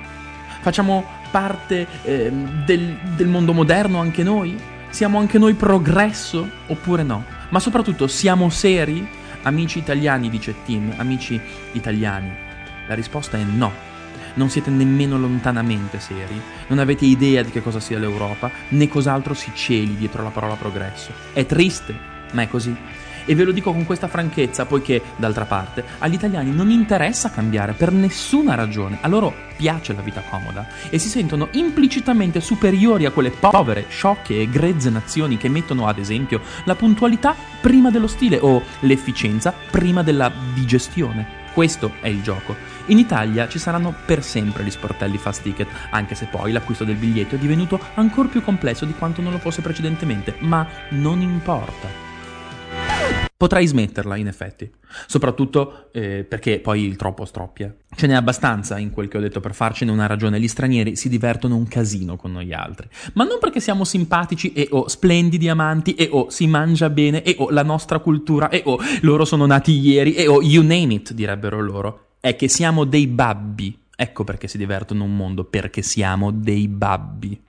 Facciamo 0.62 1.06
parte 1.32 1.88
eh, 2.04 2.32
del, 2.66 2.98
del 3.16 3.28
mondo 3.28 3.54
moderno 3.54 4.00
anche 4.00 4.24
noi? 4.24 4.58
Siamo 4.90 5.20
anche 5.20 5.38
noi 5.38 5.54
progresso 5.54 6.50
oppure 6.68 7.04
no? 7.04 7.24
Ma 7.50 7.60
soprattutto 7.60 8.08
siamo 8.08 8.50
seri? 8.50 9.08
Amici 9.44 9.78
italiani, 9.78 10.30
dice 10.30 10.56
Tim, 10.66 10.94
amici 10.98 11.40
italiani. 11.74 12.32
La 12.88 12.94
risposta 12.94 13.38
è 13.38 13.44
no 13.44 13.94
non 14.36 14.50
siete 14.50 14.70
nemmeno 14.70 15.18
lontanamente 15.18 16.00
seri, 16.00 16.42
non 16.68 16.80
avete 16.80 17.06
idea 17.06 17.44
di 17.44 17.52
che 17.52 17.62
cosa 17.62 17.80
sia 17.80 18.00
l'Europa, 18.00 18.50
né 18.70 18.88
cos'altro 18.88 19.34
si 19.34 19.52
celi 19.54 19.98
dietro 19.98 20.24
la 20.24 20.30
parola 20.30 20.56
progresso. 20.56 21.12
È 21.34 21.46
triste, 21.46 21.98
ma 22.32 22.44
è 22.44 22.48
così. 22.48 22.76
E 23.28 23.34
ve 23.34 23.44
lo 23.44 23.52
dico 23.52 23.74
con 23.74 23.86
questa 23.86 24.08
franchezza, 24.08 24.68
poiché, 24.68 25.02
d'altra 25.16 25.46
parte, 25.46 25.84
agli 25.98 26.14
italiani 26.14 26.52
non 26.52 26.70
interessa 26.70 27.32
cambiare 27.32 27.74
per 27.74 27.92
nessuna 27.92 28.54
ragione. 28.54 29.00
A 29.02 29.08
loro 29.08 29.34
piace 29.58 29.94
la 29.94 30.02
vita 30.02 30.22
comoda 30.30 30.68
e 30.92 31.00
si 31.00 31.10
sentono 31.10 31.48
implicitamente 31.54 32.40
superiori 32.40 33.06
a 33.06 33.12
quelle 33.12 33.32
povere, 33.32 33.86
sciocche 33.90 34.42
e 34.42 34.50
grezze 34.50 34.92
nazioni 34.92 35.38
che 35.38 35.50
mettono, 35.50 35.88
ad 35.88 35.98
esempio, 35.98 36.40
la 36.66 36.76
puntualità 36.76 37.36
prima 37.62 37.90
dello 37.90 38.08
stile 38.08 38.38
o 38.40 38.62
l'efficienza 38.82 39.52
prima 39.72 40.04
della 40.04 40.32
digestione. 40.54 41.44
Questo 41.52 41.94
è 42.02 42.10
il 42.10 42.22
gioco. 42.22 42.56
In 42.88 43.00
Italia 43.00 43.48
ci 43.48 43.58
saranno 43.58 43.96
per 44.06 44.22
sempre 44.22 44.64
gli 44.64 44.70
sportelli 44.70 45.18
fast 45.18 45.42
ticket, 45.42 45.68
anche 45.90 46.14
se 46.14 46.28
poi 46.28 46.52
l'acquisto 46.52 46.84
del 46.84 46.98
biglietto 46.98 47.34
è 47.34 47.40
divenuto 47.40 47.80
ancora 47.96 48.28
più 48.28 48.44
complesso 48.44 48.86
di 48.86 48.94
quanto 48.94 49.22
non 49.22 49.32
lo 49.32 49.40
fosse 49.40 49.62
precedentemente, 49.62 50.36
ma 50.40 50.68
non 50.90 51.20
importa. 51.22 51.88
Potrai 53.36 53.66
smetterla, 53.66 54.16
in 54.18 54.28
effetti. 54.28 54.72
Soprattutto 55.08 55.90
eh, 55.92 56.24
perché 56.24 56.60
poi 56.60 56.86
il 56.86 56.96
troppo 56.96 57.26
stroppia. 57.26 57.74
Ce 57.96 58.06
n'è 58.06 58.14
abbastanza 58.14 58.78
in 58.78 58.92
quel 58.92 59.08
che 59.08 59.18
ho 59.18 59.22
detto 59.22 59.40
per 59.40 59.56
farcene 59.56 59.92
una 59.92 60.06
ragione. 60.06 60.40
Gli 60.40 60.48
stranieri 60.48 60.96
si 60.96 61.10
divertono 61.10 61.56
un 61.56 61.68
casino 61.68 62.16
con 62.16 62.32
noi 62.32 62.54
altri. 62.54 62.88
Ma 63.14 63.24
non 63.24 63.40
perché 63.40 63.60
siamo 63.60 63.84
simpatici 63.84 64.54
e 64.54 64.68
o 64.72 64.88
splendidi 64.88 65.50
amanti 65.50 65.96
e 65.96 66.08
o 66.12 66.30
si 66.30 66.48
mangia 66.48 66.90
bene 66.90 67.24
e 67.24 67.36
o 67.40 67.50
la 67.50 67.64
nostra 67.64 68.00
cultura 68.00 68.50
e 68.50 68.62
o 68.66 68.80
loro 69.02 69.26
sono 69.26 69.46
nati 69.46 69.78
ieri 69.78 70.14
e 70.14 70.28
o 70.28 70.42
you 70.42 70.64
name 70.64 70.94
it, 70.94 71.14
direbbero 71.14 71.60
loro. 71.60 72.05
È 72.26 72.36
che 72.36 72.48
siamo 72.48 72.86
dei 72.86 73.06
babbi. 73.06 73.78
Ecco 73.96 74.24
perché 74.24 74.48
si 74.48 74.58
divertono 74.58 75.04
un 75.04 75.16
mondo, 75.16 75.44
perché 75.44 75.84
siamo 75.84 76.32
dei 76.32 76.68
babbi. 76.68 77.40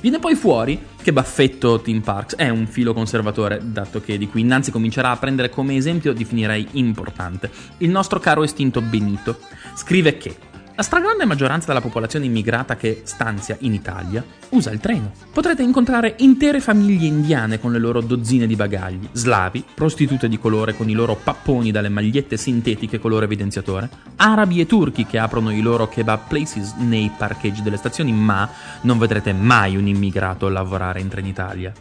Viene 0.00 0.20
poi 0.20 0.36
fuori 0.36 0.80
che 1.02 1.12
baffetto 1.12 1.80
Tim 1.80 2.02
Parks 2.02 2.36
è 2.36 2.48
un 2.50 2.68
filo 2.68 2.94
conservatore, 2.94 3.60
dato 3.60 4.00
che 4.00 4.16
di 4.16 4.28
qui 4.28 4.42
innanzi 4.42 4.70
comincerà 4.70 5.10
a 5.10 5.16
prendere 5.16 5.48
come 5.48 5.74
esempio 5.74 6.12
definirei 6.12 6.68
importante 6.74 7.50
il 7.78 7.90
nostro 7.90 8.20
caro 8.20 8.44
estinto 8.44 8.80
Benito. 8.80 9.40
Scrive 9.74 10.18
che 10.18 10.36
la 10.76 10.82
stragrande 10.82 11.24
maggioranza 11.24 11.68
della 11.68 11.80
popolazione 11.80 12.24
immigrata 12.24 12.74
che 12.76 13.02
stanzia 13.04 13.56
in 13.60 13.74
Italia 13.74 14.24
usa 14.50 14.72
il 14.72 14.80
treno. 14.80 15.12
Potrete 15.32 15.62
incontrare 15.62 16.16
intere 16.18 16.60
famiglie 16.60 17.06
indiane 17.06 17.60
con 17.60 17.70
le 17.70 17.78
loro 17.78 18.00
dozzine 18.00 18.46
di 18.46 18.56
bagagli, 18.56 19.08
slavi, 19.12 19.64
prostitute 19.72 20.28
di 20.28 20.38
colore 20.38 20.74
con 20.74 20.88
i 20.88 20.94
loro 20.94 21.14
papponi 21.14 21.70
dalle 21.70 21.88
magliette 21.88 22.36
sintetiche 22.36 22.98
colore 22.98 23.26
evidenziatore, 23.26 23.88
arabi 24.16 24.60
e 24.60 24.66
turchi 24.66 25.06
che 25.06 25.18
aprono 25.18 25.52
i 25.52 25.60
loro 25.60 25.88
kebab 25.88 26.26
places 26.26 26.74
nei 26.78 27.10
parcheggi 27.16 27.62
delle 27.62 27.76
stazioni, 27.76 28.12
ma 28.12 28.48
non 28.80 28.98
vedrete 28.98 29.32
mai 29.32 29.76
un 29.76 29.86
immigrato 29.86 30.48
lavorare 30.48 31.00
in 31.00 31.08
Trenitalia. 31.08 31.72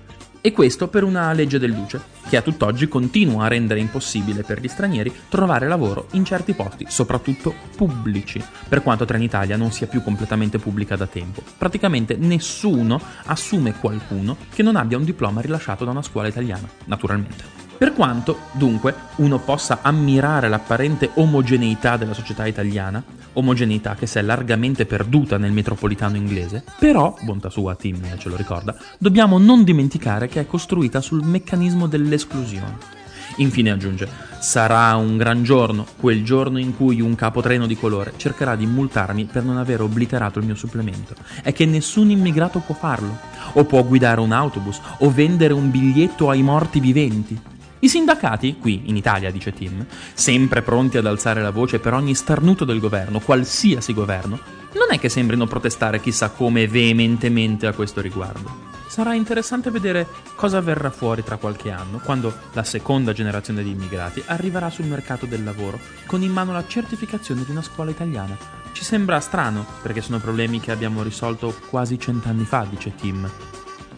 E 0.45 0.51
questo 0.51 0.89
per 0.89 1.05
una 1.05 1.31
legge 1.31 1.57
del 1.57 1.73
Duce, 1.73 2.01
che 2.27 2.35
a 2.35 2.41
tutt'oggi 2.41 2.89
continua 2.89 3.45
a 3.45 3.47
rendere 3.47 3.79
impossibile 3.79 4.43
per 4.43 4.59
gli 4.59 4.67
stranieri 4.67 5.09
trovare 5.29 5.69
lavoro 5.69 6.07
in 6.11 6.25
certi 6.25 6.51
posti, 6.51 6.85
soprattutto 6.89 7.55
pubblici, 7.77 8.43
per 8.67 8.83
quanto 8.83 9.05
Trenitalia 9.05 9.55
non 9.55 9.71
sia 9.71 9.87
più 9.87 10.03
completamente 10.03 10.59
pubblica 10.59 10.97
da 10.97 11.07
tempo. 11.07 11.41
Praticamente 11.57 12.17
nessuno 12.17 13.01
assume 13.27 13.75
qualcuno 13.79 14.35
che 14.53 14.63
non 14.63 14.75
abbia 14.75 14.97
un 14.97 15.05
diploma 15.05 15.39
rilasciato 15.39 15.85
da 15.85 15.91
una 15.91 16.01
scuola 16.01 16.27
italiana, 16.27 16.69
naturalmente. 16.87 17.62
Per 17.77 17.93
quanto, 17.93 18.39
dunque, 18.53 18.95
uno 19.17 19.39
possa 19.39 19.79
ammirare 19.81 20.47
l'apparente 20.47 21.11
omogeneità 21.15 21.97
della 21.97 22.13
società 22.13 22.45
italiana, 22.45 23.03
omogeneità 23.33 23.95
che 23.95 24.07
si 24.07 24.19
è 24.19 24.21
largamente 24.21 24.85
perduta 24.85 25.37
nel 25.37 25.51
metropolitano 25.51 26.15
inglese, 26.15 26.63
però, 26.79 27.15
bontà 27.21 27.49
sua 27.49 27.75
Tim 27.75 27.99
ce 28.17 28.29
lo 28.29 28.35
ricorda, 28.35 28.75
dobbiamo 28.97 29.37
non 29.37 29.63
dimenticare 29.63 30.27
che 30.27 30.41
è 30.41 30.45
costruita 30.45 31.01
sul 31.01 31.23
meccanismo 31.23 31.87
dell'esclusione. 31.87 33.01
Infine 33.37 33.71
aggiunge, 33.71 34.07
sarà 34.37 34.95
un 34.95 35.17
gran 35.17 35.43
giorno, 35.43 35.87
quel 35.99 36.23
giorno 36.23 36.59
in 36.59 36.75
cui 36.75 37.01
un 37.01 37.15
capotreno 37.15 37.65
di 37.65 37.75
colore 37.75 38.13
cercherà 38.17 38.55
di 38.55 38.67
multarmi 38.67 39.25
per 39.25 39.43
non 39.43 39.57
aver 39.57 39.81
obliterato 39.81 40.37
il 40.37 40.45
mio 40.45 40.55
supplemento. 40.55 41.15
È 41.41 41.51
che 41.51 41.65
nessun 41.65 42.11
immigrato 42.11 42.59
può 42.59 42.75
farlo, 42.75 43.17
o 43.53 43.65
può 43.65 43.83
guidare 43.83 44.19
un 44.19 44.31
autobus, 44.31 44.79
o 44.99 45.11
vendere 45.11 45.53
un 45.53 45.71
biglietto 45.71 46.29
ai 46.29 46.43
morti 46.43 46.79
viventi. 46.79 47.41
I 47.83 47.89
sindacati, 47.89 48.59
qui 48.59 48.83
in 48.85 48.95
Italia, 48.95 49.29
dice 49.29 49.51
Tim, 49.51 49.85
sempre 50.13 50.61
pronti 50.61 50.95
ad 50.95 51.05
alzare 51.05 51.41
la 51.41 51.49
voce 51.49 51.79
per 51.79 51.93
ogni 51.93 52.15
starnuto 52.15 52.63
del 52.63 52.79
governo, 52.79 53.19
qualsiasi 53.19 53.93
governo, 53.93 54.39
non 54.75 54.87
è 54.89 54.99
che 54.99 55.09
sembrino 55.09 55.47
protestare 55.47 55.99
chissà 55.99 56.29
come 56.29 56.65
veementemente 56.65 57.67
a 57.67 57.73
questo 57.73 57.99
riguardo. 57.99 58.71
Sarà 58.87 59.15
interessante 59.15 59.69
vedere 59.69 60.07
cosa 60.35 60.61
verrà 60.61 60.91
fuori 60.91 61.25
tra 61.25 61.35
qualche 61.35 61.71
anno, 61.71 61.99
quando 62.01 62.33
la 62.53 62.63
seconda 62.63 63.11
generazione 63.11 63.63
di 63.63 63.71
immigrati 63.71 64.23
arriverà 64.27 64.69
sul 64.69 64.85
mercato 64.85 65.25
del 65.25 65.43
lavoro 65.43 65.77
con 66.05 66.21
in 66.21 66.31
mano 66.31 66.53
la 66.53 66.65
certificazione 66.65 67.43
di 67.43 67.51
una 67.51 67.61
scuola 67.61 67.91
italiana. 67.91 68.37
Ci 68.71 68.85
sembra 68.85 69.19
strano, 69.19 69.65
perché 69.81 69.99
sono 69.99 70.19
problemi 70.19 70.61
che 70.61 70.71
abbiamo 70.71 71.03
risolto 71.03 71.53
quasi 71.69 71.99
cent'anni 71.99 72.45
fa, 72.45 72.65
dice 72.69 72.95
Tim. 72.95 73.29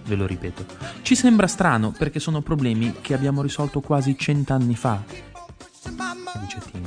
Ve 0.05 0.15
lo 0.15 0.25
ripeto. 0.25 0.65
Ci 1.01 1.15
sembra 1.15 1.47
strano 1.47 1.91
perché 1.91 2.19
sono 2.19 2.41
problemi 2.41 2.95
che 3.01 3.13
abbiamo 3.13 3.41
risolto 3.41 3.81
quasi 3.81 4.15
cent'anni 4.17 4.75
fa, 4.75 5.03
dice 6.39 6.59
Tim. 6.71 6.85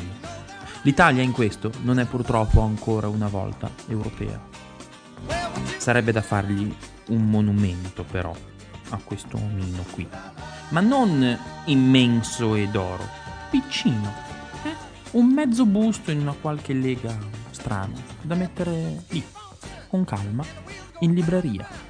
L'Italia 0.82 1.23
in 1.23 1.32
questo 1.32 1.73
non 1.82 1.99
è 1.99 2.05
purtroppo 2.07 2.61
ancora 2.61 3.09
una 3.09 3.28
volta 3.28 3.70
europea. 3.89 4.40
Sarebbe 5.77 6.12
da 6.12 6.23
fargli 6.23 6.73
un 7.09 7.28
monumento 7.28 8.05
però 8.05 8.35
a 8.90 9.01
questo 9.03 9.36
omino 9.36 9.85
qui. 9.90 10.07
Ma 10.70 10.81
non 10.81 11.36
immenso 11.65 12.55
ed 12.55 12.77
oro, 12.77 13.07
piccino. 13.51 14.12
eh? 14.62 14.74
Un 15.12 15.32
mezzo 15.32 15.66
busto 15.66 16.11
in 16.11 16.20
una 16.20 16.35
qualche 16.40 16.73
lega 16.73 17.16
strana, 17.51 17.99
da 18.23 18.35
mettere 18.35 19.05
lì, 19.09 19.24
con 19.89 20.05
calma, 20.05 20.45
in 21.01 21.15
libreria. 21.15 21.88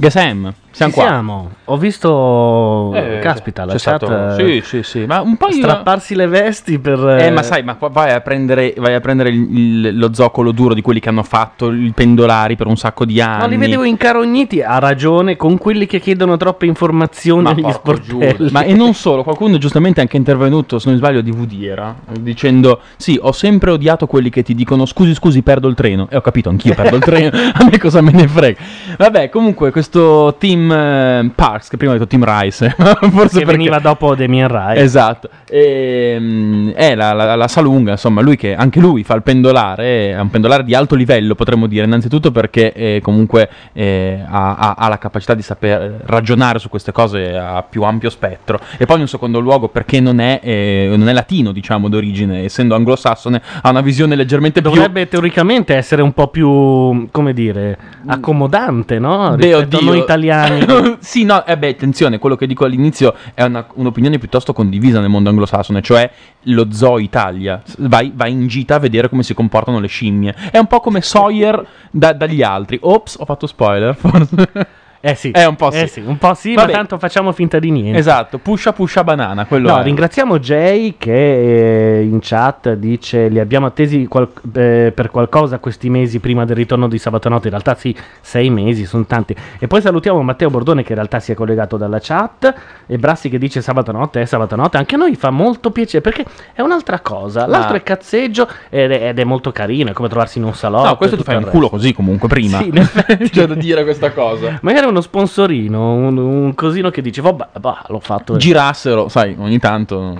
Gesem, 0.00 0.50
siamo 0.70 0.92
Ci 0.92 0.98
qua. 0.98 1.08
siamo. 1.08 1.50
Ho 1.66 1.76
visto. 1.76 2.90
Eh, 2.94 3.18
caspita, 3.20 3.64
la 3.64 3.74
c'è 3.74 3.78
chat. 3.78 4.04
stato- 4.04 4.36
eh, 4.36 4.60
sì, 4.62 4.62
sì, 4.64 4.82
sì, 4.82 5.04
ma 5.06 5.20
un 5.20 5.36
po' 5.36 5.50
Strapparsi 5.50 6.14
le 6.14 6.26
vesti 6.26 6.78
per. 6.78 6.98
Eh, 7.20 7.30
ma 7.30 7.42
sai, 7.42 7.62
ma 7.62 7.76
vai 7.90 8.12
a 8.12 8.20
prendere, 8.20 8.74
vai 8.78 8.94
a 8.94 9.00
prendere 9.00 9.28
il- 9.30 9.58
il- 9.86 9.98
lo 9.98 10.12
zoccolo 10.14 10.52
duro 10.52 10.74
di 10.74 10.82
quelli 10.82 11.00
che 11.00 11.08
hanno 11.08 11.22
fatto 11.22 11.70
i 11.72 11.92
pendolari 11.94 12.56
per 12.56 12.66
un 12.66 12.76
sacco 12.76 13.04
di 13.04 13.20
anni. 13.20 13.42
No, 13.42 13.46
li 13.48 13.56
vedevo 13.56 13.84
incarogniti, 13.84 14.62
ha 14.62 14.78
ragione, 14.78 15.36
con 15.36 15.58
quelli 15.58 15.86
che 15.86 16.00
chiedono 16.00 16.36
troppe 16.36 16.66
informazioni 16.66 17.42
Ma 17.42 17.50
agli 17.50 17.70
sportelli. 17.72 18.08
Giuda. 18.36 18.50
Ma 18.52 18.62
e 18.62 18.74
non 18.74 18.94
solo, 18.94 19.22
qualcuno 19.22 19.58
giustamente 19.58 19.98
è 20.00 20.02
anche 20.02 20.16
intervenuto, 20.16 20.78
se 20.78 20.88
non 20.88 20.98
sbaglio, 20.98 21.20
di 21.20 21.30
VD 21.30 21.62
era, 21.64 21.94
dicendo 22.18 22.80
sì, 22.96 23.18
ho 23.20 23.32
sempre 23.32 23.70
odiato 23.70 24.06
quelli 24.06 24.30
che 24.30 24.42
ti 24.42 24.54
dicono 24.54 24.86
scusi, 24.86 25.14
scusi, 25.14 25.42
perdo 25.42 25.68
il 25.68 25.74
treno. 25.74 26.08
E 26.10 26.16
ho 26.16 26.20
capito, 26.20 26.48
anch'io 26.48 26.74
perdo 26.74 26.96
il 26.96 27.02
treno, 27.02 27.30
a 27.52 27.64
me 27.70 27.78
cosa 27.78 28.00
me 28.00 28.12
ne 28.12 28.26
frega. 28.28 28.58
Vabbè, 28.98 29.28
comunque 29.28 29.70
questo 29.70 30.36
Team 30.38 30.70
eh, 30.70 31.30
Parks, 31.34 31.68
che 31.68 31.76
prima 31.76 31.92
ho 31.92 31.96
detto 31.96 32.06
Team 32.08 32.24
Rice, 32.24 32.74
forse 33.12 33.40
che 33.40 33.44
perché... 33.44 33.58
veniva 33.58 33.78
dopo 33.78 34.14
Damien 34.14 34.48
Rice. 34.48 34.82
Esatto, 34.82 35.28
Ehm, 35.50 36.72
è 36.72 36.94
la, 36.94 37.12
la, 37.12 37.34
la 37.34 37.48
Salunga, 37.48 37.92
insomma, 37.92 38.20
lui 38.20 38.36
che 38.36 38.54
anche 38.54 38.78
lui 38.78 39.02
fa 39.02 39.14
il 39.14 39.22
pendolare, 39.22 40.12
è 40.12 40.20
un 40.20 40.30
pendolare 40.30 40.62
di 40.62 40.74
alto 40.74 40.94
livello, 40.94 41.34
potremmo 41.34 41.66
dire, 41.66 41.84
innanzitutto 41.84 42.30
perché 42.30 42.72
eh, 42.72 43.00
comunque 43.02 43.50
eh, 43.72 44.22
ha, 44.24 44.54
ha- 44.54 44.74
ha 44.78 44.88
la 44.88 44.98
capacità 44.98 45.34
di 45.34 45.42
saper 45.42 46.02
ragionare 46.06 46.60
su 46.60 46.68
queste 46.68 46.92
cose 46.92 47.36
a 47.36 47.64
più 47.68 47.82
ampio 47.82 48.10
spettro, 48.10 48.60
e 48.78 48.86
poi 48.86 48.96
in 48.96 49.02
un 49.02 49.08
secondo 49.08 49.40
luogo 49.40 49.68
perché 49.68 50.00
non 50.00 50.20
è, 50.20 50.40
eh, 50.42 50.94
non 50.96 51.08
è 51.08 51.12
latino, 51.12 51.50
diciamo, 51.50 51.88
d'origine, 51.88 52.44
essendo 52.44 52.76
anglosassone, 52.76 53.42
ha 53.62 53.70
una 53.70 53.80
visione 53.80 54.14
leggermente 54.14 54.60
più... 54.60 54.70
Dovrebbe 54.70 55.08
teoricamente 55.08 55.74
essere 55.74 56.02
un 56.02 56.12
po' 56.12 56.28
più, 56.28 57.08
come 57.10 57.32
dire, 57.32 57.76
accomodante, 58.06 59.00
no? 59.00 59.34
Beh, 59.36 59.46
Rispetto 59.46 59.78
a 59.78 59.82
noi 59.82 59.98
italiani. 59.98 60.96
sì, 61.00 61.24
no, 61.24 61.44
eh 61.44 61.58
beh, 61.58 61.70
attenzione, 61.70 62.18
quello 62.18 62.36
che 62.36 62.46
dico 62.46 62.64
all'inizio 62.64 62.99
è 63.34 63.42
una- 63.42 63.66
un'opinione 63.74 64.18
piuttosto 64.18 64.52
condivisa 64.52 65.00
nel 65.00 65.08
mondo 65.08 65.28
anglosassone, 65.30 65.80
cioè 65.82 66.10
lo 66.44 66.72
zoo 66.72 66.98
Italia. 66.98 67.62
Vai, 67.78 68.12
vai 68.14 68.32
in 68.32 68.46
gita 68.46 68.76
a 68.76 68.78
vedere 68.78 69.08
come 69.08 69.22
si 69.22 69.34
comportano 69.34 69.78
le 69.80 69.88
scimmie. 69.88 70.34
È 70.50 70.58
un 70.58 70.66
po' 70.66 70.80
come 70.80 71.00
Sawyer 71.00 71.66
da- 71.90 72.12
dagli 72.12 72.42
altri. 72.42 72.78
Ops, 72.82 73.16
ho 73.18 73.24
fatto 73.24 73.46
spoiler, 73.46 73.94
forse. 73.96 74.68
Eh 75.02 75.14
sì, 75.14 75.30
È 75.30 75.46
un 75.46 75.56
po' 75.56 75.70
sì. 75.70 75.78
eh 75.80 75.86
sì, 75.86 76.00
un 76.04 76.18
po' 76.18 76.34
sì, 76.34 76.52
Vabbè. 76.52 76.72
ma 76.72 76.76
tanto 76.76 76.98
facciamo 76.98 77.32
finta 77.32 77.58
di 77.58 77.70
niente. 77.70 77.98
Esatto, 77.98 78.36
pusha 78.36 78.74
pusha 78.74 79.02
banana, 79.02 79.46
quello 79.46 79.70
No, 79.70 79.78
è. 79.80 79.82
ringraziamo 79.82 80.38
Jay 80.38 80.96
che 80.98 82.00
eh, 82.00 82.02
in 82.02 82.18
chat 82.20 82.74
dice 82.74 83.28
li 83.28 83.38
abbiamo 83.40 83.64
attesi 83.64 84.06
qual- 84.06 84.28
eh, 84.54 84.92
per 84.94 85.10
qualcosa 85.10 85.58
questi 85.58 85.88
mesi 85.88 86.18
prima 86.18 86.44
del 86.44 86.54
ritorno 86.56 86.86
di 86.86 86.98
sabato 86.98 87.30
notte. 87.30 87.44
In 87.46 87.52
realtà 87.52 87.74
sì, 87.76 87.96
sei 88.20 88.50
mesi, 88.50 88.84
sono 88.84 89.06
tanti. 89.06 89.34
E 89.58 89.66
poi 89.66 89.80
salutiamo 89.80 90.20
Matteo 90.20 90.50
Bordone 90.50 90.82
che 90.82 90.90
in 90.90 90.96
realtà 90.96 91.18
si 91.18 91.32
è 91.32 91.34
collegato 91.34 91.78
dalla 91.78 91.98
chat 91.98 92.52
e 92.86 92.98
Brassi 92.98 93.30
che 93.30 93.38
dice 93.38 93.62
sabato 93.62 93.92
notte 93.92 94.20
è 94.20 94.26
sabato 94.26 94.54
notte. 94.54 94.76
Anche 94.76 94.96
a 94.96 94.98
noi 94.98 95.14
fa 95.16 95.30
molto 95.30 95.70
piacere 95.70 96.02
perché 96.02 96.26
è 96.52 96.60
un'altra 96.60 97.00
cosa. 97.00 97.46
L'altro 97.46 97.72
Ma- 97.72 97.78
è 97.78 97.82
cazzeggio 97.82 98.46
ed 98.68 98.92
è, 98.92 99.08
ed 99.08 99.18
è 99.18 99.24
molto 99.24 99.50
carino, 99.50 99.88
è 99.88 99.92
come 99.94 100.08
trovarsi 100.08 100.36
in 100.36 100.44
un 100.44 100.52
salotto. 100.52 100.88
No, 100.88 100.96
questo 100.96 101.16
ti 101.16 101.22
fai 101.22 101.36
un 101.36 101.44
culo 101.46 101.70
così 101.70 101.94
comunque 101.94 102.28
prima. 102.28 102.58
Sì, 102.58 102.68
in 102.68 102.76
effetti. 102.76 103.30
C'è 103.30 103.46
da 103.46 103.54
dire 103.54 103.82
questa 103.82 104.12
cosa. 104.12 104.58
Magari 104.60 104.88
uno 104.90 105.00
sponsorino, 105.00 105.94
un, 105.94 106.16
un 106.16 106.54
cosino 106.54 106.90
che 106.90 107.02
dice, 107.02 107.20
vabbè, 107.22 107.46
bah, 107.58 107.84
l'ho 107.88 108.00
fatto. 108.00 108.36
Girassero, 108.36 109.08
sai, 109.08 109.34
ogni 109.38 109.58
tanto 109.58 110.16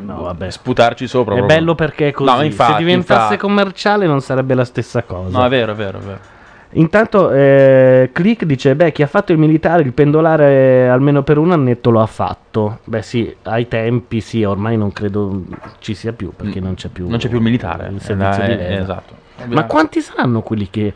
sputarci 0.49 1.07
sopra. 1.07 1.35
È 1.35 1.39
proprio. 1.39 1.59
bello 1.59 1.75
perché 1.75 2.09
è 2.09 2.11
così. 2.13 2.31
No, 2.31 2.43
infatti, 2.43 2.73
Se 2.73 2.79
diventasse 2.79 3.21
infatti. 3.21 3.37
commerciale 3.37 4.07
non 4.07 4.21
sarebbe 4.21 4.55
la 4.55 4.65
stessa 4.65 5.03
cosa. 5.03 5.39
No, 5.39 5.45
è 5.45 5.49
vero, 5.49 5.73
è 5.73 5.75
vero, 5.75 5.99
è 5.99 6.03
vero. 6.03 6.19
Intanto 6.73 7.33
eh, 7.33 8.11
Click 8.13 8.45
dice: 8.45 8.77
Beh, 8.77 8.93
chi 8.93 9.03
ha 9.03 9.09
fatto 9.09 9.33
il 9.33 9.39
militare, 9.39 9.83
il 9.83 9.93
pendolare 9.93 10.89
almeno 10.89 11.23
per 11.23 11.37
un 11.39 11.51
annetto 11.51 11.91
lo 11.91 12.01
ha 12.01 12.07
fatto. 12.07 12.79
Beh, 12.85 13.03
sì, 13.03 13.35
ai 13.43 13.67
tempi 13.67 14.21
sì, 14.21 14.45
ormai 14.45 14.77
non 14.77 14.93
credo 14.93 15.43
ci 15.81 15.95
sia 15.95 16.13
più 16.13 16.33
perché 16.35 16.61
non 16.61 16.75
c'è 16.75 16.89
più. 16.89 17.09
Non 17.09 17.19
c'è 17.19 17.29
più 17.29 17.39
il 17.39 17.43
militare. 17.43 17.89
Il 17.89 17.97
eh, 17.97 18.01
servizio 18.01 18.45
di 18.45 18.53
eh, 18.53 18.75
esatto. 18.75 19.15
Ma 19.47 19.65
quanti 19.65 20.01
saranno 20.01 20.43
quelli 20.43 20.69
che 20.71 20.93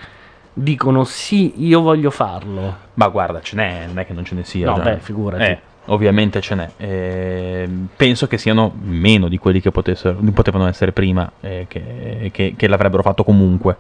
dicono 0.55 1.05
sì, 1.05 1.52
io 1.66 1.81
voglio 1.81 2.10
farlo? 2.10 2.76
Ma 2.94 3.09
guarda, 3.09 3.40
ce 3.40 3.56
n'è, 3.56 3.85
non 3.86 3.98
è 3.98 4.06
che 4.06 4.12
non 4.12 4.24
ce 4.24 4.35
ne 4.35 4.44
sia. 4.44 4.70
No, 4.70 4.76
già. 4.76 4.82
beh, 4.82 4.98
figurati. 5.01 5.43
Eh, 5.43 5.59
ovviamente 5.86 6.40
ce 6.40 6.55
n'è. 6.55 6.70
Eh, 6.76 7.68
penso 7.97 8.26
che 8.26 8.39
siano 8.39 8.72
meno 8.82 9.28
di 9.28 9.36
quelli 9.39 9.60
che 9.60 9.70
potevano 9.70 10.66
essere 10.68 10.93
prima, 10.93 11.31
eh, 11.40 11.66
che, 11.68 12.31
che- 12.32 12.55
che 12.56 12.68
l'avrebbero 12.68 13.02
fatto 13.02 13.24
comunque. 13.24 13.76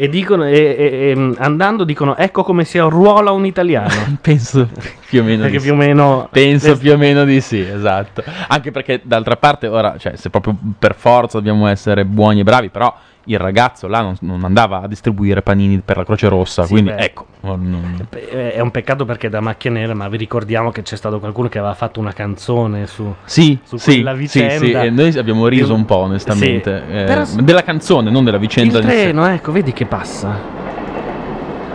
E 0.00 0.08
dicono, 0.08 0.44
e- 0.46 0.52
e- 0.52 1.12
e, 1.16 1.34
andando 1.38 1.82
dicono, 1.82 2.16
ecco 2.16 2.44
come 2.44 2.64
si 2.64 2.78
arruola 2.78 3.32
un 3.32 3.44
italiano. 3.44 3.92
Penso 4.22 4.68
più 5.08 5.20
o 5.20 5.24
meno 5.24 5.42
Perché 5.42 5.56
di 5.58 5.62
più 5.64 5.72
sì. 5.72 5.76
meno... 5.76 6.28
Penso 6.30 6.78
più 6.78 6.92
o 6.92 6.96
meno 6.96 7.24
di 7.24 7.40
sì, 7.40 7.58
esatto. 7.60 8.22
Anche 8.46 8.70
perché 8.70 9.00
d'altra 9.02 9.36
parte, 9.36 9.66
ora, 9.66 9.96
cioè, 9.98 10.14
se 10.14 10.30
proprio 10.30 10.56
per 10.78 10.94
forza 10.94 11.38
dobbiamo 11.38 11.66
essere 11.66 12.04
buoni 12.04 12.40
e 12.40 12.44
bravi, 12.44 12.68
però 12.68 12.94
il 13.28 13.38
ragazzo 13.38 13.86
là 13.88 14.00
non, 14.00 14.16
non 14.20 14.42
andava 14.44 14.80
a 14.82 14.86
distribuire 14.88 15.42
panini 15.42 15.80
per 15.84 15.96
la 15.98 16.04
Croce 16.04 16.28
Rossa, 16.28 16.62
Sì, 16.64 16.72
quindi 16.72 16.90
beh. 16.90 16.96
ecco. 17.04 17.26
È 17.40 18.58
un 18.60 18.70
peccato 18.70 19.04
perché 19.04 19.28
da 19.28 19.40
macchia 19.40 19.70
nera, 19.70 19.94
ma 19.94 20.08
vi 20.08 20.16
ricordiamo 20.16 20.70
che 20.70 20.82
c'è 20.82 20.96
stato 20.96 21.18
qualcuno 21.20 21.48
che 21.48 21.58
aveva 21.58 21.74
fatto 21.74 22.00
una 22.00 22.12
canzone 22.12 22.86
su, 22.86 23.14
Sì, 23.24 23.58
su 23.62 23.76
sì, 23.76 23.94
quella 23.94 24.12
sì, 24.12 24.18
vicenda. 24.18 24.80
sì, 24.80 24.86
e 24.86 24.90
noi 24.90 25.16
abbiamo 25.18 25.46
riso 25.46 25.74
un 25.74 25.84
po', 25.84 25.96
onestamente. 25.98 26.82
Sì, 26.88 26.96
eh, 26.96 27.04
però- 27.04 27.24
della 27.42 27.62
canzone, 27.62 28.10
non 28.10 28.24
della 28.24 28.38
vicenda 28.38 28.78
Il 28.78 28.84
treno, 28.84 29.26
ecco, 29.26 29.52
vedi 29.52 29.72
che 29.72 29.84
passa. 29.86 30.56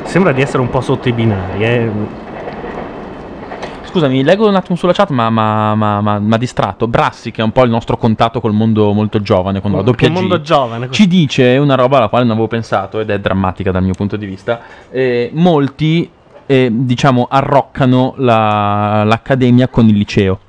Sembra 0.04 0.32
di 0.32 0.42
essere 0.42 0.62
un 0.62 0.70
po' 0.70 0.82
sotto 0.82 1.08
i 1.08 1.14
binari, 1.14 1.64
eh. 1.64 1.92
Scusami, 3.94 4.24
leggo 4.24 4.48
un 4.48 4.56
attimo 4.56 4.76
sulla 4.76 4.92
chat, 4.92 5.12
ma 5.12 5.30
mi 6.20 6.34
ha 6.34 6.38
distratto. 6.38 6.88
Brassi, 6.88 7.30
che 7.30 7.42
è 7.42 7.44
un 7.44 7.52
po' 7.52 7.64
il 7.64 7.70
nostro 7.70 7.96
contatto 7.96 8.42
col 8.42 8.52
mondo 8.52 8.92
molto 8.92 9.22
giovane, 9.22 9.62
con 9.62 9.72
la 9.72 9.84
doppia 9.84 10.10
G, 10.10 10.12
mondo 10.12 10.42
giovane, 10.42 10.88
ci 10.90 11.08
dice 11.08 11.58
una 11.58 11.76
roba 11.76 11.98
alla 11.98 12.08
quale 12.08 12.24
non 12.24 12.32
avevo 12.34 12.48
pensato 12.48 13.00
ed 13.00 13.12
è 13.12 13.20
drammatica 13.20 13.70
dal 13.70 13.84
mio 13.84 13.94
punto 13.94 14.16
di 14.18 14.26
vista. 14.26 14.62
Eh, 14.90 15.30
molti, 15.36 16.10
eh, 16.48 16.70
diciamo, 16.72 17.28
arroccano 17.30 18.16
la- 18.18 19.04
l'accademia 19.04 19.68
con 19.68 19.88
il 19.88 19.96
liceo. 19.96 20.40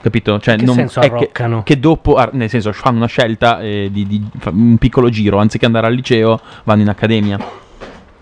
Capito? 0.00 0.38
Cioè, 0.38 0.54
Che 0.54 0.64
non, 0.64 0.76
senso 0.76 1.00
è 1.00 1.08
che- 1.08 1.14
arroccano? 1.16 1.62
Che, 1.64 1.80
dopo, 1.80 2.16
nel 2.30 2.48
senso, 2.48 2.72
fanno 2.72 2.98
una 2.98 3.06
scelta 3.06 3.58
eh, 3.60 3.88
di, 3.90 4.06
di- 4.06 4.24
un 4.52 4.76
piccolo 4.78 5.08
giro, 5.08 5.38
anziché 5.38 5.66
andare 5.66 5.88
al 5.88 5.94
liceo, 5.94 6.40
vanno 6.62 6.82
in 6.82 6.88
accademia. 6.88 7.38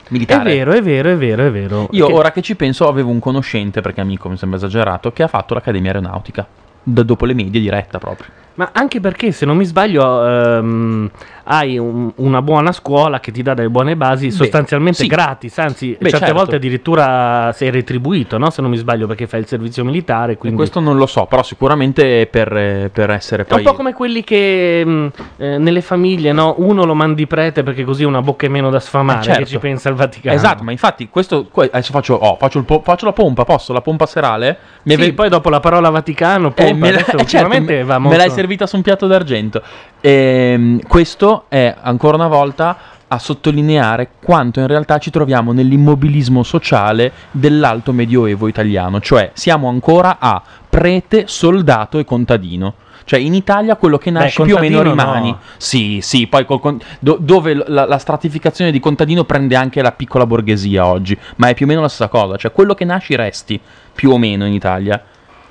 È 0.08 0.12
Militare. 0.12 0.54
vero, 0.54 0.72
è 0.72 0.82
vero, 0.82 1.10
è 1.10 1.16
vero, 1.16 1.46
è 1.46 1.50
vero. 1.50 1.88
Io 1.90 2.06
Che- 2.06 2.12
ora 2.12 2.30
che 2.32 2.40
ci 2.40 2.56
penso 2.56 2.88
avevo 2.88 3.10
un 3.10 3.18
conoscente, 3.18 3.80
perché 3.82 4.00
amico 4.00 4.28
mi 4.28 4.36
sembra 4.38 4.56
esagerato, 4.58 5.12
che 5.12 5.22
ha 5.22 5.28
fatto 5.28 5.52
l'accademia 5.54 5.92
aeronautica. 5.92 6.46
Da 6.82 7.02
dopo 7.02 7.26
le 7.26 7.34
medie 7.34 7.60
diretta 7.60 7.98
proprio. 7.98 8.28
Ma 8.58 8.70
anche 8.72 8.98
perché, 8.98 9.30
se 9.30 9.46
non 9.46 9.56
mi 9.56 9.64
sbaglio, 9.64 10.26
ehm, 10.26 11.08
hai 11.44 11.78
un- 11.78 12.10
una 12.16 12.42
buona 12.42 12.72
scuola 12.72 13.20
che 13.20 13.30
ti 13.30 13.40
dà 13.40 13.54
delle 13.54 13.68
buone 13.68 13.94
basi, 13.94 14.32
sostanzialmente 14.32 15.02
sì. 15.02 15.06
gratis, 15.06 15.56
anzi, 15.58 15.90
Beh, 15.98 16.10
certe 16.10 16.26
certo. 16.26 16.34
volte 16.34 16.56
addirittura 16.56 17.52
sei 17.54 17.70
retribuito, 17.70 18.36
no? 18.36 18.50
Se 18.50 18.60
non 18.60 18.72
mi 18.72 18.76
sbaglio, 18.76 19.06
perché 19.06 19.28
fai 19.28 19.38
il 19.40 19.46
servizio 19.46 19.84
militare. 19.84 20.36
Quindi... 20.36 20.56
questo 20.58 20.80
non 20.80 20.96
lo 20.96 21.06
so, 21.06 21.26
però 21.26 21.44
sicuramente 21.44 22.26
per, 22.26 22.90
per 22.92 23.10
essere 23.10 23.42
È 23.42 23.46
poi... 23.46 23.58
un 23.58 23.64
po' 23.64 23.74
come 23.74 23.92
quelli 23.92 24.24
che 24.24 24.84
mh, 24.84 25.08
eh, 25.36 25.58
nelle 25.58 25.80
famiglie, 25.80 26.32
no? 26.32 26.56
Uno 26.58 26.84
lo 26.84 26.94
mandi 26.94 27.28
prete 27.28 27.62
perché 27.62 27.84
così 27.84 28.02
una 28.02 28.22
bocca 28.22 28.46
è 28.46 28.48
meno 28.48 28.70
da 28.70 28.80
sfamare, 28.80 29.20
Eh, 29.20 29.22
certo. 29.22 29.40
che 29.42 29.46
ci 29.46 29.58
pensa 29.58 29.88
il 29.88 29.94
Vaticano. 29.94 30.34
Esatto, 30.34 30.64
ma 30.64 30.72
infatti 30.72 31.08
questo... 31.08 31.46
que- 31.48 31.70
adesso 31.72 31.92
faccio, 31.92 32.14
oh, 32.14 32.34
faccio, 32.34 32.58
il 32.58 32.64
po- 32.64 32.82
faccio 32.84 33.04
la 33.04 33.12
pompa, 33.12 33.44
posso? 33.44 33.72
La 33.72 33.82
pompa 33.82 34.06
serale? 34.06 34.58
Mi 34.82 34.96
Sì, 34.96 35.12
poi 35.12 35.28
dopo 35.28 35.48
la 35.48 35.60
parola 35.60 35.90
Vaticano, 35.90 36.50
pompa, 36.50 36.70
Eh, 36.70 36.74
me, 36.74 36.90
la- 36.90 36.96
adesso 36.98 37.10
eh, 37.16 37.24
certo, 37.24 37.46
ultimamente 37.46 37.76
me- 37.76 37.84
va 37.84 37.98
molto... 37.98 38.16
servita 38.48 38.66
su 38.66 38.76
un 38.76 38.82
piatto 38.82 39.06
d'argento. 39.06 39.62
Ehm, 40.00 40.80
questo 40.88 41.44
è 41.48 41.74
ancora 41.78 42.16
una 42.16 42.28
volta 42.28 42.76
a 43.06 43.18
sottolineare 43.18 44.10
quanto 44.22 44.60
in 44.60 44.66
realtà 44.66 44.98
ci 44.98 45.10
troviamo 45.10 45.52
nell'immobilismo 45.52 46.42
sociale 46.42 47.12
dell'alto 47.30 47.92
medioevo 47.92 48.48
italiano, 48.48 49.00
cioè 49.00 49.30
siamo 49.34 49.68
ancora 49.68 50.16
a 50.18 50.42
prete, 50.68 51.24
soldato 51.26 51.98
e 51.98 52.04
contadino. 52.04 52.74
Cioè 53.04 53.18
in 53.18 53.32
Italia 53.32 53.76
quello 53.76 53.96
che 53.96 54.12
Beh, 54.12 54.18
nasce 54.18 54.42
più 54.42 54.54
o 54.56 54.58
meno 54.58 54.82
rimani. 54.82 55.30
no. 55.30 55.38
Sì, 55.56 56.00
sì, 56.02 56.26
poi 56.26 56.44
col 56.44 56.60
con- 56.60 56.78
do- 56.98 57.16
dove 57.18 57.54
la, 57.54 57.86
la 57.86 57.98
stratificazione 57.98 58.70
di 58.70 58.80
contadino 58.80 59.24
prende 59.24 59.56
anche 59.56 59.80
la 59.80 59.92
piccola 59.92 60.26
borghesia 60.26 60.84
oggi, 60.84 61.16
ma 61.36 61.48
è 61.48 61.54
più 61.54 61.64
o 61.64 61.68
meno 61.68 61.80
la 61.80 61.88
stessa 61.88 62.08
cosa, 62.08 62.36
cioè 62.36 62.52
quello 62.52 62.74
che 62.74 62.84
nasci 62.84 63.16
resti 63.16 63.58
più 63.94 64.10
o 64.10 64.18
meno 64.18 64.44
in 64.44 64.52
Italia 64.52 65.02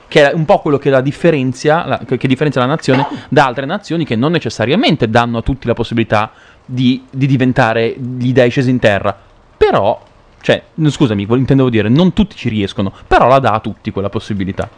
che 0.07 0.29
è 0.29 0.33
un 0.33 0.45
po' 0.45 0.59
quello 0.59 0.77
che 0.77 0.89
la 0.89 1.01
differenzia, 1.01 1.85
la- 1.85 1.99
che 1.99 2.27
differenzia 2.27 2.61
la 2.61 2.67
nazione 2.67 3.05
da 3.29 3.45
altre 3.45 3.65
nazioni 3.65 4.05
che 4.05 4.15
non 4.15 4.31
necessariamente 4.31 5.09
danno 5.09 5.39
a 5.39 5.41
tutti 5.41 5.67
la 5.67 5.73
possibilità 5.73 6.31
di, 6.65 7.03
di 7.09 7.27
diventare 7.27 7.95
gli 7.97 8.31
dei 8.31 8.49
scesi 8.49 8.69
in 8.69 8.79
terra. 8.79 9.15
Però, 9.57 10.01
cioè, 10.41 10.63
scusami, 10.75 11.25
intendevo 11.29 11.69
dire, 11.69 11.89
non 11.89 12.13
tutti 12.13 12.35
ci 12.35 12.49
riescono, 12.49 12.93
però 13.05 13.27
la 13.27 13.39
dà 13.39 13.51
a 13.51 13.59
tutti 13.59 13.91
quella 13.91 14.09
possibilità. 14.09 14.69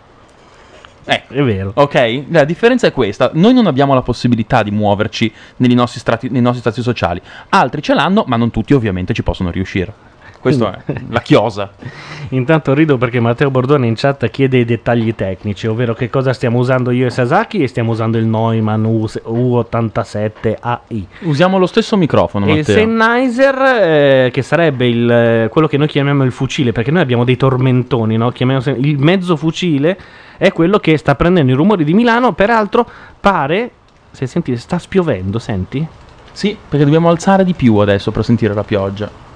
È 1.03 1.23
vero. 1.41 1.72
Ok? 1.73 2.26
La 2.30 2.43
differenza 2.43 2.85
è 2.85 2.91
questa: 2.91 3.31
noi 3.34 3.53
non 3.53 3.65
abbiamo 3.65 3.95
la 3.95 4.03
possibilità 4.03 4.61
di 4.61 4.69
muoverci 4.69 5.31
nostri 5.73 5.99
strati, 5.99 6.30
nei 6.30 6.41
nostri 6.41 6.61
stati 6.61 6.84
sociali, 6.84 7.19
altri 7.49 7.81
ce 7.81 7.95
l'hanno, 7.95 8.26
ma 8.27 8.35
non 8.35 8.51
tutti 8.51 8.73
ovviamente 8.73 9.14
ci 9.14 9.23
possono 9.23 9.49
riuscire. 9.49 10.09
Questa 10.39 10.83
è 10.85 10.93
la 11.09 11.21
chiosa. 11.21 11.71
Intanto 12.29 12.73
rido 12.73 12.97
perché 12.97 13.19
Matteo 13.19 13.49
Bordone 13.49 13.87
in 13.87 13.95
chat 13.95 14.29
chiede 14.29 14.59
i 14.59 14.65
dettagli 14.65 15.13
tecnici, 15.15 15.67
ovvero 15.67 15.93
che 15.93 16.09
cosa 16.09 16.31
stiamo 16.31 16.59
usando 16.59 16.91
io 16.91 17.07
e 17.07 17.09
Sasaki 17.09 17.63
e 17.63 17.67
stiamo 17.67 17.91
usando 17.91 18.17
il 18.17 18.25
Neumann 18.25 18.85
U- 18.85 19.05
U87AI. 19.05 21.03
Usiamo 21.21 21.57
lo 21.57 21.65
stesso 21.65 21.97
microfono, 21.97 22.45
E 22.45 22.51
il 22.51 22.57
Matteo. 22.57 22.75
Sennheiser, 22.75 23.55
eh, 23.61 24.29
che 24.31 24.41
sarebbe 24.41 24.87
il, 24.87 25.11
eh, 25.11 25.47
quello 25.49 25.67
che 25.67 25.77
noi 25.77 25.87
chiamiamo 25.87 26.23
il 26.23 26.31
fucile, 26.31 26.71
perché 26.71 26.91
noi 26.91 27.01
abbiamo 27.01 27.23
dei 27.23 27.37
tormentoni, 27.37 28.15
no? 28.15 28.31
Il 28.37 28.97
mezzo 28.99 29.35
fucile 29.35 29.97
è 30.37 30.51
quello 30.53 30.79
che 30.79 30.97
sta 30.97 31.15
prendendo 31.15 31.51
i 31.51 31.55
rumori 31.55 31.83
di 31.83 31.93
Milano, 31.93 32.33
peraltro 32.33 32.87
pare, 33.19 33.71
se 34.11 34.25
senti, 34.25 34.55
sta 34.55 34.77
spiovendo, 34.77 35.39
senti? 35.39 35.85
Sì, 36.31 36.55
perché 36.69 36.85
dobbiamo 36.85 37.09
alzare 37.09 37.43
di 37.43 37.53
più 37.53 37.75
adesso 37.77 38.11
per 38.11 38.23
sentire 38.23 38.53
la 38.53 38.63
pioggia. 38.63 39.27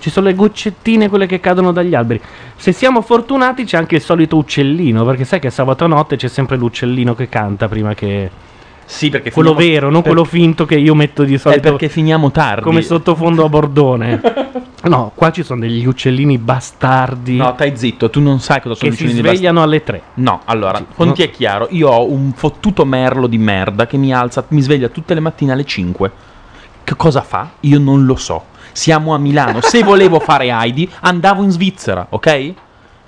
Ci 0.00 0.10
sono 0.10 0.26
le 0.26 0.34
goccettine, 0.34 1.08
quelle 1.08 1.26
che 1.26 1.38
cadono 1.40 1.70
dagli 1.72 1.94
alberi. 1.94 2.20
Se 2.56 2.72
siamo 2.72 3.02
fortunati 3.02 3.64
c'è 3.64 3.76
anche 3.76 3.96
il 3.96 4.00
solito 4.02 4.36
uccellino, 4.36 5.04
perché 5.04 5.24
sai 5.24 5.38
che 5.40 5.50
sabato 5.50 5.86
notte 5.86 6.16
c'è 6.16 6.28
sempre 6.28 6.56
l'uccellino 6.56 7.14
che 7.14 7.28
canta 7.28 7.68
prima 7.68 7.94
che... 7.94 8.30
Sì, 8.86 9.08
perché 9.08 9.30
Quello 9.30 9.54
finiamo- 9.54 9.72
vero, 9.72 9.90
non 9.90 10.02
per- 10.02 10.10
quello 10.10 10.24
finto 10.26 10.66
che 10.66 10.74
io 10.76 10.96
metto 10.96 11.22
di 11.22 11.34
È 11.34 11.38
solito 11.38 11.60
perché 11.62 11.88
finiamo 11.88 12.32
tardi. 12.32 12.62
come 12.62 12.82
sottofondo 12.82 13.44
a 13.44 13.48
bordone. 13.48 14.20
no, 14.84 15.12
qua 15.14 15.30
ci 15.30 15.44
sono 15.44 15.60
degli 15.60 15.86
uccellini 15.86 16.38
bastardi 16.38 17.36
No, 17.36 17.52
stai 17.54 17.76
zitto, 17.76 18.10
tu 18.10 18.20
non 18.20 18.40
sai 18.40 18.60
cosa 18.60 18.74
sono 18.74 18.90
che 18.90 18.96
si 18.96 19.02
i 19.02 19.06
uccellini 19.06 19.20
bast- 19.22 19.36
svegliano 19.36 19.62
alle 19.62 19.84
3. 19.84 20.02
No, 20.14 20.40
allora, 20.46 20.78
Sì, 20.78 20.86
con 20.96 21.06
no. 21.06 21.12
ti 21.12 21.22
è 21.22 21.30
chiaro, 21.30 21.68
io 21.70 21.88
ho 21.88 22.10
un 22.10 22.32
fottuto 22.34 22.84
merlo 22.84 23.28
di 23.28 23.38
merda 23.38 23.86
che 23.86 23.96
mi 23.96 24.12
alza, 24.12 24.44
mi 24.48 24.60
sveglia 24.60 24.88
tutte 24.88 25.14
le 25.14 25.20
mattine 25.20 25.52
alle 25.52 25.64
5. 25.64 26.10
Che 26.82 26.96
cosa 26.96 27.20
fa? 27.22 27.50
Io 27.60 27.78
non 27.78 28.04
lo 28.06 28.16
so. 28.16 28.46
Siamo 28.72 29.14
a 29.14 29.18
Milano. 29.18 29.60
Se 29.60 29.82
volevo 29.82 30.20
fare 30.20 30.50
Heidi, 30.50 30.90
andavo 31.00 31.42
in 31.42 31.50
Svizzera, 31.50 32.06
ok? 32.08 32.26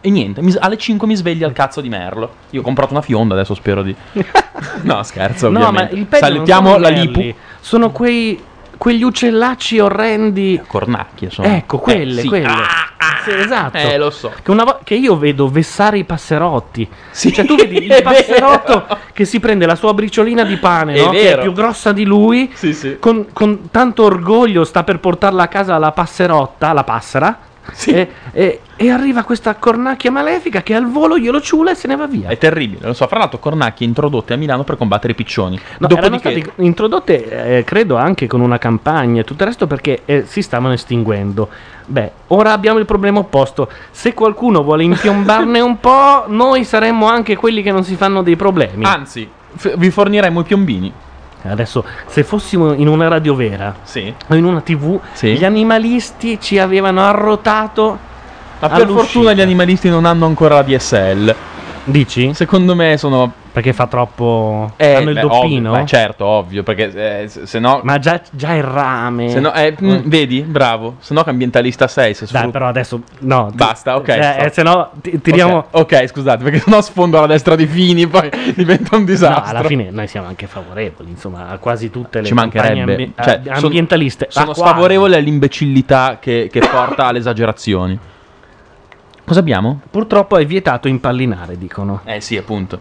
E 0.04 0.10
niente, 0.10 0.42
mi- 0.42 0.54
alle 0.58 0.76
5 0.76 1.06
mi 1.06 1.14
sveglia 1.14 1.46
il 1.46 1.52
cazzo 1.52 1.80
di 1.80 1.88
merlo. 1.88 2.34
Io 2.50 2.60
ho 2.60 2.64
comprato 2.64 2.92
una 2.92 3.02
fionda, 3.02 3.34
adesso 3.34 3.54
spero 3.54 3.82
di... 3.82 3.94
no, 4.82 5.02
scherzo, 5.04 5.48
No, 5.48 5.70
ma 5.70 5.88
il 5.90 6.06
Salutiamo 6.10 6.76
la 6.76 6.88
Lipu. 6.88 7.32
Sono 7.60 7.90
quei 7.90 8.42
quegli 8.82 9.04
uccellacci 9.04 9.78
orrendi. 9.78 10.60
Cornacchie 10.66 11.30
sono. 11.30 11.46
Ecco, 11.46 11.78
quelle, 11.78 12.18
Eh, 12.18 12.22
sì. 12.22 12.28
quelle. 12.28 12.46
Ah, 12.48 13.20
Sì, 13.22 13.30
esatto. 13.30 13.76
Eh, 13.76 13.96
lo 13.96 14.10
so. 14.10 14.32
Che, 14.42 14.50
una 14.50 14.64
vo- 14.64 14.80
che 14.82 14.94
io 14.96 15.16
vedo 15.16 15.46
vessare 15.48 15.98
i 15.98 16.02
passerotti. 16.04 16.88
Sì, 17.12 17.32
Cioè, 17.32 17.44
tu 17.44 17.54
vedi 17.54 17.76
il 17.86 18.00
passerotto 18.02 18.84
che 19.12 19.24
si 19.24 19.38
prende 19.38 19.66
la 19.66 19.76
sua 19.76 19.94
briciolina 19.94 20.42
di 20.42 20.56
pane, 20.56 20.98
no? 21.00 21.10
che 21.10 21.20
è 21.20 21.22
vero. 21.26 21.42
più 21.42 21.52
grossa 21.52 21.92
di 21.92 22.04
lui. 22.04 22.50
Sì, 22.54 22.74
sì. 22.74 22.96
Con, 22.98 23.26
con 23.32 23.70
tanto 23.70 24.02
orgoglio 24.02 24.64
sta 24.64 24.82
per 24.82 24.98
portarla 24.98 25.44
a 25.44 25.48
casa 25.48 25.78
la 25.78 25.92
passerotta, 25.92 26.72
la 26.72 26.82
passera. 26.82 27.38
E, 27.86 28.10
e- 28.32 28.60
e 28.76 28.90
arriva 28.90 29.22
questa 29.22 29.54
cornacchia 29.54 30.10
malefica 30.10 30.62
che 30.62 30.74
al 30.74 30.90
volo 30.90 31.16
glielo 31.16 31.40
ciula 31.40 31.70
e 31.70 31.74
se 31.76 31.86
ne 31.86 31.94
va 31.94 32.06
via. 32.08 32.28
È 32.28 32.36
terribile, 32.36 32.86
lo 32.86 32.92
so. 32.92 33.06
Fra 33.06 33.18
l'altro, 33.20 33.38
cornacchie 33.38 33.86
introdotte 33.86 34.32
a 34.32 34.36
Milano 34.36 34.64
per 34.64 34.76
combattere 34.76 35.12
i 35.12 35.16
piccioni. 35.16 35.56
No, 35.78 35.88
erano 35.88 36.16
Dopodiché, 36.16 36.40
state 36.42 36.62
introdotte, 36.62 37.58
eh, 37.58 37.64
credo, 37.64 37.96
anche 37.96 38.26
con 38.26 38.40
una 38.40 38.58
campagna 38.58 39.20
e 39.20 39.24
tutto 39.24 39.44
il 39.44 39.48
resto 39.50 39.66
perché 39.68 40.00
eh, 40.04 40.24
si 40.26 40.42
stavano 40.42 40.72
estinguendo. 40.72 41.48
Beh, 41.86 42.10
ora 42.28 42.52
abbiamo 42.52 42.78
il 42.80 42.86
problema 42.86 43.20
opposto. 43.20 43.68
Se 43.90 44.14
qualcuno 44.14 44.62
vuole 44.64 44.82
impiombarne 44.82 45.60
un 45.60 45.78
po', 45.78 46.24
noi 46.26 46.64
saremmo 46.64 47.06
anche 47.06 47.36
quelli 47.36 47.62
che 47.62 47.70
non 47.70 47.84
si 47.84 47.94
fanno 47.94 48.22
dei 48.22 48.34
problemi. 48.36 48.84
anzi, 48.84 49.28
f- 49.54 49.76
vi 49.76 49.90
forniremo 49.90 50.40
i 50.40 50.44
piombini. 50.44 50.92
Adesso, 51.50 51.84
se 52.06 52.22
fossimo 52.22 52.72
in 52.72 52.88
una 52.88 53.08
radio 53.08 53.34
vera 53.34 53.74
Sì. 53.82 54.12
o 54.28 54.34
in 54.34 54.44
una 54.44 54.60
tv, 54.60 55.00
Sì. 55.12 55.34
gli 55.34 55.44
animalisti 55.44 56.38
ci 56.40 56.58
avevano 56.58 57.02
arrotato. 57.04 57.98
Ma 58.60 58.68
per 58.68 58.82
all'uscita. 58.82 59.02
fortuna 59.02 59.32
gli 59.32 59.40
animalisti 59.40 59.88
non 59.88 60.04
hanno 60.04 60.24
ancora 60.26 60.56
la 60.56 60.62
DSL. 60.62 61.34
Dici? 61.84 62.32
Secondo 62.34 62.76
me 62.76 62.96
sono 62.96 63.32
Perché 63.52 63.72
fa 63.74 63.86
troppo. 63.86 64.72
Eh, 64.76 64.94
Fanno 64.94 65.08
il 65.10 65.14
beh, 65.16 65.20
doppino? 65.20 65.68
ovvio, 65.70 65.80
beh, 65.82 65.86
certo, 65.86 66.24
ovvio, 66.24 66.62
perché 66.62 67.22
eh, 67.22 67.28
se 67.28 67.44
se 67.46 67.58
no... 67.58 67.80
Ma 67.82 67.98
già, 67.98 68.18
già 68.30 68.54
il 68.54 68.62
rame. 68.62 69.28
Se 69.28 69.40
no, 69.40 69.52
eh, 69.52 69.76
mm, 69.82 69.96
vedi, 70.04 70.40
bravo. 70.40 70.96
Se 71.00 71.12
no 71.12 71.22
che 71.22 71.28
ambientalista 71.28 71.86
sei. 71.86 72.14
Se 72.14 72.20
Dai, 72.20 72.28
sfrutti- 72.34 72.50
però 72.52 72.68
adesso. 72.68 73.00
No. 73.18 73.48
ti- 73.50 73.56
Basta, 73.56 73.96
ok. 73.96 74.06
Cioè, 74.06 74.42
eh, 74.46 74.50
se 74.50 74.62
no 74.62 74.90
ti- 75.02 75.20
tiriamo. 75.20 75.66
Ok, 75.72 75.92
ok, 75.92 76.06
scusate, 76.08 76.42
perché 76.42 76.60
sennò 76.60 76.80
sfondo 76.80 77.18
alla 77.18 77.26
destra 77.26 77.54
di 77.54 77.66
Fini, 77.66 78.06
poi 78.06 78.30
diventa 78.56 78.94
un 78.96 79.02
No, 79.02 79.06
disastro. 79.08 79.44
alla 79.58 79.66
fine 79.68 79.90
noi 79.90 80.06
siamo 80.06 80.28
anche 80.28 80.46
favorevoli, 80.46 81.10
insomma, 81.10 81.48
a 81.50 81.58
quasi 81.58 81.90
tutte 81.90 82.20
le 82.22 82.26
Ci 82.28 82.32
mancherebbe. 82.34 82.80
ambi- 82.92 83.12
Cioè, 83.22 83.40
eh, 83.44 83.50
ambientaliste. 83.50 84.26
Sono 84.30 84.46
quasi. 84.52 84.60
sfavorevole 84.60 85.16
all'imbecillità 85.16 86.16
che, 86.20 86.48
che 86.50 86.60
porta 86.60 87.04
alle 87.06 87.18
esagerazioni. 87.18 87.98
Cosa 89.24 89.40
abbiamo? 89.40 89.80
Purtroppo 89.90 90.36
è 90.36 90.44
vietato 90.44 90.88
impallinare, 90.88 91.56
dicono. 91.56 92.00
Eh 92.04 92.20
sì, 92.20 92.36
appunto. 92.36 92.80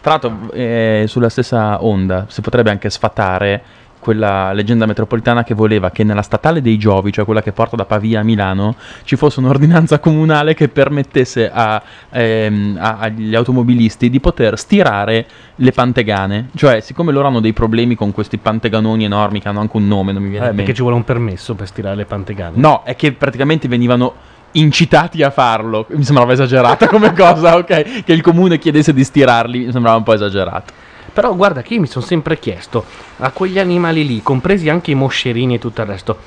Tra 0.00 0.12
l'altro, 0.12 0.50
eh, 0.52 1.04
sulla 1.06 1.28
stessa 1.28 1.84
onda 1.84 2.26
si 2.28 2.40
potrebbe 2.40 2.70
anche 2.70 2.90
sfatare 2.90 3.62
quella 4.02 4.52
leggenda 4.52 4.84
metropolitana 4.84 5.44
che 5.44 5.54
voleva 5.54 5.92
che 5.92 6.02
nella 6.02 6.22
statale 6.22 6.60
dei 6.60 6.76
Giovi, 6.76 7.12
cioè 7.12 7.24
quella 7.24 7.40
che 7.40 7.52
porta 7.52 7.76
da 7.76 7.84
Pavia 7.84 8.18
a 8.18 8.24
Milano, 8.24 8.74
ci 9.04 9.14
fosse 9.14 9.38
un'ordinanza 9.38 10.00
comunale 10.00 10.54
che 10.54 10.68
permettesse 10.68 11.48
a, 11.48 11.80
ehm, 12.10 12.78
a- 12.80 12.96
agli 12.98 13.32
automobilisti 13.36 14.10
di 14.10 14.18
poter 14.18 14.58
stirare 14.58 15.24
le 15.54 15.70
pantegane. 15.70 16.48
Cioè, 16.56 16.80
siccome 16.80 17.12
loro 17.12 17.28
hanno 17.28 17.38
dei 17.40 17.52
problemi 17.52 17.94
con 17.94 18.10
questi 18.10 18.38
panteganoni 18.38 19.04
enormi 19.04 19.40
che 19.40 19.46
hanno 19.46 19.60
anche 19.60 19.76
un 19.76 19.86
nome, 19.86 20.10
non 20.10 20.22
mi 20.22 20.30
viene 20.30 20.48
Eh, 20.48 20.52
perché 20.52 20.74
ci 20.74 20.80
vuole 20.80 20.96
un 20.96 21.04
permesso 21.04 21.54
per 21.54 21.68
stirare 21.68 21.94
le 21.94 22.04
pantegane. 22.04 22.56
No, 22.56 22.82
è 22.84 22.96
che 22.96 23.12
praticamente 23.12 23.68
venivano 23.68 24.14
incitati 24.52 25.22
a 25.22 25.30
farlo. 25.30 25.86
Mi 25.90 26.04
sembrava 26.04 26.32
esagerata 26.32 26.86
come 26.88 27.12
cosa, 27.16 27.56
ok? 27.56 28.02
Che 28.04 28.12
il 28.12 28.20
comune 28.22 28.58
chiedesse 28.58 28.92
di 28.92 29.04
stirarli, 29.04 29.66
mi 29.66 29.72
sembrava 29.72 29.96
un 29.96 30.02
po' 30.02 30.12
esagerato. 30.14 30.72
Però 31.12 31.34
guarda 31.34 31.62
che 31.62 31.74
io 31.74 31.80
mi 31.80 31.86
sono 31.86 32.04
sempre 32.04 32.38
chiesto 32.38 32.84
a 33.18 33.30
quegli 33.30 33.58
animali 33.58 34.06
lì, 34.06 34.22
compresi 34.22 34.68
anche 34.70 34.90
i 34.90 34.94
moscerini 34.94 35.54
e 35.54 35.58
tutto 35.58 35.82
il 35.82 35.86
resto, 35.86 36.18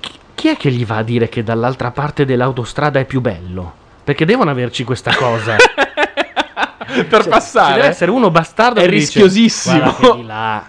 chi, 0.00 0.12
chi 0.34 0.48
è 0.48 0.56
che 0.56 0.70
gli 0.70 0.86
va 0.86 0.96
a 0.96 1.02
dire 1.02 1.28
che 1.28 1.42
dall'altra 1.42 1.90
parte 1.90 2.24
dell'autostrada 2.24 2.98
è 2.98 3.04
più 3.04 3.20
bello? 3.20 3.74
Perché 4.04 4.24
devono 4.24 4.50
averci 4.50 4.84
questa 4.84 5.14
cosa. 5.14 5.56
per 7.08 7.28
passare. 7.28 7.72
Ci 7.74 7.78
deve 7.80 7.88
essere 7.88 8.10
uno 8.10 8.30
bastardo 8.30 8.80
È 8.80 8.84
che 8.84 8.90
dice, 8.90 9.00
rischiosissimo. 9.04 9.78
"Guarda 9.78 9.96
che 9.96 10.16
di 10.16 10.26
là". 10.26 10.64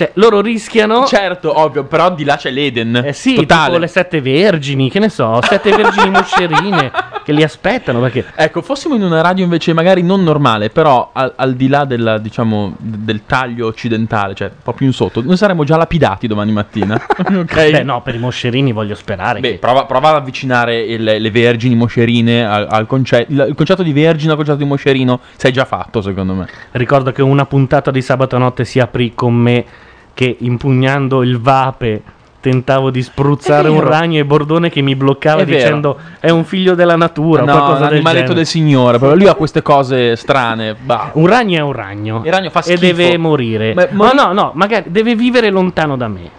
Cioè, 0.00 0.12
loro 0.14 0.40
rischiano. 0.40 1.04
Certo, 1.04 1.58
ovvio, 1.60 1.84
però 1.84 2.10
di 2.14 2.24
là 2.24 2.36
c'è 2.36 2.48
l'Eden. 2.48 3.02
Eh 3.04 3.12
sì, 3.12 3.34
totale. 3.34 3.66
tipo 3.66 3.78
le 3.78 3.86
sette 3.86 4.22
vergini, 4.22 4.88
che 4.88 4.98
ne 4.98 5.10
so, 5.10 5.40
sette 5.42 5.68
vergini 5.76 6.08
moscerine 6.08 6.90
che 7.22 7.32
li 7.34 7.42
aspettano 7.42 8.00
perché 8.00 8.24
Ecco, 8.34 8.62
fossimo 8.62 8.94
in 8.94 9.02
una 9.02 9.20
radio 9.20 9.44
invece 9.44 9.74
magari 9.74 10.02
non 10.02 10.22
normale, 10.22 10.70
però 10.70 11.10
al, 11.12 11.34
al 11.36 11.52
di 11.54 11.68
là 11.68 11.84
della, 11.84 12.16
diciamo, 12.16 12.74
del 12.78 13.26
taglio 13.26 13.66
occidentale, 13.66 14.32
cioè 14.34 14.48
un 14.48 14.62
po' 14.62 14.72
più 14.72 14.86
in 14.86 14.94
sotto, 14.94 15.20
noi 15.20 15.36
saremmo 15.36 15.64
già 15.64 15.76
lapidati 15.76 16.26
domani 16.26 16.52
mattina. 16.52 16.94
ok? 17.18 17.70
Beh, 17.70 17.82
no, 17.82 18.00
per 18.00 18.14
i 18.14 18.18
moscerini 18.18 18.72
voglio 18.72 18.94
sperare 18.94 19.40
Beh, 19.40 19.50
che 19.50 19.58
prova, 19.58 19.84
prova 19.84 20.08
ad 20.08 20.14
avvicinare 20.16 20.80
il- 20.80 21.02
le 21.02 21.30
vergini 21.30 21.74
moscerine 21.74 22.46
al, 22.46 22.66
al 22.70 22.86
concetto. 22.86 23.30
Il, 23.30 23.44
il 23.50 23.54
concetto 23.54 23.82
di 23.82 23.92
vergine 23.92 24.30
al 24.30 24.36
concetto 24.38 24.56
di 24.56 24.64
moscerino 24.64 25.20
sei 25.36 25.52
già 25.52 25.66
fatto, 25.66 26.00
secondo 26.00 26.32
me. 26.32 26.48
Ricordo 26.70 27.12
che 27.12 27.20
una 27.20 27.44
puntata 27.44 27.90
di 27.90 28.00
sabato 28.00 28.38
notte 28.38 28.64
si 28.64 28.80
aprì 28.80 29.12
con 29.14 29.34
me 29.34 29.64
che 30.20 30.36
impugnando 30.40 31.22
il 31.22 31.40
vape 31.40 32.02
tentavo 32.42 32.90
di 32.90 33.02
spruzzare 33.02 33.70
un 33.70 33.80
ragno 33.80 34.18
e 34.18 34.24
Bordone 34.26 34.68
che 34.68 34.82
mi 34.82 34.94
bloccava 34.94 35.40
È 35.40 35.44
vero. 35.46 35.56
dicendo 35.58 35.98
è 36.20 36.28
un 36.28 36.44
figlio 36.44 36.74
della 36.74 36.94
natura 36.96 37.42
no, 37.42 37.52
qualcosa 37.52 37.72
del 37.84 37.88
l'animaletto 37.88 38.18
genere. 38.18 38.34
del 38.34 38.46
signore, 38.46 38.98
però 38.98 39.14
lui 39.14 39.28
ha 39.28 39.32
queste 39.34 39.62
cose 39.62 40.16
strane. 40.16 40.74
bah. 40.78 41.12
Un 41.14 41.26
ragno 41.26 41.56
è 41.56 41.62
un 41.62 41.72
ragno. 41.72 42.20
Il 42.22 42.30
ragno 42.30 42.50
fa 42.50 42.58
e 42.58 42.62
schifo. 42.76 42.80
deve 42.80 43.16
morire. 43.16 43.72
Ma- 43.72 43.86
Ma, 43.92 44.04
mori- 44.12 44.16
no, 44.16 44.32
no, 44.34 44.50
magari 44.56 44.90
deve 44.90 45.14
vivere 45.14 45.48
lontano 45.48 45.96
da 45.96 46.08
me. 46.08 46.30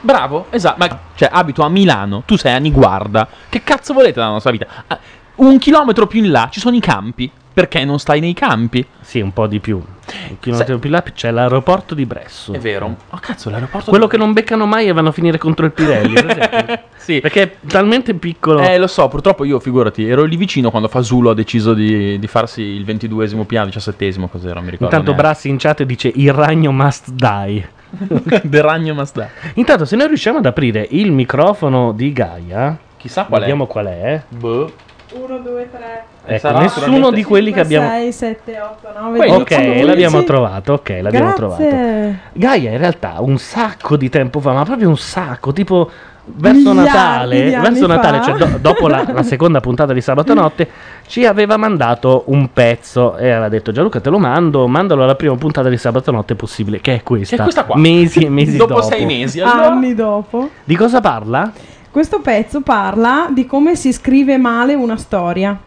Bravo, 0.00 0.46
esatto. 0.50 0.76
Ma 0.78 0.98
cioè, 1.14 1.28
abito 1.30 1.62
a 1.62 1.68
Milano, 1.68 2.24
tu 2.26 2.36
sei 2.36 2.54
a 2.54 2.58
Niguarda. 2.58 3.28
Che 3.48 3.62
cazzo 3.62 3.92
volete 3.92 4.18
dalla 4.18 4.32
nostra 4.32 4.50
vita? 4.50 4.66
Ah, 4.88 4.98
Un 5.36 5.58
chilometro 5.58 6.08
più 6.08 6.24
in 6.24 6.32
là 6.32 6.48
ci 6.50 6.58
sono 6.58 6.74
i 6.74 6.80
campi. 6.80 7.30
Perché 7.52 7.84
non 7.84 7.98
stai 7.98 8.20
nei 8.20 8.32
campi? 8.32 8.84
Sì, 9.00 9.20
un 9.20 9.32
po' 9.32 9.46
di 9.46 9.58
più. 9.60 9.76
Un 9.76 10.38
chilometro 10.40 10.78
più 10.78 10.90
là 10.90 11.02
c'è 11.02 11.30
l'aeroporto 11.30 11.94
di 11.94 12.04
Bresso. 12.06 12.52
È 12.52 12.58
vero. 12.58 12.96
Oh, 13.10 13.18
cazzo, 13.20 13.50
l'aeroporto. 13.50 13.90
Quello 13.90 14.06
che 14.06 14.16
non 14.16 14.32
beccano 14.32 14.66
mai 14.66 14.86
e 14.86 14.92
vanno 14.92 15.08
a 15.08 15.12
finire 15.12 15.38
contro 15.38 15.66
il 15.66 15.72
Pirelli. 15.72 16.12
per 16.14 16.30
esempio. 16.30 16.78
Sì. 17.00 17.18
Perché 17.20 17.42
è 17.42 17.56
talmente 17.66 18.12
piccolo. 18.14 18.60
Eh, 18.60 18.76
lo 18.78 18.86
so, 18.86 19.08
purtroppo 19.08 19.44
io, 19.44 19.58
figurati, 19.58 20.06
ero 20.06 20.24
lì 20.24 20.36
vicino 20.36 20.70
quando 20.70 20.86
Fasulo 20.86 21.30
ha 21.30 21.34
deciso 21.34 21.72
di, 21.72 22.18
di 22.18 22.26
farsi 22.26 22.60
il 22.60 22.84
22esimo 22.84 23.44
piano, 23.46 23.70
17esimo, 23.70 24.28
cos'era, 24.28 24.60
mi 24.60 24.70
ricordo. 24.70 24.84
Intanto 24.84 25.10
neanche. 25.12 25.22
Brassi 25.22 25.48
in 25.48 25.56
chat 25.56 25.82
dice 25.82 26.12
il 26.14 26.32
ragno 26.32 26.70
must 26.72 27.10
die. 27.10 27.68
The 28.44 28.60
ragno 28.60 28.94
must 28.94 29.14
die. 29.16 29.28
Intanto 29.54 29.86
se 29.86 29.96
noi 29.96 30.08
riusciamo 30.08 30.38
ad 30.38 30.46
aprire 30.46 30.86
il 30.90 31.10
microfono 31.10 31.92
di 31.92 32.12
Gaia, 32.12 32.78
Chissà 32.98 33.24
qual 33.24 33.38
è. 33.38 33.40
vediamo 33.44 33.66
qual 33.66 33.86
è. 33.86 34.22
Boh. 34.28 34.70
1, 35.12 35.38
2, 35.38 35.68
3. 35.70 36.04
Ecco, 36.26 36.58
nessuno 36.58 37.10
di 37.10 37.24
quelli 37.24 37.52
che 37.52 37.60
abbiamo 37.60 37.88
6, 37.88 38.12
7, 38.12 38.60
8, 38.60 38.88
9, 39.00 39.16
Quelli. 39.18 39.36
10, 39.36 39.42
Ok, 39.54 39.58
11. 39.66 39.84
l'abbiamo 39.84 40.24
trovato, 40.24 40.72
ok, 40.74 40.88
l'abbiamo 41.00 41.32
Grazie. 41.34 41.34
trovato. 41.36 42.14
Gaia 42.32 42.70
in 42.70 42.78
realtà 42.78 43.14
un 43.18 43.38
sacco 43.38 43.96
di 43.96 44.08
tempo 44.08 44.40
fa, 44.40 44.52
ma 44.52 44.64
proprio 44.64 44.88
un 44.88 44.96
sacco, 44.98 45.52
tipo 45.52 45.90
verso 46.32 46.72
Miliardi 46.72 46.84
Natale, 46.84 47.42
di 47.42 47.54
anni 47.54 47.62
verso 47.68 47.86
Natale, 47.88 48.18
fa. 48.18 48.24
cioè 48.24 48.34
do- 48.36 48.58
dopo 48.60 48.86
la, 48.86 49.04
la 49.12 49.22
seconda 49.24 49.58
puntata 49.58 49.92
di 49.92 50.00
sabato 50.00 50.32
notte, 50.34 50.68
ci 51.06 51.24
aveva 51.26 51.56
mandato 51.56 52.22
un 52.26 52.52
pezzo 52.52 53.16
e 53.16 53.30
aveva 53.30 53.48
detto 53.48 53.72
Gianluca 53.72 54.00
te 54.00 54.10
lo 54.10 54.18
mando, 54.18 54.68
mandalo 54.68 55.02
alla 55.02 55.16
prima 55.16 55.34
puntata 55.34 55.68
di 55.68 55.76
sabato 55.76 56.12
notte 56.12 56.36
possibile, 56.36 56.80
che 56.80 56.94
è 56.96 57.02
questa. 57.02 57.34
Che 57.34 57.40
è 57.40 57.44
questa 57.44 57.64
qua. 57.64 57.76
Mesi 57.76 58.20
e 58.24 58.28
mesi 58.28 58.56
dopo. 58.56 58.74
Dopo 58.74 58.86
sei 58.86 59.04
mesi, 59.06 59.40
allora. 59.40 59.70
Anni 59.72 59.94
dopo. 59.94 60.50
Di 60.62 60.76
cosa 60.76 61.00
parla? 61.00 61.50
Questo 61.90 62.20
pezzo 62.20 62.60
parla 62.60 63.30
di 63.32 63.46
come 63.46 63.74
si 63.74 63.92
scrive 63.92 64.36
male 64.36 64.74
una 64.74 64.96
storia. 64.96 65.58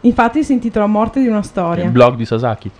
Infatti 0.00 0.42
si 0.42 0.54
intitola 0.54 0.86
Morte 0.86 1.20
di 1.20 1.26
una 1.26 1.42
storia. 1.42 1.84
Il 1.84 1.90
blog 1.90 2.16
di 2.16 2.24
Sasaki. 2.24 2.70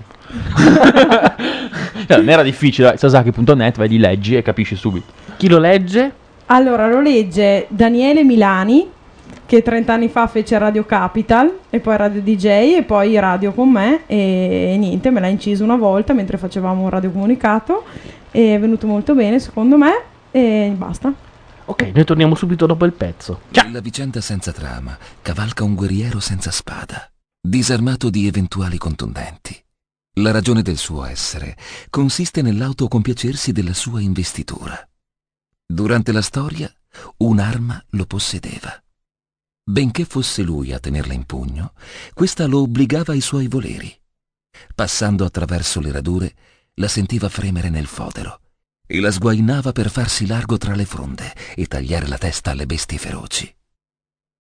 Cioè, 2.06 2.16
non 2.16 2.30
era 2.30 2.42
difficile, 2.42 2.96
sasaki.net, 2.96 3.76
vai 3.76 3.88
di 3.88 3.98
leggi 3.98 4.36
e 4.36 4.42
capisci 4.42 4.74
subito. 4.74 5.12
Chi 5.36 5.48
lo 5.48 5.58
legge? 5.58 6.10
Allora, 6.46 6.88
lo 6.88 7.02
legge 7.02 7.66
Daniele 7.68 8.24
Milani, 8.24 8.88
che 9.44 9.60
30 9.60 9.92
anni 9.92 10.08
fa 10.08 10.26
fece 10.26 10.56
Radio 10.56 10.86
Capital, 10.86 11.58
e 11.68 11.80
poi 11.80 11.96
Radio 11.98 12.22
DJ, 12.22 12.46
e 12.78 12.84
poi 12.86 13.18
radio 13.18 13.52
con 13.52 13.68
me, 13.68 14.04
e 14.06 14.76
niente, 14.78 15.10
me 15.10 15.20
l'ha 15.20 15.26
inciso 15.26 15.62
una 15.62 15.76
volta 15.76 16.14
mentre 16.14 16.38
facevamo 16.38 16.84
un 16.84 16.88
radiocomunicato, 16.88 17.84
e 18.30 18.54
è 18.54 18.58
venuto 18.58 18.86
molto 18.86 19.14
bene 19.14 19.38
secondo 19.38 19.76
me, 19.76 19.92
e 20.30 20.72
basta. 20.74 21.26
Ok, 21.70 21.82
noi 21.94 22.04
torniamo 22.04 22.34
subito 22.34 22.64
dopo 22.64 22.86
il 22.86 22.94
pezzo. 22.94 23.42
La 23.70 23.80
vicenda 23.80 24.22
senza 24.22 24.52
trama 24.52 24.98
cavalca 25.20 25.64
un 25.64 25.74
guerriero 25.74 26.18
senza 26.18 26.50
spada, 26.50 27.12
disarmato 27.38 28.08
di 28.08 28.26
eventuali 28.26 28.78
contundenti. 28.78 29.54
La 30.14 30.30
ragione 30.30 30.62
del 30.62 30.78
suo 30.78 31.04
essere 31.04 31.58
consiste 31.90 32.40
nell'autocompiacersi 32.40 33.52
della 33.52 33.74
sua 33.74 34.00
investitura. 34.00 34.82
Durante 35.66 36.10
la 36.10 36.22
storia, 36.22 36.72
un'arma 37.18 37.84
lo 37.90 38.06
possedeva. 38.06 38.82
Benché 39.62 40.06
fosse 40.06 40.40
lui 40.40 40.72
a 40.72 40.78
tenerla 40.78 41.12
in 41.12 41.26
pugno, 41.26 41.74
questa 42.14 42.46
lo 42.46 42.62
obbligava 42.62 43.12
ai 43.12 43.20
suoi 43.20 43.46
voleri. 43.46 43.94
Passando 44.74 45.22
attraverso 45.26 45.80
le 45.80 45.92
radure, 45.92 46.34
la 46.76 46.88
sentiva 46.88 47.28
fremere 47.28 47.68
nel 47.68 47.86
fodero 47.86 48.40
e 48.90 49.00
la 49.00 49.12
sguainava 49.12 49.72
per 49.72 49.90
farsi 49.90 50.26
largo 50.26 50.56
tra 50.56 50.74
le 50.74 50.86
fronde 50.86 51.34
e 51.54 51.66
tagliare 51.66 52.08
la 52.08 52.16
testa 52.16 52.52
alle 52.52 52.64
bestie 52.64 52.96
feroci. 52.96 53.54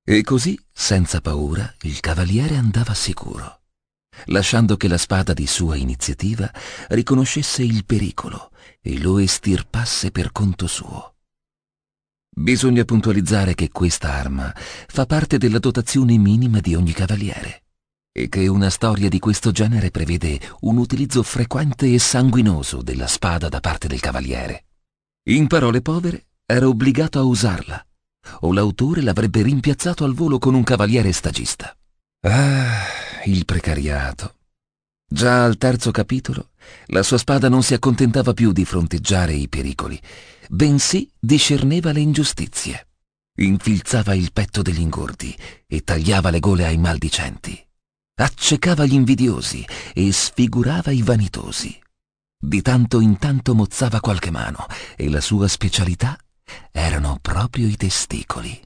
E 0.02 0.22
così, 0.22 0.58
senza 0.72 1.20
paura, 1.20 1.70
il 1.82 2.00
cavaliere 2.00 2.56
andava 2.56 2.94
sicuro, 2.94 3.60
lasciando 4.26 4.78
che 4.78 4.88
la 4.88 4.96
spada 4.96 5.34
di 5.34 5.46
sua 5.46 5.76
iniziativa 5.76 6.50
riconoscesse 6.88 7.62
il 7.62 7.84
pericolo 7.84 8.50
e 8.80 8.98
lo 8.98 9.18
estirpasse 9.18 10.10
per 10.10 10.32
conto 10.32 10.66
suo. 10.66 11.16
Bisogna 12.34 12.84
puntualizzare 12.84 13.54
che 13.54 13.68
questa 13.70 14.14
arma 14.14 14.50
fa 14.56 15.04
parte 15.04 15.36
della 15.36 15.58
dotazione 15.58 16.16
minima 16.16 16.60
di 16.60 16.74
ogni 16.74 16.92
cavaliere 16.92 17.64
e 18.18 18.28
che 18.28 18.48
una 18.48 18.68
storia 18.68 19.08
di 19.08 19.20
questo 19.20 19.52
genere 19.52 19.92
prevede 19.92 20.40
un 20.62 20.76
utilizzo 20.78 21.22
frequente 21.22 21.92
e 21.92 22.00
sanguinoso 22.00 22.82
della 22.82 23.06
spada 23.06 23.48
da 23.48 23.60
parte 23.60 23.86
del 23.86 24.00
cavaliere. 24.00 24.64
In 25.28 25.46
parole 25.46 25.82
povere, 25.82 26.26
era 26.44 26.66
obbligato 26.66 27.20
a 27.20 27.22
usarla, 27.22 27.86
o 28.40 28.52
l'autore 28.52 29.02
l'avrebbe 29.02 29.42
rimpiazzato 29.42 30.04
al 30.04 30.14
volo 30.14 30.38
con 30.38 30.54
un 30.54 30.64
cavaliere 30.64 31.12
stagista. 31.12 31.76
Ah, 32.22 32.82
il 33.26 33.44
precariato. 33.44 34.34
Già 35.08 35.44
al 35.44 35.56
terzo 35.56 35.92
capitolo, 35.92 36.50
la 36.86 37.04
sua 37.04 37.18
spada 37.18 37.48
non 37.48 37.62
si 37.62 37.74
accontentava 37.74 38.34
più 38.34 38.50
di 38.50 38.64
fronteggiare 38.64 39.32
i 39.32 39.48
pericoli, 39.48 39.98
bensì 40.48 41.08
discerneva 41.18 41.92
le 41.92 42.00
ingiustizie. 42.00 42.88
Infilzava 43.36 44.14
il 44.14 44.32
petto 44.32 44.60
degli 44.60 44.80
ingordi 44.80 45.36
e 45.68 45.84
tagliava 45.84 46.30
le 46.30 46.40
gole 46.40 46.66
ai 46.66 46.78
maldicenti. 46.78 47.66
Accecava 48.18 48.84
gli 48.84 48.94
invidiosi 48.94 49.64
e 49.92 50.12
sfigurava 50.12 50.90
i 50.90 51.02
vanitosi. 51.02 51.78
Di 52.40 52.62
tanto 52.62 53.00
in 53.00 53.18
tanto 53.18 53.54
mozzava 53.54 54.00
qualche 54.00 54.30
mano 54.30 54.66
e 54.96 55.10
la 55.10 55.20
sua 55.20 55.48
specialità 55.48 56.16
erano 56.70 57.18
proprio 57.20 57.66
i 57.66 57.76
testicoli. 57.76 58.60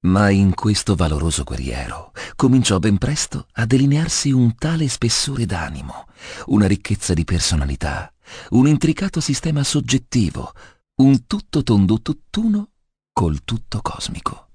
Ma 0.00 0.30
in 0.30 0.54
questo 0.54 0.94
valoroso 0.94 1.42
guerriero 1.42 2.12
cominciò 2.36 2.78
ben 2.78 2.98
presto 2.98 3.48
a 3.52 3.66
delinearsi 3.66 4.30
un 4.30 4.54
tale 4.54 4.88
spessore 4.88 5.44
d'animo, 5.44 6.06
una 6.46 6.66
ricchezza 6.66 7.14
di 7.14 7.24
personalità, 7.24 8.12
un 8.50 8.68
intricato 8.68 9.20
sistema 9.20 9.64
soggettivo, 9.64 10.52
un 10.96 11.26
tutto 11.26 11.62
tondo 11.64 12.00
tutt'uno 12.00 12.70
col 13.12 13.42
tutto 13.44 13.80
cosmico. 13.80 14.47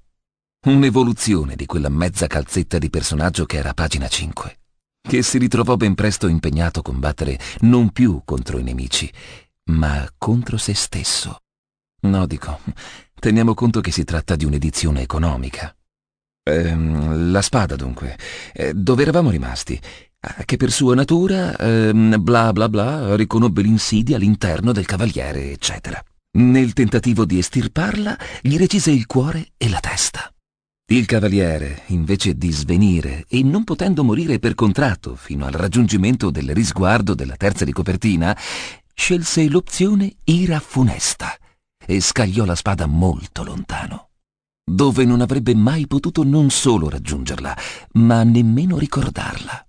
Un'evoluzione 0.66 1.58
di 1.58 1.66
quella 1.66 1.90
mezza 1.90 2.26
calzetta 2.28 2.78
di 2.78 2.90
personaggio 2.90 3.44
che 3.46 3.58
era 3.58 3.74
pagina 3.74 4.08
5, 4.08 4.60
che 5.02 5.22
si 5.22 5.38
ritrovò 5.38 5.76
ben 5.76 5.94
presto 5.94 6.28
impegnato 6.28 6.80
a 6.80 6.84
combattere 6.84 7.38
non 7.62 7.90
più 7.90 8.22
contro 8.24 8.58
i 8.58 8.64
nemici, 8.64 9.12
ma 9.72 10.10
contro 10.18 10.56
se 10.56 10.74
stesso. 10.74 11.40
No, 12.04 12.26
dico, 12.26 12.62
teniamo 13.20 13.54
conto 13.54 13.82
che 13.82 13.92
si 13.92 14.06
tratta 14.06 14.38
di 14.38 14.46
un'edizione 14.46 15.02
economica. 15.02 15.76
Ehm, 16.50 17.30
la 17.32 17.42
spada, 17.42 17.76
dunque. 17.76 18.18
Eh, 18.54 18.74
dove 18.74 19.02
eravamo 19.02 19.32
rimasti? 19.32 19.78
Ah, 20.22 20.44
Che 20.46 20.56
per 20.56 20.72
sua 20.72 20.96
natura, 20.96 21.58
ehm, 21.58 22.24
bla 22.24 22.54
bla 22.54 22.70
bla, 22.70 23.18
riconobbe 23.18 23.62
l'insidia 23.62 24.16
all'interno 24.16 24.72
del 24.72 24.86
cavaliere, 24.86 25.52
eccetera. 25.52 26.02
Nel 26.38 26.72
tentativo 26.72 27.26
di 27.26 27.38
estirparla, 27.38 28.18
gli 28.42 28.56
recise 28.56 28.92
il 28.92 29.06
cuore 29.06 29.50
e 29.58 29.68
la 29.68 29.82
testa. 29.82 30.33
Il 30.88 31.06
cavaliere, 31.06 31.84
invece 31.88 32.38
di 32.38 32.52
svenire 32.52 33.26
e 33.30 33.42
non 33.42 33.64
potendo 33.64 34.04
morire 34.04 34.38
per 34.38 34.54
contratto 34.54 35.16
fino 35.16 35.46
al 35.46 35.54
raggiungimento 35.54 36.30
del 36.30 36.54
risguardo 36.54 37.14
della 37.14 37.38
terza 37.38 37.64
di 37.64 37.72
copertina, 37.72 38.38
scelse 38.94 39.48
l'opzione 39.48 40.14
ira 40.26 40.60
funesta 40.60 41.36
e 41.86 42.02
scagliò 42.02 42.44
la 42.44 42.56
spada 42.56 42.86
molto 42.86 43.44
lontano, 43.44 44.10
dove 44.64 45.06
non 45.06 45.22
avrebbe 45.22 45.56
mai 45.56 45.88
potuto 45.88 46.24
non 46.24 46.50
solo 46.50 46.90
raggiungerla, 46.90 47.58
ma 47.94 48.24
nemmeno 48.24 48.78
ricordarla. 48.78 49.66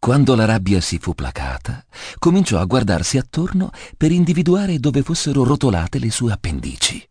Quando 0.00 0.34
la 0.34 0.46
rabbia 0.46 0.80
si 0.80 0.98
fu 0.98 1.14
placata, 1.14 1.84
cominciò 2.18 2.58
a 2.58 2.64
guardarsi 2.64 3.18
attorno 3.18 3.70
per 3.98 4.12
individuare 4.12 4.78
dove 4.78 5.02
fossero 5.02 5.44
rotolate 5.44 5.98
le 5.98 6.10
sue 6.10 6.32
appendici. 6.32 7.06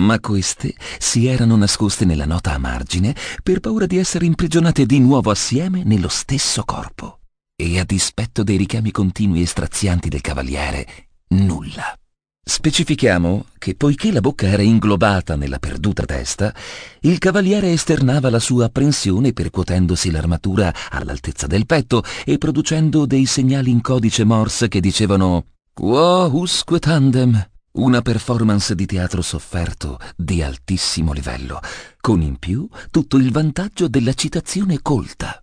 Ma 0.00 0.20
queste 0.20 0.74
si 0.98 1.26
erano 1.26 1.56
nascoste 1.56 2.04
nella 2.04 2.26
nota 2.26 2.52
a 2.52 2.58
margine 2.58 3.14
per 3.42 3.60
paura 3.60 3.86
di 3.86 3.96
essere 3.96 4.26
imprigionate 4.26 4.84
di 4.84 5.00
nuovo 5.00 5.30
assieme 5.30 5.84
nello 5.84 6.08
stesso 6.08 6.64
corpo. 6.64 7.20
E 7.56 7.78
a 7.78 7.84
dispetto 7.84 8.42
dei 8.42 8.58
richiami 8.58 8.90
continui 8.90 9.40
e 9.40 9.46
strazianti 9.46 10.10
del 10.10 10.20
cavaliere, 10.20 10.86
nulla. 11.28 11.96
Specifichiamo 12.48 13.46
che 13.58 13.74
poiché 13.74 14.12
la 14.12 14.20
bocca 14.20 14.46
era 14.46 14.62
inglobata 14.62 15.34
nella 15.34 15.58
perduta 15.58 16.04
testa, 16.04 16.54
il 17.00 17.18
cavaliere 17.18 17.72
esternava 17.72 18.28
la 18.28 18.38
sua 18.38 18.66
apprensione 18.66 19.32
percuotendosi 19.32 20.10
l'armatura 20.10 20.72
all'altezza 20.90 21.46
del 21.46 21.64
petto 21.64 22.04
e 22.24 22.36
producendo 22.36 23.06
dei 23.06 23.24
segnali 23.24 23.70
in 23.70 23.80
codice 23.80 24.24
Morse 24.24 24.68
che 24.68 24.78
dicevano 24.78 25.46
Quo 25.72 26.30
usque 26.34 26.78
tandem, 26.78 27.55
una 27.76 28.00
performance 28.00 28.74
di 28.74 28.86
teatro 28.86 29.22
sofferto 29.22 29.98
di 30.16 30.42
altissimo 30.42 31.12
livello, 31.12 31.60
con 32.00 32.22
in 32.22 32.38
più 32.38 32.68
tutto 32.90 33.16
il 33.16 33.30
vantaggio 33.30 33.88
della 33.88 34.14
citazione 34.14 34.80
colta. 34.80 35.42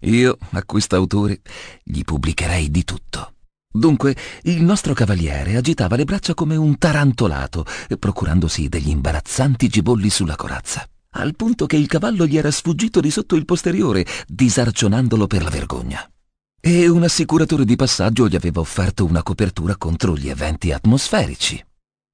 Io, 0.00 0.38
a 0.50 0.64
quest'autore, 0.64 1.40
gli 1.82 2.02
pubblicherei 2.02 2.70
di 2.70 2.84
tutto. 2.84 3.32
Dunque, 3.70 4.16
il 4.42 4.62
nostro 4.62 4.94
cavaliere 4.94 5.56
agitava 5.56 5.96
le 5.96 6.04
braccia 6.04 6.32
come 6.32 6.56
un 6.56 6.78
tarantolato, 6.78 7.64
procurandosi 7.98 8.68
degli 8.68 8.88
imbarazzanti 8.88 9.68
gibolli 9.68 10.08
sulla 10.08 10.36
corazza, 10.36 10.88
al 11.10 11.36
punto 11.36 11.66
che 11.66 11.76
il 11.76 11.86
cavallo 11.86 12.26
gli 12.26 12.38
era 12.38 12.50
sfuggito 12.50 13.00
di 13.00 13.10
sotto 13.10 13.36
il 13.36 13.44
posteriore, 13.44 14.06
disarcionandolo 14.26 15.26
per 15.26 15.42
la 15.42 15.50
vergogna. 15.50 16.10
E 16.58 16.88
un 16.88 17.02
assicuratore 17.02 17.64
di 17.64 17.76
passaggio 17.76 18.28
gli 18.28 18.34
aveva 18.34 18.60
offerto 18.60 19.04
una 19.04 19.22
copertura 19.22 19.76
contro 19.76 20.16
gli 20.16 20.30
eventi 20.30 20.72
atmosferici. 20.72 21.65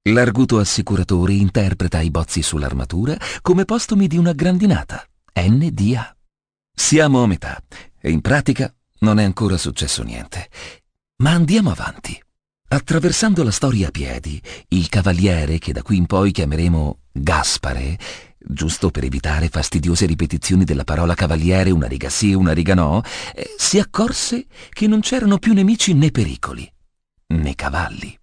L'arguto 0.07 0.59
assicuratore 0.59 1.31
interpreta 1.31 2.01
i 2.01 2.11
bozzi 2.11 2.41
sull'armatura 2.41 3.15
come 3.41 3.63
postumi 3.63 4.07
di 4.07 4.17
una 4.17 4.33
grandinata, 4.33 5.07
NDA. 5.33 6.13
Siamo 6.75 7.23
a 7.23 7.27
metà 7.27 7.63
e 8.01 8.11
in 8.11 8.19
pratica 8.19 8.73
non 8.99 9.17
è 9.17 9.23
ancora 9.23 9.55
successo 9.55 10.03
niente. 10.03 10.49
Ma 11.19 11.31
andiamo 11.31 11.71
avanti. 11.71 12.21
Attraversando 12.67 13.43
la 13.43 13.51
storia 13.51 13.87
a 13.87 13.91
piedi, 13.91 14.41
il 14.69 14.89
cavaliere, 14.89 15.57
che 15.57 15.71
da 15.71 15.81
qui 15.81 15.95
in 15.95 16.05
poi 16.05 16.31
chiameremo 16.31 16.99
Gaspare, 17.09 17.97
giusto 18.37 18.91
per 18.91 19.05
evitare 19.05 19.47
fastidiose 19.47 20.05
ripetizioni 20.05 20.65
della 20.65 20.83
parola 20.83 21.13
cavaliere 21.13 21.71
una 21.71 21.87
riga 21.87 22.09
sì 22.09 22.31
e 22.31 22.35
una 22.35 22.51
riga 22.51 22.73
no, 22.73 23.01
eh, 23.33 23.55
si 23.57 23.79
accorse 23.79 24.47
che 24.69 24.85
non 24.85 24.99
c'erano 24.99 25.37
più 25.37 25.53
nemici 25.53 25.93
né 25.93 26.11
pericoli, 26.11 26.69
né 27.27 27.55
cavalli. 27.55 28.19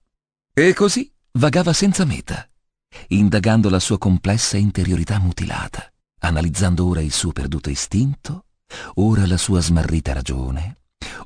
E 0.52 0.74
così 0.74 1.10
vagava 1.32 1.72
senza 1.72 2.04
meta, 2.04 2.48
indagando 3.08 3.68
la 3.68 3.78
sua 3.78 3.98
complessa 3.98 4.56
interiorità 4.56 5.18
mutilata, 5.18 5.90
analizzando 6.20 6.86
ora 6.86 7.00
il 7.00 7.12
suo 7.12 7.32
perduto 7.32 7.70
istinto, 7.70 8.46
ora 8.94 9.26
la 9.26 9.36
sua 9.36 9.60
smarrita 9.60 10.12
ragione, 10.12 10.78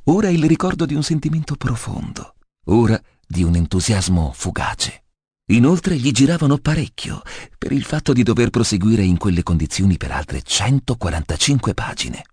ora 0.05 0.29
il 0.29 0.45
ricordo 0.45 0.85
di 0.85 0.95
un 0.95 1.03
sentimento 1.03 1.57
profondo, 1.57 2.35
ora 2.67 3.01
di 3.27 3.43
un 3.43 3.55
entusiasmo 3.55 4.33
fugace. 4.35 5.05
Inoltre 5.49 5.97
gli 5.97 6.11
giravano 6.11 6.57
parecchio 6.57 7.21
per 7.59 7.73
il 7.73 7.85
fatto 7.85 8.15
di 8.15 8.23
dover 8.23 8.49
proseguire 8.49 9.03
in 9.03 9.19
quelle 9.19 9.43
condizioni 9.43 9.99
per 9.99 10.11
altre 10.11 10.41
145 10.41 11.75
pagine. 11.75 12.25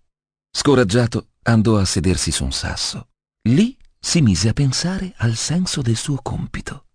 Scoraggiato, 0.50 1.28
andò 1.42 1.78
a 1.78 1.84
sedersi 1.84 2.30
su 2.30 2.44
un 2.44 2.52
sasso. 2.52 3.08
Lì 3.48 3.76
si 3.98 4.22
mise 4.22 4.48
a 4.48 4.52
pensare 4.54 5.12
al 5.18 5.36
senso 5.36 5.82
del 5.82 5.96
suo 5.96 6.20
compito, 6.22 6.86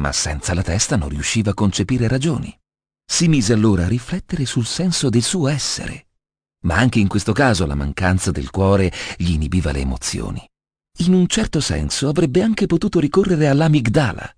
ma 0.00 0.12
senza 0.12 0.54
la 0.54 0.62
testa 0.62 0.96
non 0.96 1.10
riusciva 1.10 1.50
a 1.50 1.54
concepire 1.54 2.08
ragioni. 2.08 2.56
Si 3.04 3.28
mise 3.28 3.52
allora 3.52 3.84
a 3.84 3.88
riflettere 3.88 4.46
sul 4.46 4.64
senso 4.64 5.10
del 5.10 5.22
suo 5.22 5.46
essere, 5.46 6.06
ma 6.64 6.76
anche 6.76 6.98
in 6.98 7.08
questo 7.08 7.32
caso 7.32 7.66
la 7.66 7.74
mancanza 7.74 8.30
del 8.30 8.50
cuore 8.50 8.92
gli 9.16 9.32
inibiva 9.32 9.72
le 9.72 9.80
emozioni. 9.80 10.42
In 11.00 11.14
un 11.14 11.26
certo 11.26 11.60
senso 11.60 12.08
avrebbe 12.08 12.42
anche 12.42 12.66
potuto 12.66 12.98
ricorrere 12.98 13.48
all'amigdala, 13.48 14.34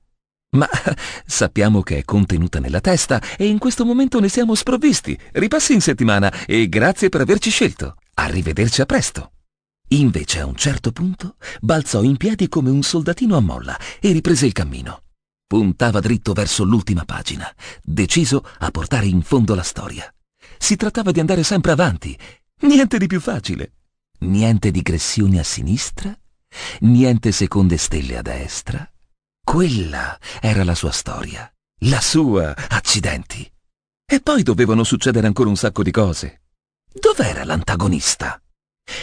ma 0.57 0.69
sappiamo 1.25 1.83
che 1.83 1.99
è 1.99 2.05
contenuta 2.05 2.59
nella 2.59 2.81
testa 2.81 3.23
e 3.37 3.47
in 3.47 3.59
questo 3.59 3.85
momento 3.85 4.21
ne 4.21 4.29
siamo 4.29 4.55
sprovvisti. 4.55 5.19
Ripassi 5.33 5.75
in 5.75 5.81
settimana 5.81 6.33
e 6.47 6.69
grazie 6.69 7.09
per 7.09 7.21
averci 7.21 7.51
scelto. 7.51 7.97
Arrivederci 8.15 8.81
a 8.81 8.87
presto. 8.87 9.33
Invece 9.89 10.41
a 10.41 10.47
un 10.47 10.57
certo 10.57 10.91
punto 10.93 11.37
balzò 11.61 12.03
in 12.03 12.17
piedi 12.17 12.49
come 12.49 12.71
un 12.71 12.83
soldatino 12.83 13.37
a 13.37 13.41
molla 13.41 13.79
e 14.01 14.13
riprese 14.13 14.47
il 14.47 14.53
cammino. 14.53 15.03
Puntava 15.53 16.01
dritto 16.01 16.33
verso 16.33 16.65
l'ultima 16.65 17.05
pagina, 17.05 17.55
deciso 17.83 18.43
a 18.61 18.71
portare 18.71 19.05
in 19.05 19.21
fondo 19.21 19.55
la 19.55 19.63
storia. 19.63 20.11
Si 20.57 20.77
trattava 20.77 21.11
di 21.11 21.21
andare 21.21 21.43
sempre 21.43 21.73
avanti. 21.73 22.19
Niente 22.61 22.97
di 22.97 23.07
più 23.07 23.21
facile. 23.21 23.75
Niente 24.21 24.71
digressioni 24.71 25.39
a 25.39 25.43
sinistra, 25.43 26.19
niente 26.81 27.33
seconde 27.33 27.77
stelle 27.77 28.17
a 28.17 28.23
destra. 28.23 28.91
Quella 29.45 30.19
era 30.41 30.65
la 30.65 30.75
sua 30.75 30.91
storia. 30.91 31.53
La 31.81 32.01
sua, 32.01 32.55
accidenti. 32.57 33.47
E 34.07 34.21
poi 34.23 34.43
dovevano 34.43 34.85
succedere 34.85 35.27
ancora 35.27 35.51
un 35.51 35.57
sacco 35.57 35.83
di 35.83 35.91
cose. 35.91 36.45
Dov'era 36.91 37.45
l'antagonista? 37.45 38.43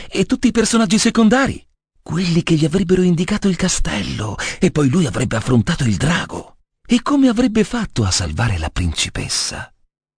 E 0.10 0.26
tutti 0.26 0.48
i 0.48 0.52
personaggi 0.52 0.98
secondari? 0.98 1.64
Quelli 2.02 2.44
che 2.44 2.56
gli 2.56 2.66
avrebbero 2.66 3.02
indicato 3.02 3.48
il 3.48 3.56
castello 3.56 4.36
e 4.60 4.72
poi 4.72 4.90
lui 4.90 5.06
avrebbe 5.06 5.36
affrontato 5.36 5.84
il 5.84 5.96
drago. 5.96 6.58
E 6.88 7.02
come 7.02 7.28
avrebbe 7.28 7.64
fatto 7.64 8.04
a 8.04 8.12
salvare 8.12 8.58
la 8.58 8.70
principessa? 8.70 9.72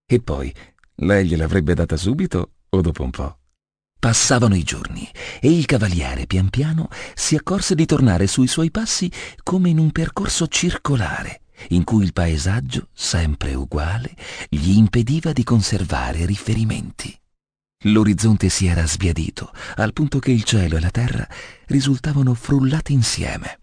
E 0.05 0.21
poi, 0.21 0.53
lei 0.95 1.27
gliel'avrebbe 1.27 1.73
data 1.73 1.97
subito 1.97 2.51
o 2.69 2.81
dopo 2.81 3.03
un 3.03 3.09
po'? 3.09 3.37
Passavano 3.99 4.55
i 4.55 4.63
giorni 4.63 5.07
e 5.39 5.51
il 5.51 5.65
cavaliere 5.65 6.25
pian 6.25 6.49
piano 6.49 6.87
si 7.13 7.35
accorse 7.35 7.75
di 7.75 7.85
tornare 7.85 8.25
sui 8.25 8.47
suoi 8.47 8.71
passi 8.71 9.11
come 9.43 9.69
in 9.69 9.77
un 9.77 9.91
percorso 9.91 10.47
circolare, 10.47 11.41
in 11.69 11.83
cui 11.83 12.03
il 12.03 12.13
paesaggio, 12.13 12.87
sempre 12.93 13.53
uguale, 13.53 14.15
gli 14.49 14.71
impediva 14.71 15.33
di 15.33 15.43
conservare 15.43 16.25
riferimenti. 16.25 17.20
L'orizzonte 17.85 18.49
si 18.49 18.67
era 18.67 18.85
sbiadito, 18.85 19.51
al 19.75 19.93
punto 19.93 20.19
che 20.19 20.31
il 20.31 20.43
cielo 20.43 20.77
e 20.77 20.79
la 20.79 20.91
terra 20.91 21.27
risultavano 21.67 22.33
frullati 22.33 22.93
insieme. 22.93 23.59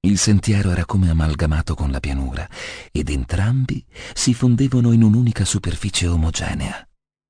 Il 0.00 0.18
sentiero 0.18 0.70
era 0.70 0.84
come 0.84 1.10
amalgamato 1.10 1.74
con 1.74 1.90
la 1.90 2.00
pianura, 2.00 2.48
ed 2.92 3.08
entrambi 3.08 3.84
si 4.14 4.34
fondevano 4.34 4.92
in 4.92 5.02
un'unica 5.02 5.44
superficie 5.44 6.06
omogenea. 6.06 6.86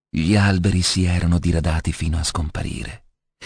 Gli 0.08 0.36
alberi 0.36 0.82
si 0.82 1.04
erano 1.04 1.38
diradati 1.38 1.92
fino 1.92 2.18
a 2.18 2.24
scomparire. 2.24 3.04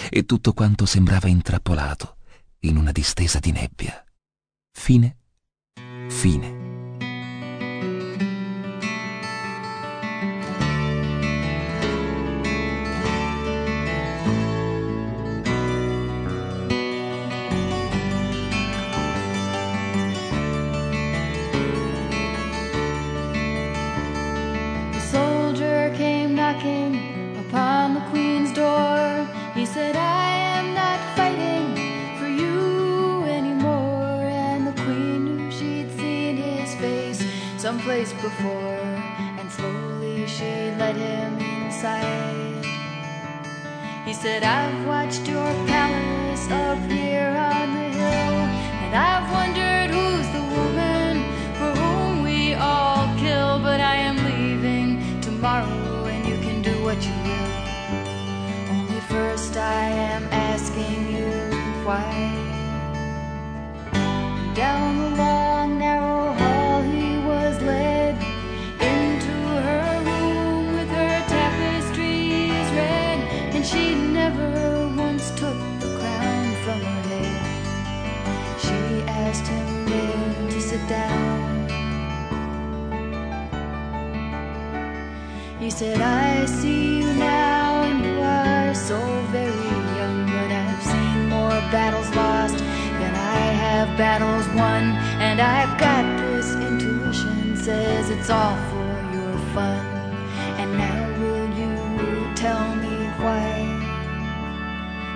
e 0.09 0.25
tutto 0.25 0.53
quanto 0.53 0.87
sembrava 0.87 1.29
intrappolato 1.29 2.17
in 2.61 2.77
una 2.77 2.93
distesa 2.93 3.39
di 3.39 3.53
nebbia. 3.53 4.05
Fine. 4.73 5.17
Fine. 6.09 6.60
Before. 38.09 38.81
And 39.39 39.53
slowly 39.53 40.27
she 40.27 40.73
led 40.81 40.97
him 40.97 41.39
inside. 41.39 42.65
He 44.07 44.15
said, 44.15 44.43
I've 44.43 44.87
watched 44.87 45.29
your 45.29 45.53
palace 45.69 46.51
up 46.51 46.79
here 46.91 47.37
on 47.53 47.75
the 47.75 47.89
hill. 48.01 48.37
And 48.83 48.97
I've 48.97 49.31
wondered 49.31 49.91
who's 49.91 50.29
the 50.33 50.45
woman 50.57 51.15
for 51.59 51.71
whom 51.79 52.23
we 52.23 52.55
all 52.55 53.05
kill. 53.19 53.61
But 53.61 53.81
I 53.83 53.97
am 53.97 54.17
leaving 54.25 55.21
tomorrow, 55.21 56.07
and 56.07 56.27
you 56.27 56.39
can 56.39 56.63
do 56.63 56.83
what 56.83 57.05
you 57.05 57.13
will. 57.27 57.53
Only 58.73 59.01
first, 59.13 59.59
I 59.59 59.91
am 59.91 60.25
asking 60.33 61.17
you 61.17 61.31
why. 61.85 62.09
Down 64.55 64.99
the 64.99 65.11
long, 65.17 65.79
narrow 65.79 66.30
said, 85.81 86.03
I 86.03 86.45
see 86.45 86.99
you 86.99 87.11
now, 87.15 87.85
and 87.85 88.05
you 88.05 88.21
are 88.21 88.75
so 88.75 88.99
very 89.33 89.73
young, 89.97 90.27
but 90.27 90.51
I've 90.53 90.83
seen 90.83 91.31
more 91.31 91.59
battles 91.73 92.15
lost 92.15 92.59
than 93.01 93.15
I 93.15 93.41
have 93.65 93.89
battles 93.97 94.47
won, 94.49 94.85
and 95.25 95.41
I've 95.41 95.81
got 95.81 96.05
this 96.21 96.53
intuition 96.69 97.57
says 97.57 98.11
it's 98.11 98.29
all 98.29 98.59
for 98.69 98.93
your 99.17 99.39
fun. 99.55 99.87
And 100.61 100.71
now 100.77 101.03
will 101.19 101.49
you 101.61 101.75
tell 102.35 102.77
me 102.77 102.97
why? 103.25 103.49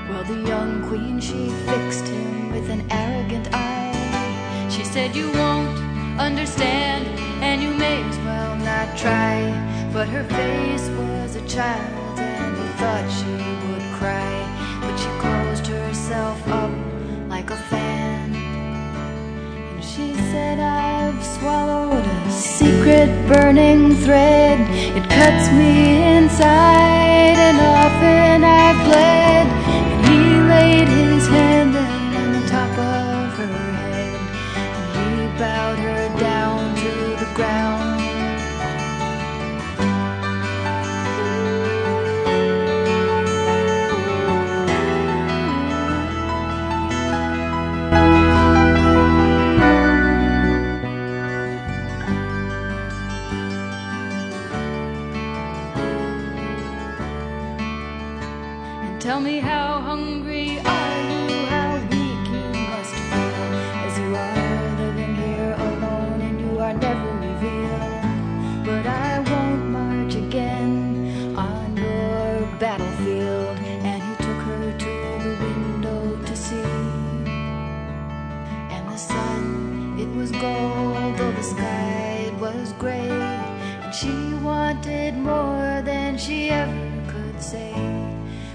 Well, 0.08 0.24
the 0.24 0.48
young 0.48 0.88
queen, 0.88 1.20
she 1.20 1.50
fixed 1.68 2.06
him 2.08 2.52
with 2.52 2.70
an 2.70 2.90
arrogant 2.90 3.48
eye. 3.52 4.68
She 4.70 4.82
said, 4.82 5.14
You 5.14 5.30
won't 5.32 5.76
understand, 6.18 7.04
and 7.44 7.62
you 7.62 7.68
may 7.74 8.02
as 8.02 8.18
well 8.20 8.56
not 8.56 8.96
try. 8.96 9.73
But 9.94 10.08
her 10.08 10.24
face 10.24 10.88
was 10.98 11.36
a 11.36 11.46
child, 11.46 12.18
and 12.18 12.56
he 12.56 12.66
thought 12.80 13.06
she 13.08 13.30
would 13.70 13.86
cry. 13.94 14.34
But 14.80 14.96
she 14.98 15.06
closed 15.22 15.66
herself 15.68 16.48
up 16.48 16.72
like 17.28 17.48
a 17.50 17.56
fan. 17.56 18.34
And 18.34 19.84
she 19.84 20.14
said, 20.32 20.58
I've 20.58 21.24
swallowed 21.24 22.04
a 22.04 22.30
secret 22.32 23.08
burning 23.28 23.94
thread. 23.94 24.58
It 24.98 25.08
cuts 25.08 25.52
me 25.52 26.02
inside, 26.16 27.38
and 27.48 27.58
often 27.60 28.42
I've 28.42 28.80
bled. 28.88 29.46
And 29.46 30.06
he 30.08 30.18
laid 30.54 30.88
his 30.88 31.28
hand 31.28 31.76
on 31.76 32.32
the 32.32 32.48
top 32.48 32.72
of 32.76 33.32
her 33.38 33.72
head, 33.92 34.20
and 34.96 35.20
he 35.20 35.26
bowed 35.38 35.78
her 35.78 35.93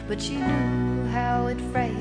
But 0.10 0.20
she 0.20 0.38
knew 0.38 1.06
how 1.12 1.46
it 1.46 1.62
frightened 1.72 1.99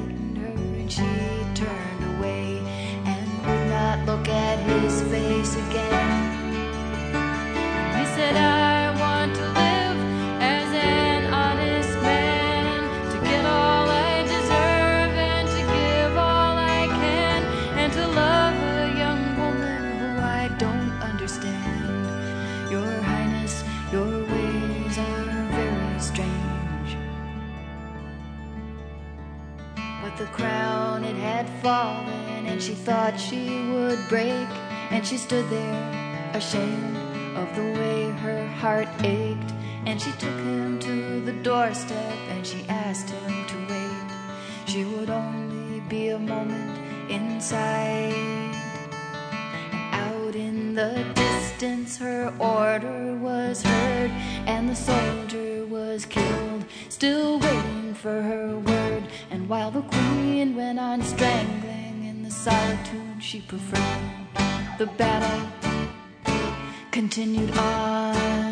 thought 32.89 33.21
she 33.21 33.61
would 33.69 33.99
break. 34.09 34.49
And 34.91 35.07
she 35.07 35.19
stood 35.19 35.47
there, 35.51 36.31
ashamed 36.33 36.97
of 37.37 37.55
the 37.55 37.69
way 37.79 38.11
her 38.25 38.47
heart 38.47 38.89
ached. 39.05 39.53
And 39.85 40.01
she 40.01 40.11
took 40.13 40.39
him 40.49 40.79
to 40.81 41.21
the 41.21 41.35
doorstep, 41.35 42.17
and 42.31 42.47
she 42.47 42.65
asked 42.69 43.11
him 43.11 43.47
to 43.47 43.57
wait. 43.69 44.09
She 44.67 44.85
would 44.85 45.11
only 45.11 45.81
be 45.81 46.09
a 46.09 46.19
moment 46.19 46.79
inside. 47.11 48.55
Out 49.93 50.35
in 50.35 50.75
the 50.75 51.05
distance, 51.15 51.99
her 51.99 52.33
order 52.39 53.15
was 53.17 53.63
heard, 53.63 54.11
and 54.47 54.67
the 54.67 54.75
soldier 54.75 55.67
was 55.67 56.07
killed, 56.07 56.65
still 56.89 57.39
waiting 57.39 57.93
for 57.93 58.23
her 58.23 58.59
word. 58.59 59.05
And 59.31 59.47
while 59.47 59.71
the 59.71 59.83
queen 59.83 60.57
went 60.57 60.79
on 60.79 61.03
strangling 61.03 61.78
solitude 62.49 63.23
she 63.23 63.41
preferred, 63.41 64.07
the 64.79 64.87
battle 64.87 65.41
continued 66.91 67.51
on. 67.59 68.48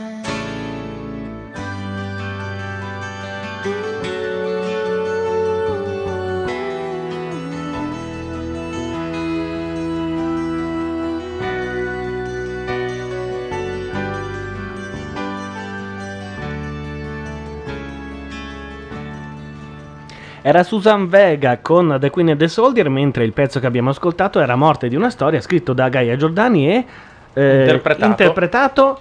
Era 20.46 20.62
Susan 20.62 21.08
Vega 21.08 21.58
con 21.58 21.96
The 21.98 22.08
Queen 22.08 22.28
and 22.28 22.38
the 22.38 22.46
Soldier, 22.46 22.88
mentre 22.88 23.24
il 23.24 23.32
pezzo 23.32 23.58
che 23.58 23.66
abbiamo 23.66 23.90
ascoltato 23.90 24.38
era 24.38 24.54
Morte 24.54 24.88
di 24.88 24.94
una 24.94 25.10
storia, 25.10 25.40
scritto 25.40 25.72
da 25.72 25.88
Gaia 25.88 26.14
Giordani 26.14 26.68
e 26.68 26.84
eh, 27.32 27.60
Interpretato. 27.62 28.04
interpretato 28.08 28.98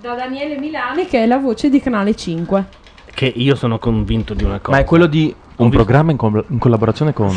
Da 0.00 0.14
Daniele 0.14 0.56
Milani, 0.58 1.04
che 1.04 1.22
è 1.22 1.26
la 1.26 1.36
voce 1.36 1.68
di 1.68 1.80
Canale 1.80 2.14
5. 2.14 2.64
che 3.12 3.26
io 3.26 3.54
sono 3.56 3.78
convinto 3.78 4.32
di 4.32 4.42
una 4.42 4.58
cosa. 4.58 4.74
Ma 4.74 4.82
è 4.82 4.86
quello 4.86 5.04
di 5.04 5.34
Un 5.56 5.70
programma 5.70 6.10
in, 6.10 6.16
col- 6.16 6.44
in 6.48 6.58
collaborazione 6.58 7.12
con... 7.12 7.30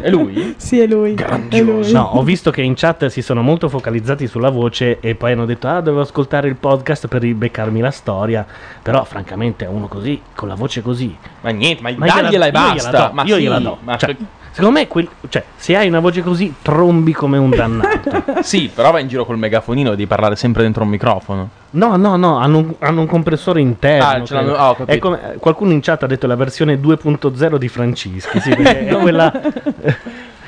È 0.00 0.10
lui? 0.10 0.54
Sì, 0.58 0.80
è 0.80 0.86
lui. 0.86 1.14
È 1.14 1.62
lui. 1.62 1.90
No, 1.92 2.02
ho 2.14 2.22
visto 2.22 2.50
che 2.50 2.60
in 2.62 2.74
chat 2.76 3.06
si 3.06 3.22
sono 3.22 3.40
molto 3.42 3.68
focalizzati 3.70 4.26
sulla 4.26 4.50
voce 4.50 5.00
e 5.00 5.14
poi 5.14 5.32
hanno 5.32 5.46
detto 5.46 5.66
ah 5.68 5.80
devo 5.80 6.00
ascoltare 6.00 6.46
il 6.48 6.56
podcast 6.56 7.08
per 7.08 7.22
ribeccarmi 7.22 7.80
la 7.80 7.90
storia. 7.90 8.46
Però 8.82 9.02
francamente 9.04 9.64
uno 9.64 9.88
così, 9.88 10.20
con 10.34 10.48
la 10.48 10.54
voce 10.54 10.82
così... 10.82 11.16
Ma 11.40 11.50
niente, 11.50 11.82
ma, 11.82 11.90
Ma 11.96 12.06
gliela- 12.06 12.22
dagliela 12.22 12.46
e 12.46 12.48
io 12.48 12.52
gliela 12.52 12.72
basta. 12.90 13.06
do, 13.06 13.10
ma 13.14 13.22
io 13.24 13.34
sì, 13.36 13.42
gliela 13.42 13.58
do. 13.58 13.78
ma 13.82 13.96
Cioè, 13.96 14.16
Secondo 14.54 14.78
me, 14.78 14.86
quel- 14.86 15.08
cioè, 15.30 15.42
se 15.56 15.74
hai 15.76 15.88
una 15.88 15.98
voce 15.98 16.22
così, 16.22 16.54
trombi 16.62 17.12
come 17.12 17.38
un 17.38 17.50
dannato. 17.50 18.22
sì, 18.42 18.70
però 18.72 18.92
va 18.92 19.00
in 19.00 19.08
giro 19.08 19.24
col 19.24 19.36
megafonino 19.36 19.88
e 19.88 19.96
devi 19.96 20.06
parlare 20.06 20.36
sempre 20.36 20.62
dentro 20.62 20.84
un 20.84 20.90
microfono. 20.90 21.48
No, 21.70 21.96
no, 21.96 22.14
no, 22.14 22.38
hanno 22.38 22.58
un, 22.58 22.74
hanno 22.78 23.00
un 23.00 23.06
compressore 23.08 23.60
interno. 23.60 24.22
Ah, 24.22 24.24
ce 24.24 24.34
l'hanno- 24.34 24.52
ho 24.52 24.76
capito. 24.76 24.92
È 24.92 24.98
come- 25.00 25.34
qualcuno 25.40 25.72
in 25.72 25.80
chat 25.80 26.04
ha 26.04 26.06
detto 26.06 26.28
la 26.28 26.36
versione 26.36 26.80
2.0 26.80 27.56
di 27.56 27.66
Francischi, 27.68 28.38
sì, 28.38 28.50
è 28.50 28.94
quella 29.02 29.32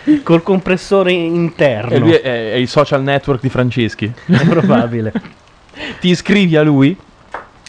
eh, 0.04 0.22
col 0.22 0.44
compressore 0.44 1.10
interno. 1.10 1.90
E 1.90 1.98
lui 1.98 2.12
è, 2.12 2.52
è 2.52 2.54
il 2.54 2.68
social 2.68 3.02
network 3.02 3.40
di 3.40 3.48
Franceschi. 3.48 4.12
È 4.24 4.46
probabile. 4.46 5.12
Ti 5.98 6.08
iscrivi 6.08 6.54
a 6.56 6.62
lui? 6.62 6.96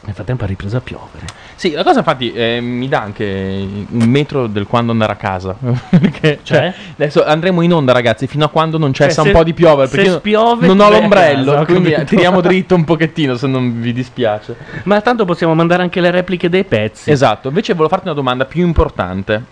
Nel 0.04 0.14
frattempo 0.14 0.44
ha 0.44 0.48
ripreso 0.48 0.78
a 0.78 0.82
piovere. 0.82 1.26
Sì, 1.58 1.72
la 1.72 1.84
cosa 1.84 1.98
infatti 2.00 2.32
eh, 2.34 2.60
mi 2.62 2.88
dà 2.88 3.02
anche 3.02 3.26
un 3.26 4.08
metro 4.10 4.46
del 4.46 4.68
quando 4.68 4.92
andare 4.92 5.14
a 5.14 5.16
casa. 5.16 5.56
perché 5.90 6.42
Cioè? 6.44 6.72
adesso 6.94 7.26
andremo 7.26 7.64
in 7.64 7.74
onda, 7.74 7.94
ragazzi, 7.94 8.28
fino 8.28 8.46
a 8.46 8.50
quando 8.50 8.78
non 8.78 8.94
cessa 8.94 9.24
Cioè, 9.24 9.32
un 9.32 9.38
po' 9.38 9.44
di 9.44 9.56
piovere. 9.56 9.90
Perché 9.90 10.06
io 10.06 10.18
spiove, 10.18 10.68
non 10.68 10.80
ho 10.80 10.88
l'ombrello, 10.92 11.54
casa, 11.54 11.62
ho 11.62 11.66
quindi 11.66 11.90
capito. 11.90 12.10
tiriamo 12.10 12.42
dritto 12.46 12.76
un 12.76 12.84
pochettino 12.84 13.36
se 13.38 13.48
non 13.48 13.82
vi 13.82 13.92
dispiace. 13.92 14.56
Ma 14.84 15.02
tanto 15.02 15.26
possiamo 15.26 15.56
mandare 15.56 15.82
anche 15.82 16.00
le 16.00 16.12
repliche 16.12 16.48
dei 16.48 16.64
pezzi. 16.64 17.10
Esatto, 17.10 17.48
invece 17.48 17.74
volevo 17.74 17.90
farti 17.90 18.06
una 18.06 18.16
domanda 18.16 18.46
più 18.46 18.64
importante. 18.64 19.44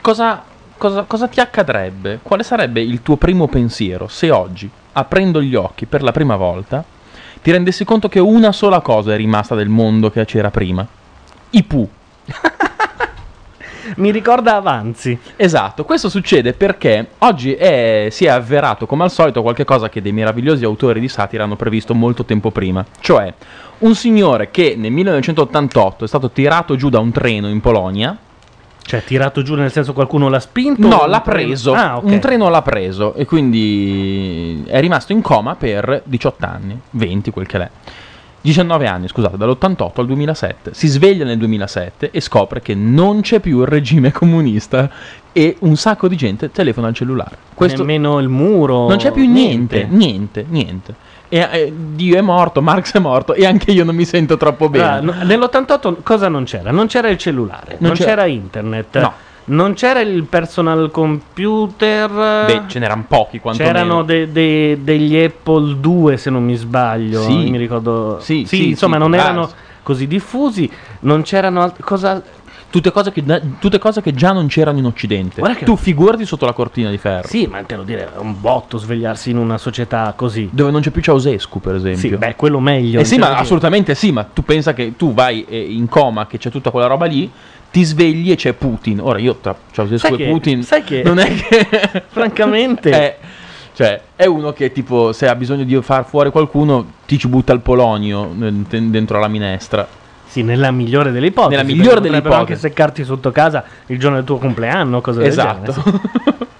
Cosa, 0.00 0.42
cosa- 0.76 1.04
cosa 1.06 1.28
ti 1.28 1.38
accadrebbe? 1.38 2.18
Quale 2.20 2.42
sarebbe 2.42 2.80
il 2.80 3.02
tuo 3.02 3.16
primo 3.16 3.46
pensiero 3.46 4.08
se 4.08 4.32
oggi, 4.32 4.68
aprendo 4.94 5.40
gli 5.40 5.54
occhi 5.54 5.86
per 5.86 6.02
la 6.02 6.10
prima 6.10 6.34
volta, 6.34 6.84
ti 7.42 7.50
rendessi 7.50 7.84
conto 7.84 8.08
che 8.08 8.18
una 8.18 8.52
sola 8.52 8.80
cosa 8.80 9.12
è 9.12 9.16
rimasta 9.16 9.54
del 9.54 9.68
mondo 9.68 10.10
che 10.10 10.24
c'era 10.24 10.50
prima? 10.50 10.86
I 11.50 11.62
Pooh. 11.62 11.88
Mi 13.96 14.10
ricorda 14.10 14.56
Avanzi. 14.56 15.16
Esatto, 15.36 15.84
questo 15.84 16.08
succede 16.08 16.52
perché 16.54 17.10
oggi 17.18 17.54
è- 17.54 18.08
si 18.10 18.24
è 18.24 18.28
avverato 18.28 18.84
come 18.84 19.04
al 19.04 19.12
solito 19.12 19.42
qualcosa 19.42 19.88
che 19.88 20.02
dei 20.02 20.12
meravigliosi 20.12 20.64
autori 20.64 20.98
di 20.98 21.08
satira 21.08 21.44
hanno 21.44 21.56
previsto 21.56 21.94
molto 21.94 22.24
tempo 22.24 22.50
prima, 22.50 22.84
cioè 23.00 23.32
un 23.78 23.94
signore 23.94 24.50
che 24.50 24.74
nel 24.76 24.90
1988 24.90 26.04
è 26.04 26.08
stato 26.08 26.30
tirato 26.30 26.74
giù 26.76 26.88
da 26.88 26.98
un 26.98 27.12
treno 27.12 27.48
in 27.48 27.60
Polonia. 27.60 28.16
Cioè, 28.86 29.02
tirato 29.02 29.42
giù 29.42 29.54
nel 29.56 29.72
senso 29.72 29.92
qualcuno 29.92 30.28
l'ha 30.28 30.38
spinto? 30.38 30.86
No, 30.86 31.06
l'ha 31.06 31.20
preso. 31.20 31.74
Ah, 31.74 31.96
ok. 31.96 32.04
Un 32.04 32.18
treno 32.20 32.48
l'ha 32.48 32.62
preso 32.62 33.14
e 33.14 33.24
quindi 33.24 34.62
è 34.66 34.78
rimasto 34.78 35.12
in 35.12 35.22
coma 35.22 35.56
per 35.56 36.02
18 36.04 36.46
anni, 36.46 36.80
20 36.90 37.30
quel 37.32 37.46
che 37.46 37.58
l'è. 37.58 37.70
19 38.42 38.86
anni, 38.86 39.08
scusate, 39.08 39.36
dall'88 39.36 39.90
al 39.96 40.06
2007. 40.06 40.72
Si 40.72 40.86
sveglia 40.86 41.24
nel 41.24 41.36
2007 41.36 42.12
e 42.12 42.20
scopre 42.20 42.60
che 42.60 42.76
non 42.76 43.22
c'è 43.22 43.40
più 43.40 43.60
il 43.62 43.66
regime 43.66 44.12
comunista 44.12 44.88
e 45.32 45.56
un 45.60 45.74
sacco 45.74 46.06
di 46.06 46.14
gente 46.14 46.52
telefona 46.52 46.86
al 46.86 46.94
cellulare. 46.94 47.36
Questo 47.54 47.84
Nemmeno 47.84 48.20
il 48.20 48.28
muro. 48.28 48.86
non 48.86 48.98
c'è 48.98 49.10
più 49.10 49.28
niente, 49.28 49.84
niente, 49.90 50.46
niente. 50.48 50.94
E, 51.28 51.38
eh, 51.50 51.72
Dio 51.74 52.16
è 52.16 52.20
morto, 52.20 52.62
Marx 52.62 52.94
è 52.94 52.98
morto 53.00 53.34
e 53.34 53.44
anche 53.46 53.70
io 53.72 53.84
non 53.84 53.94
mi 53.94 54.04
sento 54.04 54.36
troppo 54.36 54.68
bene. 54.68 54.84
Ah, 54.84 55.00
no, 55.00 55.12
nell'88 55.22 55.96
cosa 56.02 56.28
non 56.28 56.44
c'era? 56.44 56.70
Non 56.70 56.86
c'era 56.86 57.08
il 57.08 57.18
cellulare, 57.18 57.76
non, 57.78 57.88
Non 57.88 57.92
c'era- 57.94 58.10
c'era 58.10 58.26
internet. 58.26 58.98
No. 59.00 59.12
Non 59.48 59.74
c'era 59.74 60.00
il 60.00 60.24
personal 60.24 60.90
computer. 60.90 62.10
Beh, 62.46 62.62
ce 62.66 62.78
n'erano 62.80 63.04
pochi 63.06 63.38
quantomeno. 63.38 63.72
C'erano 63.74 64.02
de- 64.02 64.32
de- 64.32 64.78
degli 64.82 65.16
Apple 65.16 65.76
2 65.78 66.16
se 66.16 66.30
non 66.30 66.44
mi 66.44 66.54
sbaglio. 66.56 67.22
Sì. 67.22 67.48
Mi 67.50 67.56
ricordo. 67.58 68.18
Sì, 68.20 68.44
sì, 68.46 68.70
insomma, 68.70 68.94
sì, 68.96 69.00
non 69.02 69.10
può 69.12 69.20
erano 69.20 69.50
così 69.82 70.06
diffusi. 70.08 70.68
Non 71.00 71.22
c'erano 71.22 71.62
alt- 71.62 71.80
cosa. 71.80 72.20
Tutte 72.76 72.90
cose, 72.92 73.10
che, 73.10 73.24
tutte 73.58 73.78
cose 73.78 74.02
che 74.02 74.12
già 74.12 74.32
non 74.32 74.48
c'erano 74.48 74.76
in 74.78 74.84
Occidente. 74.84 75.40
Guarda 75.40 75.56
che- 75.56 75.64
Tu 75.64 75.76
figurati 75.76 76.26
sotto 76.26 76.44
la 76.44 76.52
cortina 76.52 76.90
di 76.90 76.98
ferro. 76.98 77.26
Sì, 77.26 77.46
ma 77.46 77.62
te 77.62 77.74
lo 77.74 77.84
dire, 77.84 78.12
è 78.14 78.18
un 78.18 78.38
botto 78.38 78.76
svegliarsi 78.76 79.30
in 79.30 79.38
una 79.38 79.56
società 79.56 80.12
così. 80.14 80.50
Dove 80.52 80.70
non 80.70 80.82
c'è 80.82 80.90
più 80.90 81.00
Ceausescu, 81.00 81.58
per 81.58 81.76
esempio. 81.76 82.00
Sì, 82.00 82.16
beh, 82.16 82.34
quello 82.36 82.60
meglio. 82.60 83.00
Eh 83.00 83.04
sì, 83.06 83.16
ma 83.16 83.28
dire. 83.28 83.38
assolutamente 83.40 83.94
sì, 83.94 84.12
ma 84.12 84.24
tu 84.24 84.42
pensa 84.42 84.74
che 84.74 84.92
tu 84.94 85.14
vai 85.14 85.46
eh, 85.48 85.58
in 85.58 85.88
coma, 85.88 86.26
che 86.26 86.36
c'è 86.36 86.50
tutta 86.50 86.70
quella 86.70 86.86
roba 86.86 87.06
lì, 87.06 87.30
ti 87.70 87.82
svegli 87.82 88.30
e 88.30 88.36
c'è 88.36 88.52
Putin. 88.52 89.00
Ora 89.00 89.18
io 89.18 89.36
tra 89.40 89.56
Ceausescu 89.72 90.06
Sai 90.08 90.14
e 90.14 90.16
che- 90.26 90.30
Putin 90.30 90.62
sai 90.62 90.84
che- 90.84 91.02
non 91.02 91.18
è 91.18 91.32
che 91.34 92.02
Francamente. 92.08 92.90
è, 92.90 93.16
cioè, 93.74 94.00
è 94.16 94.26
uno 94.26 94.52
che 94.52 94.70
tipo 94.72 95.12
se 95.14 95.26
ha 95.28 95.34
bisogno 95.34 95.64
di 95.64 95.80
far 95.80 96.04
fuori 96.06 96.30
qualcuno 96.30 96.84
ti 97.06 97.18
ci 97.18 97.28
butta 97.28 97.54
il 97.54 97.60
polonio 97.60 98.30
eh, 98.38 98.52
dentro 98.90 99.18
la 99.18 99.28
minestra. 99.28 100.04
Sì, 100.36 100.42
nella 100.42 100.70
migliore 100.70 101.12
delle 101.12 101.28
ipotesi. 101.28 101.56
Nella 101.62 101.66
migliore 101.76 102.00
delle 102.02 102.18
ipotesi. 102.18 102.40
anche 102.40 102.56
seccarti 102.56 103.04
sotto 103.04 103.30
casa 103.30 103.64
il 103.86 103.98
giorno 103.98 104.16
del 104.16 104.26
tuo 104.26 104.36
compleanno, 104.36 105.00
cosa 105.00 105.20
del 105.20 105.28
Esatto. 105.28 105.72
genere, 105.72 105.98
sì. 106.00 106.46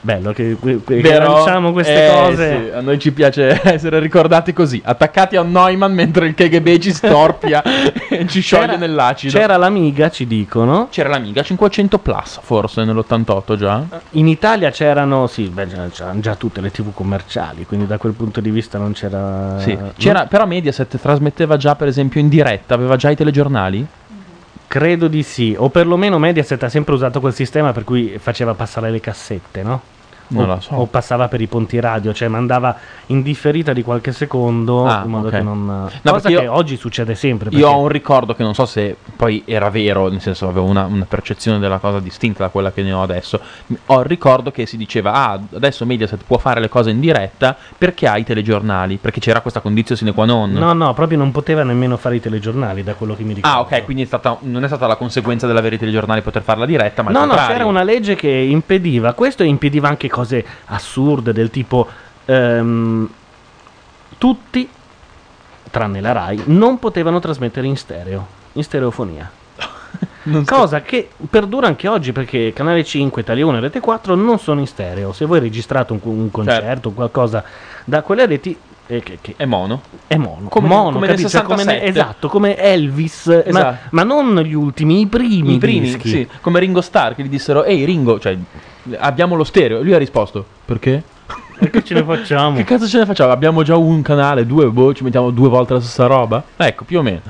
Bello 0.00 0.32
che, 0.32 0.56
che 0.62 1.00
Vero? 1.00 1.32
lanciamo 1.34 1.72
queste 1.72 2.06
Eh, 2.06 2.10
cose. 2.10 2.60
sì, 2.66 2.70
a 2.76 2.80
noi 2.80 2.98
ci 3.00 3.12
piace 3.12 3.60
essere 3.74 3.98
ricordati 3.98 4.52
così, 4.52 4.80
attaccati 4.84 5.34
a 5.36 5.42
Neumann 5.42 5.92
mentre 5.92 6.26
il 6.26 6.34
KGB 6.34 6.78
ci 6.78 6.92
storpia 6.92 7.62
e 8.08 8.26
ci 8.28 8.40
scioglie 8.40 8.66
C'era- 8.66 8.78
nell'acido. 8.78 9.36
C'era 9.38 9.56
l'Amiga, 9.56 10.08
ci 10.10 10.26
dicono. 10.26 10.86
C'era 10.90 11.08
l'Amiga 11.08 11.42
500 11.42 11.98
Plus, 11.98 12.38
forse 12.42 12.84
nell'88 12.84 13.56
già. 13.56 13.84
In 14.10 14.28
Italia 14.28 14.70
c'erano, 14.70 15.26
sì, 15.26 15.48
beh, 15.48 15.66
già- 15.66 15.88
c'erano 15.90 16.20
già 16.20 16.36
tutte 16.36 16.60
le 16.60 16.70
tv 16.70 16.94
commerciali, 16.94 17.66
quindi 17.66 17.86
da 17.86 17.98
quel 17.98 18.12
punto 18.12 18.40
di 18.40 18.50
vista 18.50 18.78
non 18.78 18.92
c'era... 18.92 19.56
Sì. 19.58 19.76
C'era, 19.96 20.26
però 20.26 20.46
Mediaset 20.46 20.96
trasmetteva 20.98 21.56
già, 21.56 21.74
per 21.74 21.88
esempio, 21.88 22.20
in 22.20 22.28
diretta, 22.28 22.74
aveva 22.74 22.94
già 22.96 23.10
i 23.10 23.16
telegiornali. 23.16 23.86
Credo 24.68 25.08
di 25.08 25.22
sì, 25.22 25.54
o 25.56 25.70
perlomeno 25.70 26.18
Mediaset 26.18 26.62
ha 26.62 26.68
sempre 26.68 26.92
usato 26.92 27.20
quel 27.20 27.32
sistema 27.32 27.72
per 27.72 27.84
cui 27.84 28.18
faceva 28.18 28.52
passare 28.52 28.90
le 28.90 29.00
cassette, 29.00 29.62
no? 29.62 29.80
Non 30.28 30.44
o, 30.44 30.46
la 30.46 30.60
so. 30.60 30.74
o 30.74 30.86
passava 30.86 31.28
per 31.28 31.40
i 31.40 31.46
ponti 31.46 31.78
radio, 31.80 32.12
cioè 32.12 32.28
mandava 32.28 32.76
in 33.06 33.22
differita 33.22 33.72
di 33.72 33.82
qualche 33.82 34.12
secondo 34.12 34.84
Ah, 34.86 35.02
in 35.04 35.10
modo 35.10 35.28
ok. 35.28 35.32
che 35.34 35.40
non... 35.42 35.64
No, 36.02 36.12
cosa 36.12 36.28
io- 36.28 36.40
che 36.40 36.46
oggi 36.48 36.76
succede 36.76 37.14
sempre. 37.14 37.50
Io 37.52 37.68
ho 37.68 37.78
un 37.80 37.88
ricordo 37.88 38.34
che 38.34 38.42
non 38.42 38.54
so 38.54 38.66
se 38.66 38.96
poi 39.16 39.42
era 39.46 39.70
vero, 39.70 40.08
nel 40.08 40.20
senso 40.20 40.46
avevo 40.48 40.66
una, 40.66 40.84
una 40.84 41.06
percezione 41.08 41.58
della 41.58 41.78
cosa 41.78 41.98
distinta 42.00 42.44
da 42.44 42.48
quella 42.50 42.72
che 42.72 42.82
ne 42.82 42.92
ho 42.92 43.02
adesso. 43.02 43.40
Ho 43.86 44.00
il 44.00 44.06
ricordo 44.06 44.50
che 44.50 44.66
si 44.66 44.76
diceva, 44.76 45.12
ah, 45.12 45.40
adesso 45.54 45.84
Mediaset 45.86 46.22
può 46.26 46.38
fare 46.38 46.60
le 46.60 46.68
cose 46.68 46.90
in 46.90 47.00
diretta 47.00 47.56
perché 47.76 48.06
ha 48.06 48.16
i 48.18 48.24
telegiornali, 48.24 48.96
perché 48.98 49.20
c'era 49.20 49.40
questa 49.40 49.60
condizione 49.60 49.98
sine 49.98 50.12
qua 50.12 50.24
non. 50.24 50.52
No, 50.52 50.72
no, 50.72 50.92
proprio 50.94 51.18
non 51.18 51.30
poteva 51.32 51.62
nemmeno 51.62 51.96
fare 51.96 52.16
i 52.16 52.20
telegiornali, 52.20 52.82
da 52.84 52.94
quello 52.94 53.16
che 53.16 53.22
mi 53.22 53.34
ricordo. 53.34 53.56
Ah, 53.56 53.60
ok, 53.60 53.84
quindi 53.84 54.02
è 54.02 54.06
stata- 54.06 54.36
non 54.40 54.62
è 54.64 54.66
stata 54.66 54.86
la 54.86 54.96
conseguenza 54.96 55.46
dell'avere 55.46 55.74
i 55.76 55.78
telegiornali 55.78 56.20
poter 56.20 56.42
farla 56.42 56.66
diretta, 56.66 57.02
ma 57.02 57.10
No, 57.10 57.20
no, 57.20 57.26
contrario. 57.28 57.52
c'era 57.56 57.66
una 57.66 57.82
legge 57.82 58.14
che 58.14 58.28
impediva 58.28 59.12
questo 59.14 59.42
e 59.42 59.46
impediva 59.46 59.88
anche 59.88 60.08
cose 60.18 60.44
assurde 60.66 61.32
del 61.32 61.50
tipo 61.50 61.86
ehm, 62.24 63.08
tutti, 64.18 64.68
tranne 65.70 66.00
la 66.00 66.12
RAI, 66.12 66.42
non 66.46 66.78
potevano 66.78 67.20
trasmettere 67.20 67.66
in 67.66 67.76
stereo, 67.76 68.26
in 68.54 68.64
stereofonia. 68.64 69.30
Cosa 70.44 70.82
che 70.82 71.08
perdura 71.30 71.68
anche 71.68 71.88
oggi 71.88 72.12
perché 72.12 72.52
Canale 72.52 72.84
5, 72.84 73.22
Italia 73.22 73.46
1 73.46 73.56
e 73.56 73.60
Rete 73.60 73.80
4 73.80 74.14
non 74.14 74.38
sono 74.38 74.60
in 74.60 74.66
stereo. 74.66 75.12
Se 75.12 75.24
voi 75.24 75.38
registrate 75.38 75.92
un, 75.92 76.00
un 76.02 76.30
concerto, 76.30 76.90
qualcosa 76.90 77.44
da 77.84 78.02
quelle 78.02 78.26
reti, 78.26 78.58
eh, 78.88 79.02
che, 79.02 79.18
che 79.20 79.34
è 79.36 79.44
mono. 79.44 79.82
È 80.06 80.16
mono. 80.16 80.48
Come- 80.48 80.66
mono, 80.66 80.92
come 80.92 81.06
nel 81.06 81.10
capito? 81.10 81.28
Cioè, 81.28 81.42
come 81.42 81.58
67. 81.62 81.98
esatto, 81.98 82.28
come 82.28 82.56
Elvis, 82.56 83.26
ma- 83.26 83.44
Esatto. 83.44 83.76
ma, 83.90 84.02
non 84.02 84.40
gli 84.40 84.54
ultimi, 84.54 85.00
i 85.00 85.06
primi. 85.06 85.54
I 85.54 85.58
primi, 85.58 85.80
dischi. 85.80 86.08
sì, 86.08 86.28
come 86.40 86.58
Ringo 86.58 86.80
Starr 86.80 87.12
che 87.14 87.22
gli 87.22 87.28
dissero 87.28 87.64
"Ehi 87.64 87.84
Ringo, 87.84 88.18
cioè 88.18 88.36
abbiamo 88.96 89.36
lo 89.36 89.44
stereo". 89.44 89.80
E 89.80 89.82
lui 89.82 89.92
ha 89.92 89.98
risposto 89.98 90.44
"Perché?" 90.64 91.02
E 91.60 91.70
che 91.70 91.84
ce 91.84 91.94
ne 91.94 92.02
facciamo? 92.04 92.56
Che 92.58 92.64
cazzo 92.64 92.86
ce 92.88 92.98
ne 92.98 93.04
facciamo? 93.06 93.30
Abbiamo 93.30 93.62
già 93.62 93.76
un 93.76 94.00
canale, 94.00 94.46
due, 94.46 94.66
boh, 94.68 94.94
ci 94.94 95.04
mettiamo 95.04 95.30
due 95.30 95.48
volte 95.48 95.74
la 95.74 95.80
stessa 95.80 96.06
roba? 96.06 96.42
Ecco, 96.56 96.84
più 96.84 96.98
o 96.98 97.02
meno. 97.02 97.20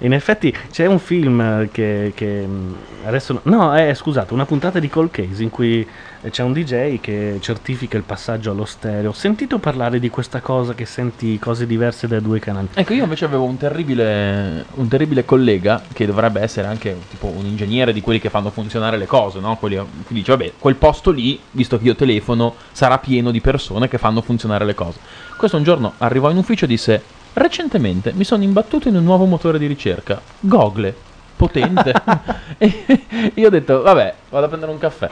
In 0.00 0.12
effetti 0.12 0.54
c'è 0.70 0.86
un 0.86 1.00
film 1.00 1.40
eh, 1.40 1.68
che, 1.72 2.12
che, 2.14 2.46
mh, 2.46 2.76
adesso 3.04 3.40
no, 3.44 3.74
è 3.74 3.92
scusate, 3.94 4.32
una 4.32 4.46
puntata 4.46 4.78
di 4.78 4.88
Cold 4.88 5.10
Case 5.10 5.42
in 5.42 5.50
cui 5.50 5.84
eh, 6.20 6.30
c'è 6.30 6.44
un 6.44 6.52
DJ 6.52 7.00
che 7.00 7.38
certifica 7.40 7.96
il 7.96 8.04
passaggio 8.04 8.52
allo 8.52 8.64
stereo. 8.64 9.10
Ho 9.10 9.14
sentito 9.14 9.58
parlare 9.58 9.98
di 9.98 10.08
questa 10.08 10.40
cosa 10.40 10.74
che 10.74 10.86
senti 10.86 11.36
cose 11.40 11.66
diverse 11.66 12.06
dai 12.06 12.22
due 12.22 12.38
canali. 12.38 12.68
Ecco, 12.74 12.92
io 12.92 13.02
invece 13.02 13.24
avevo 13.24 13.42
un 13.42 13.56
terribile, 13.56 14.64
un 14.74 14.86
terribile 14.86 15.24
collega 15.24 15.82
che 15.92 16.06
dovrebbe 16.06 16.40
essere 16.40 16.68
anche 16.68 16.96
tipo 17.10 17.26
un 17.26 17.44
ingegnere 17.44 17.92
di 17.92 18.00
quelli 18.00 18.20
che 18.20 18.30
fanno 18.30 18.50
funzionare 18.50 18.96
le 18.98 19.06
cose, 19.06 19.40
no? 19.40 19.56
Quelli 19.56 19.76
che 19.76 20.14
dice, 20.14 20.30
vabbè, 20.30 20.52
quel 20.60 20.76
posto 20.76 21.10
lì, 21.10 21.40
visto 21.50 21.76
che 21.76 21.84
io 21.84 21.96
telefono, 21.96 22.54
sarà 22.70 22.98
pieno 22.98 23.32
di 23.32 23.40
persone 23.40 23.88
che 23.88 23.98
fanno 23.98 24.20
funzionare 24.20 24.64
le 24.64 24.74
cose. 24.74 25.00
Questo 25.36 25.56
un 25.56 25.64
giorno 25.64 25.94
arrivò 25.98 26.30
in 26.30 26.36
ufficio 26.36 26.66
e 26.66 26.68
disse, 26.68 27.02
recentemente 27.34 28.12
mi 28.14 28.24
sono 28.24 28.42
imbattuto 28.42 28.88
in 28.88 28.96
un 28.96 29.04
nuovo 29.04 29.24
motore 29.24 29.58
di 29.58 29.66
ricerca, 29.66 30.20
Google. 30.40 30.94
potente. 31.36 31.92
e 32.58 32.84
io 33.34 33.46
ho 33.46 33.50
detto, 33.50 33.82
vabbè, 33.82 34.14
vado 34.30 34.44
a 34.46 34.48
prendere 34.48 34.72
un 34.72 34.78
caffè. 34.78 35.08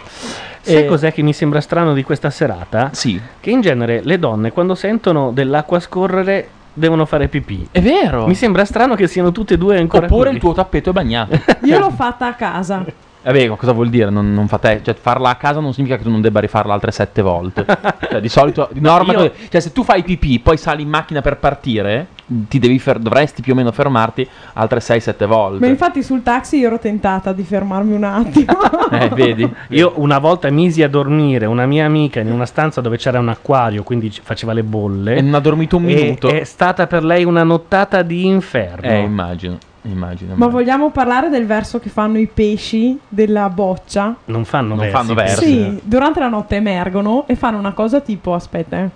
Sai 0.60 0.76
E- 0.82 0.86
cos'è 0.86 1.12
che 1.12 1.22
mi 1.22 1.32
sembra 1.32 1.60
strano 1.60 1.94
di 1.94 2.02
questa 2.02 2.30
serata? 2.30 2.90
Sì. 2.93 3.20
Che 3.40 3.51
in 3.51 3.60
genere 3.60 4.01
le 4.02 4.18
donne 4.18 4.51
quando 4.51 4.74
sentono 4.74 5.30
dell'acqua 5.32 5.78
scorrere 5.78 6.48
devono 6.72 7.06
fare 7.06 7.28
pipì. 7.28 7.68
È 7.70 7.80
vero. 7.80 8.26
Mi 8.26 8.34
sembra 8.34 8.64
strano 8.64 8.94
che 8.97 9.06
siano 9.06 9.30
tutte 9.32 9.55
e 9.55 9.56
due 9.59 9.78
ancora 9.78 10.06
Oppure 10.06 10.24
così. 10.24 10.34
il 10.34 10.40
tuo 10.40 10.52
tappeto 10.52 10.90
è 10.90 10.93
bagnato. 10.93 11.38
Io 11.62 11.78
l'ho 11.78 11.90
fatta 11.90 12.26
a 12.26 12.34
casa. 12.34 12.84
Vabbè, 13.27 13.48
ma 13.48 13.57
cosa 13.57 13.73
vuol 13.73 13.89
dire? 13.89 14.09
Non, 14.09 14.32
non 14.32 14.47
fa 14.47 14.59
te- 14.59 14.81
cioè, 14.85 14.94
farla 14.94 15.31
a 15.31 15.35
casa 15.35 15.59
non 15.59 15.73
significa 15.73 15.98
che 15.98 16.05
tu 16.05 16.11
non 16.11 16.20
debba 16.20 16.39
rifarla 16.39 16.73
altre 16.73 16.93
sette 16.93 17.23
volte. 17.23 17.66
cioè, 18.09 18.20
di 18.20 18.28
solito, 18.28 18.69
di 18.70 18.78
norma, 18.81 19.15
Io- 19.15 19.32
cioè, 19.48 19.61
se 19.61 19.73
tu 19.73 19.82
fai 19.82 20.05
pipì, 20.05 20.39
poi 20.39 20.57
sali 20.57 20.82
in 20.82 20.89
macchina 20.89 21.23
per 21.23 21.39
partire, 21.39 22.07
ti 22.24 22.61
devi 22.61 22.78
fer- 22.78 23.01
dovresti 23.01 23.43
più 23.43 23.53
o 23.53 23.57
meno 23.57 23.73
fermarti 23.73 24.28
altre 24.53 24.78
6-7 24.78 25.27
volte. 25.27 25.59
Ma 25.59 25.66
infatti 25.66 26.05
sul 26.05 26.23
taxi 26.23 26.59
io 26.59 26.69
ero 26.69 26.78
tentata 26.78 27.32
di 27.32 27.43
fermarmi 27.43 27.94
un 27.94 28.05
attimo. 28.05 28.44
Eh, 28.89 29.09
vedi? 29.09 29.53
Io 29.70 29.94
una 29.97 30.19
volta 30.19 30.48
misi 30.48 30.85
a 30.85 30.89
dormire 30.89 31.47
una 31.47 31.66
mia 31.66 31.85
amica 31.85 32.20
in 32.20 32.31
una 32.31 32.47
stanza 32.47 32.81
dove 32.81 32.97
c'era 32.97 33.19
un 33.19 33.28
acquario, 33.28 33.82
quindi 33.82 34.11
faceva 34.23 34.53
le 34.53 34.62
bolle. 34.62 35.16
E 35.16 35.20
non 35.20 35.35
ha 35.35 35.40
dormito 35.40 35.77
un 35.77 35.89
E 35.89 35.94
minuto. 35.94 36.28
È 36.28 36.44
stata 36.44 36.86
per 36.86 37.03
lei 37.03 37.24
una 37.24 37.43
nottata 37.43 38.03
di 38.03 38.24
inferno. 38.27 38.89
Eh, 38.89 39.01
immagino. 39.01 39.59
Immagino. 39.88 40.34
Ma 40.36 40.46
vogliamo 40.48 40.90
parlare 40.90 41.28
del 41.28 41.46
verso 41.46 41.78
che 41.78 41.88
fanno 41.88 42.18
i 42.18 42.26
pesci 42.32 42.98
della 43.08 43.48
boccia? 43.48 44.14
Non 44.26 44.44
fanno 44.44 44.68
Non 44.74 44.78
versi. 44.78 44.92
fanno 44.94 45.14
versi. 45.14 45.44
Sì, 45.44 45.80
durante 45.82 46.18
la 46.20 46.28
notte 46.28 46.56
emergono 46.56 47.24
e 47.26 47.36
fanno 47.36 47.58
una 47.58 47.72
cosa 47.72 48.00
tipo, 48.00 48.34
aspetta, 48.34 48.78
eh. 48.78 48.88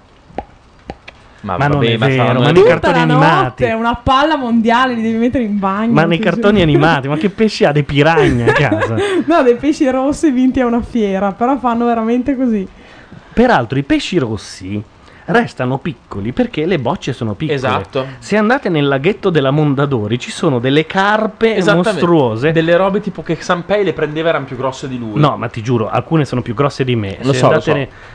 Ma, 1.42 1.56
Ma 1.56 1.68
non 1.68 1.78
vabbè, 1.78 1.92
è 1.92 1.96
ma 1.96 2.06
vero, 2.06 2.40
ma 2.40 2.50
nei 2.50 2.62
cartoni 2.64 2.94
la 2.94 3.00
animati. 3.02 3.62
notte, 3.62 3.72
una 3.72 3.94
palla 3.94 4.36
mondiale, 4.36 4.92
li 4.92 5.00
devi 5.00 5.16
mettere 5.16 5.44
in 5.44 5.58
bagno. 5.58 5.92
Ma 5.92 6.04
nei 6.04 6.18
cartoni 6.18 6.58
giuro. 6.58 6.68
animati, 6.70 7.08
ma 7.08 7.16
che 7.16 7.30
pesci 7.30 7.64
ha 7.64 7.72
dei 7.72 7.82
piragna 7.82 8.44
a 8.46 8.52
casa? 8.52 8.94
No, 9.24 9.42
dei 9.42 9.54
pesci 9.56 9.88
rossi 9.88 10.30
vinti 10.30 10.60
a 10.60 10.66
una 10.66 10.82
fiera, 10.82 11.32
però 11.32 11.56
fanno 11.58 11.86
veramente 11.86 12.36
così. 12.36 12.68
Peraltro 13.32 13.78
i 13.78 13.84
pesci 13.84 14.18
rossi 14.18 14.82
restano 15.32 15.78
piccoli 15.78 16.32
perché 16.32 16.66
le 16.66 16.78
bocce 16.78 17.12
sono 17.12 17.35
piccole. 17.35 17.57
Esatto. 17.57 18.07
Se 18.19 18.36
andate 18.36 18.69
nel 18.69 18.86
laghetto 18.86 19.31
della 19.31 19.51
Mondadori 19.51 20.19
ci 20.19 20.31
sono 20.31 20.59
delle 20.59 20.86
carpe 20.86 21.62
mostruose. 21.65 22.52
Delle 22.52 22.77
robe 22.77 23.01
tipo 23.01 23.23
che 23.23 23.36
Sanpei 23.36 23.85
le 23.85 23.93
prendeva 23.93 24.28
erano 24.31 24.44
più 24.44 24.57
grosse 24.57 24.89
di 24.89 24.98
lui. 24.98 25.19
No, 25.20 25.36
ma 25.36 25.48
ti 25.48 25.62
giuro, 25.62 25.89
alcune 25.89 26.24
sono 26.24 26.43
più 26.43 26.55
grosse 26.55 26.85
di 26.85 26.97
me. 26.97 27.19
Lo 27.23 27.32
Se 27.32 27.39
so, 27.39 27.47
lo 27.47 27.52
andate 27.52 27.73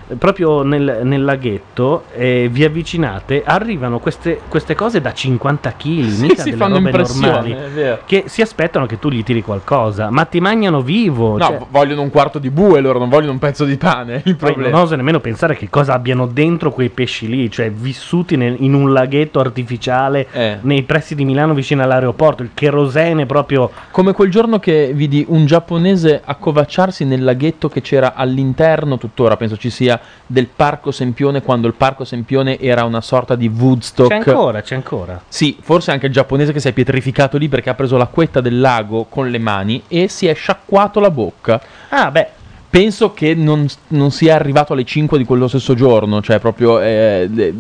ne- 0.08 0.16
proprio 0.18 0.62
nel, 0.64 1.00
nel 1.04 1.24
laghetto 1.24 2.04
e 2.16 2.48
vi 2.52 2.64
avvicinate, 2.64 3.44
arrivano 3.46 4.00
queste, 4.00 4.42
queste 4.48 4.76
cose 4.76 5.02
da 5.02 5.14
50 5.14 5.72
kg, 5.72 5.78
Sì, 6.08 6.22
mica 6.22 6.42
sì, 6.42 6.50
delle 6.52 6.58
fanno 6.58 6.76
robe 6.76 6.92
normali, 6.92 7.58
che 8.06 8.24
si 8.28 8.42
aspettano 8.42 8.86
che 8.86 9.00
tu 9.00 9.10
gli 9.10 9.24
tiri 9.24 9.42
qualcosa, 9.42 10.10
ma 10.10 10.26
ti 10.26 10.40
mangiano 10.40 10.82
vivo. 10.82 11.38
No, 11.38 11.46
cioè- 11.46 11.60
vogliono 11.70 12.02
un 12.02 12.10
quarto 12.10 12.40
di 12.40 12.50
bue 12.50 12.80
loro, 12.82 13.00
non 13.00 13.10
vogliono 13.10 13.32
un 13.34 13.40
pezzo 13.40 13.66
di 13.66 13.78
pane. 13.78 14.22
Il 14.26 14.36
Poi 14.36 14.52
problema. 14.54 14.76
non 14.76 14.86
oso 14.86 14.96
nemmeno 14.96 15.20
pensare 15.20 15.56
che 15.56 15.70
cosa 15.70 15.94
abbiano 15.94 16.26
dentro 16.26 16.72
quei 16.72 16.90
pesci 16.90 17.05
lì, 17.28 17.50
cioè 17.50 17.72
vissuti 17.72 18.36
nel- 18.36 18.56
in 18.60 18.74
un 18.74 18.92
laghetto 18.94 19.40
artificiale 19.40 20.28
Eh. 20.32 20.58
nei 20.62 20.84
pressi 20.84 21.16
di 21.16 21.26
Milano 21.26 21.54
vicino 21.54 21.84
all'aeroporto, 21.84 22.44
il 22.44 22.52
cherosene 22.54 23.26
proprio... 23.26 23.72
Come 23.92 24.14
quel 24.14 24.30
giorno 24.30 24.60
che 24.60 24.92
vidi 24.94 25.26
un 25.28 25.46
giapponese 25.46 26.22
accovacciarsi 26.24 27.06
nel 27.06 27.24
laghetto 27.24 27.70
che 27.70 27.82
c'era 27.82 28.14
all'interno, 28.16 28.98
tuttora 28.98 29.38
penso 29.38 29.58
ci 29.58 29.70
sia, 29.70 30.00
del 30.26 30.48
Parco 30.48 30.92
Sempione, 30.92 31.42
quando 31.42 31.68
il 31.68 31.74
Parco 31.74 32.04
Sempione 32.04 32.60
era 32.60 32.84
una 32.84 33.02
sorta 33.02 33.36
di 33.36 33.48
Woodstock. 33.48 34.10
C'è 34.10 34.16
ancora, 34.16 34.62
c'è 34.62 34.76
ancora. 34.76 35.22
Sì, 35.28 35.58
forse 35.62 35.92
anche 35.92 36.08
il 36.08 36.12
giapponese 36.12 36.52
che 36.52 36.60
si 36.60 36.68
è 36.68 36.74
pietrificato 36.74 37.38
lì 37.38 37.48
perché 37.48 37.70
ha 37.70 37.74
preso 37.76 37.98
l'acquetta 37.98 38.42
del 38.42 38.60
lago 38.60 39.06
con 39.10 39.30
le 39.30 39.38
mani 39.40 39.84
e 39.88 40.08
si 40.08 40.28
è 40.28 40.34
sciacquato 40.34 41.00
la 41.00 41.12
bocca. 41.12 41.62
Ah, 41.90 42.12
beh. 42.12 42.35
Penso 42.76 43.14
che 43.14 43.34
non, 43.36 43.66
non 43.90 44.12
sia 44.12 44.36
arrivato 44.36 44.74
alle 44.74 44.84
5 44.84 45.18
di 45.18 45.24
quello 45.24 45.48
stesso 45.48 45.76
giorno, 45.76 46.22
cioè 46.22 46.40
proprio 46.40 46.82
eh, 46.82 47.26
de- 47.32 47.54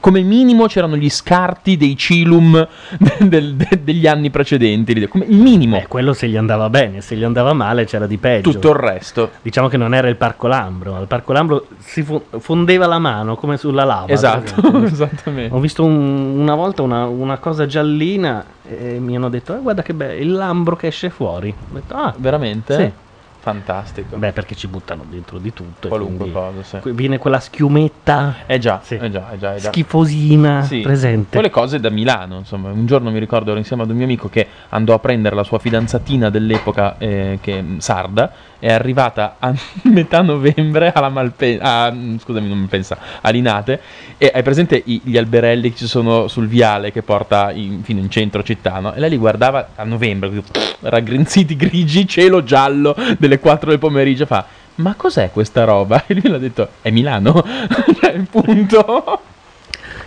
come 0.00 0.22
minimo 0.22 0.64
c'erano 0.64 0.96
gli 0.96 1.10
scarti 1.10 1.76
dei 1.76 1.94
cilum 1.98 2.66
del- 3.20 3.56
de- 3.56 3.80
degli 3.82 4.06
anni 4.06 4.30
precedenti, 4.30 5.06
come 5.06 5.26
il 5.26 5.36
minimo. 5.36 5.76
Beh, 5.76 5.86
quello 5.86 6.14
se 6.14 6.28
gli 6.28 6.36
andava 6.38 6.70
bene, 6.70 7.02
se 7.02 7.14
gli 7.14 7.24
andava 7.24 7.52
male 7.52 7.84
c'era 7.84 8.06
di 8.06 8.16
peggio. 8.16 8.52
Tutto 8.52 8.70
il 8.70 8.76
resto. 8.76 9.30
Diciamo 9.42 9.68
che 9.68 9.76
non 9.76 9.94
era 9.94 10.08
il 10.08 10.16
Parco 10.16 10.46
Lambro, 10.46 10.96
al 10.96 11.06
Parco 11.06 11.34
Lambro 11.34 11.66
si 11.80 12.02
fu- 12.02 12.22
fondeva 12.38 12.86
la 12.86 12.98
mano 12.98 13.36
come 13.36 13.58
sulla 13.58 13.84
lava. 13.84 14.06
Esatto, 14.08 14.80
esattamente. 14.82 15.54
Ho 15.54 15.60
visto 15.60 15.84
un- 15.84 16.38
una 16.40 16.54
volta 16.54 16.80
una, 16.80 17.04
una 17.04 17.36
cosa 17.36 17.66
giallina 17.66 18.42
e 18.66 18.98
mi 18.98 19.14
hanno 19.14 19.28
detto, 19.28 19.54
"Eh, 19.54 19.58
guarda 19.60 19.82
che 19.82 19.92
bello, 19.92 20.18
il 20.22 20.32
Lambro 20.32 20.74
che 20.74 20.86
esce 20.86 21.10
fuori. 21.10 21.50
Ho 21.50 21.74
detto, 21.74 21.94
ah, 21.94 22.14
Veramente? 22.16 22.74
Sì. 22.74 23.06
Fantastico. 23.40 24.16
Beh, 24.16 24.32
perché 24.32 24.54
ci 24.54 24.66
buttano 24.66 25.04
dentro 25.08 25.38
di 25.38 25.52
tutto. 25.52 25.88
Qualunque 25.88 26.30
cosa, 26.30 26.62
sì. 26.62 26.78
que- 26.80 26.92
Viene 26.92 27.18
quella 27.18 27.38
schiumetta 27.40 28.34
Eh 28.46 28.58
già, 28.58 28.80
Sì. 28.82 28.96
eh 28.96 29.10
già, 29.10 29.30
eh 29.30 29.38
già, 29.38 29.54
eh 29.54 29.58
già. 29.60 29.68
schifosina 29.70 30.62
Sì, 30.62 30.80
presente. 30.80 31.30
Quelle 31.36 31.50
cose 31.50 31.78
da 31.80 31.88
Milano, 31.88 32.38
insomma. 32.38 32.70
Un 32.70 32.84
giorno 32.86 33.10
mi 33.10 33.18
ricordo 33.18 33.50
ero 33.50 33.58
insieme 33.58 33.82
ad 33.84 33.90
un 33.90 33.96
mio 33.96 34.04
amico 34.04 34.28
che 34.28 34.46
andò 34.70 34.92
a 34.94 34.98
prendere 34.98 35.34
la 35.36 35.44
sua 35.44 35.58
fidanzatina 35.58 36.30
dell'epoca, 36.30 36.98
eh, 36.98 37.38
che 37.40 37.64
sarda, 37.78 38.32
è 38.58 38.72
arrivata 38.72 39.36
a 39.38 39.52
metà 39.84 40.22
novembre 40.22 40.92
alla 40.92 41.08
Malpensa, 41.08 41.94
scusami, 42.18 42.48
non 42.48 42.66
pensa, 42.68 42.98
a 43.20 43.30
Linate, 43.30 43.80
e 44.18 44.30
hai 44.34 44.42
presente 44.42 44.80
i- 44.84 45.00
gli 45.04 45.16
alberelli 45.16 45.70
che 45.70 45.76
ci 45.76 45.86
sono 45.86 46.28
sul 46.28 46.48
viale 46.48 46.92
che 46.92 47.02
porta 47.02 47.50
in- 47.52 47.82
fino 47.82 48.00
in 48.00 48.10
centro 48.10 48.42
città, 48.42 48.78
no? 48.80 48.94
E 48.94 49.00
lei 49.00 49.10
li 49.10 49.16
guardava 49.16 49.68
a 49.74 49.84
novembre, 49.84 50.42
raggrinziti 50.80 51.54
grigi, 51.56 52.06
cielo 52.06 52.42
giallo, 52.42 52.96
delle 53.18 53.38
4 53.38 53.70
del 53.70 53.78
pomeriggio, 53.78 54.26
fa... 54.26 54.46
Ma 54.78 54.94
cos'è 54.96 55.30
questa 55.32 55.64
roba? 55.64 56.04
E 56.06 56.14
lui 56.14 56.30
le 56.30 56.36
ha 56.36 56.38
detto: 56.38 56.68
È 56.80 56.90
Milano. 56.90 57.44
Cioè, 58.00 58.12
punto. 58.30 59.20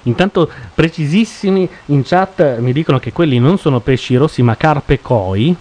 Intanto 0.03 0.49
precisissimi 0.73 1.67
in 1.87 2.03
chat 2.03 2.57
mi 2.59 2.71
dicono 2.71 2.97
che 2.97 3.11
quelli 3.11 3.37
non 3.37 3.57
sono 3.57 3.81
pesci 3.81 4.15
rossi 4.15 4.41
ma 4.41 4.55
carpe 4.55 5.01
koi. 5.01 5.53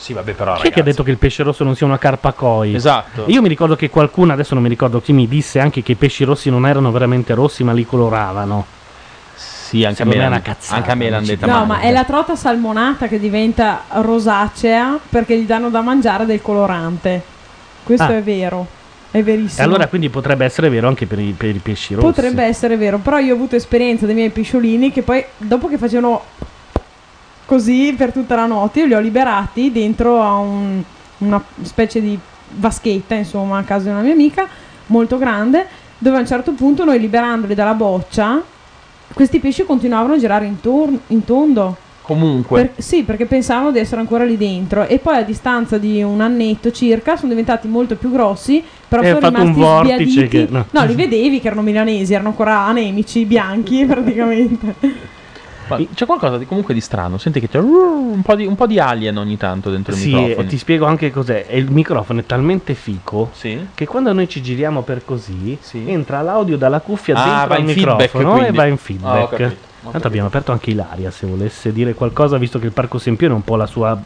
Sì, 0.00 0.14
vabbè, 0.14 0.32
però. 0.32 0.54
Chi 0.56 0.68
è 0.68 0.70
che 0.72 0.80
ha 0.80 0.82
detto 0.82 1.02
che 1.02 1.10
il 1.10 1.18
pesce 1.18 1.42
rosso 1.42 1.62
non 1.62 1.76
sia 1.76 1.84
una 1.84 1.98
carpa 1.98 2.32
koi? 2.32 2.74
Esatto. 2.74 3.24
Io 3.26 3.42
mi 3.42 3.48
ricordo 3.48 3.76
che 3.76 3.90
qualcuno, 3.90 4.32
adesso 4.32 4.54
non 4.54 4.62
mi 4.62 4.70
ricordo 4.70 5.00
chi 5.02 5.12
mi 5.12 5.28
disse 5.28 5.60
anche 5.60 5.82
che 5.82 5.92
i 5.92 5.94
pesci 5.94 6.24
rossi 6.24 6.48
non 6.48 6.66
erano 6.66 6.90
veramente 6.90 7.34
rossi 7.34 7.64
ma 7.64 7.72
li 7.72 7.84
coloravano. 7.84 8.64
Sì, 9.34 9.84
anche 9.84 10.02
a 10.02 10.06
Secondo 10.06 10.16
me 10.16 10.20
me 10.22 10.24
è 10.24 10.28
una 10.28 10.42
cazzata. 10.42 10.74
anche 10.76 10.90
a 10.90 10.94
me 10.94 11.10
l'han 11.10 11.20
dici. 11.20 11.36
detta 11.36 11.46
No, 11.58 11.64
ma 11.66 11.80
è 11.80 11.90
la 11.92 12.04
trota 12.04 12.34
salmonata 12.34 13.08
che 13.08 13.20
diventa 13.20 13.82
rosacea 14.00 14.98
perché 15.08 15.38
gli 15.38 15.44
danno 15.46 15.68
da 15.68 15.80
mangiare 15.82 16.24
del 16.24 16.40
colorante. 16.42 17.22
Questo 17.84 18.04
Ah. 18.06 18.16
è 18.16 18.22
vero, 18.22 18.66
è 19.10 19.22
verissimo. 19.22 19.60
E 19.60 19.62
allora 19.64 19.86
quindi 19.86 20.08
potrebbe 20.08 20.44
essere 20.46 20.70
vero 20.70 20.88
anche 20.88 21.06
per 21.06 21.18
i, 21.18 21.34
per 21.36 21.50
i 21.54 21.60
pesci 21.62 21.92
rossi. 21.94 22.06
Potrebbe 22.06 22.42
essere 22.42 22.76
vero, 22.78 22.98
però 22.98 23.18
io 23.18 23.32
ho 23.32 23.36
avuto 23.36 23.54
esperienza 23.54 24.06
dei 24.06 24.14
miei 24.14 24.30
pisciolini 24.30 24.90
che 24.90 25.02
poi 25.02 25.22
dopo 25.36 25.68
che 25.68 25.76
facevano 25.78 26.22
così 27.50 27.92
per 27.96 28.12
tutta 28.12 28.36
la 28.36 28.46
notte 28.46 28.78
io 28.78 28.86
li 28.86 28.94
ho 28.94 29.00
liberati 29.00 29.72
dentro 29.72 30.22
a 30.22 30.36
un- 30.36 30.80
una 31.18 31.42
specie 31.62 32.00
di 32.00 32.16
vaschetta, 32.52 33.16
insomma, 33.16 33.58
a 33.58 33.62
casa 33.64 33.86
di 33.86 33.90
una 33.90 34.02
mia 34.02 34.12
amica, 34.12 34.46
molto 34.86 35.18
grande, 35.18 35.66
dove 35.98 36.16
a 36.16 36.20
un 36.20 36.26
certo 36.28 36.52
punto 36.52 36.84
noi 36.84 37.00
liberandoli 37.00 37.56
dalla 37.56 37.74
boccia, 37.74 38.40
questi 39.12 39.40
pesci 39.40 39.64
continuavano 39.64 40.12
a 40.14 40.18
girare 40.18 40.46
intorno, 40.46 41.00
in 41.08 41.24
tondo. 41.24 41.76
Comunque. 42.02 42.66
Per- 42.74 42.82
sì, 42.84 43.02
perché 43.02 43.26
pensavano 43.26 43.72
di 43.72 43.80
essere 43.80 44.00
ancora 44.00 44.22
lì 44.24 44.36
dentro 44.36 44.86
e 44.86 44.98
poi 45.00 45.16
a 45.16 45.22
distanza 45.24 45.76
di 45.76 46.00
un 46.04 46.20
annetto 46.20 46.70
circa 46.70 47.16
sono 47.16 47.30
diventati 47.30 47.66
molto 47.66 47.96
più 47.96 48.12
grossi, 48.12 48.62
però 48.86 49.02
E 49.02 49.08
sono 49.08 49.20
fatto 49.20 49.34
un 49.42 49.52
rimasti 49.54 49.60
vortice 49.60 50.08
sbiaditi. 50.10 50.28
che- 50.28 50.46
no. 50.50 50.66
no. 50.70 50.84
li 50.84 50.94
vedevi 50.94 51.40
che 51.40 51.46
erano 51.48 51.62
milanesi, 51.62 52.14
erano 52.14 52.28
ancora 52.28 52.60
anemici, 52.60 53.24
bianchi 53.24 53.84
praticamente. 53.90 55.18
Ma 55.78 55.86
c'è 55.94 56.06
qualcosa 56.06 56.38
di, 56.38 56.46
comunque 56.46 56.74
di 56.74 56.80
strano. 56.80 57.18
Senti 57.18 57.40
che 57.40 57.48
c'è 57.48 57.58
un 57.58 58.20
po' 58.22 58.34
di, 58.34 58.46
un 58.46 58.54
po' 58.56 58.66
di 58.66 58.78
alien 58.78 59.16
ogni 59.16 59.36
tanto 59.36 59.70
dentro 59.70 59.92
il 59.94 59.98
Sì, 60.00 60.08
microfono. 60.14 60.40
e 60.42 60.46
ti 60.46 60.58
spiego 60.58 60.86
anche 60.86 61.10
cos'è. 61.10 61.46
Il 61.50 61.70
microfono 61.70 62.20
è 62.20 62.26
talmente 62.26 62.74
fico 62.74 63.30
Sì. 63.32 63.66
che 63.74 63.86
quando 63.86 64.12
noi 64.12 64.28
ci 64.28 64.42
giriamo 64.42 64.82
per 64.82 65.04
così 65.04 65.58
entra 65.86 66.20
l'audio 66.22 66.56
dalla 66.56 66.80
cuffia 66.80 67.14
Ah, 67.16 67.24
dentro 67.24 67.54
al 67.54 67.60
in 67.60 67.66
feedback, 67.68 68.14
microfono 68.14 68.44
e 68.44 68.52
va 68.52 68.66
in 68.66 68.72
Ah, 68.72 68.76
feedback. 68.76 69.56
ho 69.84 69.90
Tanto 69.90 70.06
abbiamo 70.06 70.26
aperto 70.28 70.52
anche 70.52 70.70
Ilaria 70.70 71.10
se 71.10 71.26
volesse 71.26 71.72
dire 71.72 71.94
qualcosa, 71.94 72.36
visto 72.36 72.58
che 72.58 72.66
il 72.66 72.72
Parco 72.72 72.98
Sempione 72.98 73.32
è 73.32 73.36
un 73.36 73.44
po' 73.44 73.56
la 73.56 73.66
sua, 73.66 73.98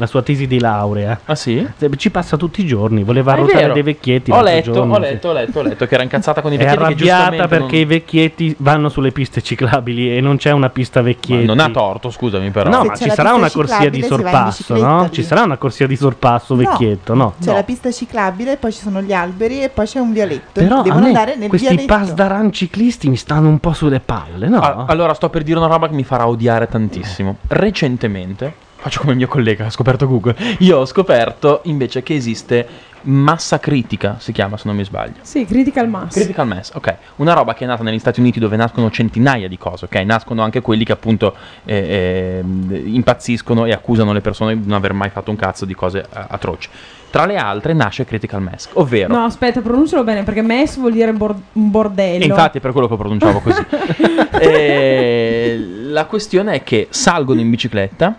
la 0.00 0.06
sua 0.06 0.22
tesi 0.22 0.46
di 0.46 0.58
laurea. 0.58 1.20
Ah 1.26 1.34
sì? 1.34 1.64
Ci 1.96 2.10
passa 2.10 2.36
tutti 2.38 2.62
i 2.62 2.66
giorni, 2.66 3.04
voleva 3.04 3.32
Ah, 3.32 3.34
è 3.34 3.38
arrotare 3.38 3.60
vero. 3.60 3.72
dei 3.74 3.82
vecchietti. 3.82 4.30
Ho 4.30 4.40
letto, 4.40 4.72
giorno, 4.72 4.92
ho 4.92 4.96
sì. 4.96 5.00
letto, 5.02 5.28
ho 5.28 5.32
letto, 5.32 5.58
ho 5.58 5.62
letto 5.62 5.86
che 5.86 5.94
era 5.94 6.02
incazzata 6.02 6.40
con 6.40 6.52
i 6.52 6.56
È 6.56 6.58
vecchietti 6.58 6.94
che 7.04 7.10
arrabbiata 7.12 7.48
perché 7.48 7.72
non- 7.76 7.80
i 7.82 7.84
vecchietti 7.84 8.54
vanno 8.58 8.88
sulle 8.88 9.12
piste 9.12 9.42
ciclabili 9.42 10.16
e 10.16 10.20
non 10.22 10.38
c'è 10.38 10.50
una 10.52 10.70
pista 10.70 11.02
vecchietti. 11.02 11.44
Ma 11.46 11.54
non 11.54 11.60
ha 11.64 11.70
torto, 11.70 12.10
scusami 12.10 12.50
però. 12.50 12.70
No, 12.70 12.80
Se 12.82 12.86
ma 12.88 12.96
ci 12.96 13.10
sarà 13.10 13.34
una 13.34 13.50
corsia 13.50 13.90
di 13.90 14.02
sorpasso, 14.02 14.76
no? 14.78 15.02
lì. 15.02 15.12
Ci 15.12 15.22
sarà 15.22 15.42
una 15.42 15.56
corsia 15.58 15.86
di 15.86 15.96
sorpasso 15.96 16.54
No. 16.54 16.62
vecchietto, 16.62 17.14
no? 17.14 17.34
C'è 17.40 17.52
la 17.52 17.62
pista 17.62 17.90
ciclabile, 17.92 18.56
poi 18.56 18.72
ci 18.72 18.80
sono 18.80 19.02
gli 19.02 19.12
alberi 19.12 19.62
e 19.62 19.68
poi 19.68 19.86
c'è 19.86 19.98
un 19.98 20.12
vialetto. 20.12 20.60
Però 20.60 20.80
Devono 20.82 21.04
andare 21.06 21.36
nel 21.36 21.48
questi 21.50 21.68
vialetto. 21.68 21.94
pasdaran 21.94 22.50
ciclisti 22.52 23.08
mi 23.10 23.16
stanno 23.16 23.48
un 23.48 23.58
po' 23.58 23.74
sulle 23.74 24.00
palle, 24.00 24.48
no? 24.48 24.86
Allora 24.86 25.12
sto 25.14 25.28
per 25.28 25.42
dire 25.42 25.58
una 25.58 25.66
roba 25.68 25.88
che 25.88 25.94
mi 25.94 26.04
farà 26.04 26.26
odiare 26.26 26.66
tantissimo. 26.66 27.36
Recentemente 27.48 28.52
Faccio 28.80 29.00
come 29.00 29.12
il 29.12 29.18
mio 29.18 29.28
collega, 29.28 29.66
ha 29.66 29.70
scoperto 29.70 30.08
Google. 30.08 30.34
Io 30.60 30.78
ho 30.78 30.86
scoperto 30.86 31.60
invece 31.64 32.02
che 32.02 32.14
esiste 32.14 32.66
massa 33.02 33.58
critica, 33.58 34.16
si 34.18 34.32
chiama 34.32 34.56
se 34.56 34.62
non 34.66 34.74
mi 34.74 34.84
sbaglio. 34.84 35.16
Sì, 35.20 35.44
critical 35.44 35.86
mass. 35.86 36.14
Critical 36.14 36.46
mass, 36.46 36.72
ok. 36.74 36.96
Una 37.16 37.34
roba 37.34 37.52
che 37.52 37.64
è 37.64 37.66
nata 37.66 37.82
negli 37.82 37.98
Stati 37.98 38.20
Uniti 38.20 38.38
dove 38.38 38.56
nascono 38.56 38.90
centinaia 38.90 39.48
di 39.48 39.58
cose, 39.58 39.84
ok? 39.84 39.96
Nascono 39.96 40.42
anche 40.42 40.62
quelli 40.62 40.84
che 40.84 40.92
appunto 40.92 41.34
eh, 41.66 42.42
eh, 42.42 42.82
impazziscono 42.84 43.66
e 43.66 43.72
accusano 43.72 44.14
le 44.14 44.22
persone 44.22 44.58
di 44.58 44.66
non 44.66 44.76
aver 44.76 44.94
mai 44.94 45.10
fatto 45.10 45.30
un 45.30 45.36
cazzo 45.36 45.66
di 45.66 45.74
cose 45.74 46.00
eh, 46.00 46.06
atroci. 46.28 46.70
Tra 47.10 47.26
le 47.26 47.36
altre 47.36 47.74
nasce 47.74 48.06
critical 48.06 48.40
mass, 48.40 48.68
ovvero... 48.74 49.12
No, 49.14 49.24
aspetta, 49.24 49.60
pronuncialo 49.60 50.04
bene 50.04 50.22
perché 50.22 50.40
mess 50.40 50.78
vuol 50.78 50.92
dire 50.92 51.12
bor- 51.12 51.36
bordello. 51.52 52.24
E 52.24 52.26
infatti 52.26 52.58
è 52.58 52.60
per 52.62 52.72
quello 52.72 52.88
che 52.88 52.96
pronunciavo 52.96 53.40
così. 53.40 53.66
Eh, 54.40 55.58
la 55.90 56.06
questione 56.06 56.54
è 56.54 56.62
che 56.62 56.86
salgono 56.88 57.40
in 57.40 57.50
bicicletta 57.50 58.16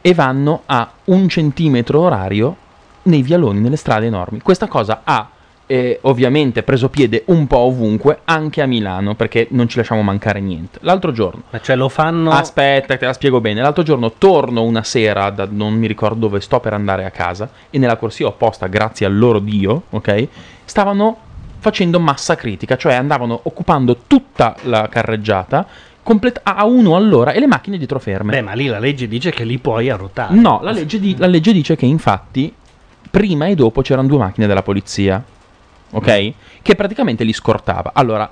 e 0.00 0.14
vanno 0.14 0.62
a 0.66 0.90
un 1.04 1.28
centimetro 1.28 2.00
orario 2.00 2.56
nei 3.02 3.22
vialoni, 3.22 3.60
nelle 3.60 3.76
strade 3.76 4.06
enormi. 4.06 4.40
Questa 4.40 4.66
cosa 4.66 5.00
ha 5.04 5.28
eh, 5.66 6.00
ovviamente 6.02 6.64
preso 6.64 6.88
piede 6.88 7.22
un 7.26 7.46
po' 7.46 7.58
ovunque, 7.58 8.22
anche 8.24 8.60
a 8.60 8.66
Milano, 8.66 9.14
perché 9.14 9.46
non 9.50 9.68
ci 9.68 9.76
lasciamo 9.76 10.02
mancare 10.02 10.40
niente. 10.40 10.80
L'altro 10.82 11.12
giorno... 11.12 11.42
Ma 11.50 11.60
cioè 11.60 11.76
lo 11.76 11.88
fanno... 11.88 12.30
Aspetta, 12.32 12.96
te 12.96 13.06
la 13.06 13.12
spiego 13.12 13.40
bene. 13.40 13.60
L'altro 13.60 13.84
giorno 13.84 14.12
torno 14.18 14.64
una 14.64 14.82
sera, 14.82 15.30
da 15.30 15.46
non 15.48 15.74
mi 15.74 15.86
ricordo 15.86 16.26
dove 16.26 16.40
sto 16.40 16.58
per 16.58 16.72
andare 16.72 17.04
a 17.04 17.10
casa, 17.10 17.48
e 17.70 17.78
nella 17.78 17.96
corsia 17.96 18.26
opposta, 18.26 18.66
grazie 18.66 19.06
al 19.06 19.16
loro 19.16 19.38
Dio, 19.38 19.84
ok, 19.90 20.28
stavano 20.64 21.16
facendo 21.60 22.00
massa 22.00 22.34
critica, 22.34 22.76
cioè 22.76 22.94
andavano 22.94 23.38
occupando 23.44 23.98
tutta 24.08 24.56
la 24.62 24.88
carreggiata 24.88 25.66
complet- 26.10 26.40
a 26.42 26.64
uno 26.64 26.96
all'ora 26.96 27.30
e 27.30 27.38
le 27.38 27.46
macchine 27.46 27.78
dietro 27.78 28.00
ferme. 28.00 28.32
Beh, 28.32 28.42
ma 28.42 28.52
lì 28.54 28.66
la 28.66 28.80
legge 28.80 29.06
dice 29.06 29.30
che 29.30 29.44
li 29.44 29.58
puoi 29.58 29.90
arrotare. 29.90 30.34
No, 30.34 30.58
la 30.60 30.72
legge, 30.72 30.98
di- 30.98 31.16
la 31.16 31.26
legge 31.28 31.52
dice 31.52 31.76
che 31.76 31.86
infatti 31.86 32.52
prima 33.08 33.46
e 33.46 33.54
dopo 33.54 33.80
c'erano 33.80 34.08
due 34.08 34.18
macchine 34.18 34.48
della 34.48 34.62
polizia, 34.62 35.22
ok? 35.92 36.32
Che 36.62 36.74
praticamente 36.74 37.22
li 37.22 37.32
scortava. 37.32 37.92
Allora, 37.94 38.28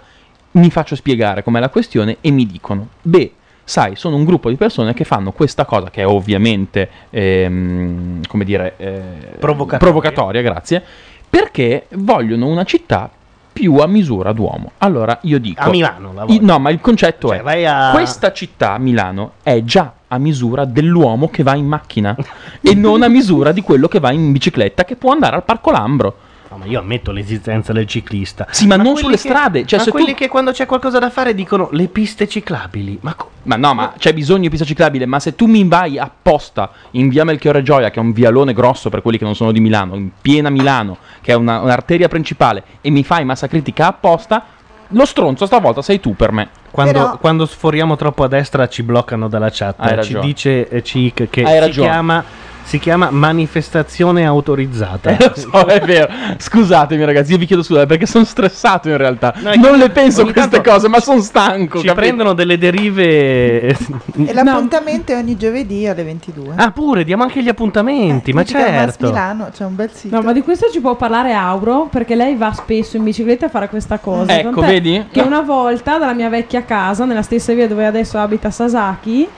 mi 0.52 0.70
faccio 0.70 0.96
spiegare 0.96 1.44
com'è 1.44 1.60
la 1.60 1.68
questione 1.68 2.16
e 2.20 2.32
mi 2.32 2.46
dicono, 2.46 2.88
beh, 3.00 3.32
sai, 3.62 3.94
sono 3.94 4.16
un 4.16 4.24
gruppo 4.24 4.48
di 4.48 4.56
persone 4.56 4.92
che 4.92 5.04
fanno 5.04 5.30
questa 5.30 5.64
cosa 5.64 5.88
che 5.88 6.02
è 6.02 6.06
ovviamente, 6.06 6.88
ehm, 7.10 8.22
come 8.26 8.44
dire, 8.44 8.74
eh, 8.78 9.00
Provocatoria. 9.38 9.78
provocatoria, 9.78 10.42
grazie, 10.42 10.82
perché 11.30 11.86
vogliono 11.90 12.46
una 12.48 12.64
città 12.64 13.08
più 13.52 13.76
a 13.76 13.86
misura 13.86 14.32
d'uomo. 14.32 14.72
Allora 14.78 15.18
io 15.22 15.38
dico... 15.38 15.62
A 15.62 15.68
Milano 15.68 16.12
la 16.12 16.24
voglio. 16.24 16.44
no, 16.44 16.58
ma 16.58 16.70
il 16.70 16.80
concetto 16.80 17.32
è... 17.32 17.40
vai 17.42 17.66
a- 17.66 17.90
Questa 17.92 18.32
città, 18.32 18.78
Milano, 18.78 19.32
è 19.42 19.62
già 19.64 19.92
a 20.08 20.18
misura 20.18 20.64
dell'uomo 20.64 21.28
che 21.28 21.42
va 21.42 21.54
in 21.54 21.66
macchina 21.66 22.16
e 22.62 22.74
non 22.74 23.02
a 23.02 23.08
misura 23.08 23.52
di 23.52 23.62
quello 23.62 23.88
che 23.88 24.00
va 24.00 24.10
in 24.12 24.32
bicicletta 24.32 24.84
che 24.84 24.96
può 24.96 25.12
andare 25.12 25.36
al 25.36 25.44
Parco 25.44 25.70
Lambro. 25.70 26.16
No, 26.50 26.56
ma 26.56 26.64
io 26.64 26.80
ammetto 26.80 27.12
l'esistenza 27.12 27.72
del 27.74 27.86
ciclista. 27.86 28.46
Sì, 28.50 28.66
ma, 28.66 28.76
non 28.76 28.84
quelli 28.92 29.00
sulle 29.00 29.12
che- 29.16 29.20
strade. 29.20 29.66
Cioè, 29.66 29.78
ma 29.78 29.84
se 29.84 29.90
quelli 29.90 30.12
tu... 30.12 30.14
che 30.14 30.28
quando 30.28 30.50
c'è 30.52 30.64
qualcosa 30.66 30.98
da 30.98 31.10
fare 31.10 31.34
dicono 31.34 31.68
le 31.72 31.88
piste 31.88 32.26
ciclabili. 32.26 32.98
Ma, 33.02 33.14
co- 33.14 33.30
Ma 33.42 33.56
no, 33.56 33.74
ma 33.74 33.92
c'è 33.98 34.14
bisogno 34.14 34.42
di 34.42 34.48
pista 34.50 34.64
ciclabile. 34.64 35.04
Ma 35.04 35.20
se 35.20 35.34
tu 35.34 35.46
mi 35.46 35.62
vai 35.68 35.98
apposta 35.98 36.70
in 36.92 37.08
via 37.10 37.24
Melchiorre 37.24 37.62
Gioia, 37.62 37.90
che 37.90 38.00
è 38.00 38.02
un 38.02 38.12
vialone 38.12 38.54
grosso 38.54 38.88
per 38.88 39.02
quelli 39.02 39.18
che 39.18 39.24
non 39.24 39.34
sono 39.34 39.52
di 39.52 39.60
Milano, 39.60 39.94
in 39.94 40.08
piena 40.20 40.48
Milano, 40.48 40.96
che 41.20 41.32
è 41.32 41.34
una- 41.34 41.60
un'arteria 41.60 42.08
principale, 42.08 42.62
e 42.80 42.88
mi 42.90 43.04
fai 43.04 43.26
massa 43.26 43.46
critica 43.46 43.88
apposta, 43.88 44.44
lo 44.92 45.04
stronzo 45.04 45.44
stavolta 45.44 45.82
sei 45.82 46.00
tu 46.00 46.16
per 46.16 46.32
me. 46.32 46.48
Quando, 46.70 46.92
Però- 46.92 47.18
quando 47.18 47.44
sforiamo 47.44 47.94
troppo 47.96 48.24
a 48.24 48.28
destra 48.28 48.68
ci 48.68 48.82
bloccano 48.82 49.28
dalla 49.28 49.50
chat. 49.52 49.74
Hai 49.80 49.88
ci 49.90 49.94
ragione. 49.96 50.24
dice 50.24 50.68
eh, 50.68 50.82
Cic 50.82 51.28
che 51.28 51.42
Hai 51.42 51.52
si 51.52 51.58
ragione. 51.58 51.88
chiama, 51.90 52.24
si 52.68 52.78
chiama 52.78 53.08
manifestazione 53.10 54.26
autorizzata. 54.26 55.16
Lo 55.18 55.32
so, 55.34 55.64
è 55.66 55.80
vero. 55.80 56.06
Scusatemi, 56.36 57.02
ragazzi, 57.02 57.32
io 57.32 57.38
vi 57.38 57.46
chiedo 57.46 57.62
scusa 57.62 57.86
perché 57.86 58.04
sono 58.04 58.26
stressato 58.26 58.90
in 58.90 58.98
realtà. 58.98 59.32
No, 59.38 59.54
non 59.54 59.78
le 59.78 59.88
penso 59.88 60.26
queste 60.26 60.60
cose, 60.60 60.86
ma 60.86 61.00
sono 61.00 61.22
stanco. 61.22 61.78
Ci 61.78 61.86
capito? 61.86 61.94
prendono 61.94 62.34
delle 62.34 62.58
derive. 62.58 63.74
E 64.18 64.34
l'appuntamento 64.34 65.12
è 65.12 65.16
ogni 65.16 65.36
giovedì 65.36 65.86
alle 65.86 66.02
22. 66.02 66.54
Ah, 66.56 66.70
pure, 66.70 67.04
diamo 67.04 67.22
anche 67.22 67.42
gli 67.42 67.48
appuntamenti, 67.48 68.32
ma 68.32 68.42
Critical 68.42 68.72
Mass 68.72 68.84
certo. 68.84 69.06
Milano, 69.06 69.48
c'è 69.52 69.64
un 69.64 69.76
bel 69.76 69.90
sito. 69.92 70.14
No, 70.14 70.22
ma 70.22 70.32
di 70.32 70.42
questo 70.42 70.68
ci 70.70 70.80
può 70.80 70.96
parlare 70.96 71.32
Auro 71.32 71.88
perché 71.90 72.14
lei 72.14 72.34
va 72.34 72.52
spesso 72.52 72.96
in 72.96 73.04
bicicletta 73.04 73.46
a 73.46 73.48
fare 73.48 73.68
questa 73.68 73.98
cosa. 73.98 74.36
Ecco, 74.36 74.60
Tant'è 74.60 74.72
vedi? 74.72 75.06
Che 75.10 75.20
una 75.20 75.40
volta 75.40 75.98
dalla 75.98 76.14
mia 76.14 76.28
vecchia 76.28 76.64
casa, 76.64 77.04
nella 77.04 77.22
stessa 77.22 77.54
via 77.54 77.68
dove 77.68 77.86
adesso 77.86 78.18
abita 78.18 78.50
Sasaki, 78.50 79.28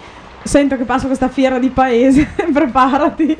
sento 0.43 0.77
che 0.77 0.85
passa 0.85 1.07
questa 1.07 1.29
fiera 1.29 1.59
di 1.59 1.69
paese, 1.71 2.29
preparati. 2.53 3.37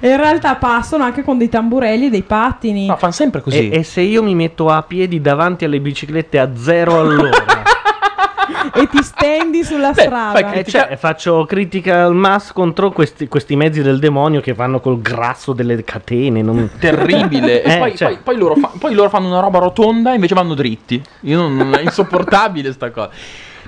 E 0.00 0.08
in 0.08 0.16
realtà 0.16 0.54
passano 0.56 1.04
anche 1.04 1.22
con 1.22 1.38
dei 1.38 1.48
tamburelli 1.48 2.06
e 2.06 2.10
dei 2.10 2.22
pattini. 2.22 2.86
No, 2.86 2.96
fanno 2.96 3.12
sempre 3.12 3.40
così. 3.40 3.70
E, 3.70 3.78
e 3.78 3.82
se 3.82 4.00
io 4.00 4.22
mi 4.22 4.34
metto 4.34 4.68
a 4.68 4.82
piedi 4.82 5.20
davanti 5.20 5.64
alle 5.64 5.80
biciclette 5.80 6.38
a 6.38 6.54
zero 6.56 7.00
all'ora? 7.00 7.62
e 8.74 8.88
ti 8.88 9.02
stendi 9.02 9.62
sulla 9.64 9.92
strada. 9.92 10.52
Eh, 10.52 10.64
cioè, 10.64 10.96
faccio 10.96 11.44
critica 11.44 12.04
al 12.04 12.14
mass 12.14 12.52
contro 12.52 12.90
questi, 12.90 13.28
questi 13.28 13.56
mezzi 13.56 13.82
del 13.82 13.98
demonio 13.98 14.40
che 14.40 14.52
vanno 14.54 14.80
col 14.80 15.00
grasso 15.00 15.52
delle 15.52 15.82
catene. 15.84 16.42
Non... 16.42 16.70
Terribile. 16.78 17.62
e 17.62 17.74
Eh, 17.74 17.78
poi, 17.78 17.96
cioè- 17.96 18.08
poi- 18.08 18.18
poi 18.22 18.36
loro 18.36 18.54
fa- 18.56 18.70
poi 18.78 18.94
loro 18.94 19.08
fanno 19.08 19.28
una 19.28 19.40
roba 19.40 19.58
rotonda 19.58 20.12
e 20.12 20.14
invece 20.14 20.34
vanno 20.34 20.54
dritti. 20.54 21.00
Io 21.20 21.38
non, 21.40 21.56
non- 21.56 21.74
è 21.74 21.82
insopportabile 21.82 22.72
sta 22.72 22.90
cosa. 22.90 23.10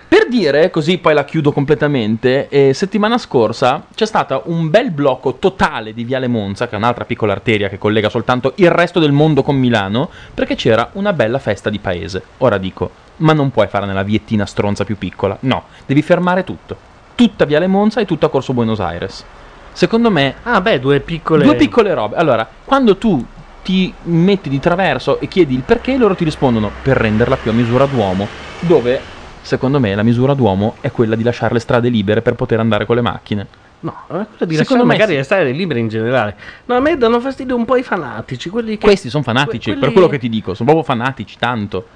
Per 0.09 0.29
dire, 0.29 0.71
così 0.71 0.99
poi 0.99 1.15
la 1.15 1.25
chiudo 1.25 1.51
completamente, 1.51 2.49
eh, 2.49 2.73
settimana 2.73 3.19
scorsa 3.19 3.87
c'è 3.93 4.07
stato 4.07 4.43
un 4.47 4.71
bel 4.71 4.93
blocco 4.93 5.35
totale 5.35 5.93
di 5.93 6.05
Viale 6.05 6.29
Monza, 6.29 6.69
che 6.69 6.75
è 6.75 6.79
un'altra 6.79 7.05
piccola 7.05 7.33
arteria 7.33 7.69
che 7.69 7.77
collega 7.77 8.09
soltanto 8.09 8.53
il 8.57 8.71
resto 8.71 9.01
del 9.01 9.11
mondo 9.11 9.43
con 9.43 9.57
Milano, 9.57 10.09
perché 10.33 10.55
c'era 10.55 10.91
una 10.93 11.13
bella 11.13 11.41
festa 11.41 11.71
di 11.71 11.81
paese. 11.81 12.23
Ora 12.39 12.57
dico, 12.57 12.91
ma 13.19 13.33
non 13.33 13.51
puoi 13.51 13.67
fare 13.67 13.85
nella 13.85 14.05
viettina 14.05 14.47
stronza 14.47 14.85
più 14.85 14.97
piccola. 14.97 15.37
No, 15.41 15.65
devi 15.85 16.03
fermare 16.03 16.45
tutto. 16.45 16.77
Tutta 17.17 17.45
Viale 17.45 17.67
Monza 17.67 18.01
e 18.01 18.05
tutta 18.05 18.29
Corso 18.29 18.53
Buenos 18.53 18.79
Aires. 18.79 19.25
Secondo 19.73 20.11
me 20.11 20.37
Ah, 20.45 20.61
beh, 20.61 20.79
due 20.79 21.01
piccole. 21.01 21.45
Due 21.45 21.57
piccole 21.57 21.93
robe. 21.93 22.15
Allora, 22.15 22.49
quando 22.65 22.97
tu 22.97 23.25
ti 23.65 23.93
metti 24.05 24.49
di 24.49 24.61
traverso 24.61 25.19
e 25.19 25.27
chiedi 25.27 25.55
il 25.55 25.63
perché, 25.63 25.97
loro 25.97 26.15
ti 26.15 26.23
rispondono 26.23 26.71
per 26.83 26.97
renderla 26.97 27.37
più 27.37 27.51
a 27.51 27.55
misura 27.55 27.87
d'uomo. 27.87 28.29
Dove, 28.61 29.01
secondo 29.47 29.81
me, 29.81 29.95
la 29.95 30.03
misura 30.03 30.35
d'uomo 30.35 30.77
è 30.81 30.91
quella 30.91 31.15
di 31.15 31.23
lasciare 31.23 31.55
le 31.55 31.61
strade 31.61 31.89
libere 31.89 32.21
per 32.21 32.35
poter 32.35 32.59
andare 32.61 32.85
con 32.85 32.97
le 32.97 33.03
macchine. 33.03 33.47
No, 33.81 33.95
è 34.07 34.09
quello 34.09 34.25
di 34.25 34.57
Secondo 34.57 34.57
lasciare 34.57 34.79
me 34.83 34.85
magari 34.85 35.11
sì. 35.13 35.17
le 35.17 35.23
strade 35.23 35.51
libere 35.53 35.79
in 35.81 35.89
generale. 35.89 36.37
No, 36.65 36.75
a 36.77 36.81
me 36.81 36.97
danno 36.97 37.21
fastidio 37.21 37.55
un 37.55 37.65
po' 37.65 37.77
i 37.77 37.83
fanatici. 37.83 38.49
Quelli 38.49 38.77
che, 38.79 38.85
Questi 38.85 39.09
sono 39.09 39.23
fanatici, 39.23 39.71
que- 39.73 39.81
per 39.81 39.93
quello 39.93 40.09
che 40.09 40.19
ti 40.19 40.29
dico, 40.29 40.55
sono 40.55 40.71
proprio 40.73 40.95
fanatici, 40.97 41.37
tanto. 41.39 41.87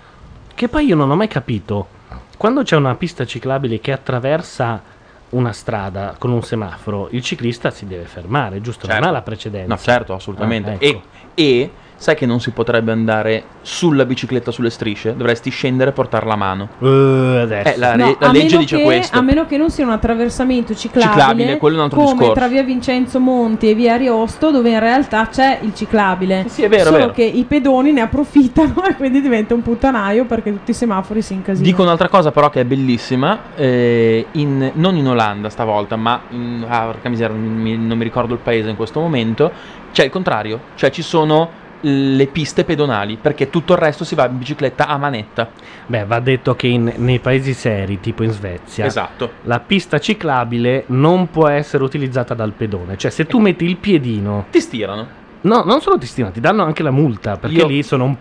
Che 0.55 0.69
poi 0.69 0.87
io 0.87 0.95
non 0.95 1.11
ho 1.11 1.17
mai 1.17 1.29
capito. 1.29 1.89
Quando 2.37 2.63
c'è 2.63 2.77
una 2.77 2.95
pista 2.95 3.25
ciclabile 3.27 3.81
che 3.81 3.93
attraversa 3.93 4.83
una 5.31 5.53
strada 5.53 6.15
con 6.19 6.31
un 6.31 6.43
semaforo, 6.43 7.09
il 7.13 7.23
ciclista 7.23 7.71
si 7.71 7.87
deve 7.87 8.05
fermare, 8.05 8.61
giusto? 8.61 8.87
Certo. 8.87 9.01
Non 9.01 9.09
ha 9.09 9.13
la 9.13 9.23
precedenza. 9.23 9.69
No, 9.75 9.79
certo, 9.81 10.15
assolutamente. 10.15 10.71
Ah, 10.71 10.77
ecco. 10.79 11.03
e, 11.35 11.45
e 11.53 11.71
sai 12.01 12.15
che 12.15 12.25
non 12.25 12.41
si 12.41 12.51
potrebbe 12.53 12.93
andare 12.93 13.45
sulla 13.61 14.07
bicicletta 14.07 14.51
sulle 14.51 14.71
strisce? 14.71 15.15
Dovresti 15.15 15.51
scendere 15.51 15.91
e 15.91 15.93
portarla 15.93 16.33
a 16.33 16.37
mano. 16.37 16.69
Eh, 16.81 17.41
adesso. 17.43 17.69
Eh, 17.69 17.77
la, 17.77 17.95
No, 17.95 18.07
re- 18.07 18.17
la 18.19 18.29
a 18.29 18.33
legge 18.33 18.57
dice 18.57 18.79
che- 18.79 18.83
questo. 18.85 19.19
A 19.19 19.21
meno 19.21 19.45
che 19.45 19.59
non 19.59 19.69
sia 19.71 19.85
un 19.85 19.91
attraversamento 19.91 20.75
ciclabile, 20.75 21.13
Ciclabile, 21.13 21.57
quello 21.59 21.75
è 21.77 21.79
un 21.81 21.85
altro 21.85 21.99
come 22.01 22.11
discorso. 22.13 22.33
tra 22.33 22.49
via 22.49 22.63
Vincenzo 22.63 23.21
Monti 23.21 23.69
e 23.69 23.75
via 23.75 23.93
Ariosto, 23.95 24.51
dove 24.51 24.71
in 24.71 24.79
realtà 24.81 25.27
c'è 25.29 25.59
il 25.61 25.75
ciclabile. 25.75 26.47
Sì, 26.49 26.63
è 26.63 26.69
vero, 26.71 26.83
è 26.83 26.85
Solo 26.87 26.97
vero. 26.97 27.13
che 27.13 27.23
i 27.23 27.45
pedoni 27.45 27.93
ne 27.93 28.01
approfittano 28.01 28.83
e 28.89 28.95
quindi 28.97 29.21
diventa 29.21 29.53
un 29.53 29.61
puttanaio 29.61 30.25
perché 30.25 30.51
tutti 30.53 30.71
i 30.71 30.75
semafori 30.75 31.21
si 31.21 31.35
incasinano. 31.35 31.71
Dico 31.71 31.83
un'altra 31.83 32.09
cosa 32.09 32.31
però 32.33 32.49
che 32.49 32.61
è 32.63 32.65
bellissima, 32.65 33.41
eh, 33.57 34.25
in- 34.33 34.71
non 34.77 34.97
in 34.97 35.07
Olanda 35.07 35.51
stavolta, 35.51 35.97
ma 35.97 36.19
in, 36.31 36.65
ah, 36.67 36.87
porca 36.87 37.11
miseria, 37.11 37.37
non 37.37 37.53
mi, 37.57 37.77
non 37.77 37.99
mi 37.99 38.05
ricordo 38.05 38.33
il 38.33 38.41
paese 38.43 38.71
in 38.71 38.77
questo 38.77 39.01
momento, 39.01 39.53
c'è 39.93 40.05
il 40.05 40.11
contrario, 40.11 40.61
cioè 40.77 40.89
ci 40.91 41.03
sono 41.03 41.59
le 41.83 42.27
piste 42.27 42.65
pedonali, 42.65 43.17
perché 43.21 43.49
tutto 43.51 43.73
il 43.73 43.79
resto 43.79 44.05
si 44.05 44.15
va 44.15 44.27
in 44.29 44.39
bicicletta 44.39 44.87
a 44.87 44.97
manetta. 44.99 45.51
Beh, 45.87 46.05
va 46.05 46.21
detto 46.21 46.55
che 46.55 46.67
in- 46.67 46.93
nei 46.97 47.19
paesi 47.19 47.55
seri, 47.55 48.01
tipo 48.01 48.23
in 48.23 48.31
Svezia, 48.31 48.85
Esatto. 48.87 49.31
la 49.43 49.61
pista 49.61 49.99
ciclabile 49.99 50.85
non 50.89 51.31
può 51.31 51.49
essere 51.49 51.83
utilizzata 51.85 52.35
dal 52.35 52.53
pedone. 52.53 52.97
Cioè, 52.97 53.11
se 53.11 53.27
tu 53.27 53.39
metti 53.39 53.65
il 53.65 53.77
piedino. 53.77 54.47
Ti 54.51 54.61
stirano. 54.61 55.07
No, 55.43 55.63
non 55.65 55.81
solo 55.81 55.97
ti 55.97 56.07
stirano, 56.07 56.33
ti 56.35 56.41
danno 56.41 56.65
anche 56.65 56.83
la 56.83 56.91
multa. 56.91 57.37
Perché 57.37 57.57
Io- 57.57 57.67
lì 57.67 57.83
sono 57.83 58.05
un 58.05 58.17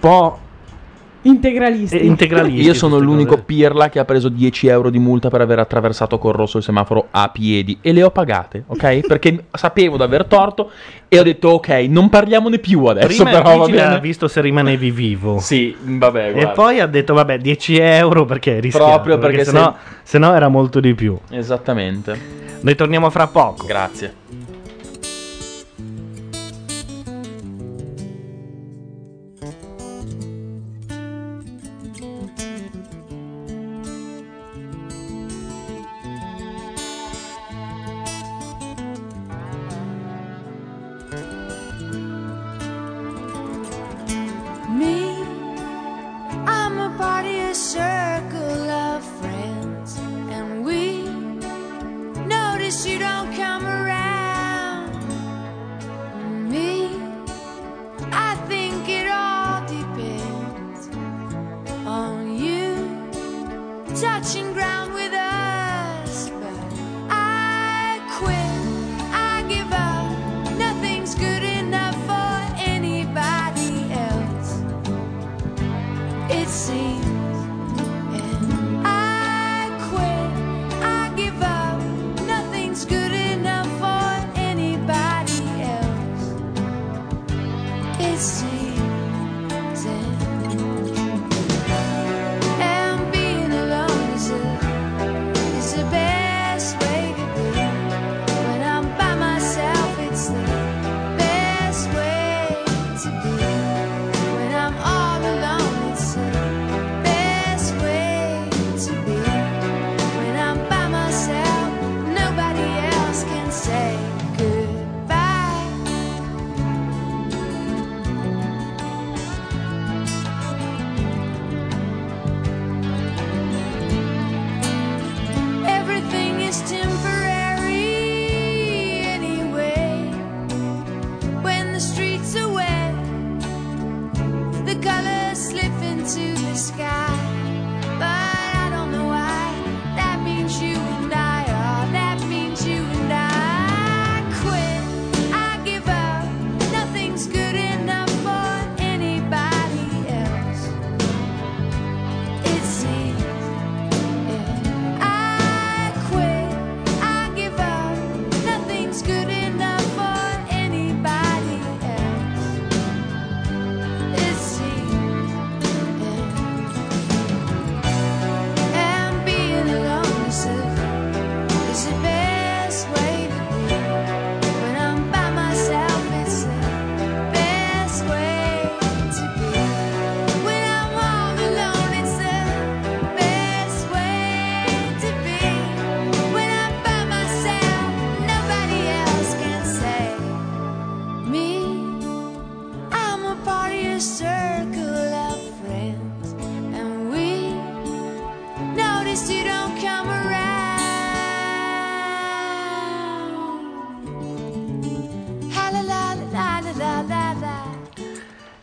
po'. 0.00 0.38
Integralisti. 1.22 2.60
Io 2.62 2.74
sono 2.74 2.98
l'unico 2.98 3.38
pirla 3.38 3.88
che 3.88 3.98
ha 3.98 4.04
preso 4.04 4.28
10 4.28 4.66
euro 4.66 4.90
di 4.90 4.98
multa 4.98 5.28
per 5.30 5.40
aver 5.40 5.58
attraversato 5.60 6.18
col 6.18 6.32
rosso 6.32 6.58
il 6.58 6.64
semaforo 6.64 7.06
a 7.10 7.28
piedi 7.28 7.78
e 7.80 7.92
le 7.92 8.02
ho 8.02 8.10
pagate, 8.10 8.64
ok? 8.66 9.00
Perché 9.06 9.44
sapevo 9.52 9.96
di 9.96 10.02
aver 10.02 10.24
torto 10.24 10.70
e 11.08 11.18
ho 11.18 11.22
detto 11.22 11.48
ok, 11.50 11.68
non 11.88 12.08
parliamone 12.08 12.58
più 12.58 12.84
adesso, 12.86 13.06
Prima 13.06 13.30
però 13.30 13.42
va 13.58 13.64
vigile 13.66 13.82
ha 13.82 13.88
bene. 13.88 14.00
visto 14.00 14.26
se 14.28 14.40
rimanevi 14.40 14.90
vivo. 14.90 15.38
Sì, 15.38 15.74
vabbè, 15.80 16.28
E 16.28 16.32
guarda. 16.32 16.50
poi 16.50 16.80
ha 16.80 16.86
detto, 16.86 17.14
vabbè, 17.14 17.38
10 17.38 17.76
euro 17.78 18.24
perché 18.24 18.58
rischiato, 18.60 18.86
Proprio 18.86 19.18
perché 19.18 19.44
sennò, 19.44 19.74
sennò 20.02 20.34
era 20.34 20.48
molto 20.48 20.80
di 20.80 20.94
più. 20.94 21.16
Esattamente. 21.30 22.40
Noi 22.60 22.74
torniamo 22.74 23.10
fra 23.10 23.26
poco. 23.26 23.66
Grazie. 23.66 24.14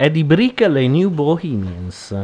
È 0.01 0.09
di 0.09 0.23
Brickell 0.23 0.77
e 0.77 0.83
i 0.83 0.87
New 0.87 1.09
Bohemians. 1.09 2.15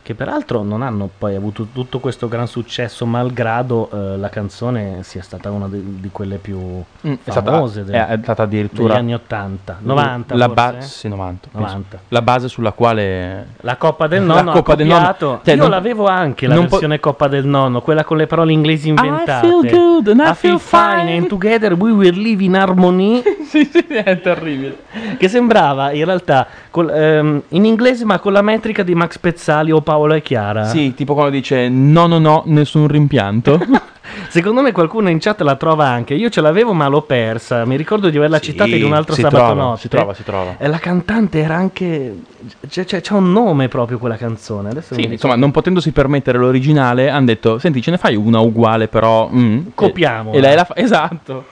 Che 0.00 0.14
peraltro 0.14 0.62
non 0.62 0.82
hanno 0.82 1.10
poi 1.18 1.34
avuto 1.34 1.66
tutto 1.70 1.98
questo 1.98 2.28
gran 2.28 2.46
successo, 2.46 3.04
malgrado 3.06 3.90
eh, 3.92 4.16
la 4.16 4.28
canzone 4.30 5.00
sia 5.02 5.20
stata 5.20 5.50
una 5.50 5.66
di, 5.68 5.98
di 6.00 6.08
quelle 6.12 6.36
più 6.36 6.56
Mm, 6.58 7.12
è 7.12 7.30
stata- 7.30 7.50
famose 7.50 7.84
del- 7.84 7.94
è 7.94 8.18
stata 8.22 8.44
addirittura 8.44 8.94
degli 8.94 9.02
anni 9.02 9.14
80, 9.14 9.78
90 9.82 10.34
la 10.36 10.46
forse? 10.48 10.54
ba- 10.76 10.80
sì, 10.80 11.08
90, 11.08 11.48
penso. 11.52 11.66
90. 11.66 11.98
La 12.08 12.22
base 12.22 12.48
sulla 12.48 12.72
quale 12.72 13.48
La 13.60 13.76
Coppa 13.76 14.06
del 14.06 14.24
La 14.26 14.34
Nonno 14.36 14.52
Coppa 14.52 14.72
ha 14.72 14.76
del 14.76 14.86
Nonno. 14.86 15.14
Cioè, 15.18 15.54
Io 15.54 15.56
non- 15.60 15.70
l'avevo 15.70 16.06
anche 16.06 16.46
la 16.46 16.54
non 16.54 16.64
po- 16.64 16.70
versione 16.70 17.00
Coppa 17.00 17.28
del 17.28 17.44
Nonno, 17.46 17.82
quella 17.82 18.04
con 18.04 18.16
le 18.16 18.26
parole 18.26 18.52
inglesi 18.52 18.88
inventate. 18.88 19.46
feel 19.46 19.68
good 19.68 20.06
and 20.08 20.20
I 20.20 20.34
feel 20.34 20.58
fine 20.58 21.16
and 21.18 21.26
together 21.26 21.74
we 21.74 21.90
will 21.90 22.14
live 22.16 22.42
in 22.42 22.54
harmony. 22.56 23.22
sì, 23.50 23.64
sì, 23.72 23.84
è 23.88 24.20
terribile. 24.20 24.76
Che 25.16 25.28
sembrava 25.28 25.92
in 25.92 26.04
realtà 26.04 26.46
col- 26.70 26.90
ehm, 26.90 27.42
in 27.48 27.64
inglese 27.64 28.04
ma 28.04 28.18
con 28.18 28.32
la 28.32 28.42
metrica 28.42 28.82
di 28.82 28.94
Max 28.94 29.18
Pezzali 29.18 29.70
o 29.72 29.80
Paolo 29.80 30.14
e 30.14 30.22
Chiara. 30.22 30.64
Sì, 30.64 30.94
tipo 30.94 31.14
quando 31.14 31.30
dice 31.32 31.68
no, 31.68 32.06
no, 32.06 32.18
no, 32.18 32.42
nessun 32.46 32.86
rimpianto. 32.88 33.58
Secondo 34.28 34.62
me 34.62 34.72
qualcuno 34.72 35.08
in 35.10 35.18
chat 35.18 35.40
la 35.42 35.56
trova 35.56 35.86
anche. 35.86 36.14
Io 36.14 36.28
ce 36.30 36.40
l'avevo 36.40 36.72
ma 36.72 36.88
l'ho 36.88 37.02
persa. 37.02 37.64
Mi 37.64 37.76
ricordo 37.76 38.08
di 38.10 38.16
averla 38.16 38.38
citata 38.38 38.74
in 38.74 38.84
un 38.84 38.92
altro 38.92 39.14
si 39.14 39.20
sabato 39.20 39.44
trova, 39.44 39.62
notte. 39.62 39.80
si 39.80 39.88
trova, 39.88 40.14
si 40.14 40.24
trova. 40.24 40.54
E 40.58 40.66
la 40.66 40.78
cantante 40.78 41.40
era 41.40 41.54
anche. 41.56 42.22
C'è, 42.68 42.84
c'è- 42.84 43.00
c'è 43.00 43.14
un 43.14 43.30
nome 43.32 43.68
proprio 43.68 43.98
quella 43.98 44.16
canzone. 44.16 44.70
Adesso 44.70 44.94
Sì, 44.94 45.02
insomma, 45.04 45.36
non 45.36 45.50
potendosi 45.50 45.92
permettere 45.92 46.38
l'originale, 46.38 47.10
hanno 47.10 47.26
detto: 47.26 47.58
Senti, 47.58 47.80
ce 47.82 47.90
ne 47.90 47.98
fai 47.98 48.16
una 48.16 48.40
uguale, 48.40 48.88
però. 48.88 49.28
mm?" 49.32 49.58
Copiamola. 49.74 50.36
E 50.36 50.40
lei 50.40 50.54
la 50.54 50.64
fa. 50.64 50.74
Esatto. 50.76 51.44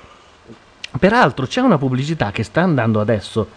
Peraltro 0.98 1.46
c'è 1.46 1.60
una 1.60 1.78
pubblicità 1.78 2.30
che 2.30 2.42
sta 2.42 2.62
andando 2.62 3.00
adesso. 3.00 3.48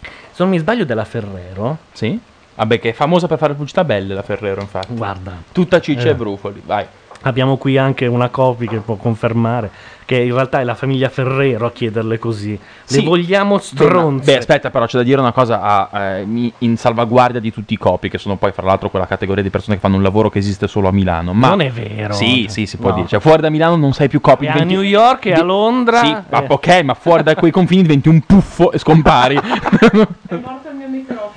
Se 0.00 0.42
non 0.42 0.50
mi 0.50 0.58
sbaglio, 0.58 0.84
della 0.84 1.04
Ferrero. 1.04 1.78
Sì. 1.92 2.18
Vabbè, 2.54 2.78
che 2.78 2.90
è 2.90 2.92
famosa 2.92 3.26
per 3.26 3.38
fare 3.38 3.52
pubblicità 3.52 3.84
belle 3.84 4.14
la 4.14 4.22
Ferrero, 4.22 4.60
infatti. 4.60 4.94
Guarda. 4.94 5.32
Tutta 5.52 5.80
ciccia 5.80 6.08
Eh. 6.08 6.10
e 6.10 6.14
brufoli. 6.14 6.62
Vai. 6.64 6.86
Abbiamo 7.22 7.56
qui 7.56 7.76
anche 7.78 8.06
una 8.06 8.28
copy 8.28 8.66
che 8.68 8.78
può 8.78 8.94
confermare 8.96 9.70
che 10.06 10.16
in 10.16 10.32
realtà 10.32 10.60
è 10.60 10.64
la 10.64 10.74
famiglia 10.76 11.08
Ferrero 11.10 11.66
a 11.66 11.72
chiederle 11.72 12.18
così. 12.18 12.52
Le 12.52 12.58
Sì. 12.84 13.02
vogliamo 13.04 13.56
Beh, 13.56 13.62
stronze. 13.62 14.24
Beh, 14.32 14.38
aspetta, 14.38 14.70
però 14.70 14.86
c'è 14.86 14.98
da 14.98 15.02
dire 15.02 15.20
una 15.20 15.32
cosa 15.32 15.60
a- 15.60 16.00
eh, 16.18 16.24
mi- 16.24 16.50
in 16.58 16.76
salvaguardia 16.78 17.40
di 17.40 17.52
tutti 17.52 17.74
i 17.74 17.76
copi, 17.76 18.08
che 18.08 18.16
sono 18.16 18.36
poi, 18.36 18.52
fra 18.52 18.64
l'altro, 18.64 18.88
quella 18.88 19.06
categoria 19.06 19.42
di 19.42 19.50
persone 19.50 19.74
che 19.74 19.82
fanno 19.82 19.96
un 19.96 20.02
lavoro 20.04 20.30
che 20.30 20.38
esiste 20.38 20.68
solo 20.68 20.86
a 20.88 20.92
Milano. 20.92 21.32
Ma 21.34 21.48
Non 21.48 21.60
è 21.60 21.70
vero. 21.70 22.14
Sì, 22.14 22.46
sì, 22.48 22.66
si 22.66 22.76
può 22.76 22.90
No. 22.90 22.94
dire. 22.96 23.08
Cioè, 23.08 23.18
fuori 23.20 23.42
da 23.42 23.50
Milano 23.50 23.74
non 23.76 23.92
sei 23.92 24.08
più 24.08 24.20
copy. 24.20 24.46
E 24.46 24.48
a 24.48 24.52
diventi- 24.52 24.74
New 24.74 24.82
York 24.82 25.26
e 25.26 25.32
a 25.32 25.42
Londra. 25.42 25.98
Sì, 25.98 26.10
ma- 26.30 26.42
eh. 26.42 26.46
ok, 26.48 26.82
ma 26.84 26.94
fuori 26.94 27.22
da 27.24 27.34
quei 27.34 27.50
confini 27.50 27.82
diventi 27.82 28.08
un 28.08 28.20
puffo 28.20 28.70
e 28.70 28.78
scompari. 28.78 29.36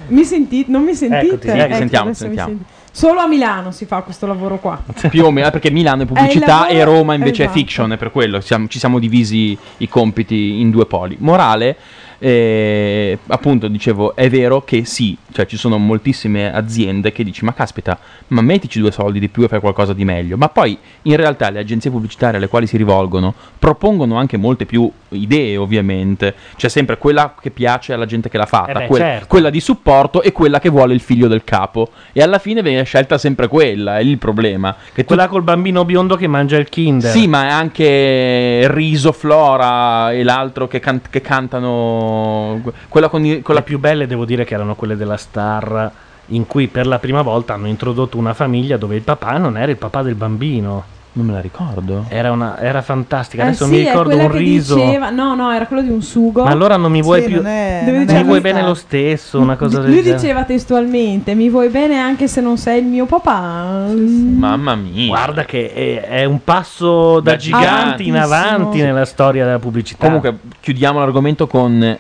Mi 0.08 0.24
sentite? 0.24 0.72
Non 0.72 0.84
mi 0.84 0.94
sentite? 0.94 1.26
Eccoti, 1.26 1.50
sì, 1.50 1.58
Ecco, 1.58 1.76
sentiamo, 1.76 2.06
adesso 2.06 2.28
mi 2.28 2.36
sentiamo. 2.36 2.50
sentite. 2.50 2.78
Solo 2.92 3.20
a 3.20 3.28
Milano 3.28 3.72
si 3.72 3.86
fa 3.86 4.02
questo 4.02 4.26
lavoro 4.26 4.58
qua. 4.58 4.82
Più 5.10 5.24
o 5.24 5.32
meno, 5.32 5.50
perché 5.52 5.70
Milano 5.72 6.04
è 6.04 6.06
pubblicità 6.06 6.68
È 6.68 6.72
il 6.72 6.78
e 6.78 6.80
lavoro- 6.80 6.98
Roma 6.98 7.14
invece 7.14 7.44
esatto. 7.44 7.58
è 7.58 7.62
fiction, 7.62 7.92
è 7.94 7.98
per 7.98 8.12
quello 8.12 8.42
siamo- 8.42 8.68
ci 8.68 8.80
siamo 8.80 9.00
divisi 9.00 9.58
i 9.78 9.88
compiti 9.88 10.60
in 10.60 10.70
due 10.72 10.86
poli. 10.86 11.16
Morale, 11.20 11.78
eh, 12.18 13.18
appunto, 13.28 13.68
dicevo, 13.68 14.16
è 14.16 14.30
vero 14.30 14.64
che 14.64 14.84
sì, 14.86 15.18
cioè 15.32 15.46
ci 15.46 15.56
sono 15.56 15.78
moltissime 15.78 16.54
aziende 16.54 17.12
che 17.12 17.24
dici, 17.24 17.46
ma 17.46 17.54
caspita, 17.54 17.98
ma 18.28 18.42
mettici 18.42 18.80
due 18.80 18.92
soldi 18.92 19.20
di 19.20 19.30
più 19.30 19.44
e 19.44 19.48
fai 19.48 19.60
qualcosa 19.60 19.94
di 19.94 20.04
meglio. 20.04 20.36
Ma 20.36 20.50
poi 20.50 20.78
in 21.04 21.16
realtà 21.16 21.50
le 21.50 21.60
agenzie 21.60 21.90
pubblicitarie 21.92 22.38
alle 22.38 22.48
quali 22.50 22.68
si 22.68 22.76
rivolgono 22.78 23.34
propongono 23.58 24.18
anche 24.18 24.36
molte 24.38 24.66
più 24.66 24.92
idee, 25.10 25.58
ovviamente. 25.58 26.34
C'è 26.56 26.68
sempre 26.70 26.98
quella 26.98 27.34
che 27.40 27.52
piace 27.52 27.94
alla 27.94 28.06
gente 28.06 28.30
che 28.30 28.38
l'ha 28.38 28.46
fatta, 28.46 28.72
Eh 28.72 28.74
beh, 28.74 28.88
quella- 28.88 29.06
certo. 29.06 29.26
quella 29.28 29.50
di 29.50 29.60
supporto 29.60 30.22
e 30.22 30.32
quella 30.32 30.60
che 30.60 30.70
vuole 30.70 30.94
il 30.94 31.00
figlio 31.00 31.28
del 31.28 31.44
capo. 31.44 31.90
E 32.12 32.22
alla 32.22 32.40
fine 32.40 32.62
viene 32.62 32.84
scelta 32.84 33.18
sempre 33.18 33.48
quella, 33.48 33.98
è 33.98 34.02
il 34.02 34.18
problema. 34.18 34.76
Che 34.94 35.02
tu- 35.02 35.08
Quella 35.08 35.28
col 35.28 35.44
bambino 35.44 35.86
biondo 35.86 36.16
che 36.16 36.28
mangia 36.28 36.58
il 36.58 36.70
Kinder. 36.70 37.12
sì, 37.12 37.28
ma 37.28 37.46
è 37.48 37.52
anche 37.52 38.68
Riso, 38.72 39.12
Flora 39.12 40.12
e 40.12 40.24
l'altro 40.24 40.68
che, 40.68 40.80
can- 40.80 41.02
che 41.10 41.22
cantano. 41.22 42.62
Quella 42.88 43.08
con, 43.10 43.26
i- 43.26 43.42
con 43.42 43.54
la 43.56 43.60
Le 43.60 43.66
più 43.66 43.80
belle 43.80 44.08
devo 44.08 44.26
dire 44.26 44.46
che 44.46 44.54
erano 44.54 44.76
quelle 44.76 44.96
della 44.96 45.18
Star 45.18 45.92
in 46.28 46.46
cui 46.48 46.68
per 46.68 46.86
la 46.88 47.00
prima 47.00 47.22
volta 47.22 47.54
hanno 47.56 47.68
introdotto 47.68 48.18
una 48.18 48.34
famiglia 48.34 48.78
dove 48.78 48.96
il 48.96 49.02
papà 49.02 49.38
non 49.38 49.58
era 49.58 49.72
il 49.72 49.78
papà 49.78 50.02
del 50.04 50.16
bambino. 50.16 50.84
Non 51.12 51.26
me 51.26 51.34
la 51.34 51.42
ricordo. 51.42 52.06
Era, 52.08 52.32
una, 52.32 52.60
era 52.60 52.82
fantastica. 52.84 53.44
Eh 53.44 53.48
Adesso 53.48 53.66
sì, 53.66 53.72
mi 53.72 53.78
ricordo 53.80 54.16
un 54.16 54.32
riso. 54.32 54.76
diceva- 54.76 55.10
no, 55.10 55.34
no, 55.34 55.52
era 55.52 55.66
quello 55.66 55.82
di 55.82 55.90
un 55.90 56.02
sugo. 56.04 56.44
Ma 56.44 56.52
allora 56.52 56.78
non 56.78 56.92
mi 56.92 57.02
vuoi 57.02 57.24
Sì, 57.24 57.28
più. 57.30 57.42
è- 57.42 57.82
mi 57.84 58.06
vuoi 58.06 58.24
questa. 58.26 58.40
bene 58.42 58.62
lo 58.62 58.74
stesso, 58.76 59.40
una 59.40 59.56
cosa 59.56 59.80
del 59.80 59.90
Lui 59.90 60.04
genere. 60.04 60.22
diceva 60.22 60.44
testualmente: 60.44 61.34
Mi 61.34 61.50
vuoi 61.50 61.70
bene 61.70 61.98
anche 61.98 62.28
se 62.28 62.42
non 62.42 62.58
sei 62.58 62.80
il 62.82 62.86
mio 62.86 63.06
papà? 63.06 63.88
Mamma 63.92 64.76
mia. 64.76 65.08
Guarda 65.08 65.46
che 65.46 65.74
è, 65.74 66.08
è 66.22 66.24
un 66.26 66.44
passo 66.44 67.20
da, 67.20 67.32
Da 67.32 67.38
giganti 67.38 68.08
in 68.08 68.16
avanti 68.18 68.80
nella 68.82 69.06
storia 69.06 69.46
della 69.46 69.60
pubblicità. 69.60 70.06
Comunque, 70.06 70.38
chiudiamo 70.60 71.00
l'argomento 71.00 71.48
con. 71.48 71.98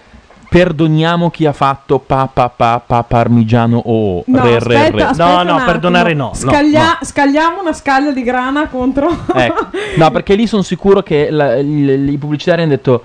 Perdoniamo 0.49 1.29
chi 1.29 1.45
ha 1.45 1.53
fatto 1.53 1.99
pa 1.99 2.27
pa 2.33 2.49
pa 2.49 2.81
pa 2.83 3.03
parmigiano 3.03 3.77
o 3.85 4.23
No, 4.25 4.43
re 4.43 4.57
re 4.57 4.57
aspetta, 4.57 4.95
re. 4.95 5.03
aspetta 5.03 5.87
un 5.87 5.95
attimo. 5.95 6.31
Scaglia- 6.33 6.97
Scagliamo 7.03 7.61
una 7.61 7.73
scaglia 7.73 8.11
di 8.11 8.23
grana 8.23 8.67
contro. 8.67 9.09
Ecco. 9.31 9.67
No, 9.97 10.09
perché 10.09 10.33
lì 10.33 10.47
sono 10.47 10.63
sicuro 10.63 11.03
che 11.03 11.29
la- 11.29 11.55
il- 11.57 12.09
i 12.09 12.17
pubblicitari 12.17 12.61
hanno 12.63 12.71
detto. 12.71 13.03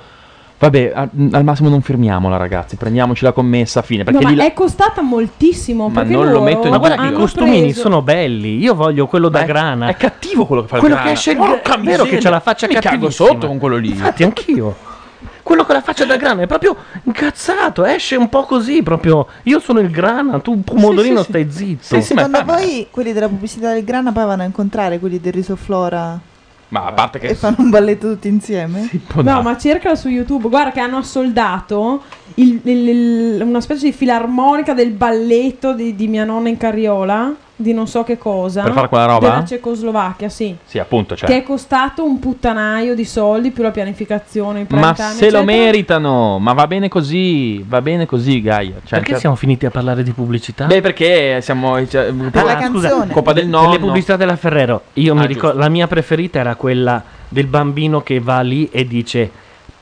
Vabbè, 0.57 0.93
al 1.33 1.45
massimo 1.45 1.69
non 1.69 1.83
firmiamola, 1.83 2.39
ragazzi. 2.39 2.77
Prendiamoci 2.77 3.25
la 3.25 3.33
commessa 3.33 3.81
a 3.81 3.83
fine. 3.83 3.99
No, 3.99 4.05
Perché 4.05 4.23
ma 4.25 4.31
lì 4.31 4.37
la- 4.37 4.47
è 4.47 4.55
costata 4.55 5.03
moltissimo. 5.03 5.89
Ma 5.91 6.03
non 6.03 6.31
lo 6.31 6.41
metto 6.41 6.65
in 6.69 6.71
Ma 6.73 6.79
guarda 6.79 7.03
che 7.03 7.09
i 7.09 7.12
costumini 7.12 7.61
preso- 7.65 7.81
sono 7.83 8.01
belli. 8.01 8.57
Io 8.57 8.75
voglio 8.75 9.07
quello 9.07 9.29
da 9.29 9.43
grana. 9.43 9.89
È 9.89 9.97
cattivo 9.97 10.47
quello 10.47 10.62
che 10.62 10.69
fa 10.69 10.77
il 10.77 10.81
quello 10.81 10.95
grana. 10.95 11.11
che 11.11 11.15
esce 11.16 11.33
il 11.33 11.37
Porca 11.37 11.75
è 11.75 11.81
vero 11.81 12.05
che 12.05 12.16
c'ha 12.16 12.31
la 12.31 12.41
faccia 12.41 12.66
Mi 12.66 12.73
cago 12.75 12.87
cattivissima. 12.89 13.29
sotto 13.29 13.47
con 13.49 13.59
quello 13.59 13.77
lì. 13.77 13.89
Infatti, 13.91 14.23
anch'io. 14.23 14.75
Quello 15.45 15.65
con 15.65 15.75
la 15.77 15.83
faccia 15.83 16.05
da 16.07 16.16
grana 16.16 16.43
è 16.43 16.47
proprio 16.47 16.75
incazzato. 17.05 17.85
Esce 17.85 18.16
un 18.16 18.29
po' 18.29 18.45
così. 18.45 18.83
Proprio 18.83 19.27
io 19.45 19.61
sono 19.61 19.79
il 19.81 19.91
grana, 19.91 20.41
tu 20.41 20.62
pomodorino 20.65 21.19
sì, 21.19 21.25
sì. 21.25 21.29
stai 21.31 21.51
zitto. 21.51 22.01
Secondo 22.01 22.43
voi 22.45 22.89
quelli 22.91 23.12
della 23.12 23.29
pubblicità 23.29 23.73
del 23.73 23.85
grana 23.85 24.11
poi 24.11 24.25
vanno 24.25 24.43
a 24.43 24.47
incontrare 24.47 24.99
quelli 24.99 25.21
del 25.21 25.33
riso 25.35 25.55
flora 25.55 26.19
Ma 26.69 26.87
a 26.87 26.93
parte 26.93 27.19
e 27.19 27.29
che. 27.29 27.35
fanno 27.35 27.57
un 27.59 27.69
balletto 27.71 28.09
tutti 28.15 28.27
insieme? 28.29 28.89
No, 29.23 29.43
ma 29.43 29.57
cercala 29.59 29.95
su 29.97 30.09
YouTube. 30.09 30.49
Guarda 30.49 30.73
che 30.73 30.81
hanno 30.81 30.97
assoldato 30.97 32.03
il- 32.37 32.61
il- 32.65 32.89
il- 32.89 33.43
una 33.43 33.61
specie 33.61 33.85
di 33.85 33.93
filarmonica 33.93 34.73
del 34.73 34.91
balletto 34.93 35.75
di, 35.75 35.95
di 35.95 36.09
mia 36.09 36.25
nonna 36.25 36.49
in 36.49 36.57
carriola. 36.57 37.33
Di 37.56 37.72
non 37.72 37.86
so 37.86 38.02
che 38.02 38.18
cosa. 38.18 38.62
Per 38.64 38.72
fare 38.72 38.89
quella 38.89 39.05
roba? 39.05 39.28
Della 39.28 39.44
Cecoslovacchia, 39.44 40.28
sì. 40.28 40.56
Sì, 40.64 40.81
appunto, 40.81 41.14
cioè. 41.14 41.28
Che 41.28 41.36
è 41.36 41.43
costato 41.44 42.05
un 42.05 42.18
puttanaio 42.18 42.97
di 42.97 43.05
soldi 43.05 43.52
più 43.52 43.62
la 43.62 43.70
pianificazione. 43.70 44.62
i 44.62 44.66
Ma 44.70 44.93
time, 44.93 45.09
se 45.12 45.31
lo 45.31 45.39
eccetera. 45.39 45.44
meritano, 45.44 46.39
ma 46.40 46.52
va 46.52 46.66
bene 46.66 46.89
così, 46.89 47.62
va 47.66 47.81
bene 47.81 48.06
così, 48.06 48.40
Gaia. 48.43 48.72
Cioè, 48.82 48.98
Perché 48.98 49.10
cioè- 49.12 49.20
siamo 49.20 49.36
finiti 49.36 49.66
a 49.66 49.70
parlare 49.70 50.02
di 50.02 50.10
pubblicità? 50.10 50.64
Beh, 50.66 50.81
perché 50.81 51.40
siamo. 51.43 51.86
Cioè, 51.86 52.12
Ah, 52.32 52.66
scusa, 52.66 53.06
Coppa 53.12 53.32
del 53.32 53.44
per 53.44 53.52
nonno. 53.52 53.70
le 53.70 53.78
pubblicità 53.78 54.16
della 54.16 54.35
Ferrero. 54.36 54.82
Io 54.94 55.14
mi 55.14 55.22
Ah, 55.22 55.26
ricordo, 55.26 55.59
la 55.60 55.68
mia 55.68 55.86
preferita 55.86 56.40
era 56.40 56.56
quella 56.56 57.01
del 57.28 57.47
bambino 57.47 58.01
che 58.02 58.18
va 58.18 58.40
lì 58.40 58.68
e 58.72 58.85
dice: 58.85 59.31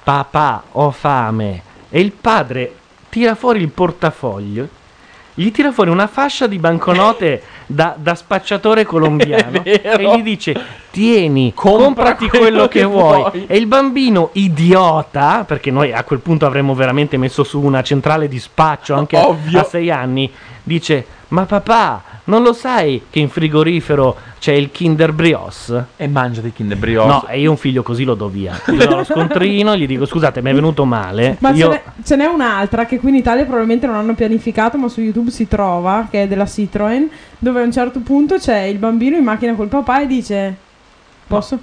Papà, 0.04 0.64
ho 0.72 0.90
fame. 0.90 1.62
E 1.88 2.00
il 2.00 2.12
padre 2.12 2.74
tira 3.08 3.34
fuori 3.34 3.60
il 3.60 3.68
portafoglio, 3.68 4.68
gli 5.34 5.50
tira 5.50 5.72
fuori 5.72 5.88
una 5.90 6.06
fascia 6.06 6.46
di 6.46 6.58
banconote 6.58 7.42
da, 7.66 7.94
da 7.98 8.14
spacciatore 8.14 8.84
colombiano 8.84 9.62
e 9.64 9.96
gli 9.98 10.22
dice: 10.22 10.54
Tieni, 10.90 11.52
comprati 11.54 12.28
quello, 12.28 12.68
che, 12.68 12.84
vuoi. 12.84 13.46
E 13.46 13.56
il 13.56 13.66
bambino 13.66 14.30
idiota, 14.34 15.44
perché 15.46 15.70
noi 15.70 15.92
a 15.92 16.04
quel 16.04 16.20
punto 16.20 16.46
avremmo 16.46 16.74
veramente 16.74 17.16
messo 17.16 17.44
su 17.44 17.60
una 17.60 17.82
centrale 17.82 18.28
di 18.28 18.38
spaccio 18.38 18.94
anche 18.94 19.16
a, 19.16 19.26
Ovvio. 19.26 19.60
a 19.60 19.64
sei 19.64 19.90
anni, 19.90 20.30
dice: 20.62 21.06
Ma 21.28 21.44
papà, 21.44 22.02
non 22.24 22.42
lo 22.42 22.52
sai 22.52 23.02
che 23.10 23.18
in 23.18 23.28
frigorifero 23.28 24.16
c'è 24.38 24.52
il 24.52 24.70
Kinder 24.70 25.12
Brioche? 25.12 25.86
E 25.96 26.06
mangia 26.06 26.40
dei 26.40 26.52
Kinder 26.52 26.78
Brioche. 26.78 27.08
No, 27.08 27.26
e 27.26 27.40
io 27.40 27.50
un 27.50 27.56
figlio 27.56 27.82
così 27.82 28.04
lo 28.04 28.14
do 28.14 28.28
via. 28.28 28.60
Gli 28.66 28.76
do 28.76 28.96
lo 28.96 29.04
scontrino, 29.04 29.76
gli 29.76 29.86
dico: 29.86 30.04
Scusate, 30.04 30.40
mi 30.40 30.50
è 30.50 30.54
venuto 30.54 30.84
male. 30.84 31.36
Ma 31.40 31.52
ce 31.52 31.58
io... 31.58 31.68
n'è, 31.70 31.82
ce 32.04 32.16
n'è 32.16 32.26
un'altra 32.26 32.86
che 32.86 32.98
qui 33.00 33.10
in 33.10 33.16
Italia 33.16 33.44
probabilmente 33.44 33.86
non 33.86 33.96
hanno 33.96 34.14
pianificato, 34.14 34.78
ma 34.78 34.88
su 34.88 35.00
YouTube 35.00 35.30
si 35.30 35.48
trova, 35.48 36.06
che 36.10 36.22
è 36.22 36.28
della 36.28 36.46
Citroen, 36.46 37.08
dove 37.38 37.60
a 37.60 37.64
un 37.64 37.72
certo 37.72 38.00
punto 38.00 38.36
c'è 38.36 38.60
il 38.62 38.78
bambino 38.78 39.16
in 39.16 39.24
macchina 39.24 39.54
col 39.54 39.68
papà 39.68 40.02
e 40.02 40.06
dice: 40.06 40.56
Posso? 41.26 41.58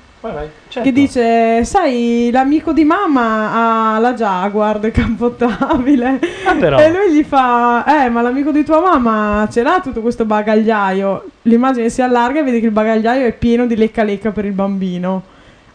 Certo. 0.67 0.81
Che 0.81 0.91
dice: 0.91 1.63
Sai, 1.63 2.29
l'amico 2.31 2.73
di 2.73 2.83
mamma 2.83 3.93
ha 3.95 3.99
la 3.99 4.13
Jaguar 4.13 4.79
decappottabile. 4.79 6.19
Ah. 6.45 6.81
E 6.81 6.91
lui 6.91 7.13
gli 7.13 7.23
fa: 7.23 7.85
Eh, 7.85 8.09
ma 8.09 8.21
l'amico 8.21 8.51
di 8.51 8.63
tua 8.63 8.81
mamma 8.81 9.47
ce 9.49 9.63
l'ha 9.63 9.79
tutto 9.81 10.01
questo 10.01 10.25
bagagliaio. 10.25 11.25
L'immagine 11.43 11.89
si 11.89 12.01
allarga 12.01 12.39
e 12.39 12.43
vedi 12.43 12.59
che 12.59 12.65
il 12.65 12.71
bagagliaio 12.71 13.25
è 13.25 13.33
pieno 13.33 13.65
di 13.65 13.75
lecca 13.75 14.03
lecca 14.03 14.31
per 14.31 14.45
il 14.45 14.51
bambino. 14.51 15.23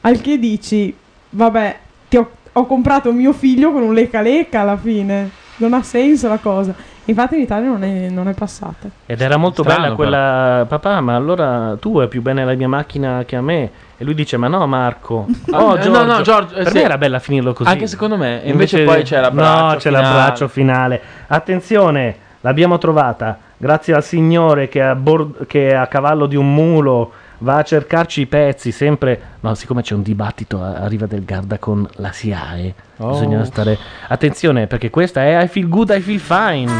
Al 0.03 0.21
che 0.21 0.39
dici: 0.39 0.95
Vabbè, 1.31 1.79
ti 2.09 2.17
ho, 2.17 2.31
ho 2.53 2.67
comprato 2.67 3.13
mio 3.13 3.33
figlio 3.33 3.73
con 3.73 3.83
un 3.83 3.95
lecca 3.95 4.21
lecca 4.21 4.61
alla 4.61 4.77
fine. 4.77 5.31
Non 5.57 5.73
ha 5.73 5.83
senso 5.83 6.29
la 6.29 6.39
cosa. 6.39 6.75
Infatti 7.07 7.35
in 7.35 7.43
Italia 7.43 7.69
non 7.69 7.85
è, 7.85 8.09
non 8.09 8.29
è 8.29 8.35
passata. 8.35 8.89
Ed 9.07 9.21
era 9.21 9.37
molto 9.37 9.63
Strano, 9.63 9.83
bella 9.83 9.95
quella, 9.95 10.67
papà, 10.69 11.01
ma 11.01 11.15
allora 11.15 11.77
tu 11.79 11.99
hai 11.99 12.09
più 12.09 12.23
bene 12.23 12.45
la 12.45 12.55
mia 12.55 12.69
macchina 12.69 13.25
che 13.27 13.37
a 13.37 13.43
me. 13.43 13.71
E 13.97 14.05
lui 14.05 14.15
dice, 14.15 14.37
ma 14.39 14.49
no 14.49 14.67
Marco. 14.67 15.27
Ah, 15.53 15.63
Oh, 15.65 15.79
Giorgio. 15.79 15.91
no, 15.91 16.05
no, 16.05 16.21
Giorgio, 16.23 16.55
per 16.55 16.69
sì. 16.69 16.75
me 16.79 16.83
era 16.83 16.97
bella 16.99 17.19
finirlo 17.19 17.53
così. 17.53 17.69
Anche 17.71 17.87
secondo 17.87 18.17
me. 18.17 18.43
E 18.43 18.51
invece 18.51 18.83
poi 18.85 19.03
c'è 19.03 19.21
l'abbraccio 19.21 19.63
No, 19.65 19.75
c'è 19.75 19.81
finale. 19.91 20.03
l'abbraccio 20.03 20.49
finale. 20.49 21.01
Attenzione, 21.27 22.17
l'abbiamo 22.41 22.79
trovata. 22.79 23.39
Grazie 23.57 23.95
al 23.95 24.03
Signore 24.05 24.69
che 24.69 24.83
a, 24.83 24.95
bord- 24.95 25.47
che 25.47 25.75
a 25.75 25.87
cavallo 25.87 26.27
di 26.27 26.37
un 26.37 26.53
mulo 26.55 27.13
va 27.45 27.59
a 27.59 27.63
cercarci 27.63 28.23
i 28.23 28.27
pezzi, 28.27 28.73
sempre... 28.73 29.37
No, 29.41 29.55
siccome 29.55 29.83
c'è 29.83 29.95
un 29.95 30.03
dibattito 30.03 30.61
a, 30.61 30.79
a 30.79 30.89
riva 30.89 31.07
del 31.07 31.25
Garda 31.25 31.59
con 31.59 31.89
la 31.97 32.11
SIAE, 32.11 32.75
Oh. 32.97 33.11
bisogna 33.11 33.45
stare... 33.45 33.79
Attenzione, 34.09 34.67
perché 34.67 34.91
questa 34.91 35.23
è 35.23 35.41
I 35.43 35.47
feel 35.47 35.69
good, 35.69 35.91
I 35.91 36.01
feel 36.01 36.19
fine. 36.19 36.73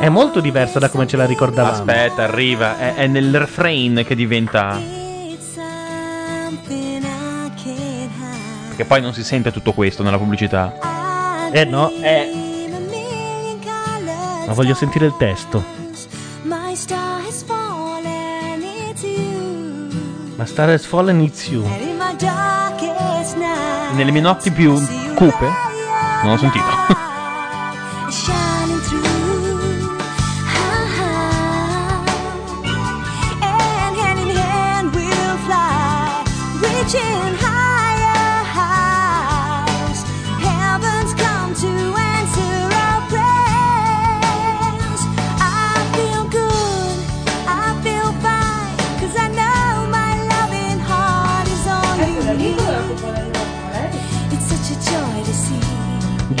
È 0.00 0.08
molto 0.08 0.40
diversa 0.40 0.78
da 0.78 0.88
come 0.88 1.06
ce 1.06 1.16
la 1.16 1.26
ricordavamo. 1.26 1.74
Aspetta, 1.74 2.24
arriva. 2.24 2.78
È, 2.78 2.94
è 2.94 3.06
nel 3.06 3.38
refrain 3.38 4.02
che 4.06 4.14
diventa. 4.14 4.78
Perché 8.68 8.84
poi 8.84 9.00
non 9.00 9.12
si 9.12 9.22
sente 9.22 9.52
tutto 9.52 9.72
questo 9.72 10.02
nella 10.02 10.18
pubblicità. 10.18 11.50
Eh 11.52 11.64
no, 11.64 11.90
eh. 12.00 12.30
Ma 14.46 14.52
voglio 14.54 14.74
sentire 14.74 15.06
il 15.06 15.14
testo. 15.16 15.62
My 16.42 16.74
star 16.74 17.11
Ma 20.42 20.48
Star 20.48 20.70
has 20.70 20.84
fallen 20.86 21.20
it's 21.20 21.48
you. 21.48 21.62
Nelle 23.94 24.10
mie 24.10 24.20
notti 24.20 24.50
più 24.50 24.74
cupe? 25.14 25.48
Non 26.24 26.32
ho 26.32 26.36
sentito. 26.36 27.10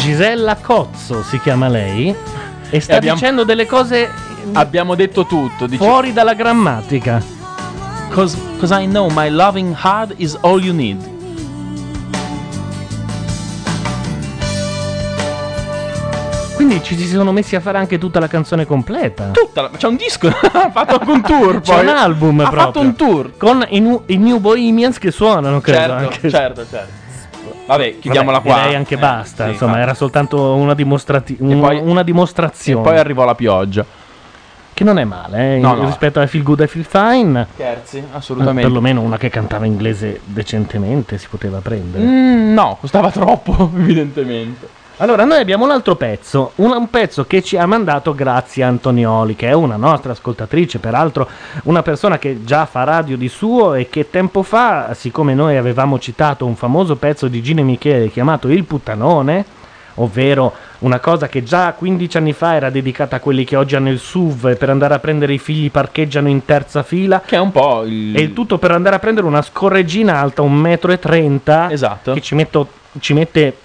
Gisella 0.02 0.56
Cozzo 0.56 1.22
si 1.22 1.38
chiama 1.38 1.68
lei. 1.68 2.12
E 2.70 2.80
sta 2.80 2.94
E 2.94 2.96
abbiamo- 2.96 3.18
dicendo 3.18 3.44
delle 3.44 3.66
cose 3.66 4.10
Abbiamo 4.54 4.96
detto 4.96 5.24
tutto. 5.26 5.66
Dice, 5.66 5.76
fuori 5.82 6.12
dalla 6.12 6.34
grammatica. 6.34 7.22
Cause, 8.10 8.36
'cause 8.58 8.74
I 8.74 8.86
know 8.86 9.08
my 9.14 9.30
loving 9.30 9.72
heart 9.80 10.14
is 10.16 10.36
all 10.40 10.60
you 10.60 10.74
need. 10.74 11.10
Quindi 16.54 16.82
ci 16.84 16.96
si 16.96 17.06
sono 17.08 17.32
messi 17.32 17.56
a 17.56 17.60
fare 17.60 17.78
anche 17.78 17.98
tutta 17.98 18.20
la 18.20 18.28
canzone 18.28 18.66
completa. 18.66 19.30
Tutta 19.32 19.62
la- 19.62 19.70
c'è 19.76 19.86
un 19.88 19.96
disco, 19.96 20.28
ha 20.52 20.70
fatto 20.70 20.94
anche 21.00 21.10
un 21.10 21.22
tour 21.22 21.60
C'è 21.60 21.74
poi. 21.74 21.82
un 21.82 21.88
album 21.96 22.40
ha 22.40 22.42
proprio. 22.50 22.62
fatto 22.62 22.80
un 22.80 22.94
tour. 22.94 23.36
Con 23.36 23.64
i, 23.70 23.80
nu- 23.80 24.02
i 24.06 24.16
New 24.16 24.38
Bohemians 24.38 24.98
che 24.98 25.10
suonano, 25.10 25.60
credo. 25.60 25.78
Certo, 25.78 25.94
anche. 25.94 26.30
certo, 26.30 26.66
certo. 26.68 27.00
Vabbè, 27.66 27.98
chiudiamola 27.98 28.38
Vabbè, 28.38 28.48
qua. 28.50 28.60
Direi 28.62 28.74
anche 28.74 28.94
Eh, 28.94 28.98
basta. 28.98 29.44
sì, 29.44 29.50
insomma, 29.50 29.70
infatti. 29.72 29.88
era 29.88 29.94
soltanto 29.94 30.54
una, 30.54 30.74
dimostrati- 30.74 31.36
un- 31.40 31.60
poi- 31.60 31.80
una 31.82 32.02
dimostrazione. 32.02 32.80
E 32.80 32.82
poi 32.90 32.98
arrivò 32.98 33.24
la 33.24 33.34
pioggia. 33.34 33.84
Che 34.74 34.84
non 34.84 34.98
è 34.98 35.04
male, 35.04 35.56
eh, 35.56 35.58
No, 35.58 35.72
in- 35.74 35.78
no. 35.80 35.84
rispetto 35.84 36.18
a 36.18 36.26
Feel 36.26 36.42
Good 36.42 36.60
e 36.60 36.66
Feel 36.66 36.84
Fine. 36.86 37.46
Scherzi, 37.54 37.98
Eh, 37.98 38.04
assolutamente. 38.12 38.62
perlomeno 38.62 39.00
una 39.02 39.18
che 39.18 39.28
cantava 39.28 39.66
inglese 39.66 40.20
decentemente 40.24 41.18
si 41.18 41.26
poteva 41.28 41.58
prendere. 41.60 42.02
Mm, 42.02 42.52
no, 42.54 42.78
costava 42.80 43.10
troppo, 43.10 43.70
evidentemente. 43.76 44.80
Allora, 45.02 45.24
noi 45.24 45.40
abbiamo 45.40 45.64
un 45.64 45.72
altro 45.72 45.96
pezzo, 45.96 46.52
un, 46.56 46.70
un 46.70 46.88
pezzo 46.88 47.24
che 47.24 47.42
ci 47.42 47.56
ha 47.56 47.66
mandato 47.66 48.14
Grazia 48.14 48.68
Antonioli, 48.68 49.34
che 49.34 49.48
è 49.48 49.52
una 49.52 49.74
nostra 49.74 50.12
ascoltatrice, 50.12 50.78
peraltro 50.78 51.28
una 51.64 51.82
persona 51.82 52.20
che 52.20 52.44
già 52.44 52.66
fa 52.66 52.84
radio 52.84 53.16
di 53.16 53.26
suo 53.26 53.74
e 53.74 53.88
che 53.88 54.10
tempo 54.10 54.44
fa, 54.44 54.94
siccome 54.94 55.34
noi 55.34 55.56
avevamo 55.56 55.98
citato 55.98 56.46
un 56.46 56.54
famoso 56.54 56.94
pezzo 56.94 57.26
di 57.26 57.42
Gino 57.42 57.58
e 57.58 57.64
Michele 57.64 58.10
chiamato 58.10 58.46
Il 58.48 58.62
puttanone, 58.62 59.44
ovvero 59.94 60.52
una 60.80 61.00
cosa 61.00 61.28
che 61.28 61.42
già 61.42 61.72
15 61.72 62.16
anni 62.18 62.32
fa 62.32 62.54
era 62.54 62.70
dedicata 62.70 63.16
a 63.16 63.18
quelli 63.18 63.42
che 63.42 63.56
oggi 63.56 63.74
hanno 63.74 63.90
il 63.90 63.98
SUV 63.98 64.50
e 64.50 64.54
per 64.54 64.70
andare 64.70 64.94
a 64.94 65.00
prendere 65.00 65.32
i 65.32 65.38
figli 65.38 65.68
parcheggiano 65.68 66.28
in 66.28 66.44
terza 66.44 66.84
fila. 66.84 67.20
Che 67.26 67.34
è 67.34 67.40
un 67.40 67.50
po' 67.50 67.82
il... 67.82 68.16
E 68.16 68.20
il 68.20 68.32
tutto 68.32 68.56
per 68.56 68.70
andare 68.70 68.94
a 68.94 68.98
prendere 69.00 69.26
una 69.26 69.42
scorreggina 69.42 70.20
alta 70.20 70.42
1,30 70.42 71.66
m. 71.66 71.72
Esatto. 71.72 72.12
Che 72.12 72.20
ci, 72.20 72.36
metto- 72.36 72.68
ci 73.00 73.14
mette 73.14 73.56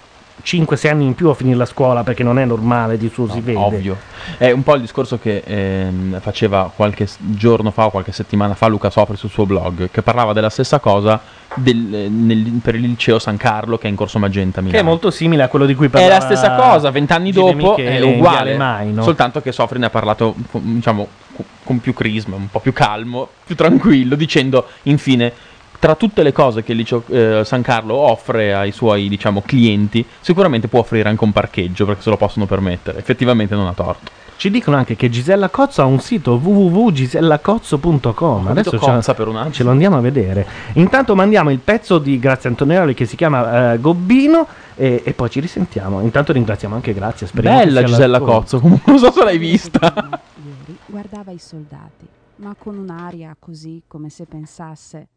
5-6 0.42 0.88
anni 0.90 1.04
in 1.04 1.14
più 1.14 1.28
a 1.28 1.34
finire 1.34 1.56
la 1.56 1.64
scuola 1.66 2.02
perché 2.04 2.22
non 2.22 2.38
è 2.38 2.44
normale 2.44 2.96
di 2.96 3.10
suo 3.12 3.28
si 3.28 3.40
vede. 3.40 3.58
Ovvio. 3.58 3.96
È 4.36 4.50
un 4.50 4.62
po' 4.62 4.74
il 4.74 4.80
discorso 4.82 5.18
che 5.18 5.42
ehm, 5.44 6.20
faceva 6.20 6.70
qualche 6.74 7.06
giorno 7.18 7.70
fa 7.70 7.86
o 7.86 7.90
qualche 7.90 8.12
settimana 8.12 8.54
fa 8.54 8.66
Luca 8.68 8.90
Sopri 8.90 9.16
sul 9.16 9.30
suo 9.30 9.46
blog, 9.46 9.90
che 9.90 10.02
parlava 10.02 10.32
della 10.32 10.50
stessa 10.50 10.78
cosa 10.78 11.20
del- 11.54 12.08
nel- 12.10 12.60
per 12.62 12.74
il 12.74 12.82
liceo 12.82 13.18
San 13.18 13.36
Carlo 13.36 13.78
che 13.78 13.86
è 13.86 13.90
in 13.90 13.96
corso 13.96 14.18
Magenta 14.18 14.60
a 14.60 14.62
Che 14.62 14.68
è 14.68 14.72
Milano. 14.72 14.88
molto 14.88 15.10
simile 15.10 15.42
a 15.42 15.48
quello 15.48 15.66
di 15.66 15.74
cui 15.74 15.86
È 15.86 15.90
parlava 15.90 16.14
la 16.14 16.20
stessa 16.20 16.54
cosa, 16.54 16.90
vent'anni 16.90 17.32
dopo 17.32 17.76
è 17.76 18.00
uguale, 18.00 18.16
Viale 18.54 18.56
Maino. 18.56 19.02
soltanto 19.02 19.40
che 19.40 19.52
Sofri 19.52 19.78
ne 19.78 19.86
ha 19.86 19.90
parlato 19.90 20.34
diciamo 20.52 21.08
co- 21.34 21.44
con 21.64 21.80
più 21.80 21.92
crisma, 21.94 22.36
un 22.36 22.48
po' 22.48 22.60
più 22.60 22.72
calmo, 22.72 23.28
più 23.44 23.54
tranquillo, 23.54 24.14
dicendo 24.14 24.66
infine 24.84 25.32
tra 25.78 25.94
tutte 25.94 26.22
le 26.22 26.32
cose 26.32 26.62
che 26.62 26.72
il 26.72 26.78
liceo 26.78 27.02
eh, 27.08 27.42
San 27.44 27.62
Carlo 27.62 27.94
offre 27.94 28.54
ai 28.54 28.72
suoi 28.72 29.08
diciamo 29.08 29.42
clienti, 29.44 30.04
sicuramente 30.20 30.68
può 30.68 30.80
offrire 30.80 31.08
anche 31.08 31.24
un 31.24 31.32
parcheggio 31.32 31.86
perché 31.86 32.02
se 32.02 32.10
lo 32.10 32.16
possono 32.16 32.46
permettere. 32.46 32.98
Effettivamente 32.98 33.54
non 33.54 33.66
ha 33.66 33.72
torto. 33.72 34.10
Ci 34.38 34.50
dicono 34.50 34.76
anche 34.76 34.94
che 34.94 35.08
Gisella 35.08 35.48
Cozzo 35.48 35.82
ha 35.82 35.84
un 35.84 35.98
sito 35.98 36.38
www.gisellacozzo.com. 36.40 38.46
Adesso 38.46 38.70
ce, 38.70 38.78
Cozza 38.78 39.14
per 39.14 39.26
un 39.26 39.36
attimo. 39.36 39.52
ce 39.52 39.64
lo 39.64 39.70
andiamo 39.70 39.96
a 39.96 40.00
vedere. 40.00 40.46
Intanto 40.74 41.16
mandiamo 41.16 41.50
il 41.50 41.58
pezzo 41.58 41.98
di 41.98 42.20
Grazia 42.20 42.48
Antonioli 42.48 42.94
che 42.94 43.04
si 43.04 43.16
chiama 43.16 43.72
eh, 43.72 43.80
Gobbino 43.80 44.46
e, 44.76 45.02
e 45.04 45.12
poi 45.12 45.28
ci 45.28 45.40
risentiamo. 45.40 46.02
Intanto 46.02 46.32
ringraziamo 46.32 46.76
anche 46.76 46.94
Grazia. 46.94 47.26
speriamo 47.26 47.58
Bella 47.58 47.82
Gisella. 47.82 48.20
Cozzo, 48.20 48.60
comunque 48.60 48.92
non 48.92 49.00
so 49.00 49.10
se 49.10 49.24
l'hai 49.24 49.38
vista. 49.38 49.92
Ieri 49.92 50.78
guardava 50.86 51.32
i 51.32 51.38
soldati, 51.38 52.06
ma 52.36 52.54
con 52.56 52.78
un'aria 52.78 53.34
così 53.36 53.82
come 53.88 54.08
se 54.08 54.24
pensasse: 54.26 55.08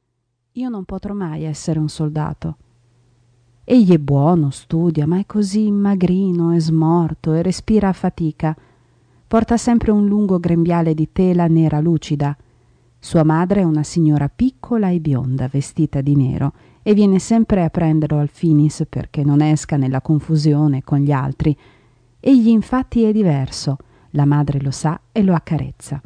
Io 0.55 0.67
non 0.67 0.83
potrò 0.83 1.13
mai 1.13 1.43
essere 1.43 1.79
un 1.79 1.87
soldato. 1.87 2.57
Egli 3.63 3.93
è 3.93 3.97
buono, 3.97 4.49
studia, 4.49 5.07
ma 5.07 5.17
è 5.17 5.25
così 5.25 5.71
magrino 5.71 6.53
e 6.53 6.59
smorto 6.59 7.31
e 7.31 7.41
respira 7.41 7.87
a 7.87 7.93
fatica. 7.93 8.53
Porta 9.27 9.55
sempre 9.55 9.91
un 9.91 10.07
lungo 10.07 10.41
grembiale 10.41 10.93
di 10.93 11.07
tela 11.13 11.47
nera 11.47 11.79
lucida. 11.79 12.35
Sua 12.99 13.23
madre 13.23 13.61
è 13.61 13.63
una 13.63 13.83
signora 13.83 14.27
piccola 14.27 14.89
e 14.89 14.99
bionda, 14.99 15.47
vestita 15.47 16.01
di 16.01 16.17
nero, 16.17 16.51
e 16.83 16.93
viene 16.93 17.19
sempre 17.19 17.63
a 17.63 17.69
prenderlo 17.69 18.19
al 18.19 18.27
finis 18.27 18.85
perché 18.89 19.23
non 19.23 19.41
esca 19.41 19.77
nella 19.77 20.01
confusione 20.01 20.83
con 20.83 20.99
gli 20.99 21.13
altri. 21.13 21.57
Egli 22.19 22.49
infatti 22.49 23.03
è 23.03 23.13
diverso, 23.13 23.77
la 24.09 24.25
madre 24.25 24.59
lo 24.59 24.71
sa 24.71 24.99
e 25.13 25.23
lo 25.23 25.33
accarezza. 25.33 26.01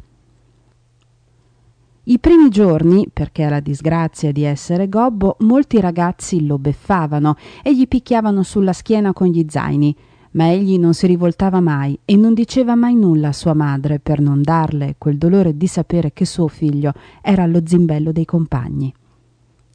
I 2.08 2.20
primi 2.20 2.50
giorni, 2.50 3.08
perché 3.12 3.42
ha 3.42 3.48
la 3.48 3.58
disgrazia 3.58 4.30
di 4.30 4.44
essere 4.44 4.88
gobbo, 4.88 5.34
molti 5.40 5.80
ragazzi 5.80 6.46
lo 6.46 6.56
beffavano 6.56 7.34
e 7.64 7.74
gli 7.74 7.88
picchiavano 7.88 8.44
sulla 8.44 8.72
schiena 8.72 9.12
con 9.12 9.26
gli 9.26 9.44
zaini, 9.48 9.92
ma 10.32 10.52
egli 10.52 10.78
non 10.78 10.94
si 10.94 11.08
rivoltava 11.08 11.58
mai 11.58 11.98
e 12.04 12.14
non 12.14 12.32
diceva 12.32 12.76
mai 12.76 12.94
nulla 12.94 13.28
a 13.28 13.32
sua 13.32 13.54
madre 13.54 13.98
per 13.98 14.20
non 14.20 14.40
darle 14.40 14.94
quel 14.98 15.18
dolore 15.18 15.56
di 15.56 15.66
sapere 15.66 16.12
che 16.12 16.26
suo 16.26 16.46
figlio 16.46 16.92
era 17.20 17.44
lo 17.44 17.62
zimbello 17.64 18.12
dei 18.12 18.24
compagni. 18.24 18.94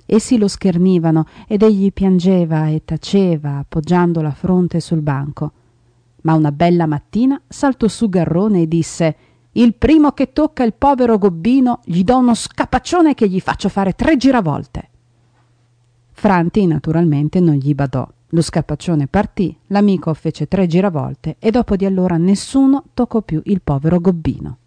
Essi 0.06 0.38
lo 0.38 0.48
schernivano 0.48 1.26
ed 1.50 1.64
egli 1.64 1.92
piangeva 1.92 2.68
e 2.68 2.84
taceva, 2.86 3.58
appoggiando 3.58 4.22
la 4.22 4.32
fronte 4.32 4.80
sul 4.80 5.02
banco. 5.02 5.52
Ma 6.22 6.36
una 6.36 6.54
bella 6.54 6.86
mattina 6.86 7.42
saltò 7.46 7.90
su 7.90 8.08
Garrone 8.08 8.62
e 8.62 8.68
disse 8.70 9.16
il 9.54 9.74
primo 9.74 10.12
che 10.12 10.32
tocca 10.32 10.64
il 10.64 10.74
povero 10.74 11.18
gobbino 11.18 11.82
gli 11.84 12.04
do 12.04 12.18
uno 12.18 12.34
scapaccione 12.34 13.14
che 13.14 13.28
gli 13.28 13.42
faccio 13.42 13.68
fare 13.68 13.94
tre 13.94 14.16
giravolte. 14.16 14.90
Franti 16.14 16.66
naturalmente 16.66 17.40
non 17.42 17.56
gli 17.56 17.74
badò. 17.74 18.08
Lo 18.34 18.42
scapaccione 18.42 19.08
partì, 19.08 19.54
l'amico 19.68 20.14
fece 20.14 20.48
tre 20.48 20.68
giravolte 20.68 21.36
e 21.38 21.52
dopo 21.52 21.76
di 21.76 21.86
allora 21.86 22.16
nessuno 22.16 22.86
toccò 22.94 23.22
più 23.22 23.42
il 23.46 23.62
povero 23.62 24.00
gobbino. 24.00 24.58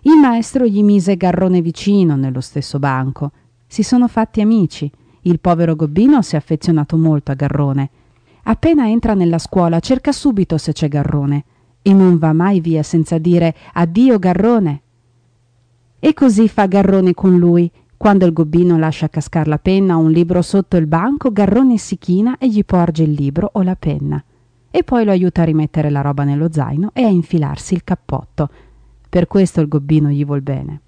Il 0.00 0.18
maestro 0.18 0.66
gli 0.66 0.82
mise 0.82 1.16
Garrone 1.16 1.60
vicino 1.60 2.16
nello 2.16 2.40
stesso 2.40 2.80
banco. 2.80 3.30
Si 3.68 3.84
sono 3.84 4.08
fatti 4.08 4.40
amici. 4.40 4.90
Il 5.20 5.38
povero 5.38 5.76
gobbino 5.76 6.22
si 6.22 6.34
è 6.34 6.38
affezionato 6.38 6.96
molto 6.96 7.30
a 7.30 7.34
Garrone. 7.34 7.90
Appena 8.44 8.88
entra 8.88 9.14
nella 9.14 9.38
scuola 9.38 9.78
cerca 9.78 10.10
subito 10.10 10.58
se 10.58 10.72
c'è 10.72 10.88
Garrone 10.88 11.44
e 11.82 11.92
non 11.92 12.18
va 12.18 12.32
mai 12.32 12.60
via 12.60 12.82
senza 12.82 13.18
dire 13.18 13.54
addio 13.72 14.18
Garrone. 14.18 14.82
E 15.98 16.14
così 16.14 16.48
fa 16.48 16.66
Garrone 16.66 17.14
con 17.14 17.36
lui. 17.36 17.70
Quando 17.96 18.26
il 18.26 18.32
gobbino 18.32 18.78
lascia 18.78 19.08
cascar 19.08 19.46
la 19.46 19.58
penna 19.58 19.96
o 19.96 20.00
un 20.00 20.10
libro 20.10 20.42
sotto 20.42 20.76
il 20.76 20.86
banco, 20.86 21.32
Garrone 21.32 21.78
si 21.78 21.98
china 21.98 22.38
e 22.38 22.48
gli 22.48 22.64
porge 22.64 23.04
il 23.04 23.12
libro 23.12 23.50
o 23.52 23.62
la 23.62 23.76
penna. 23.76 24.22
E 24.70 24.82
poi 24.82 25.04
lo 25.04 25.10
aiuta 25.10 25.42
a 25.42 25.44
rimettere 25.44 25.90
la 25.90 26.00
roba 26.00 26.24
nello 26.24 26.50
zaino 26.50 26.90
e 26.94 27.04
a 27.04 27.08
infilarsi 27.08 27.74
il 27.74 27.84
cappotto. 27.84 28.48
Per 29.08 29.26
questo 29.26 29.60
il 29.60 29.68
gobbino 29.68 30.08
gli 30.08 30.24
vuol 30.24 30.42
bene. 30.42 30.80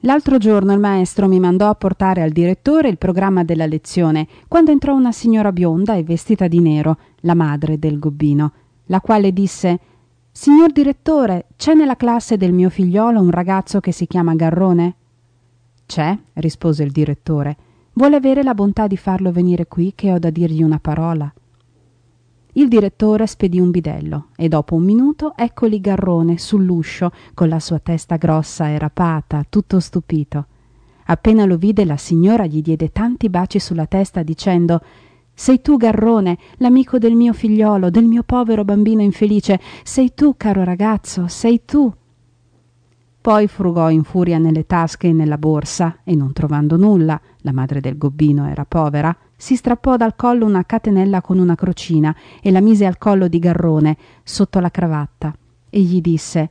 L'altro 0.00 0.36
giorno 0.36 0.74
il 0.74 0.80
maestro 0.80 1.28
mi 1.28 1.40
mandò 1.40 1.70
a 1.70 1.74
portare 1.74 2.20
al 2.20 2.30
direttore 2.30 2.90
il 2.90 2.98
programma 2.98 3.42
della 3.42 3.64
lezione, 3.64 4.26
quando 4.48 4.70
entrò 4.70 4.94
una 4.94 5.12
signora 5.12 5.50
bionda 5.50 5.94
e 5.94 6.02
vestita 6.02 6.46
di 6.46 6.60
nero, 6.60 6.98
la 7.20 7.34
madre 7.34 7.78
del 7.78 7.98
gobbino, 7.98 8.52
la 8.86 9.00
quale 9.00 9.32
disse 9.32 9.80
Signor 10.30 10.72
direttore, 10.72 11.46
c'è 11.56 11.74
nella 11.74 11.96
classe 11.96 12.36
del 12.36 12.52
mio 12.52 12.68
figliolo 12.68 13.20
un 13.20 13.30
ragazzo 13.30 13.78
che 13.78 13.92
si 13.92 14.06
chiama 14.06 14.34
Garrone? 14.34 14.94
C'è, 15.86 16.18
rispose 16.34 16.82
il 16.82 16.90
direttore. 16.90 17.56
Vuole 17.92 18.16
avere 18.16 18.42
la 18.42 18.54
bontà 18.54 18.88
di 18.88 18.96
farlo 18.96 19.30
venire 19.30 19.66
qui 19.66 19.92
che 19.94 20.12
ho 20.12 20.18
da 20.18 20.30
dirgli 20.30 20.62
una 20.62 20.80
parola. 20.80 21.32
Il 22.54 22.68
direttore 22.68 23.26
spedì 23.26 23.60
un 23.60 23.70
bidello 23.70 24.28
e 24.36 24.48
dopo 24.48 24.74
un 24.74 24.82
minuto 24.82 25.34
eccoli 25.36 25.80
Garrone 25.80 26.38
sull'uscio 26.38 27.12
con 27.32 27.48
la 27.48 27.60
sua 27.60 27.78
testa 27.78 28.16
grossa 28.16 28.68
e 28.68 28.78
rapata, 28.78 29.44
tutto 29.48 29.78
stupito. 29.80 30.46
Appena 31.06 31.44
lo 31.44 31.56
vide 31.56 31.84
la 31.84 31.96
signora 31.96 32.46
gli 32.46 32.62
diede 32.62 32.90
tanti 32.90 33.28
baci 33.28 33.58
sulla 33.58 33.86
testa 33.86 34.22
dicendo 34.22 34.80
Sei 35.34 35.60
tu, 35.60 35.76
Garrone, 35.76 36.38
l'amico 36.58 36.98
del 36.98 37.14
mio 37.14 37.32
figliolo, 37.32 37.90
del 37.90 38.04
mio 38.04 38.22
povero 38.22 38.64
bambino 38.64 39.02
infelice. 39.02 39.60
Sei 39.82 40.14
tu, 40.14 40.34
caro 40.36 40.62
ragazzo, 40.62 41.26
sei 41.26 41.64
tu. 41.64 41.92
Poi 43.20 43.48
frugò 43.48 43.90
in 43.90 44.04
furia 44.04 44.38
nelle 44.38 44.66
tasche 44.66 45.08
e 45.08 45.12
nella 45.12 45.38
borsa 45.38 46.00
e 46.04 46.14
non 46.14 46.32
trovando 46.32 46.76
nulla, 46.76 47.18
la 47.38 47.52
madre 47.52 47.80
del 47.80 47.96
gobbino 47.96 48.46
era 48.46 48.66
povera, 48.66 49.16
si 49.34 49.56
strappò 49.56 49.96
dal 49.96 50.14
collo 50.14 50.44
una 50.44 50.64
catenella 50.64 51.22
con 51.22 51.38
una 51.38 51.54
crocina 51.54 52.14
e 52.42 52.50
la 52.50 52.60
mise 52.60 52.84
al 52.84 52.98
collo 52.98 53.26
di 53.26 53.38
Garrone 53.38 53.96
sotto 54.22 54.60
la 54.60 54.70
cravatta 54.70 55.34
e 55.70 55.80
gli 55.80 56.00
disse 56.02 56.50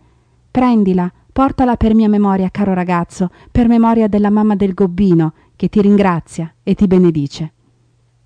Prendila, 0.49 1.11
portala 1.31 1.77
per 1.77 1.93
mia 1.93 2.09
memoria, 2.09 2.49
caro 2.49 2.73
ragazzo, 2.73 3.29
per 3.51 3.67
memoria 3.67 4.07
della 4.07 4.29
mamma 4.31 4.55
del 4.55 4.73
gobbino, 4.73 5.33
che 5.55 5.69
ti 5.69 5.79
ringrazia 5.79 6.53
e 6.63 6.73
ti 6.73 6.87
benedice. 6.87 7.52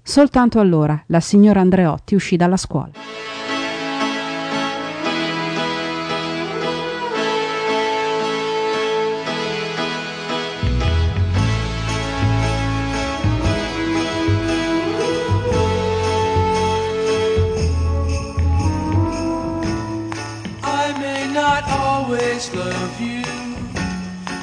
Soltanto 0.07 0.61
allora 0.61 1.03
la 1.07 1.19
signora 1.19 1.59
Andreotti 1.59 2.15
uscì 2.15 2.37
dalla 2.37 2.55
scuola. 2.55 2.91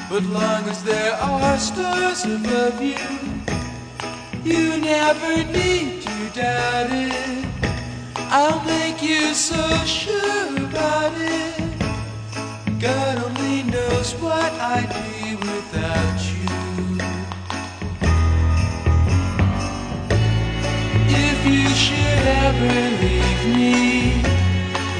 But 0.09 0.23
long 0.31 0.69
as 0.69 0.81
there 0.83 1.13
are 1.19 1.57
stars 1.57 2.23
above 2.23 2.79
you, 2.79 3.34
you 4.45 4.77
never 4.77 5.43
need 5.51 6.03
to 6.03 6.29
doubt 6.35 6.91
it. 6.91 7.45
I'll 8.29 8.63
make 8.63 9.01
you 9.01 9.33
so 9.33 9.67
sure 9.85 10.55
about 10.57 11.13
it. 11.15 11.63
God 12.79 13.23
only 13.25 13.63
knows 13.63 14.13
what 14.21 14.51
I'd 14.61 14.91
be 15.01 15.35
without 15.35 16.19
you. 16.29 16.45
If 21.09 21.39
you 21.47 21.67
should 21.69 22.25
ever 22.45 22.75
leave 23.01 23.43
me, 23.57 24.21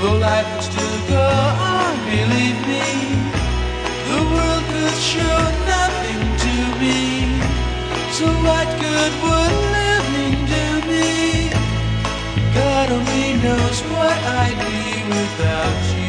well, 0.01 0.17
life 0.17 0.47
would 0.55 0.63
still 0.63 1.07
go 1.07 1.22
on, 1.22 1.93
believe 2.09 2.59
me. 2.67 2.85
The 4.09 4.19
world 4.34 4.63
could 4.72 4.97
show. 4.97 5.64
So 8.15 8.25
what 8.27 8.67
good 8.79 9.13
would 9.23 9.55
living 9.75 10.45
do 10.45 10.87
me? 10.87 11.49
God 12.53 12.89
only 12.89 13.33
knows 13.43 13.81
what 13.91 14.17
I'd 14.41 14.57
be 14.69 15.03
without 15.03 15.99
you. 15.99 16.05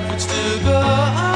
backwards 0.00 0.26
to 0.26 0.64
go 0.64 1.29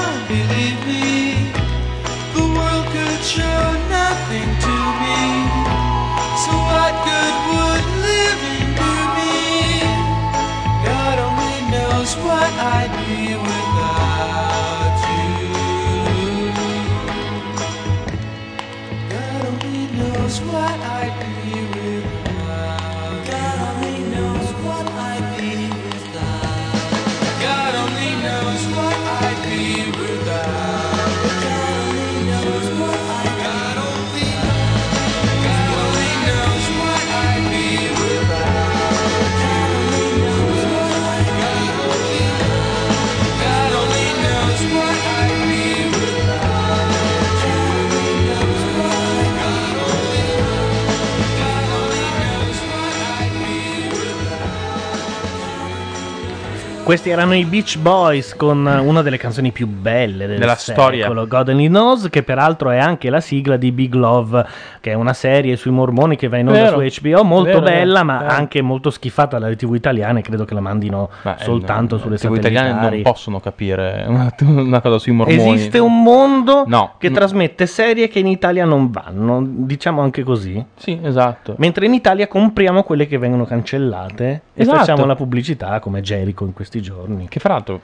Questi 56.84 57.08
erano 57.08 57.34
i 57.34 57.46
Beach 57.46 57.78
Boys 57.78 58.36
con 58.36 58.66
una 58.66 59.00
delle 59.00 59.16
canzoni 59.16 59.52
più 59.52 59.66
belle 59.66 60.26
del 60.26 60.38
Della 60.38 60.54
secolo, 60.54 60.82
storia. 61.06 61.08
God 61.24 61.48
Only 61.48 61.68
Knows, 61.68 62.08
che 62.10 62.22
peraltro 62.22 62.68
è 62.70 62.76
anche 62.78 63.08
la 63.08 63.20
sigla 63.20 63.56
di 63.56 63.72
Big 63.72 63.94
Love, 63.94 64.44
che 64.80 64.90
è 64.90 64.94
una 64.94 65.14
serie 65.14 65.56
sui 65.56 65.70
mormoni 65.70 66.16
che 66.16 66.28
va 66.28 66.36
in 66.36 66.48
onda 66.48 66.70
Vero. 66.74 66.86
su 66.90 67.00
HBO, 67.00 67.24
molto 67.24 67.48
Vero, 67.48 67.60
bella, 67.62 68.02
vero, 68.02 68.04
ma 68.04 68.26
anche 68.26 68.60
molto 68.60 68.90
schifata 68.90 69.38
dalle 69.38 69.56
TV 69.56 69.74
italiane, 69.74 70.20
credo 70.20 70.44
che 70.44 70.52
la 70.52 70.60
mandino 70.60 71.08
Ma, 71.22 71.38
eh, 71.38 71.42
soltanto 71.42 71.94
no, 71.96 72.00
sulle 72.02 72.14
le 72.16 72.20
TV 72.20 72.34
italiane 72.36 72.72
non 72.90 73.00
possono 73.02 73.40
capire 73.40 74.04
una, 74.06 74.30
una 74.40 74.80
cosa 74.82 74.98
sui 74.98 75.12
mormoni. 75.12 75.54
Esiste 75.54 75.78
un 75.78 76.02
mondo 76.02 76.64
No. 76.66 76.96
che 76.98 77.10
trasmette 77.10 77.64
serie 77.64 78.08
che 78.08 78.18
in 78.18 78.26
Italia 78.26 78.66
non 78.66 78.90
vanno, 78.90 79.42
diciamo 79.42 80.02
anche 80.02 80.22
così. 80.22 80.62
Sì, 80.76 80.98
esatto. 81.02 81.54
Mentre 81.56 81.86
in 81.86 81.94
Italia 81.94 82.28
compriamo 82.28 82.82
quelle 82.82 83.06
che 83.06 83.16
vengono 83.16 83.46
cancellate 83.46 84.42
e 84.52 84.62
Esatto. 84.62 84.76
facciamo 84.78 85.06
la 85.06 85.14
pubblicità 85.16 85.80
come 85.80 86.02
Jericho 86.02 86.44
in 86.44 86.52
questi 86.74 86.80
giorni. 86.82 87.28
Che 87.28 87.38
fra 87.40 87.54
l'altro 87.54 87.80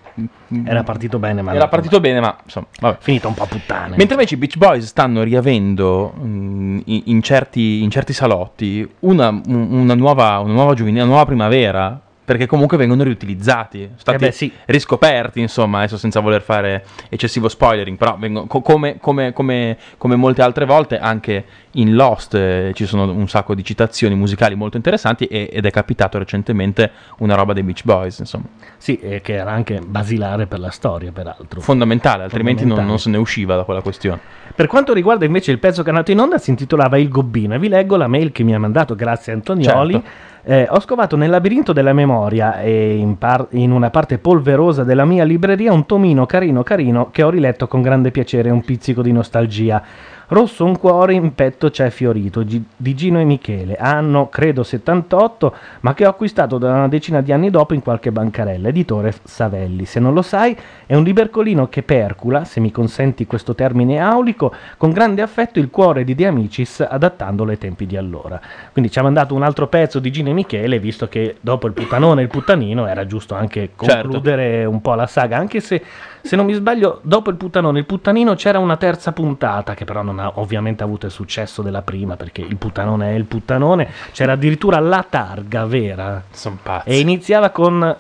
era 0.64 0.82
partito 0.82 1.18
bene, 1.18 1.42
ma 1.42 1.54
Era 1.54 1.68
partito 1.68 2.00
bene, 2.00 2.20
ma 2.20 2.36
insomma, 2.42 2.66
vabbè. 2.80 2.96
finita 3.00 3.28
un 3.28 3.34
po' 3.34 3.42
a 3.44 3.46
puttane. 3.46 3.96
Mentre 3.96 4.14
invece 4.14 4.34
i 4.34 4.38
Beach 4.38 4.56
Boys 4.56 4.86
stanno 4.86 5.22
riavendo 5.22 6.12
mh, 6.16 6.80
in, 6.86 7.02
in 7.06 7.22
certi, 7.22 7.82
in 7.82 7.90
certi 7.90 8.12
salotti 8.12 8.88
una, 9.00 9.28
un- 9.28 9.68
una 9.70 9.94
nuova, 9.94 10.38
una 10.38 10.52
nuova 10.52 10.74
giovanile, 10.74 11.00
una 11.02 11.10
nuova 11.10 11.24
primavera. 11.26 12.00
Perché 12.30 12.46
comunque 12.46 12.76
vengono 12.76 13.02
riutilizzati, 13.02 13.80
sono 13.82 13.98
stati 13.98 14.16
Eh 14.24 14.26
beh, 14.28 14.32
sì. 14.32 14.52
riscoperti, 14.66 15.40
insomma, 15.40 15.78
adesso 15.78 15.96
senza 15.96 16.20
voler 16.20 16.42
fare 16.42 16.84
eccessivo 17.08 17.48
spoilering, 17.48 17.96
però 17.98 18.16
vengono, 18.16 18.46
co- 18.46 18.60
come, 18.60 18.98
come- 19.00 19.32
come- 19.32 19.76
come 19.98 20.14
molte 20.14 20.40
altre 20.40 20.64
volte 20.64 21.00
anche 21.00 21.44
in 21.72 21.96
Lost 21.96 22.34
eh, 22.34 22.70
ci 22.74 22.86
sono 22.86 23.10
un 23.10 23.26
sacco 23.28 23.56
di 23.56 23.64
citazioni 23.64 24.14
musicali 24.14 24.54
molto 24.54 24.76
interessanti 24.76 25.24
e- 25.24 25.48
ed 25.52 25.66
è 25.66 25.72
capitato 25.72 26.18
recentemente 26.18 26.92
una 27.18 27.34
roba 27.34 27.52
dei 27.52 27.64
Beach 27.64 27.82
Boys, 27.82 28.20
insomma. 28.20 28.44
Sì, 28.76 28.96
e 29.00 29.20
che 29.22 29.34
era 29.34 29.50
anche 29.50 29.80
basilare 29.84 30.46
per 30.46 30.60
la 30.60 30.70
storia, 30.70 31.10
peraltro. 31.10 31.60
Fondamentale, 31.60 32.22
altrimenti 32.22 32.60
non, 32.64 32.76
Fondamentale. 32.76 32.88
non 32.90 32.98
se 33.00 33.10
ne 33.10 33.16
usciva 33.16 33.56
da 33.56 33.64
quella 33.64 33.82
questione. 33.82 34.20
Per 34.54 34.68
quanto 34.68 34.92
riguarda 34.92 35.24
invece 35.24 35.50
il 35.50 35.58
pezzo 35.58 35.82
che 35.82 35.88
è 35.88 35.90
andato 35.90 36.12
in 36.12 36.20
onda, 36.20 36.38
si 36.38 36.50
intitolava 36.50 36.96
Il 36.96 37.08
Gobbino 37.08 37.54
e 37.54 37.58
vi 37.58 37.66
leggo 37.68 37.96
la 37.96 38.06
mail 38.06 38.30
che 38.30 38.44
mi 38.44 38.54
ha 38.54 38.58
mandato, 38.60 38.94
grazie 38.94 39.32
Antonioli. 39.32 39.94
Certo. 39.94 40.28
Eh, 40.42 40.66
ho 40.70 40.80
scovato 40.80 41.16
nel 41.16 41.28
labirinto 41.28 41.72
della 41.72 41.92
memoria 41.92 42.60
e 42.60 42.96
in, 42.96 43.18
par- 43.18 43.48
in 43.50 43.72
una 43.72 43.90
parte 43.90 44.18
polverosa 44.18 44.84
della 44.84 45.04
mia 45.04 45.24
libreria 45.24 45.72
un 45.72 45.84
tomino 45.84 46.24
carino 46.24 46.62
carino 46.62 47.10
che 47.10 47.22
ho 47.22 47.30
riletto 47.30 47.66
con 47.66 47.82
grande 47.82 48.10
piacere 48.10 48.48
e 48.48 48.52
un 48.52 48.62
pizzico 48.62 49.02
di 49.02 49.12
nostalgia. 49.12 49.82
Rosso 50.30 50.64
un 50.64 50.78
cuore, 50.78 51.14
in 51.14 51.34
petto 51.34 51.70
c'è 51.70 51.90
fiorito, 51.90 52.44
di 52.44 52.94
Gino 52.94 53.18
e 53.18 53.24
Michele, 53.24 53.74
anno 53.74 54.28
credo 54.28 54.62
78, 54.62 55.52
ma 55.80 55.92
che 55.92 56.06
ho 56.06 56.08
acquistato 56.08 56.56
da 56.56 56.72
una 56.72 56.86
decina 56.86 57.20
di 57.20 57.32
anni 57.32 57.50
dopo 57.50 57.74
in 57.74 57.82
qualche 57.82 58.12
bancarella, 58.12 58.68
editore 58.68 59.12
Savelli. 59.24 59.84
Se 59.86 59.98
non 59.98 60.14
lo 60.14 60.22
sai, 60.22 60.56
è 60.86 60.94
un 60.94 61.02
libercolino 61.02 61.68
che 61.68 61.82
percula, 61.82 62.44
se 62.44 62.60
mi 62.60 62.70
consenti 62.70 63.26
questo 63.26 63.56
termine 63.56 63.98
aulico, 63.98 64.54
con 64.76 64.90
grande 64.90 65.20
affetto 65.20 65.58
il 65.58 65.68
cuore 65.68 66.04
di 66.04 66.14
De 66.14 66.28
Amicis 66.28 66.86
adattandolo 66.88 67.50
ai 67.50 67.58
tempi 67.58 67.86
di 67.86 67.96
allora. 67.96 68.40
Quindi 68.70 68.88
ci 68.92 69.00
ha 69.00 69.02
mandato 69.02 69.34
un 69.34 69.42
altro 69.42 69.66
pezzo 69.66 69.98
di 69.98 70.12
Gino 70.12 70.28
e 70.28 70.32
Michele, 70.32 70.78
visto 70.78 71.08
che 71.08 71.38
dopo 71.40 71.66
il 71.66 71.72
puttanone 71.72 72.20
e 72.20 72.24
il 72.24 72.30
puttanino 72.30 72.86
era 72.86 73.04
giusto 73.04 73.34
anche 73.34 73.70
Certo. 73.76 74.02
concludere 74.02 74.64
un 74.64 74.80
po' 74.80 74.94
la 74.94 75.08
saga, 75.08 75.38
anche 75.38 75.58
se 75.58 75.82
se 76.22 76.36
non 76.36 76.44
mi 76.44 76.52
sbaglio 76.52 77.00
dopo 77.02 77.30
il 77.30 77.36
puttanone 77.36 77.78
e 77.78 77.80
il 77.80 77.86
puttanino 77.86 78.34
c'era 78.34 78.58
una 78.58 78.76
terza 78.76 79.12
puntata 79.12 79.74
che 79.74 79.84
però 79.84 80.02
non 80.02 80.18
ha 80.20 80.32
ovviamente 80.36 80.82
avuto 80.82 81.06
il 81.06 81.12
successo 81.12 81.62
della 81.62 81.82
prima 81.82 82.16
perché 82.16 82.40
il 82.42 82.56
puttanone 82.56 83.10
è 83.10 83.14
il 83.14 83.24
puttanone. 83.24 83.88
C'era 84.12 84.32
addirittura 84.32 84.78
la 84.78 85.04
targa 85.08 85.66
vera. 85.66 86.22
Sono 86.30 86.58
pazzi. 86.62 86.88
E 86.88 86.98
iniziava 86.98 87.50
con 87.50 87.96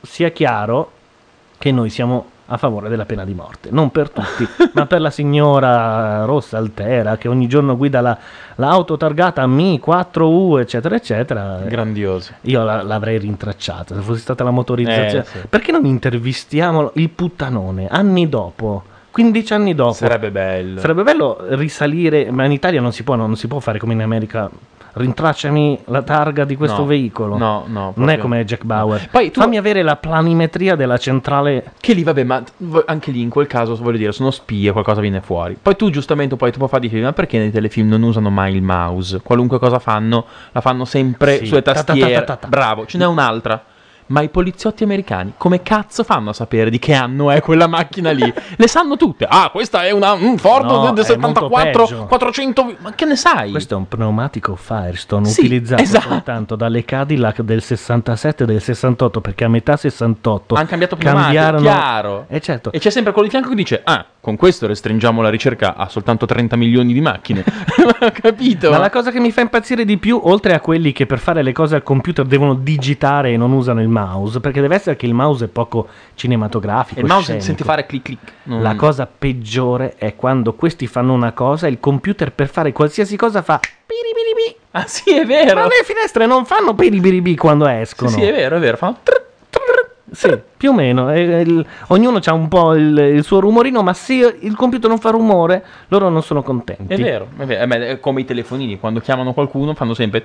sia 0.00 0.30
chiaro 0.30 0.90
che 1.58 1.72
noi 1.72 1.90
siamo 1.90 2.26
a 2.50 2.56
favore 2.56 2.88
della 2.88 3.04
pena 3.04 3.24
di 3.26 3.34
morte, 3.34 3.68
non 3.70 3.90
per 3.90 4.08
tutti, 4.08 4.48
ma 4.72 4.86
per 4.86 5.02
la 5.02 5.10
signora 5.10 6.24
Rossa 6.24 6.56
Altera 6.56 7.18
che 7.18 7.28
ogni 7.28 7.46
giorno 7.46 7.76
guida 7.76 8.00
la, 8.00 8.16
l'auto 8.54 8.96
targata 8.96 9.46
Mi4U, 9.46 10.58
eccetera, 10.58 10.94
eccetera. 10.96 11.58
Grandioso. 11.66 12.32
Io 12.42 12.64
la- 12.64 12.82
l'avrei 12.82 13.18
rintracciata 13.18 13.94
se 13.94 14.00
fosse 14.00 14.20
stata 14.20 14.44
la 14.44 14.50
motorizzazione. 14.50 15.24
Eh, 15.24 15.26
sì. 15.26 15.38
Perché 15.46 15.72
non 15.72 15.84
intervistiamo 15.84 16.92
il 16.94 17.10
puttanone 17.10 17.86
anni 17.86 18.28
dopo? 18.30 18.87
15 19.10 19.52
anni 19.54 19.74
dopo. 19.74 19.92
Sarebbe 19.92 20.30
bello. 20.30 20.80
Sarebbe 20.80 21.02
bello 21.02 21.38
risalire, 21.50 22.30
ma 22.30 22.44
in 22.44 22.52
Italia 22.52 22.80
non 22.80 22.92
si 22.92 23.02
può, 23.02 23.14
non 23.14 23.36
si 23.36 23.46
può 23.48 23.58
fare 23.60 23.78
come 23.78 23.92
in 23.94 24.02
America. 24.02 24.48
Rintracciami 24.90 25.80
la 25.86 26.02
targa 26.02 26.44
di 26.44 26.56
questo 26.56 26.78
No, 26.80 26.86
veicolo. 26.86 27.36
no, 27.36 27.64
no, 27.68 27.92
Non 27.94 28.08
è 28.08 28.14
proprio. 28.14 28.18
come 28.22 28.44
Jack 28.44 28.64
Bauer. 28.64 29.08
Poi 29.10 29.30
tu- 29.30 29.40
Fammi 29.40 29.56
avere 29.56 29.82
la 29.82 29.94
planimetria 29.96 30.74
della 30.74 30.96
centrale. 30.96 31.72
Che 31.78 31.92
lì, 31.92 32.02
vabbè, 32.02 32.24
ma 32.24 32.42
anche 32.86 33.10
lì 33.12 33.20
in 33.20 33.28
quel 33.28 33.46
caso, 33.46 33.76
voglio 33.76 33.98
dire, 33.98 34.12
sono 34.12 34.30
spie, 34.32 34.72
qualcosa 34.72 35.00
viene 35.00 35.20
fuori. 35.20 35.56
Poi 35.60 35.76
tu, 35.76 35.90
giustamente, 35.90 36.34
poi 36.36 36.50
tu 36.50 36.66
fa 36.66 36.78
dici, 36.80 36.98
ma 36.98 37.12
perché 37.12 37.38
nei 37.38 37.52
telefilm 37.52 37.88
non 37.88 38.02
usano 38.02 38.30
mai 38.30 38.54
il 38.54 38.62
mouse? 38.62 39.20
Qualunque 39.22 39.58
cosa 39.60 39.78
fanno, 39.78 40.24
la 40.52 40.60
fanno 40.60 40.84
sempre 40.84 41.38
Sì. 41.38 41.46
sulle 41.46 41.62
Ta 41.62 41.74
ta 41.74 41.78
ta 41.84 41.92
tastiere. 41.92 42.14
ta 42.14 42.22
ta 42.24 42.36
ta. 42.36 42.48
Bravo, 42.48 42.86
ce 42.86 42.98
n'è 42.98 43.06
un'altra. 43.06 43.62
Ma 44.08 44.22
i 44.22 44.28
poliziotti 44.28 44.84
americani, 44.84 45.34
come 45.36 45.62
cazzo 45.62 46.02
fanno 46.02 46.30
a 46.30 46.32
sapere 46.32 46.70
di 46.70 46.78
che 46.78 46.94
anno 46.94 47.30
è 47.30 47.40
quella 47.40 47.66
macchina 47.66 48.10
lì? 48.10 48.32
Le 48.56 48.66
sanno 48.68 48.96
tutte. 48.96 49.26
Ah, 49.28 49.50
questa 49.50 49.84
è 49.84 49.90
una 49.90 50.12
un 50.12 50.38
Ford 50.38 50.64
No, 50.64 50.92
del 50.92 51.04
è 51.04 51.16
molto 51.16 51.40
74 51.50 51.86
peggio. 51.86 52.04
400. 52.06 52.74
Ma 52.78 52.92
che 52.94 53.04
ne 53.04 53.16
sai? 53.16 53.50
Questo 53.50 53.74
è 53.74 53.76
un 53.76 53.86
pneumatico 53.86 54.56
Firestone 54.56 55.26
Sì, 55.26 55.40
utilizzato 55.40 55.82
esatto. 55.82 56.08
soltanto 56.08 56.56
dalle 56.56 56.84
Cadillac 56.84 57.42
del 57.42 57.62
67 57.62 58.42
e 58.42 58.46
del 58.46 58.60
68 58.62 59.20
perché 59.20 59.44
a 59.44 59.48
metà 59.48 59.76
68 59.76 60.54
Hanno 60.54 60.66
cambiato 60.66 60.96
pneumatico, 60.96 61.24
cambiarono 61.32 61.62
chiaro. 61.62 62.24
Eh, 62.28 62.40
certo. 62.40 62.72
E 62.72 62.78
c'è 62.78 62.90
sempre 62.90 63.12
quello 63.12 63.26
di 63.28 63.32
fianco 63.32 63.50
che 63.50 63.56
dice: 63.56 63.80
Ah, 63.84 64.04
con 64.20 64.36
questo 64.36 64.66
restringiamo 64.66 65.20
la 65.22 65.28
ricerca 65.30 65.76
a 65.76 65.88
soltanto 65.88 66.24
30 66.26 66.56
milioni 66.56 66.92
di 66.92 67.00
macchine. 67.00 67.44
Ho 68.00 68.10
capito? 68.12 68.70
Ma 68.70 68.78
la 68.78 68.90
cosa 68.90 69.10
che 69.10 69.20
mi 69.20 69.30
fa 69.32 69.42
impazzire 69.42 69.84
di 69.84 69.98
più, 69.98 70.18
oltre 70.22 70.54
a 70.54 70.60
quelli 70.60 70.92
che 70.92 71.04
per 71.06 71.18
fare 71.18 71.42
le 71.42 71.52
cose 71.52 71.74
al 71.76 71.82
computer 71.82 72.24
devono 72.24 72.54
digitare 72.54 73.32
e 73.32 73.36
non 73.36 73.52
usano 73.52 73.80
il 73.82 73.88
mouse, 74.00 74.40
perché 74.40 74.60
deve 74.60 74.74
essere 74.76 74.96
che 74.96 75.06
il 75.06 75.14
mouse 75.14 75.46
è 75.46 75.48
poco 75.48 75.88
cinematografico. 76.14 77.00
E 77.00 77.02
il 77.02 77.08
mouse 77.08 77.40
senti 77.40 77.64
fare 77.64 77.86
clic 77.86 78.02
clic. 78.02 78.32
Non- 78.44 78.62
La 78.62 78.74
cosa 78.76 79.06
peggiore 79.06 79.94
è 79.96 80.14
quando 80.16 80.54
questi 80.54 80.86
fanno 80.86 81.12
una 81.12 81.32
cosa 81.32 81.66
e 81.66 81.70
il 81.70 81.80
computer 81.80 82.32
per 82.32 82.48
fare 82.48 82.72
qualsiasi 82.72 83.16
cosa 83.16 83.42
fa 83.42 83.58
piribiribi. 83.58 84.56
Ah, 84.72 84.86
sì, 84.86 85.16
è 85.18 85.24
vero. 85.24 85.54
Ma 85.54 85.66
le 85.66 85.82
finestre 85.84 86.26
non 86.26 86.44
fanno 86.44 86.74
piribiribi 86.74 87.36
quando 87.36 87.64
Sì, 87.66 87.72
escono. 87.72 88.10
sì, 88.10 88.22
è 88.22 88.32
vero, 88.32 88.56
è 88.56 88.60
vero. 88.60 88.76
Fanno 88.76 88.96
trrr. 89.02 89.26
Sì, 90.10 90.34
più 90.56 90.70
o 90.70 90.72
meno. 90.72 91.12
eh, 91.12 91.40
il- 91.42 91.66
ognuno 91.88 92.18
ha 92.24 92.32
un 92.32 92.48
po' 92.48 92.74
il, 92.74 92.96
il 92.96 93.22
suo 93.22 93.40
rumorino, 93.40 93.82
ma 93.82 93.92
se 93.92 94.38
il 94.40 94.56
computer 94.56 94.88
non 94.88 94.98
fa 94.98 95.10
rumore, 95.10 95.62
loro 95.88 96.08
non 96.08 96.22
sono 96.22 96.42
contenti. 96.42 96.94
È 96.94 96.96
vero, 96.96 97.28
è 97.36 97.44
vero. 97.44 97.62
Eh, 97.62 97.66
beh, 97.66 97.88
è 97.88 98.00
come 98.00 98.22
i 98.22 98.24
telefonini, 98.24 98.78
quando 98.80 99.00
chiamano 99.00 99.34
qualcuno 99.34 99.74
fanno 99.74 99.92
sempre. 99.92 100.22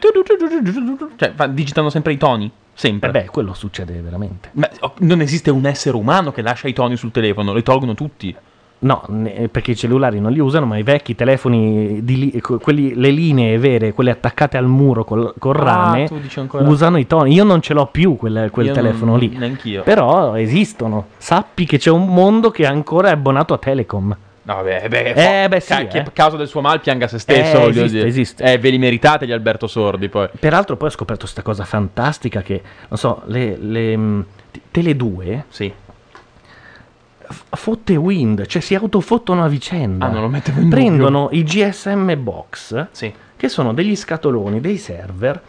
Cioè, 1.17 1.33
digitano 1.49 1.89
sempre 1.89 2.13
i 2.13 2.17
toni. 2.17 2.49
Sempre. 2.73 3.09
Eh 3.09 3.11
beh, 3.11 3.25
quello 3.27 3.53
succede 3.53 3.99
veramente. 4.01 4.49
Ma, 4.53 4.67
oh, 4.81 4.93
non 4.99 5.21
esiste 5.21 5.51
un 5.51 5.65
essere 5.65 5.95
umano 5.95 6.31
che 6.31 6.41
lascia 6.41 6.67
i 6.67 6.73
toni 6.73 6.95
sul 6.95 7.11
telefono, 7.11 7.53
li 7.53 7.63
tolgono 7.63 7.93
tutti. 7.93 8.35
No, 8.79 9.01
perché 9.49 9.71
i 9.71 9.75
cellulari 9.77 10.19
non 10.19 10.33
li 10.33 10.39
usano, 10.39 10.65
ma 10.65 10.77
i 10.77 10.83
vecchi 10.83 11.15
telefoni, 11.15 12.03
di 12.03 12.17
li- 12.17 12.41
quelli- 12.41 12.93
le 12.95 13.11
linee 13.11 13.57
vere, 13.57 13.93
quelle 13.93 14.11
attaccate 14.11 14.57
al 14.57 14.67
muro 14.67 15.05
col, 15.05 15.33
col 15.39 15.55
Ah, 15.55 15.63
rame, 15.63 16.09
usano 16.51 16.97
i 16.97 17.07
toni. 17.07 17.31
Io 17.33 17.45
non 17.45 17.61
ce 17.61 17.73
l'ho 17.73 17.85
più 17.85 18.17
quel, 18.17 18.49
quel 18.51 18.65
Io 18.65 18.73
non- 18.73 18.83
telefono 18.83 19.15
lì. 19.15 19.29
neanch'io. 19.29 19.83
Però 19.83 20.35
esistono. 20.35 21.05
Sappi 21.17 21.65
che 21.65 21.77
c'è 21.77 21.91
un 21.91 22.07
mondo 22.07 22.51
che 22.51 22.65
ancora 22.65 23.07
è 23.07 23.11
abbonato 23.13 23.53
a 23.53 23.57
Telecom. 23.57 24.17
No, 24.45 24.55
vabbè, 24.55 24.89
beh, 24.89 25.43
Eh, 25.43 25.47
beh, 25.47 25.59
sì, 25.61 25.67
ca- 25.69 25.87
che 25.87 25.97
eh. 25.99 26.05
causa 26.11 26.35
del 26.35 26.47
suo 26.49 26.59
mal 26.61 26.81
pianga 26.81 27.07
se 27.07 27.17
stesso. 27.17 27.55
Eh, 27.57 27.59
voglio 27.59 27.69
esiste, 27.83 27.89
dire. 27.97 28.07
esiste. 28.07 28.43
Eh, 28.43 28.57
ve 28.57 28.69
li 28.71 28.77
meritate 28.77 29.25
gli 29.25 29.31
Alberto 29.31 29.67
Sordi 29.67 30.09
poi. 30.09 30.27
Peraltro 30.37 30.75
poi 30.75 30.89
ho 30.89 30.91
scoperto 30.91 31.21
questa 31.21 31.41
cosa 31.41 31.63
fantastica 31.63 32.41
che, 32.41 32.61
non 32.89 32.97
so, 32.99 33.21
le, 33.27 33.55
le 33.57 34.25
t- 34.51 34.59
Tele 34.69 34.95
2 34.97 35.45
Sì. 35.47 35.71
f- 37.29 37.43
fotte 37.51 37.95
Wind, 37.95 38.45
cioè 38.45 38.61
si 38.61 38.75
autofottono 38.75 39.43
a 39.43 39.47
vicenda. 39.47 40.05
Ah, 40.07 40.09
non 40.09 40.21
lo 40.21 40.27
mettevo 40.27 40.59
in 40.59 40.69
Prendono 40.69 41.29
i 41.31 41.43
GSM 41.43 42.13
box, 42.21 42.87
Sì. 42.91 43.13
che 43.35 43.49
sono 43.49 43.73
degli 43.73 43.95
scatoloni, 43.95 44.59
dei 44.59 44.77
server, 44.77 45.41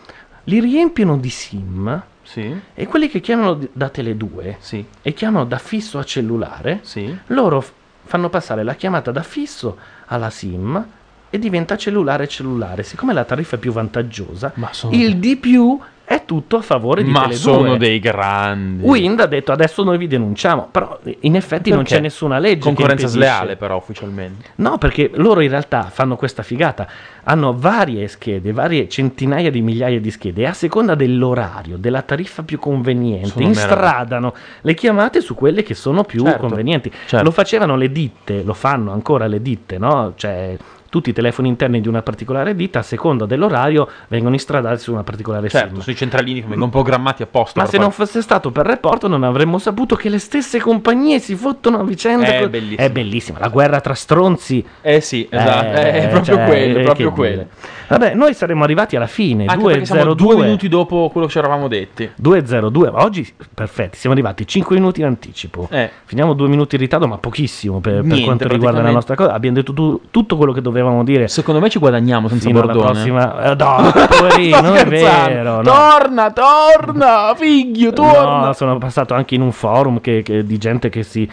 li 0.45 0.61
riempiono 0.61 1.17
di 1.17 1.31
SIM 1.31 2.03
Sì. 2.23 2.55
e 2.75 2.87
quelli 2.87 3.09
che 3.09 3.21
chiamano 3.21 3.59
da 3.73 3.89
Tele 3.89 4.17
2 4.17 4.57
Sì. 4.61 4.85
e 5.03 5.13
chiamano 5.15 5.45
da 5.47 5.59
fisso 5.59 5.99
a 5.99 6.05
cellulare, 6.05 6.79
Sì. 6.83 7.15
loro 7.29 7.65
fanno 8.05 8.29
passare 8.29 8.63
la 8.63 8.75
chiamata 8.75 9.11
da 9.11 9.23
fisso 9.23 9.77
alla 10.07 10.31
SIM 10.31 10.87
e 11.31 11.39
diventa 11.39 11.77
cellulare 11.77 12.29
cellulare. 12.29 12.83
Siccome 12.85 13.13
la 13.13 13.25
tariffa 13.25 13.57
è 13.57 13.59
più 13.59 13.73
vantaggiosa, 13.73 14.53
il 14.91 15.17
di 15.17 15.37
più 15.37 15.79
è 16.07 16.25
tutto 16.27 16.57
a 16.59 16.61
favore 16.61 17.03
di 17.03 17.11
Ma 17.11 17.27
Tele2. 17.27 17.33
sono 17.33 17.77
dei 17.77 17.99
grandi. 17.99 18.85
Wind 18.85 19.21
ha 19.21 19.27
detto 19.27 19.53
adesso 19.53 19.83
noi 19.83 19.97
vi 19.97 20.07
denunciamo, 20.07 20.69
però 20.71 20.99
in 21.21 21.35
effetti 21.35 21.71
non 21.71 21.79
Perché? 21.81 21.95
c'è 21.95 22.01
nessuna 22.03 22.39
legge. 22.39 22.61
Concorrenza 22.61 23.07
sleale, 23.07 23.57
però, 23.57 23.77
ufficialmente. 23.77 24.51
No, 24.57 24.77
perché 24.77 25.11
loro 25.15 25.41
in 25.41 25.49
realtà 25.49 25.85
fanno 25.85 26.17
questa 26.17 26.43
figata. 26.43 26.87
Hanno 27.25 27.55
varie 27.57 28.07
schede, 28.09 28.53
varie 28.53 28.87
centinaia 28.89 29.51
di 29.51 29.63
migliaia 29.63 29.99
di 29.99 30.11
schede 30.11 30.43
e 30.43 30.47
a 30.47 30.53
seconda 30.53 30.95
dell'orario, 30.95 31.79
della 31.79 32.03
tariffa 32.03 32.43
più 32.43 32.59
conveniente, 32.59 33.29
Sono 33.29 33.47
instradano 33.47 34.35
le 34.61 34.75
chiamate 34.75 35.23
su 35.23 35.35
quelle 35.35 35.63
che 35.63 35.75
sono 35.75 36.05
più 36.05 36.23
Certo, 36.23 36.41
convenienti. 36.47 36.93
certo. 37.07 37.25
Lo 37.25 37.31
facevano 37.31 37.77
le 37.77 37.91
ditte, 37.91 38.43
lo 38.43 38.53
fanno 38.55 38.93
ancora 38.93 39.27
le 39.27 39.41
ditte, 39.41 39.79
no? 39.79 40.13
Cioè 40.17 40.57
tutti 40.95 41.11
i 41.11 41.13
telefoni 41.13 41.49
interni 41.49 41.81
di 41.81 41.89
una 41.89 42.03
particolare 42.03 42.55
ditta 42.55 42.79
a 42.79 42.83
seconda 42.83 43.27
dell'orario 43.27 43.89
vengono 44.07 44.35
instradati 44.35 44.79
su 44.79 44.93
una 44.93 45.03
particolare 45.03 45.49
Certo, 45.49 45.75
SIM. 45.75 45.81
sui 45.81 45.97
centralini 45.97 46.41
che 46.41 46.47
vengono 46.47 46.71
programmati 46.71 47.25
apposta. 47.25 47.61
Ma 47.63 47.67
se 47.67 47.79
non 47.79 47.91
fare- 47.91 48.07
fosse 48.07 48.23
stato 48.23 48.53
per 48.53 48.65
report 48.65 49.07
non 49.07 49.25
avremmo 49.25 49.59
saputo 49.59 49.97
che 49.97 50.09
le 50.09 50.21
stesse 50.21 50.61
compagnie 50.61 51.19
si 51.19 51.35
fottono 51.35 51.81
a 51.81 51.83
vicenda. 51.85 52.27
È 52.27 52.43
co- 52.43 52.49
bellissimo. 52.49 52.87
È 52.87 52.91
bellissima. 52.93 53.39
La 53.41 53.49
guerra 53.49 53.81
tra 53.81 53.95
stronzi. 53.95 54.65
Eh 54.83 55.01
sì, 55.01 55.27
esatto, 55.29 55.67
è 55.67 56.09
proprio 56.11 56.37
cioè, 56.37 56.47
quello, 56.47 56.79
eh, 56.79 56.83
proprio 56.85 57.11
quello. 57.11 57.47
Vabbè, 57.89 58.15
noi 58.15 58.33
saremmo 58.33 58.63
arrivati 58.63 58.95
alla 58.95 59.09
fine. 59.09 59.47
Anche 59.47 59.65
perché 59.65 59.85
siamo 59.87 60.15
202. 60.15 60.35
due 60.35 60.45
minuti 60.45 60.69
dopo 60.69 61.09
quello 61.11 61.27
che 61.27 61.33
ci 61.33 61.39
eravamo 61.39 61.67
detti. 61.67 62.09
202, 62.15 62.91
ma 62.93 63.03
oggi 63.03 63.29
perfetti, 63.53 63.99
siamo 63.99 64.15
arrivati 64.15 64.47
5 64.47 64.77
minuti 64.77 65.01
in 65.01 65.07
anticipo. 65.07 65.67
Eh. 65.73 65.91
Finiamo 66.05 66.35
due 66.35 66.47
minuti 66.47 66.77
in 66.77 66.81
ritardo, 66.83 67.09
ma 67.09 67.19
pochissimo 67.19 67.81
per, 67.81 67.95
per 67.95 68.05
Niente, 68.05 68.25
quanto 68.25 68.47
riguarda 68.49 68.81
la 68.81 68.91
nostra 68.93 69.17
cosa. 69.17 69.33
Abbiamo 69.33 69.57
detto 69.57 69.73
tu- 69.73 70.01
tutto 70.11 70.37
quello 70.37 70.53
che 70.53 70.61
dovevamo 70.63 70.83
dire. 71.05 71.29
Secondo 71.29 71.61
me 71.61 71.69
ci 71.71 71.79
guadagniamo 71.79 72.29
senza 72.29 72.47
Fino 72.49 72.61
Bordone. 72.61 72.85
prossima. 72.93 73.43
Eh, 73.51 73.55
no, 73.55 73.77
poverino, 74.09 74.61
non 74.61 74.77
è 74.77 74.85
vero. 74.87 75.57
no. 75.57 75.63
Torna, 75.63 76.31
torna, 76.33 77.35
figlio, 77.37 77.93
torna. 77.93 78.47
No, 78.47 78.53
sono 78.53 78.79
passato 78.79 79.15
anche 79.15 79.35
in 79.35 79.41
un 79.43 79.53
forum 79.53 80.01
che- 80.01 80.23
che- 80.23 80.45
di 80.45 80.59
gente 80.59 80.89
che 80.89 81.03
si 81.03 81.29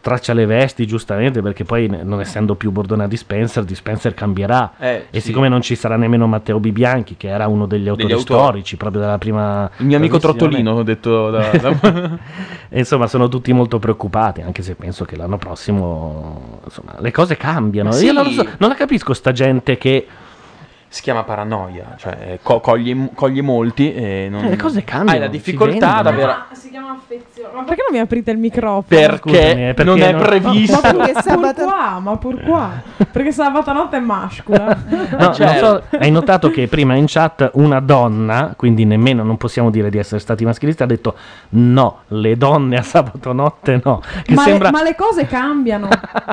straccia 0.00 0.32
le 0.32 0.46
vesti 0.46 0.86
giustamente 0.86 1.42
perché 1.42 1.64
poi 1.64 1.86
non 1.86 2.20
essendo 2.20 2.54
più 2.54 2.70
Bordona 2.70 3.06
Dispenser, 3.06 3.64
Dispenser 3.64 4.14
cambierà 4.14 4.72
Eh, 4.78 5.06
e 5.10 5.20
sì. 5.20 5.26
siccome 5.26 5.48
non 5.48 5.60
ci 5.60 5.74
sarà 5.76 5.96
nemmeno 5.96 6.26
Matteo 6.26 6.58
Bibianchi 6.58 7.16
che 7.18 7.28
era 7.28 7.46
uno 7.48 7.66
degli 7.66 7.86
autori 7.86 8.12
autori. 8.14 8.40
storici 8.40 8.76
proprio 8.78 9.02
della 9.02 9.18
prima 9.18 9.70
Il 9.76 9.84
mio 9.86 9.98
amico 9.98 10.18
Trottolino, 10.18 10.72
ho 10.72 10.82
detto 10.82 11.30
da- 11.30 11.50
da- 11.50 12.18
insomma 12.70 13.06
sono 13.08 13.28
tutti 13.28 13.52
molto 13.52 13.78
preoccupati 13.78 14.40
anche 14.40 14.62
se 14.62 14.74
penso 14.74 15.04
che 15.04 15.16
l'anno 15.16 15.36
prossimo 15.36 16.60
insomma 16.64 16.96
le 16.98 17.10
cose 17.10 17.36
cambiano 17.36 17.90
Ma 17.90 17.94
io 17.96 18.00
sì. 18.00 18.12
non, 18.12 18.24
lo 18.24 18.30
so, 18.30 18.46
non 18.56 18.68
la 18.70 18.74
capisco 18.74 19.12
sta 19.12 19.32
gente 19.32 19.76
che 19.76 20.06
si 20.92 21.02
chiama 21.02 21.22
paranoia, 21.22 21.94
cioè 21.98 22.18
eh, 22.32 22.38
co- 22.42 22.58
coglie, 22.58 23.10
coglie 23.14 23.42
molti 23.42 23.94
e 23.94 24.26
non... 24.28 24.44
Eh, 24.46 24.48
le 24.50 24.56
cose 24.56 24.82
cambiano, 24.82 25.12
Hai 25.12 25.18
la 25.20 25.24
si 25.26 25.30
difficoltà 25.30 25.98
ad 25.98 26.06
avere... 26.08 26.34
Si 26.50 26.68
chiama 26.68 26.90
affezione. 26.90 27.29
Ma 27.54 27.62
perché 27.64 27.82
non 27.88 27.96
mi 27.96 27.98
aprite 27.98 28.30
il 28.30 28.38
microfono? 28.38 28.84
Perché 28.86 29.16
Scusami, 29.30 29.68
eh, 29.68 29.74
perché 29.74 29.84
non 29.84 30.00
è 30.02 30.12
non- 30.12 30.22
previsto. 30.22 30.80
Ma 30.82 30.92
perché 30.92 31.20
sabato... 31.22 31.62
qua, 31.64 31.98
ma 32.00 32.16
pur 32.16 32.40
qua. 32.42 32.70
Perché 33.10 33.32
sabato 33.32 33.72
notte 33.72 33.96
è 33.96 34.00
mascola. 34.00 34.76
No, 35.18 35.32
Certo. 35.32 35.42
non 35.66 35.82
so, 35.90 35.96
hai 35.98 36.10
notato 36.10 36.50
che 36.50 36.66
prima 36.68 36.94
in 36.94 37.04
chat 37.06 37.50
una 37.54 37.80
donna, 37.80 38.54
quindi 38.56 38.84
nemmeno 38.84 39.22
non 39.22 39.36
possiamo 39.36 39.70
dire 39.70 39.90
di 39.90 39.98
essere 39.98 40.20
stati 40.20 40.44
maschilisti, 40.44 40.82
ha 40.82 40.86
detto 40.86 41.14
no, 41.50 42.00
le 42.08 42.36
donne 42.36 42.76
a 42.76 42.82
sabato 42.82 43.32
notte 43.32 43.80
no. 43.84 44.00
Che 44.22 44.34
ma, 44.34 44.42
sembra... 44.42 44.68
le, 44.70 44.72
ma 44.76 44.82
le 44.82 44.94
cose 44.94 45.26
cambiano. 45.26 45.88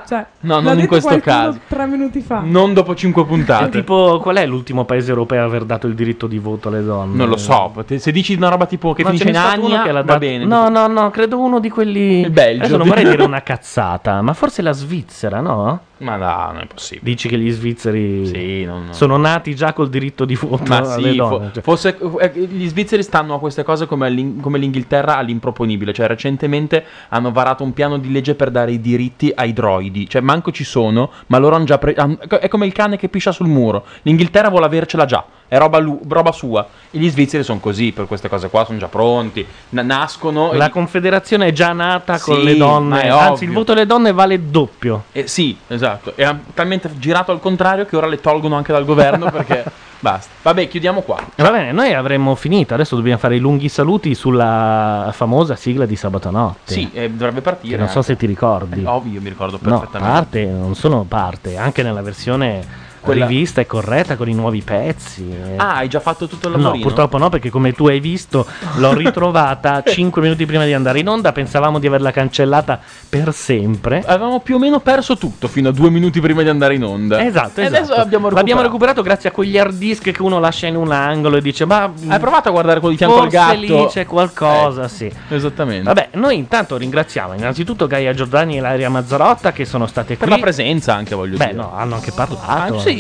Cioè, 0.08 0.26
No, 0.42 0.60
non 0.60 0.80
in 0.80 0.88
questo 0.88 1.20
caso. 1.20 1.60
Tre 1.68 1.86
minuti 1.88 2.22
fa. 2.22 2.42
Non 2.44 2.74
dopo 2.74 2.96
cinque 2.96 3.24
È 3.24 3.26
puntate. 3.26 3.70
tipo, 3.70 4.20
qual 4.22 4.38
è 4.38 4.46
l'ultimo 4.46 4.86
paese 4.86 5.10
europeo 5.10 5.42
a 5.42 5.46
aver 5.46 5.64
dato 5.66 5.88
il 5.88 5.94
diritto 5.96 6.28
di 6.28 6.38
voto 6.38 6.68
alle 6.70 6.84
donne? 6.84 7.16
Non 7.16 7.28
lo 7.30 7.38
so, 7.38 7.74
se 7.98 8.12
dici 8.12 8.34
una 8.36 8.50
roba 8.50 8.66
tipo 8.66 8.94
che 8.94 9.04
Ma 9.04 9.10
finisce 9.10 9.26
ce 9.26 9.32
in 9.32 9.38
Ania, 9.38 9.82
che 9.84 9.92
l'ha 9.92 10.02
va 10.02 10.06
dato- 10.06 10.20
bene. 10.20 10.46
No, 10.46 10.70
no, 10.70 10.88
no, 10.88 10.97
credo 11.12 11.40
uno 11.40 11.60
di 11.60 11.70
quelli. 11.70 12.22
Il 12.22 12.32
Belgio. 12.32 12.64
Adesso 12.64 12.78
non 12.78 12.88
vorrei 12.88 13.06
dire 13.06 13.24
una 13.26 13.42
cazzata, 13.42 14.22
ma 14.22 14.34
forse 14.34 14.62
la 14.62 14.72
Svizzera, 14.72 15.40
no? 15.40 15.80
Ma 16.00 16.16
no, 16.16 16.52
non 16.54 16.62
è 16.62 16.66
possibile. 16.68 17.10
Dici 17.10 17.28
che 17.28 17.38
gli 17.40 17.50
svizzeri 17.52 18.26
Sì, 18.28 18.64
non- 18.66 18.86
non- 18.86 18.94
sono 18.94 19.18
nati 19.18 19.56
già 19.56 19.74
col 19.74 19.90
diritto 19.90 20.26
di 20.26 20.36
voto 20.36 20.64
Ma 20.68 20.84
sì, 20.84 21.16
donne. 21.16 21.28
fo- 21.48 21.52
cioè. 21.54 21.64
fosse- 21.64 21.98
eh, 22.20 22.32
gli 22.40 22.68
svizzeri 22.68 23.02
stanno 23.04 23.36
a 23.36 23.40
queste 23.40 23.64
cose 23.64 23.86
come, 23.88 24.06
all'In- 24.08 24.40
come 24.40 24.58
l'Inghilterra 24.60 25.18
all'improponibile. 25.18 25.94
Cioè, 25.94 26.08
recentemente 26.08 26.84
hanno 27.10 27.32
varato 27.32 27.64
un 27.64 27.74
piano 27.74 27.98
di 27.98 28.12
legge 28.12 28.36
per 28.36 28.52
dare 28.52 28.72
i 28.72 28.82
diritti 28.82 29.32
ai 29.34 29.54
droidi. 29.54 30.08
Cioè, 30.08 30.22
manco 30.22 30.52
ci 30.52 30.64
sono, 30.64 31.10
ma 31.28 31.38
loro 31.38 31.56
hanno 31.56 31.66
già. 31.66 31.78
pre- 31.78 31.94
han- 31.96 32.18
è 32.40 32.48
come 32.48 32.66
il 32.66 32.74
cane 32.74 32.98
che 32.98 33.08
piscia 33.10 33.32
sul 33.32 33.48
muro. 33.48 33.86
L'Inghilterra 34.04 34.50
vuole 34.50 34.66
avercela 34.66 35.06
già. 35.06 35.24
È 35.50 35.58
roba, 35.58 35.78
lu- 35.80 36.02
roba 36.08 36.32
sua. 36.34 36.68
E 36.92 36.98
gli 37.00 37.10
svizzeri 37.10 37.42
sono 37.44 37.60
così 37.60 37.92
per 37.94 38.06
queste 38.06 38.28
cose 38.28 38.50
qua, 38.50 38.66
sono 38.66 38.78
già 38.80 38.88
pronti. 38.90 39.46
Na- 39.70 39.82
nascono. 39.82 40.52
e- 40.52 40.58
La 40.58 40.70
confederazione 40.70 41.48
è 41.48 41.52
già 41.54 41.72
nata 41.74 42.20
con 42.20 42.36
Sì, 42.40 42.44
le 42.44 42.52
ma 42.56 42.66
donne, 42.66 43.10
anzi 43.10 43.32
ovvio. 43.44 43.48
il 43.48 43.54
voto 43.54 43.72
alle 43.72 43.86
donne 43.86 44.12
vale 44.12 44.50
doppio. 44.50 45.06
Eh, 45.14 45.28
sì, 45.28 45.56
esatto. 45.68 45.87
È 46.16 46.36
talmente 46.54 46.90
girato 46.98 47.32
al 47.32 47.40
contrario 47.40 47.86
che 47.86 47.96
ora 47.96 48.08
le 48.08 48.20
tolgono 48.20 48.56
anche 48.56 48.72
dal 48.72 48.86
governo 48.86 49.30
perché 49.32 49.64
basta. 50.00 50.30
Vabbè, 50.42 50.68
chiudiamo 50.68 51.02
qua. 51.02 51.20
Va 51.36 51.52
bene, 51.52 51.72
noi 51.72 51.94
avremmo 51.94 52.36
finito, 52.36 52.74
adesso 52.74 52.96
dobbiamo 52.96 53.18
fare 53.20 53.36
i 53.36 53.40
lunghi 53.40 53.70
saluti 53.70 54.14
sulla 54.16 55.10
famosa 55.14 55.56
sigla 55.56 55.86
di 55.86 55.96
sabato 55.96 56.30
notte. 56.32 56.74
Sì, 56.74 56.90
eh, 56.94 57.10
dovrebbe 57.10 57.42
partire. 57.42 57.78
Non 57.78 57.88
so 57.88 58.00
anche. 58.00 58.12
se 58.12 58.18
ti 58.18 58.26
ricordi. 58.26 58.84
Eh, 58.84 58.88
ovvio, 58.88 59.22
mi 59.22 59.30
ricordo 59.30 59.58
No, 59.62 59.80
perfettamente. 59.80 60.14
parte, 60.14 60.46
non 60.46 60.76
sono 60.76 61.04
parte, 61.08 61.58
anche 61.58 61.84
nella 61.84 62.02
versione 62.02 62.86
Quella- 63.08 63.26
rivista 63.28 63.62
e 63.62 63.66
corretta 63.66 64.16
con 64.16 64.30
i 64.30 64.34
nuovi 64.34 64.62
pezzi. 64.62 65.28
eh. 65.30 65.54
Ah, 65.58 65.76
hai 65.78 65.88
già 65.90 66.00
fatto 66.00 66.28
tutto 66.28 66.48
il 66.48 66.56
No, 66.56 66.62
lavorino? 66.62 66.84
purtroppo 66.86 67.18
no, 67.18 67.30
perché 67.30 67.50
come 67.50 67.72
tu 67.74 67.88
hai 67.88 68.00
visto 68.00 68.46
l'ho 68.76 68.94
ritrovata 68.96 69.82
5 69.84 70.22
minuti 70.22 70.46
prima 70.46 70.66
di 70.66 70.74
andare 70.74 71.00
in 71.00 71.08
onda. 71.10 71.32
Pensavamo 71.32 71.80
di 71.80 71.88
averla 71.88 72.12
cancellata 72.12 72.80
per 73.10 73.34
sempre. 73.34 74.04
Avevamo 74.06 74.40
più 74.40 74.56
o 74.56 74.60
meno 74.60 74.80
perso 74.80 75.18
tutto 75.18 75.48
fino 75.48 75.70
a 75.70 75.72
due 75.72 75.90
minuti 75.90 76.20
prima 76.20 76.42
di 76.44 76.50
andare 76.50 76.76
in 76.76 76.84
onda. 76.84 77.24
Esatto, 77.24 77.60
E 77.62 77.66
esatto. 77.66 77.78
adesso 77.84 77.94
abbiamo 77.94 78.06
recuperato. 78.30 78.36
L'abbiamo 78.36 78.62
recuperato 78.62 79.02
grazie 79.02 79.30
a 79.30 79.32
quegli 79.32 79.58
hard 79.58 79.76
disk 79.78 80.12
che 80.12 80.22
uno 80.22 80.40
lascia 80.40 80.68
in 80.68 80.76
un 80.76 80.92
angolo 80.92 81.38
e 81.38 81.42
dice: 81.42 81.66
Ma 81.66 81.92
Hai 82.08 82.20
provato 82.20 82.50
a 82.50 82.52
guardare 82.52 82.80
quello 82.80 82.94
di 82.96 82.98
fianco 83.00 83.22
al 83.22 83.30
gatto? 83.30 83.56
lì 83.60 83.86
c'è 83.88 84.06
qualcosa, 84.06 84.84
Eh, 84.86 84.90
sì. 84.90 85.12
Esattamente. 85.30 85.84
Vabbè, 85.84 86.10
noi 86.14 86.36
intanto 86.38 86.78
ringraziamo 86.78 87.34
innanzitutto 87.34 87.88
Gaia 87.88 88.14
Giordani 88.14 88.56
e 88.56 88.58
Ilaria 88.58 88.90
Mazzarotta 88.90 89.52
che 89.52 89.66
sono 89.66 89.88
state 89.88 90.16
Per 90.16 90.28
qui. 90.28 90.36
la 90.36 90.42
presenza 90.42 90.94
anche, 90.94 91.16
voglio 91.16 91.38
Beh, 91.38 91.46
dire. 91.48 91.58
no, 91.58 91.74
hanno 91.76 91.96
anche 91.96 92.12
parlato. 92.12 92.76
Ah, 92.76 92.80
sì. 92.80 92.97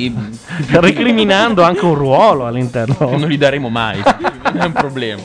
Recriminando 0.69 1.63
anche 1.63 1.85
un 1.85 1.95
ruolo 1.95 2.45
all'interno. 2.45 2.95
Che 2.95 3.05
non 3.17 3.29
gli 3.29 3.37
daremo 3.37 3.69
mai. 3.69 4.01
non 4.01 4.61
è 4.61 4.65
un 4.65 4.71
problema. 4.73 5.21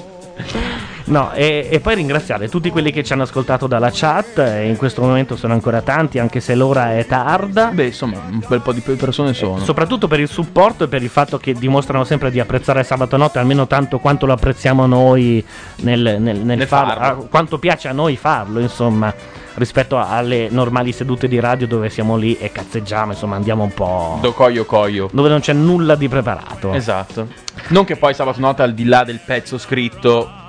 No, 1.05 1.33
e, 1.33 1.69
e 1.71 1.81
poi 1.81 1.97
ringraziare 1.97 2.49
tutti 2.49 2.71
quelli 2.71 2.91
che 2.93 3.03
ci 3.05 3.13
hanno 3.13 3.25
ascoltato 3.25 3.67
dalla 3.67 3.91
chat. 3.93 4.39
E 4.39 4.67
in 4.67 4.77
questo 4.77 5.03
momento 5.03 5.37
sono 5.37 5.53
ancora 5.53 5.83
tanti, 5.83 6.19
anche 6.19 6.41
se 6.41 6.55
l'ora 6.55 6.97
è 6.97 7.05
tarda. 7.07 7.67
Beh, 7.73 7.87
insomma, 7.87 8.19
un 8.31 8.43
bel 8.47 8.61
po' 8.61 8.73
di 8.73 8.81
persone 8.81 9.35
sono. 9.35 9.59
Soprattutto 9.59 10.09
per 10.09 10.21
il 10.21 10.29
supporto 10.29 10.85
e 10.85 10.89
per 10.89 11.03
il 11.03 11.09
fatto 11.11 11.39
che 11.39 11.53
dimostrano 11.55 12.05
sempre 12.05 12.31
di 12.31 12.41
apprezzare 12.41 12.83
sabato 12.85 13.17
notte 13.17 13.39
almeno 13.41 13.67
tanto 13.67 13.99
quanto 13.99 14.27
lo 14.27 14.33
apprezziamo 14.33 14.87
noi 14.87 15.45
nel, 15.79 16.17
nel- 16.19 16.39
nel 16.39 16.57
Nel 16.59 16.67
farlo, 16.67 16.93
farlo. 16.95 17.27
quanto 17.29 17.59
piace 17.59 17.89
a 17.89 17.93
noi 17.93 18.17
farlo, 18.17 18.61
insomma, 18.61 19.13
rispetto 19.55 19.99
alle 19.99 20.49
normali 20.51 20.93
sedute 20.93 21.29
di 21.29 21.39
radio 21.41 21.67
dove 21.67 21.89
siamo 21.91 22.17
lì 22.17 22.37
e 22.39 22.51
cazzeggiamo, 22.53 23.13
insomma, 23.13 23.37
andiamo 23.37 23.63
un 23.65 23.75
po'. 23.75 24.19
Do 24.21 24.33
coio 24.33 24.65
coio. 24.65 25.09
dove 25.13 25.29
non 25.29 25.41
c'è 25.41 25.53
nulla 25.53 25.95
di 25.95 26.09
preparato. 26.09 26.73
Esatto. 26.73 27.29
Non 27.69 27.85
che 27.85 27.97
poi 27.97 28.15
sabato 28.15 28.41
notte 28.41 28.63
al 28.63 28.75
di 28.75 28.85
là 28.85 29.05
del 29.05 29.21
pezzo 29.25 29.59
scritto. 29.59 30.41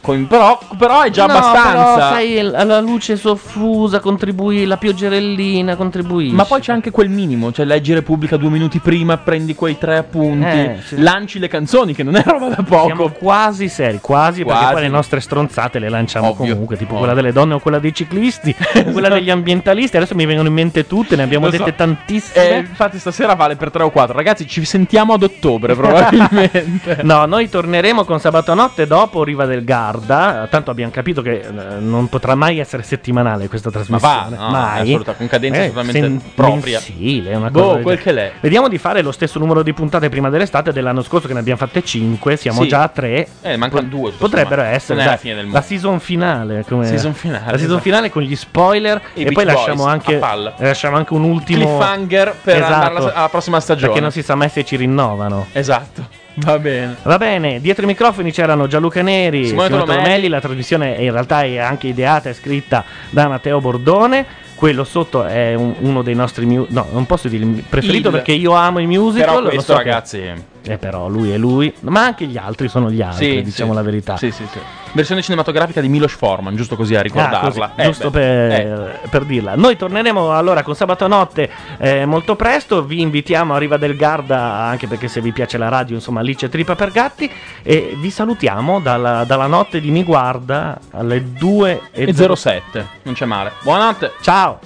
Con- 0.00 0.26
però, 0.26 0.58
però 0.78 1.02
è 1.02 1.10
già 1.10 1.26
No, 1.26 1.32
abbastanza. 1.32 1.70
Però, 1.94 1.98
sai, 1.98 2.40
la 2.42 2.80
luce 2.80 3.16
soffusa 3.16 4.00
contribuì, 4.00 4.64
la 4.64 4.76
pioggerellina 4.76 5.76
contribuisce. 5.76 6.34
Ma 6.34 6.44
poi 6.44 6.60
c'è 6.60 6.72
anche 6.72 6.90
quel 6.90 7.08
minimo, 7.08 7.52
cioè 7.52 7.64
leggi 7.66 7.92
Repubblica 7.92 8.36
due 8.36 8.50
minuti 8.50 8.78
prima, 8.78 9.16
prendi 9.18 9.54
quei 9.54 9.76
tre 9.78 9.98
appunti, 9.98 10.46
Eh, 10.46 10.76
sì. 10.84 10.98
lanci 11.00 11.38
le 11.38 11.48
canzoni, 11.48 11.94
che 11.94 12.02
non 12.02 12.16
è 12.16 12.22
roba 12.24 12.48
da 12.48 12.62
poco. 12.62 12.86
Siamo 12.86 13.08
quasi 13.10 13.68
seri, 13.68 13.98
quasi, 14.00 14.42
perché 14.44 14.58
Quasi. 14.58 14.72
poi 14.72 14.82
le 14.82 14.88
nostre 14.88 15.20
stronzate 15.20 15.78
le 15.78 15.88
lanciamo 15.88 16.28
Ovvio, 16.30 16.52
comunque, 16.52 16.76
tipo 16.76 16.92
ovvio. 16.92 16.98
quella 17.06 17.14
delle 17.14 17.32
donne 17.32 17.54
o 17.54 17.58
quella 17.60 17.78
dei 17.78 17.94
ciclisti, 17.94 18.54
o 18.74 18.82
quella 18.92 19.08
degli 19.08 19.30
ambientalisti. 19.30 19.96
Adesso 19.96 20.14
mi 20.14 20.24
vengono 20.26 20.48
in 20.48 20.54
mente 20.54 20.86
tutte, 20.86 21.16
ne 21.16 21.22
abbiamo 21.24 21.46
Lo 21.46 21.52
so. 21.52 21.58
dette 21.58 21.74
tantissime. 21.76 22.48
Eh, 22.50 22.58
infatti 22.58 22.98
stasera 22.98 23.34
vale 23.34 23.56
per 23.56 23.70
3 23.70 23.82
o 23.82 23.90
4. 23.90 24.16
Ragazzi, 24.16 24.46
ci 24.46 24.64
sentiamo 24.64 25.12
ad 25.14 25.22
ottobre 25.22 25.74
probabilmente. 25.74 26.98
No, 27.10 27.24
noi 27.26 27.48
torneremo 27.48 28.04
con 28.04 28.20
sabato 28.20 28.54
notte 28.54 28.86
dopo 28.86 29.24
Riva 29.24 29.44
del 29.44 29.64
Garda. 29.90 30.46
Tanto 30.50 30.70
abbiamo 30.70 30.90
capito 30.92 31.22
che 31.22 31.40
eh, 31.40 31.50
non 31.78 32.08
potrà 32.08 32.34
mai 32.34 32.58
essere 32.58 32.82
settimanale 32.82 33.48
questa 33.48 33.70
trasmissione. 33.70 34.36
va, 34.36 34.36
no, 34.44 34.50
mai. 34.50 34.80
assoluta, 34.82 35.12
con 35.14 35.26
cadenza 35.28 35.58
Eh, 35.60 35.64
assolutamente 35.66 36.00
sen- 36.00 36.22
propria. 36.34 36.78
Mensile, 36.78 37.34
una 37.34 37.50
Boh, 37.50 37.60
cosa 37.60 37.74
del 37.74 37.82
quel 37.82 37.98
che 38.00 38.12
l'è. 38.12 38.32
Vediamo 38.40 38.68
di 38.68 38.78
fare 38.78 39.02
lo 39.02 39.12
stesso 39.12 39.38
numero 39.38 39.62
di 39.62 39.72
puntate 39.72 40.08
prima 40.08 40.30
dell'estate 40.30 40.72
dell'anno 40.72 41.02
scorso, 41.02 41.26
che 41.26 41.34
ne 41.34 41.40
abbiamo 41.40 41.58
fatte 41.58 41.82
5. 41.82 42.36
Siamo 42.36 42.62
Sì. 42.62 42.68
già 42.68 42.82
a 42.82 42.88
3. 42.88 43.28
Eh, 43.42 43.56
mancano 43.56 43.82
due, 43.88 44.10
tutto 44.10 44.24
Potrebbero 44.26 44.62
sommato. 44.62 44.76
essere 44.76 44.94
Non 44.94 45.02
è 45.02 45.04
la 45.06 45.10
dai, 45.12 45.20
fine 45.20 45.34
del 45.34 45.44
mondo. 45.46 45.60
season 45.62 46.00
finale. 46.00 46.64
Come 46.68 46.86
Season 46.86 47.12
finale, 47.14 47.38
La 47.44 47.48
season 47.50 47.64
esatto. 47.66 47.80
finale 47.82 48.10
con 48.10 48.22
gli 48.22 48.36
spoiler. 48.36 48.96
I 49.14 49.20
E, 49.20 49.22
Beach 49.24 49.32
poi 49.34 49.44
Boys, 49.44 49.56
lasciamo 49.56 49.84
anche, 49.86 50.16
a 50.16 50.18
palla. 50.18 50.54
lasciamo 50.58 50.96
anche 50.96 51.12
un 51.14 51.24
ultimo 51.24 51.64
Cliffhanger 51.64 52.34
per 52.42 52.56
Esatto. 52.56 52.72
andare 52.74 52.94
alla, 52.96 53.12
alla 53.14 53.28
prossima 53.28 53.60
stagione. 53.60 53.86
Perché 53.88 54.00
non 54.00 54.10
si 54.12 54.22
sa 54.22 54.34
mai 54.34 54.48
se 54.48 54.64
ci 54.64 54.76
rinnovano. 54.76 55.46
Esatto. 55.52 56.19
Va 56.44 56.58
bene. 56.58 56.96
Va 57.02 57.18
bene, 57.18 57.60
dietro 57.60 57.84
i 57.84 57.86
microfoni 57.86 58.32
c'erano 58.32 58.66
Gianluca 58.66 59.02
Neri, 59.02 59.46
Simone 59.46 59.68
Tolomelli. 59.68 60.28
La 60.28 60.40
trasmissione 60.40 60.94
in 60.98 61.12
realtà 61.12 61.42
è 61.42 61.58
anche 61.58 61.86
ideata 61.88 62.28
e 62.28 62.34
scritta 62.34 62.84
da 63.10 63.28
Matteo 63.28 63.60
Bordone. 63.60 64.24
Quello 64.54 64.84
sotto 64.84 65.24
è 65.24 65.54
un- 65.54 65.74
uno 65.78 66.02
dei 66.02 66.14
nostri 66.14 66.44
mu- 66.44 66.66
no, 66.68 66.86
non 66.92 67.06
posso 67.06 67.28
dire 67.28 67.44
il 67.44 67.64
preferito 67.66 68.08
Il. 68.08 68.14
perché 68.14 68.32
io 68.32 68.52
amo 68.52 68.78
i 68.78 68.86
musical. 68.86 69.36
Però 69.36 69.48
questo, 69.48 69.72
so 69.72 69.78
che- 69.78 69.84
ragazzi. 69.84 70.32
Eh, 70.62 70.76
però 70.78 71.08
lui 71.08 71.30
è 71.30 71.38
lui, 71.38 71.72
ma 71.80 72.04
anche 72.04 72.26
gli 72.26 72.36
altri 72.36 72.68
sono 72.68 72.90
gli 72.90 73.00
altri, 73.00 73.36
Sì, 73.36 73.42
diciamo 73.42 73.70
sì. 73.70 73.76
la 73.76 73.82
verità. 73.82 74.16
Sì, 74.16 74.30
sì, 74.30 74.44
sì. 74.50 74.58
Versione 74.92 75.22
cinematografica 75.22 75.80
di 75.80 75.88
Milos 75.88 76.12
Forman, 76.12 76.56
giusto 76.56 76.76
così 76.76 76.94
a 76.94 76.98
Ah, 76.98 77.02
ricordarla. 77.02 77.68
così, 77.68 77.80
Eh, 77.80 77.84
giusto 77.84 78.10
beh, 78.10 78.18
per, 78.20 79.00
eh. 79.04 79.08
per 79.08 79.24
dirla. 79.24 79.54
Noi 79.54 79.76
torneremo 79.76 80.32
allora 80.32 80.62
con 80.62 80.74
sabato 80.74 81.06
notte 81.06 81.48
eh, 81.78 82.04
molto 82.06 82.34
presto. 82.36 82.84
Vi 82.84 83.00
invitiamo 83.00 83.54
a 83.54 83.58
Riva 83.58 83.76
del 83.76 83.96
Garda, 83.96 84.38
anche 84.40 84.86
perché 84.88 85.06
se 85.08 85.20
vi 85.20 85.32
piace 85.32 85.58
la 85.58 85.68
radio, 85.68 85.94
insomma, 85.94 86.20
lì 86.20 86.34
c'è 86.34 86.48
Tripa 86.48 86.74
per 86.74 86.90
Gatti. 86.90 87.30
E 87.62 87.94
vi 87.96 88.10
salutiamo 88.10 88.80
dalla, 88.80 89.24
dalla 89.24 89.46
notte 89.46 89.80
di 89.80 89.90
Mi 89.90 90.02
Guarda 90.02 90.78
alle 90.90 91.32
2 91.34 91.80
e, 91.92 92.08
E 92.08 92.12
07, 92.36 92.86
non 93.02 93.14
c'è 93.14 93.24
male. 93.26 93.52
Buonanotte. 93.62 94.12
Ciao. 94.20 94.58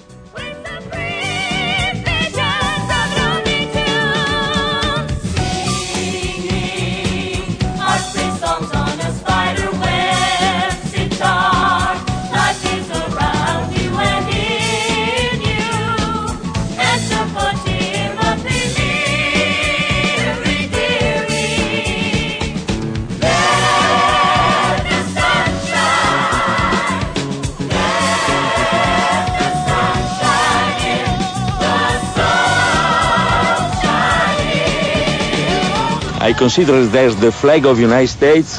I 36.25 36.33
consider 36.33 36.86
that 36.86 37.20
the 37.20 37.31
flag 37.31 37.67
of 37.67 37.77
the 37.77 37.83
United 37.83 38.09
States 38.09 38.59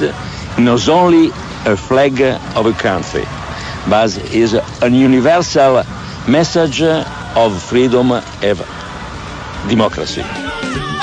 not 0.56 0.88
only 0.88 1.30
a 1.64 1.76
flag 1.76 2.20
of 2.54 2.64
a 2.64 2.72
country, 2.72 3.24
but 3.90 4.16
is 4.32 4.54
a 4.54 4.88
universal 4.88 5.82
message 6.28 6.80
of 6.82 7.60
freedom 7.64 8.12
and 8.12 8.58
democracy. 9.68 10.95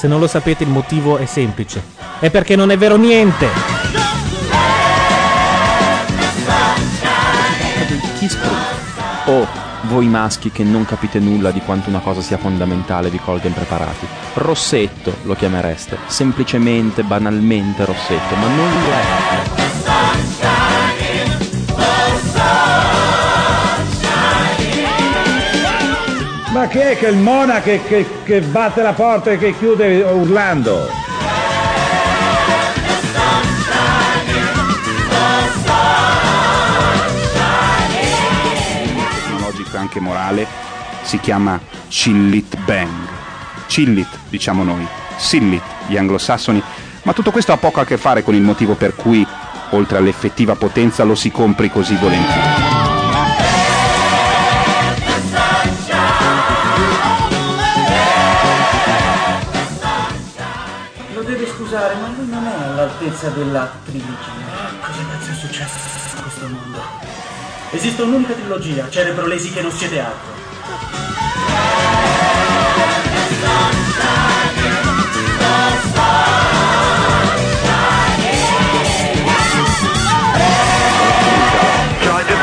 Se 0.00 0.08
non 0.08 0.18
lo 0.18 0.26
sapete, 0.26 0.64
il 0.64 0.70
motivo 0.70 1.18
è 1.18 1.26
semplice. 1.26 1.82
È 2.20 2.30
perché 2.30 2.56
non 2.56 2.70
è 2.70 2.78
vero 2.78 2.96
niente. 2.96 3.46
Oh, 9.26 9.46
voi 9.82 10.06
maschi 10.06 10.50
che 10.50 10.64
non 10.64 10.86
capite 10.86 11.18
nulla 11.18 11.50
di 11.50 11.60
quanto 11.60 11.90
una 11.90 11.98
cosa 11.98 12.22
sia 12.22 12.38
fondamentale 12.38 13.10
vi 13.10 13.18
colga 13.18 13.48
impreparati. 13.48 14.06
Rossetto 14.36 15.16
lo 15.24 15.34
chiamereste, 15.34 15.98
semplicemente, 16.06 17.02
banalmente 17.02 17.84
Rossetto, 17.84 18.34
ma 18.36 18.46
non 18.46 18.70
lo 18.70 18.90
è. 20.46 20.49
Ma 26.60 26.66
chi 26.66 26.78
è 26.78 26.98
che 26.98 27.06
il 27.06 27.16
Mona 27.16 27.62
che, 27.62 27.80
che- 27.88 28.06
che 28.22 28.42
batte 28.42 28.82
la 28.82 28.92
porta 28.92 29.30
e 29.30 29.38
che 29.38 29.56
chiude 29.56 30.02
urlando? 30.02 30.88
anche 39.72 40.00
morale 40.00 40.46
si 41.00 41.18
chiama 41.18 41.58
Chillit 41.88 42.58
Bang. 42.64 43.08
Chillit, 43.66 44.18
diciamo 44.28 44.62
noi, 44.62 44.86
Sillit, 45.16 45.62
gli 45.86 45.96
anglosassoni, 45.96 46.62
ma 47.04 47.14
tutto 47.14 47.30
questo 47.30 47.52
ha 47.52 47.56
poco 47.56 47.80
a 47.80 47.86
che 47.86 47.96
fare 47.96 48.22
con 48.22 48.34
il 48.34 48.42
motivo 48.42 48.74
per 48.74 48.94
cui, 48.94 49.26
oltre 49.70 49.96
all'effettiva 49.96 50.56
potenza, 50.56 51.04
lo 51.04 51.14
si 51.14 51.30
compri 51.30 51.70
così 51.70 51.94
volentieri. 51.94 52.79
All'altezza 63.00 63.30
della 63.30 63.72
trilogia. 63.84 64.14
Cosa 64.80 65.00
cazzo 65.10 65.30
è 65.30 65.34
successo 65.34 66.18
a 66.18 66.22
questo 66.22 66.48
mondo? 66.48 66.82
Esiste 67.70 68.02
un'unica 68.02 68.34
trilogia, 68.34 68.90
cerebrolesi 68.90 69.52
che 69.52 69.62
non 69.62 69.72
siete 69.72 70.00
altro. 70.00 70.38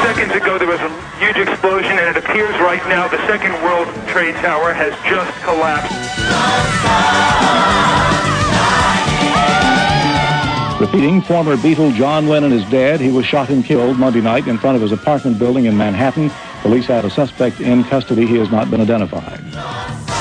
Seconds 0.04 0.36
ago 0.36 0.58
there 0.58 0.70
was 0.70 0.80
a 0.80 0.90
huge 1.20 1.38
explosion, 1.38 2.00
and 2.00 2.16
it 2.16 2.24
appears 2.24 2.56
right 2.60 2.82
now 2.88 3.08
the 3.10 3.20
second 3.28 3.52
World 3.62 3.88
Trade 4.08 4.36
Tower 4.36 4.74
has 4.74 4.94
just 5.04 5.32
collapsed. 5.44 5.94
Repeating, 10.80 11.24
former 11.24 11.58
Beatle 11.58 11.92
John 11.96 12.28
Lennon 12.28 12.54
is 12.54 12.64
dead. 12.66 13.02
He 13.02 13.12
was 13.12 13.26
shot 13.26 13.50
and 13.50 13.66
killed 13.66 13.98
Monday 13.98 14.22
night 14.22 14.48
in 14.48 14.60
front 14.60 14.76
of 14.76 14.82
his 14.84 14.92
apartment 14.92 15.40
building 15.40 15.66
in 15.66 15.76
Manhattan. 15.76 16.30
Police 16.62 16.86
have 16.86 17.04
a 17.04 17.10
suspect 17.10 17.60
in 17.60 17.84
custody. 17.86 18.28
He 18.28 18.36
has 18.36 18.52
not 18.52 18.70
been 18.70 18.82
identified. 18.82 20.17